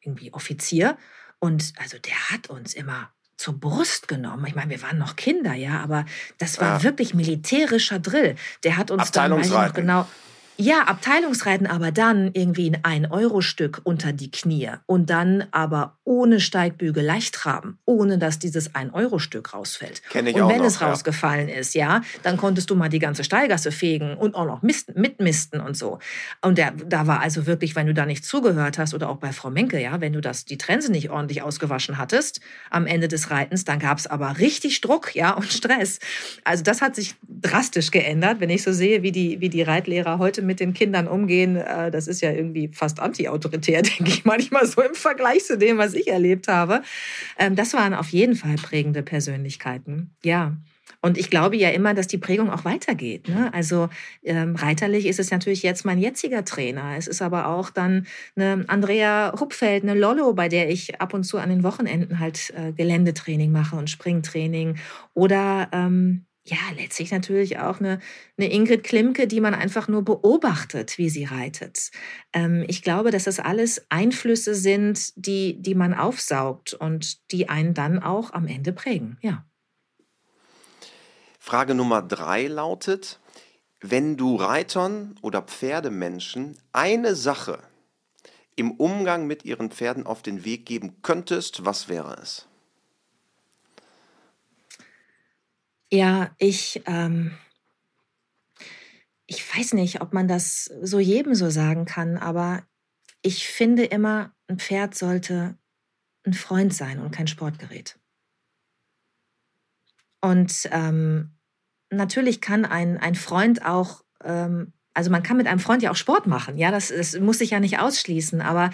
irgendwie 0.00 0.32
Offizier 0.32 0.96
und 1.40 1.72
also 1.78 1.98
der 1.98 2.30
hat 2.30 2.48
uns 2.50 2.74
immer 2.74 3.10
zur 3.36 3.54
Brust 3.58 4.08
genommen. 4.08 4.44
Ich 4.46 4.56
meine, 4.56 4.70
wir 4.70 4.82
waren 4.82 4.98
noch 4.98 5.14
Kinder, 5.14 5.54
ja, 5.54 5.80
aber 5.80 6.04
das 6.38 6.60
war 6.60 6.78
Ja. 6.78 6.82
wirklich 6.82 7.14
militärischer 7.14 8.00
Drill. 8.00 8.34
Der 8.64 8.76
hat 8.76 8.90
uns 8.90 9.12
dann, 9.12 9.30
weiß 9.32 9.46
ich 9.46 9.52
noch 9.52 9.72
genau, 9.74 10.08
ja, 10.60 10.82
Abteilungsreiten, 10.82 11.68
aber 11.68 11.92
dann 11.92 12.30
irgendwie 12.32 12.72
ein 12.82 13.04
1-Euro-Stück 13.04 13.80
unter 13.84 14.12
die 14.12 14.32
Knie 14.32 14.70
und 14.86 15.08
dann 15.08 15.44
aber 15.52 15.98
ohne 16.02 16.40
Steigbügel 16.40 17.04
leicht 17.04 17.36
traben, 17.36 17.78
ohne 17.84 18.18
dass 18.18 18.40
dieses 18.40 18.74
1-Euro-Stück 18.74 19.54
rausfällt. 19.54 20.02
Kenn 20.10 20.26
ich 20.26 20.34
und 20.34 20.42
auch 20.42 20.48
wenn 20.48 20.58
noch, 20.58 20.64
es 20.64 20.80
ja. 20.80 20.88
rausgefallen 20.88 21.48
ist, 21.48 21.76
ja, 21.76 22.02
dann 22.24 22.36
konntest 22.36 22.70
du 22.70 22.74
mal 22.74 22.88
die 22.88 22.98
ganze 22.98 23.22
Steigasse 23.22 23.70
fegen 23.70 24.16
und 24.16 24.34
auch 24.34 24.46
noch 24.46 24.62
misten, 24.62 25.00
mitmisten 25.00 25.60
und 25.60 25.76
so. 25.76 26.00
Und 26.42 26.58
der, 26.58 26.72
da 26.72 27.06
war 27.06 27.20
also 27.20 27.46
wirklich, 27.46 27.76
wenn 27.76 27.86
du 27.86 27.94
da 27.94 28.04
nicht 28.04 28.24
zugehört 28.24 28.78
hast 28.78 28.94
oder 28.94 29.10
auch 29.10 29.18
bei 29.18 29.32
Frau 29.32 29.50
Menke, 29.50 29.80
ja, 29.80 30.00
wenn 30.00 30.12
du 30.12 30.20
das, 30.20 30.44
die 30.44 30.58
Trense 30.58 30.90
nicht 30.90 31.10
ordentlich 31.10 31.42
ausgewaschen 31.42 31.98
hattest 31.98 32.40
am 32.70 32.86
Ende 32.86 33.06
des 33.06 33.30
Reitens, 33.30 33.64
dann 33.64 33.78
gab 33.78 33.98
es 33.98 34.08
aber 34.08 34.38
richtig 34.38 34.80
Druck, 34.80 35.14
ja, 35.14 35.34
und 35.34 35.52
Stress. 35.52 36.00
Also 36.42 36.64
das 36.64 36.82
hat 36.82 36.96
sich 36.96 37.14
drastisch 37.28 37.92
geändert, 37.92 38.40
wenn 38.40 38.50
ich 38.50 38.64
so 38.64 38.72
sehe, 38.72 39.04
wie 39.04 39.12
die, 39.12 39.40
wie 39.40 39.50
die 39.50 39.62
Reitlehrer 39.62 40.18
heute 40.18 40.47
mit 40.48 40.58
den 40.58 40.74
Kindern 40.74 41.06
umgehen. 41.06 41.56
Äh, 41.56 41.92
das 41.92 42.08
ist 42.08 42.20
ja 42.20 42.32
irgendwie 42.32 42.70
fast 42.72 42.98
anti-autoritär, 42.98 43.82
denke 43.98 44.08
ich 44.08 44.24
manchmal 44.24 44.66
so 44.66 44.82
im 44.82 44.94
Vergleich 44.94 45.44
zu 45.44 45.56
dem, 45.56 45.78
was 45.78 45.94
ich 45.94 46.08
erlebt 46.08 46.48
habe. 46.48 46.82
Ähm, 47.38 47.54
das 47.54 47.74
waren 47.74 47.94
auf 47.94 48.08
jeden 48.08 48.34
Fall 48.34 48.56
prägende 48.56 49.02
Persönlichkeiten. 49.02 50.10
Ja. 50.24 50.56
Und 51.00 51.16
ich 51.16 51.30
glaube 51.30 51.56
ja 51.56 51.70
immer, 51.70 51.94
dass 51.94 52.08
die 52.08 52.18
Prägung 52.18 52.50
auch 52.50 52.64
weitergeht. 52.64 53.28
Ne? 53.28 53.52
Also 53.54 53.88
ähm, 54.24 54.56
reiterlich 54.56 55.06
ist 55.06 55.20
es 55.20 55.30
natürlich 55.30 55.62
jetzt 55.62 55.84
mein 55.84 55.98
jetziger 55.98 56.44
Trainer. 56.44 56.96
Es 56.96 57.06
ist 57.06 57.22
aber 57.22 57.46
auch 57.46 57.70
dann 57.70 58.06
eine 58.34 58.64
Andrea 58.66 59.32
Hupfeld, 59.38 59.84
eine 59.84 59.94
Lollo, 59.94 60.32
bei 60.32 60.48
der 60.48 60.70
ich 60.70 61.00
ab 61.00 61.14
und 61.14 61.22
zu 61.22 61.38
an 61.38 61.50
den 61.50 61.62
Wochenenden 61.62 62.18
halt 62.18 62.52
äh, 62.56 62.72
Geländetraining 62.72 63.52
mache 63.52 63.76
und 63.76 63.90
Springtraining. 63.90 64.78
Oder 65.14 65.68
ähm, 65.72 66.24
ja, 66.48 66.56
letztlich 66.76 67.10
natürlich 67.10 67.58
auch 67.58 67.80
eine, 67.80 68.00
eine 68.36 68.50
Ingrid 68.50 68.84
Klimke, 68.84 69.26
die 69.26 69.40
man 69.40 69.54
einfach 69.54 69.88
nur 69.88 70.02
beobachtet, 70.02 70.98
wie 70.98 71.10
sie 71.10 71.24
reitet. 71.24 71.90
Ähm, 72.32 72.64
ich 72.68 72.82
glaube, 72.82 73.10
dass 73.10 73.24
das 73.24 73.38
alles 73.38 73.86
Einflüsse 73.90 74.54
sind, 74.54 75.12
die, 75.16 75.60
die 75.60 75.74
man 75.74 75.94
aufsaugt 75.94 76.74
und 76.74 77.30
die 77.32 77.48
einen 77.48 77.74
dann 77.74 78.02
auch 78.02 78.32
am 78.32 78.46
Ende 78.46 78.72
prägen. 78.72 79.18
Ja. 79.20 79.44
Frage 81.38 81.74
Nummer 81.74 82.02
drei 82.02 82.46
lautet, 82.46 83.20
wenn 83.80 84.16
du 84.16 84.36
Reitern 84.36 85.14
oder 85.22 85.42
Pferdemenschen 85.42 86.58
eine 86.72 87.14
Sache 87.14 87.60
im 88.56 88.72
Umgang 88.72 89.26
mit 89.26 89.44
ihren 89.44 89.70
Pferden 89.70 90.04
auf 90.04 90.22
den 90.22 90.44
Weg 90.44 90.66
geben 90.66 91.00
könntest, 91.02 91.64
was 91.64 91.88
wäre 91.88 92.16
es? 92.20 92.48
Ja, 95.90 96.34
ich, 96.38 96.82
ähm, 96.86 97.32
ich 99.26 99.56
weiß 99.56 99.72
nicht, 99.74 100.02
ob 100.02 100.12
man 100.12 100.28
das 100.28 100.64
so 100.82 100.98
jedem 100.98 101.34
so 101.34 101.48
sagen 101.48 101.86
kann, 101.86 102.18
aber 102.18 102.62
ich 103.22 103.48
finde 103.48 103.84
immer, 103.84 104.32
ein 104.48 104.58
Pferd 104.58 104.94
sollte 104.94 105.56
ein 106.24 106.34
Freund 106.34 106.74
sein 106.74 106.98
und 107.00 107.10
kein 107.10 107.26
Sportgerät. 107.26 107.98
Und 110.20 110.68
ähm, 110.72 111.30
natürlich 111.90 112.40
kann 112.40 112.64
ein, 112.64 112.98
ein 112.98 113.14
Freund 113.14 113.64
auch, 113.64 114.04
ähm, 114.22 114.72
also 114.92 115.10
man 115.10 115.22
kann 115.22 115.36
mit 115.36 115.46
einem 115.46 115.60
Freund 115.60 115.82
ja 115.82 115.90
auch 115.90 115.96
Sport 115.96 116.26
machen, 116.26 116.58
ja, 116.58 116.70
das, 116.70 116.88
das 116.88 117.18
muss 117.18 117.38
sich 117.38 117.50
ja 117.50 117.60
nicht 117.60 117.78
ausschließen, 117.78 118.40
aber 118.40 118.70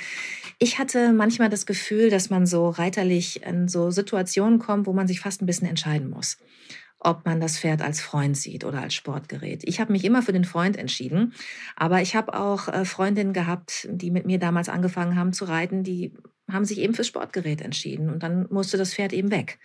ich 0.59 0.79
hatte 0.79 1.13
manchmal 1.13 1.51
das 1.51 1.67
Gefühl, 1.67 2.11
dass 2.11 2.31
man 2.31 2.47
so 2.47 2.71
reiterlich 2.71 3.43
in 3.43 3.69
so 3.69 3.91
Situationen 3.91 4.59
kommt, 4.59 4.87
wo 4.87 4.93
man 4.93 5.07
sich 5.07 5.21
fast 5.21 5.43
ein 5.43 5.47
bisschen 5.47 5.69
entscheiden 5.69 6.09
muss 6.09 6.39
ob 7.05 7.25
man 7.25 7.41
das 7.41 7.59
Pferd 7.59 7.83
als 7.83 8.01
Freund 8.01 8.37
sieht 8.37 8.65
oder 8.65 8.81
als 8.81 8.95
Sportgerät. 8.95 9.63
Ich 9.65 9.81
habe 9.81 9.93
mich 9.93 10.05
immer 10.05 10.23
für 10.23 10.33
den 10.33 10.45
Freund 10.45 10.77
entschieden, 10.77 11.35
aber 11.77 12.01
ich 12.01 12.17
habe 12.17 12.35
auch 12.35 12.69
äh, 12.69 12.85
Freundinnen 12.85 13.33
gehabt, 13.33 13.89
die 13.91 14.11
mit 14.11 14.27
mir 14.27 14.39
damals 14.39 14.69
angefangen 14.69 15.17
haben 15.17 15.33
zu 15.33 15.45
reiten, 15.45 15.85
die 15.85 16.13
haben 16.51 16.65
sich 16.65 16.79
eben 16.79 16.95
fürs 16.95 17.07
Sportgerät 17.07 17.63
entschieden 17.63 18.11
und 18.11 18.23
dann 18.23 18.47
musste 18.51 18.77
das 18.77 18.95
Pferd 18.95 19.13
eben 19.13 19.31
weg, 19.31 19.59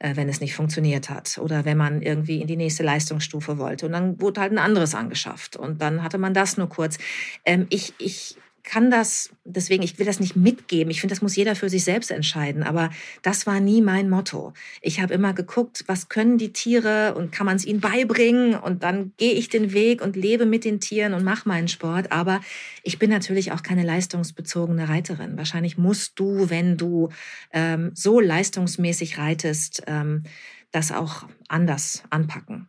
äh, 0.00 0.16
wenn 0.16 0.28
es 0.28 0.40
nicht 0.40 0.54
funktioniert 0.54 1.08
hat 1.08 1.38
oder 1.38 1.64
wenn 1.64 1.76
man 1.76 2.02
irgendwie 2.02 2.40
in 2.40 2.48
die 2.48 2.56
nächste 2.56 2.82
Leistungsstufe 2.82 3.58
wollte 3.58 3.86
und 3.86 3.92
dann 3.92 4.20
wurde 4.20 4.40
halt 4.40 4.52
ein 4.52 4.58
anderes 4.58 4.94
angeschafft 4.94 5.56
und 5.56 5.80
dann 5.80 6.02
hatte 6.02 6.18
man 6.18 6.34
das 6.34 6.56
nur 6.56 6.68
kurz. 6.68 6.98
Ähm, 7.44 7.66
ich, 7.70 7.94
ich 7.98 8.36
kann 8.64 8.90
das, 8.90 9.30
deswegen, 9.44 9.82
ich 9.82 9.98
will 9.98 10.06
das 10.06 10.20
nicht 10.20 10.36
mitgeben. 10.36 10.90
Ich 10.90 11.00
finde, 11.00 11.14
das 11.14 11.22
muss 11.22 11.36
jeder 11.36 11.54
für 11.54 11.68
sich 11.68 11.84
selbst 11.84 12.10
entscheiden. 12.10 12.62
Aber 12.62 12.90
das 13.22 13.46
war 13.46 13.60
nie 13.60 13.82
mein 13.82 14.08
Motto. 14.08 14.54
Ich 14.80 15.00
habe 15.00 15.12
immer 15.12 15.34
geguckt, 15.34 15.84
was 15.86 16.08
können 16.08 16.38
die 16.38 16.52
Tiere 16.52 17.14
und 17.14 17.30
kann 17.30 17.44
man 17.44 17.56
es 17.56 17.66
ihnen 17.66 17.80
beibringen? 17.80 18.54
Und 18.54 18.82
dann 18.82 19.12
gehe 19.18 19.34
ich 19.34 19.50
den 19.50 19.72
Weg 19.74 20.02
und 20.02 20.16
lebe 20.16 20.46
mit 20.46 20.64
den 20.64 20.80
Tieren 20.80 21.12
und 21.12 21.24
mache 21.24 21.48
meinen 21.48 21.68
Sport. 21.68 22.10
Aber 22.10 22.40
ich 22.82 22.98
bin 22.98 23.10
natürlich 23.10 23.52
auch 23.52 23.62
keine 23.62 23.84
leistungsbezogene 23.84 24.88
Reiterin. 24.88 25.36
Wahrscheinlich 25.36 25.76
musst 25.76 26.18
du, 26.18 26.48
wenn 26.48 26.78
du 26.78 27.10
ähm, 27.52 27.90
so 27.94 28.18
leistungsmäßig 28.18 29.18
reitest, 29.18 29.82
ähm, 29.86 30.24
das 30.72 30.90
auch 30.90 31.26
anders 31.48 32.02
anpacken. 32.10 32.68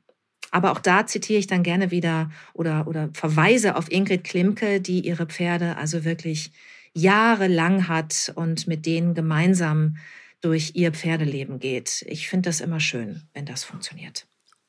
Aber 0.56 0.72
auch 0.72 0.80
da 0.80 1.06
zitiere 1.06 1.38
ich 1.38 1.48
dann 1.48 1.64
gerne 1.64 1.92
wieder 1.92 2.32
oder, 2.54 2.88
oder 2.88 3.10
verweise 3.12 3.76
auf 3.76 3.92
Ingrid 3.92 4.24
Klimke, 4.24 4.80
die 4.80 5.06
ihre 5.06 5.26
Pferde 5.26 5.76
also 5.76 6.06
wirklich 6.06 6.54
jahrelang 6.94 7.90
hat 7.90 8.32
und 8.36 8.66
mit 8.66 8.86
denen 8.86 9.16
gemeinsam 9.16 9.98
durch 10.40 10.72
ihr 10.76 10.94
Pferdeleben 10.94 11.60
geht. 11.60 12.06
Ich 12.08 12.30
finde 12.30 12.48
das 12.48 12.62
immer 12.62 12.80
schön, 12.80 13.24
wenn 13.34 13.46
das 13.46 13.66
funktioniert. 13.66 14.28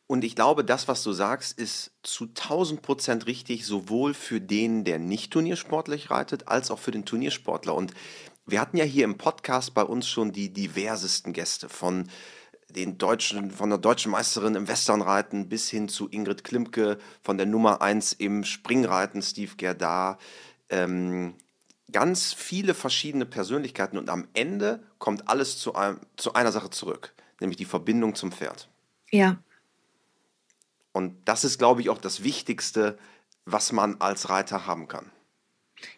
Und 0.09 0.25
ich 0.25 0.35
glaube, 0.35 0.65
das, 0.65 0.89
was 0.89 1.05
du 1.05 1.13
sagst, 1.13 1.57
ist 1.57 1.93
zu 2.03 2.25
1000 2.25 2.83
Prozent 2.83 3.29
richtig, 3.29 3.65
sowohl 3.65 4.13
für 4.13 4.41
den, 4.41 4.83
der 4.83 4.99
nicht 4.99 5.33
turniersportlich 5.33 6.11
reitet, 6.11 6.49
als 6.49 6.73
auch 6.73 6.81
für 6.81 6.91
den 6.91 7.05
Turniersportler. 7.05 7.77
Und 7.77 7.95
wir 8.45 8.61
hatten 8.61 8.77
ja 8.77 8.85
hier 8.85 9.05
im 9.05 9.19
Podcast 9.19 9.73
bei 9.73 9.85
uns 9.85 10.09
schon 10.09 10.33
die 10.33 10.53
diversesten 10.53 11.33
Gäste 11.33 11.69
von 11.69 12.09
den 12.71 12.99
deutschen, 12.99 13.51
von 13.51 13.71
der 13.71 13.79
deutschen 13.79 14.13
Meisterin 14.13 14.55
im 14.55 14.69
Westernreiten 14.69 15.49
bis 15.49 15.71
hin 15.71 15.89
zu 15.89 16.09
Ingrid 16.11 16.45
Klimke, 16.45 16.99
von 17.23 17.39
der 17.39 17.47
Nummer 17.47 17.81
1 17.81 18.15
im 18.15 18.45
Springreiten, 18.45 19.23
Steve 19.23 19.53
Gerda. 19.57 20.19
Ähm, 20.69 21.35
ganz 21.93 22.33
viele 22.33 22.75
verschiedene 22.75 23.27
Persönlichkeiten 23.27 23.99
und 23.99 24.11
am 24.11 24.27
Ende 24.35 24.83
kommt 24.99 25.29
alles 25.29 25.59
zu, 25.59 25.75
einem, 25.75 26.01
zu 26.17 26.35
einer 26.35 26.53
Sache 26.53 26.71
zurück, 26.71 27.15
nämlich 27.41 27.57
die 27.57 27.65
Verbindung 27.65 28.15
zum 28.15 28.33
Pferd. 28.33 28.69
Ja. 29.11 29.39
Und 30.93 31.17
das 31.27 31.45
ist, 31.45 31.59
glaube 31.59 31.81
ich, 31.81 31.91
auch 31.91 31.99
das 31.99 32.25
Wichtigste, 32.25 32.99
was 33.45 33.71
man 33.71 34.01
als 34.01 34.29
Reiter 34.29 34.67
haben 34.67 34.89
kann. 34.89 35.11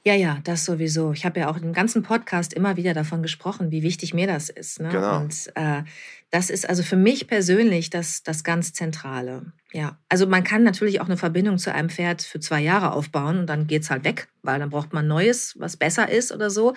Ja, 0.02 0.14
ja, 0.14 0.40
das 0.44 0.64
sowieso. 0.64 1.12
Ich 1.12 1.24
habe 1.24 1.40
ja 1.40 1.50
auch 1.50 1.56
im 1.56 1.72
ganzen 1.72 2.02
Podcast 2.02 2.52
immer 2.52 2.76
wieder 2.76 2.94
davon 2.94 3.22
gesprochen, 3.22 3.70
wie 3.70 3.82
wichtig 3.82 4.12
mir 4.12 4.26
das 4.26 4.48
ist. 4.48 4.80
Ne? 4.80 4.88
Genau. 4.88 5.20
Und 5.20 5.52
äh, 5.54 5.84
das 6.30 6.50
ist 6.50 6.68
also 6.68 6.82
für 6.82 6.96
mich 6.96 7.26
persönlich 7.26 7.88
das, 7.88 8.22
das 8.22 8.44
ganz 8.44 8.72
Zentrale. 8.72 9.52
Ja, 9.72 9.98
also 10.08 10.26
man 10.26 10.44
kann 10.44 10.62
natürlich 10.62 11.00
auch 11.00 11.06
eine 11.06 11.16
Verbindung 11.16 11.58
zu 11.58 11.72
einem 11.72 11.88
Pferd 11.88 12.22
für 12.22 12.40
zwei 12.40 12.60
Jahre 12.60 12.92
aufbauen 12.92 13.38
und 13.38 13.46
dann 13.46 13.66
geht 13.66 13.82
es 13.82 13.90
halt 13.90 14.04
weg, 14.04 14.28
weil 14.42 14.58
dann 14.58 14.70
braucht 14.70 14.92
man 14.92 15.06
Neues, 15.06 15.54
was 15.58 15.76
besser 15.76 16.10
ist 16.10 16.32
oder 16.32 16.50
so. 16.50 16.74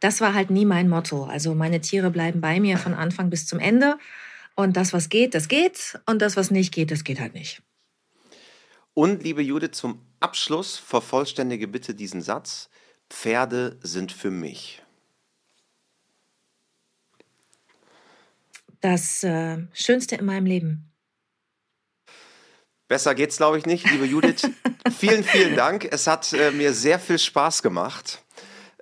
Das 0.00 0.20
war 0.20 0.34
halt 0.34 0.50
nie 0.50 0.64
mein 0.64 0.88
Motto. 0.88 1.24
Also 1.24 1.54
meine 1.54 1.80
Tiere 1.80 2.10
bleiben 2.10 2.40
bei 2.40 2.60
mir 2.60 2.78
von 2.78 2.94
Anfang 2.94 3.30
bis 3.30 3.46
zum 3.46 3.58
Ende. 3.58 3.96
Und 4.54 4.76
das, 4.76 4.92
was 4.92 5.08
geht, 5.08 5.34
das 5.34 5.48
geht. 5.48 5.98
Und 6.06 6.20
das, 6.20 6.36
was 6.36 6.50
nicht 6.50 6.72
geht, 6.72 6.90
das 6.90 7.04
geht 7.04 7.20
halt 7.20 7.34
nicht. 7.34 7.62
Und 8.94 9.22
liebe 9.22 9.42
Judith, 9.42 9.72
zum 9.72 10.04
Abschluss 10.20 10.76
vervollständige 10.76 11.66
bitte 11.66 11.94
diesen 11.94 12.22
Satz. 12.22 12.68
Pferde 13.08 13.78
sind 13.82 14.12
für 14.12 14.30
mich. 14.30 14.81
Das 18.82 19.22
äh, 19.22 19.58
Schönste 19.72 20.16
in 20.16 20.26
meinem 20.26 20.44
Leben. 20.44 20.92
Besser 22.88 23.14
geht's, 23.14 23.36
glaube 23.36 23.56
ich, 23.56 23.64
nicht. 23.64 23.88
Liebe 23.90 24.04
Judith, 24.04 24.42
vielen, 24.98 25.24
vielen 25.24 25.56
Dank. 25.56 25.88
Es 25.90 26.06
hat 26.06 26.32
äh, 26.32 26.50
mir 26.50 26.74
sehr 26.74 26.98
viel 26.98 27.18
Spaß 27.18 27.62
gemacht. 27.62 28.22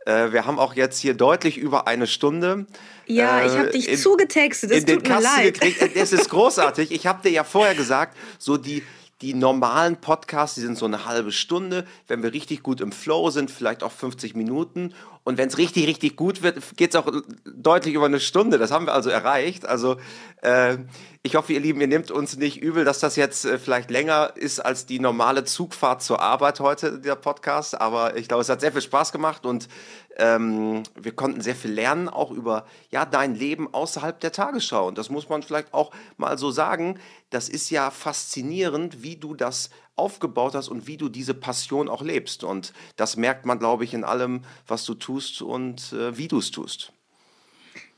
Äh, 0.07 0.33
wir 0.33 0.47
haben 0.47 0.59
auch 0.59 0.75
jetzt 0.75 0.99
hier 0.99 1.13
deutlich 1.15 1.59
über 1.59 1.87
eine 1.87 2.07
Stunde. 2.07 2.67
Ja, 3.07 3.45
ich 3.45 3.53
habe 3.53 3.69
äh, 3.69 3.73
dich 3.73 3.89
in, 3.89 3.99
zugetextet. 3.99 4.71
Es 4.71 4.87
tut 4.87 5.07
mir 5.07 5.21
leid. 5.21 5.61
Gekriegt. 5.61 5.95
Es 5.95 6.13
ist 6.13 6.31
großartig. 6.31 6.93
Ich 6.93 7.07
habe 7.07 7.23
dir 7.23 7.31
ja 7.31 7.45
vorher 7.45 7.75
gesagt, 7.75 8.17
so 8.39 8.57
die 8.57 8.83
die 9.21 9.35
normalen 9.35 9.99
Podcasts, 9.99 10.55
die 10.55 10.63
sind 10.63 10.79
so 10.79 10.87
eine 10.87 11.05
halbe 11.05 11.31
Stunde. 11.31 11.87
Wenn 12.07 12.23
wir 12.23 12.33
richtig 12.33 12.63
gut 12.63 12.81
im 12.81 12.91
Flow 12.91 13.29
sind, 13.29 13.51
vielleicht 13.51 13.83
auch 13.83 13.93
50 13.93 14.35
Minuten. 14.35 14.95
Und 15.23 15.37
wenn 15.37 15.49
es 15.49 15.59
richtig, 15.59 15.87
richtig 15.87 16.17
gut 16.17 16.43
wird, 16.43 16.77
geht 16.77 16.95
es 16.95 16.97
auch 16.97 17.11
deutlich 17.45 17.95
über 17.95 18.07
eine 18.07 18.21
Stunde. 18.21 18.57
Das 18.57 18.71
haben 18.71 18.87
wir 18.87 18.95
also 18.95 19.11
erreicht. 19.11 19.67
Also 19.67 19.97
äh, 20.43 20.79
ich 21.23 21.35
hoffe, 21.35 21.53
ihr 21.53 21.61
Lieben, 21.61 21.81
ihr 21.83 21.89
nehmt 21.89 22.11
uns 22.11 22.39
nicht 22.39 22.63
übel, 22.63 22.85
dass 22.87 23.01
das 23.01 23.17
jetzt 23.17 23.45
äh, 23.45 23.59
vielleicht 23.59 23.91
länger 23.91 24.33
ist 24.35 24.61
als 24.61 24.87
die 24.87 24.99
normale 24.99 25.45
Zugfahrt 25.45 26.03
zur 26.03 26.21
Arbeit 26.21 26.61
heute, 26.61 26.99
der 26.99 27.17
Podcast. 27.17 27.79
Aber 27.79 28.17
ich 28.17 28.29
glaube, 28.29 28.41
es 28.41 28.49
hat 28.49 28.63
sehr 28.63 28.73
viel 28.73 28.81
Spaß 28.81 29.13
gemacht 29.13 29.45
und 29.45 29.69
ähm, 30.17 30.83
wir 30.95 31.13
konnten 31.13 31.43
sehr 31.43 31.55
viel 31.55 31.73
lernen, 31.73 32.09
auch 32.09 32.31
über 32.31 32.65
ja, 32.91 33.05
dein 33.05 33.35
Leben 33.35 33.73
außerhalb 33.73 34.19
der 34.21 34.33
Tagesschau. 34.33 34.89
Und 34.89 34.97
das 34.97 35.11
muss 35.11 35.29
man 35.29 35.43
vielleicht 35.43 35.75
auch 35.75 35.93
mal 36.17 36.39
so 36.39 36.51
sagen. 36.51 36.99
Das 37.29 37.51
ist 37.51 37.69
ja 37.71 37.91
faszinierend, 37.91 39.03
wie 39.03 39.17
du 39.17 39.35
das 39.35 39.71
aufgebaut 40.01 40.55
hast 40.55 40.69
und 40.69 40.87
wie 40.87 40.97
du 40.97 41.09
diese 41.09 41.35
Passion 41.35 41.89
auch 41.89 42.03
lebst. 42.03 42.43
Und 42.43 42.73
das 42.97 43.17
merkt 43.17 43.47
man, 43.47 43.59
glaube 43.59 43.85
ich, 43.85 43.95
in 43.95 44.05
allem, 44.05 44.43
was 44.67 44.85
du 44.85 44.95
tust 44.95 45.43
und 45.43 45.93
äh, 45.93 46.17
wie 46.17 46.29
du 46.29 46.39
es 46.39 46.51
tust. 46.51 46.93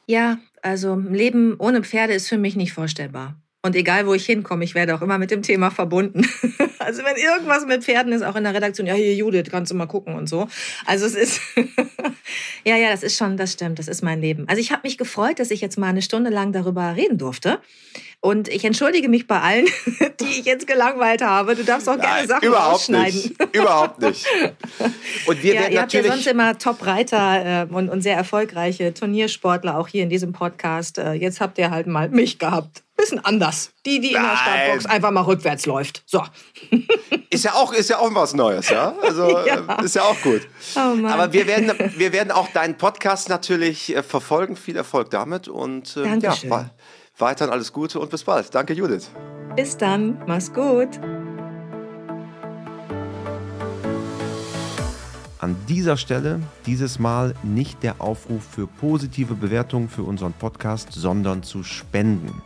Ja, 0.06 0.38
also 0.62 0.96
Leben 0.96 1.56
ohne 1.58 1.82
Pferde 1.82 2.12
ist 2.12 2.28
für 2.28 2.38
mich 2.38 2.56
nicht 2.56 2.72
vorstellbar. 2.72 3.36
Und 3.64 3.76
egal, 3.76 4.08
wo 4.08 4.14
ich 4.14 4.26
hinkomme, 4.26 4.64
ich 4.64 4.74
werde 4.74 4.92
auch 4.92 5.02
immer 5.02 5.18
mit 5.18 5.30
dem 5.30 5.42
Thema 5.42 5.70
verbunden. 5.70 6.28
also 6.80 7.04
wenn 7.04 7.14
irgendwas 7.14 7.64
mit 7.64 7.84
Pferden 7.84 8.12
ist, 8.12 8.22
auch 8.22 8.34
in 8.34 8.42
der 8.42 8.54
Redaktion, 8.54 8.88
ja, 8.88 8.94
hier 8.94 9.14
Judith, 9.14 9.44
kannst 9.52 9.70
du 9.70 9.76
mal 9.76 9.86
gucken 9.86 10.16
und 10.16 10.28
so. 10.28 10.48
Also 10.84 11.06
es 11.06 11.14
ist, 11.14 11.40
ja, 12.64 12.76
ja, 12.76 12.90
das 12.90 13.04
ist 13.04 13.16
schon, 13.16 13.36
das 13.36 13.52
stimmt, 13.52 13.78
das 13.78 13.86
ist 13.86 14.02
mein 14.02 14.20
Leben. 14.20 14.48
Also 14.48 14.60
ich 14.60 14.72
habe 14.72 14.82
mich 14.82 14.98
gefreut, 14.98 15.38
dass 15.38 15.52
ich 15.52 15.60
jetzt 15.60 15.78
mal 15.78 15.86
eine 15.86 16.02
Stunde 16.02 16.30
lang 16.30 16.52
darüber 16.52 16.96
reden 16.96 17.18
durfte. 17.18 17.60
Und 18.18 18.48
ich 18.48 18.64
entschuldige 18.64 19.08
mich 19.08 19.28
bei 19.28 19.40
allen, 19.40 19.66
die 20.20 20.40
ich 20.40 20.44
jetzt 20.44 20.66
gelangweilt 20.66 21.22
habe. 21.22 21.54
Du 21.54 21.62
darfst 21.62 21.88
auch 21.88 21.96
Nein, 21.96 22.06
gerne 22.06 22.28
Sachen 22.28 22.48
überhaupt 22.48 22.74
rausschneiden. 22.74 23.20
Nicht. 23.20 23.56
Überhaupt 23.56 24.00
nicht. 24.00 24.26
Und 25.26 25.42
wir 25.42 25.54
ja, 25.54 25.60
werden 25.60 25.72
ihr 25.72 25.82
habt 25.82 25.92
ja 25.92 26.02
sonst 26.02 26.26
immer 26.26 26.58
Top-Reiter 26.58 27.68
äh, 27.70 27.72
und, 27.72 27.88
und 27.88 28.00
sehr 28.00 28.16
erfolgreiche 28.16 28.92
Turniersportler 28.92 29.78
auch 29.78 29.86
hier 29.86 30.02
in 30.02 30.08
diesem 30.08 30.32
Podcast. 30.32 30.98
Äh, 30.98 31.12
jetzt 31.12 31.40
habt 31.40 31.58
ihr 31.58 31.70
halt 31.70 31.86
mal 31.86 32.08
mich 32.08 32.40
gehabt. 32.40 32.82
Bisschen 33.02 33.24
anders. 33.24 33.72
Die, 33.84 33.98
die 33.98 34.12
in 34.12 34.22
der 34.22 34.36
Startbox 34.36 34.86
einfach 34.86 35.10
mal 35.10 35.22
rückwärts 35.22 35.66
läuft. 35.66 36.04
So. 36.06 36.22
Ist 37.30 37.44
ja 37.44 37.54
auch, 37.54 37.72
ist 37.72 37.90
ja 37.90 37.98
auch 37.98 38.14
was 38.14 38.32
Neues, 38.32 38.68
ja? 38.68 38.94
Also 39.02 39.38
ja. 39.46 39.78
Äh, 39.80 39.84
ist 39.84 39.96
ja 39.96 40.02
auch 40.02 40.20
gut. 40.22 40.42
Oh 40.76 41.06
Aber 41.08 41.32
wir 41.32 41.48
werden, 41.48 41.72
wir 41.96 42.12
werden 42.12 42.30
auch 42.30 42.46
deinen 42.48 42.76
Podcast 42.76 43.28
natürlich 43.28 43.96
äh, 43.96 44.04
verfolgen. 44.04 44.54
Viel 44.54 44.76
Erfolg 44.76 45.10
damit. 45.10 45.48
Und 45.48 45.96
äh, 45.96 46.18
ja, 46.18 46.34
Weiterhin 47.18 47.52
alles 47.52 47.72
Gute 47.72 47.98
und 47.98 48.10
bis 48.10 48.22
bald. 48.22 48.54
Danke, 48.54 48.74
Judith. 48.74 49.10
Bis 49.56 49.76
dann. 49.76 50.22
Mach's 50.28 50.52
gut. 50.52 51.00
An 55.38 55.56
dieser 55.68 55.96
Stelle 55.96 56.40
dieses 56.66 57.00
Mal 57.00 57.34
nicht 57.42 57.82
der 57.82 58.00
Aufruf 58.00 58.44
für 58.44 58.68
positive 58.68 59.34
Bewertungen 59.34 59.88
für 59.88 60.04
unseren 60.04 60.34
Podcast, 60.34 60.92
sondern 60.92 61.42
zu 61.42 61.64
spenden. 61.64 62.42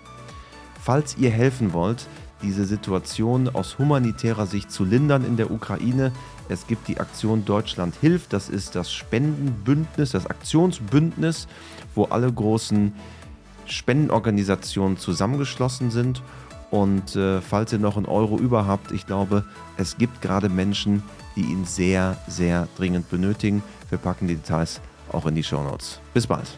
Falls 0.87 1.16
ihr 1.18 1.30
helfen 1.30 1.72
wollt, 1.72 2.07
diese 2.43 2.64
Situation 2.64 3.49
aus 3.49 3.76
humanitärer 3.76 4.47
Sicht 4.47 4.70
zu 4.70 4.84
lindern 4.84 5.24
in 5.24 5.37
der 5.37 5.51
Ukraine, 5.51 6.12
es 6.49 6.68
gibt 6.68 6.87
die 6.87 7.01
Aktion 7.01 7.45
Deutschland 7.45 7.97
hilft. 8.01 8.32
Das 8.32 8.49
ist 8.49 8.76
das 8.76 8.93
Spendenbündnis, 8.93 10.12
das 10.12 10.28
Aktionsbündnis, 10.28 11.49
wo 11.97 12.05
alle 12.05 12.32
großen 12.32 12.93
Spendenorganisationen 13.66 14.97
zusammengeschlossen 14.97 15.91
sind. 15.91 16.22
Und 16.70 17.16
äh, 17.16 17.41
falls 17.41 17.72
ihr 17.72 17.80
noch 17.80 17.97
einen 17.97 18.07
Euro 18.07 18.39
über 18.39 18.68
habt, 18.68 18.93
ich 18.93 19.07
glaube, 19.07 19.43
es 19.76 19.99
gibt 19.99 20.22
gerade 20.22 20.49
Menschen, 20.49 21.03
die 21.34 21.43
ihn 21.43 21.64
sehr, 21.64 22.16
sehr 22.28 22.68
dringend 22.76 23.11
benötigen. 23.11 23.64
Wir 23.89 23.99
packen 23.99 24.28
die 24.28 24.37
Details 24.37 24.80
auch 25.11 25.26
in 25.26 25.34
die 25.34 25.43
Show 25.43 25.64
Notes. 25.64 25.99
Bis 26.14 26.28
bald. 26.28 26.57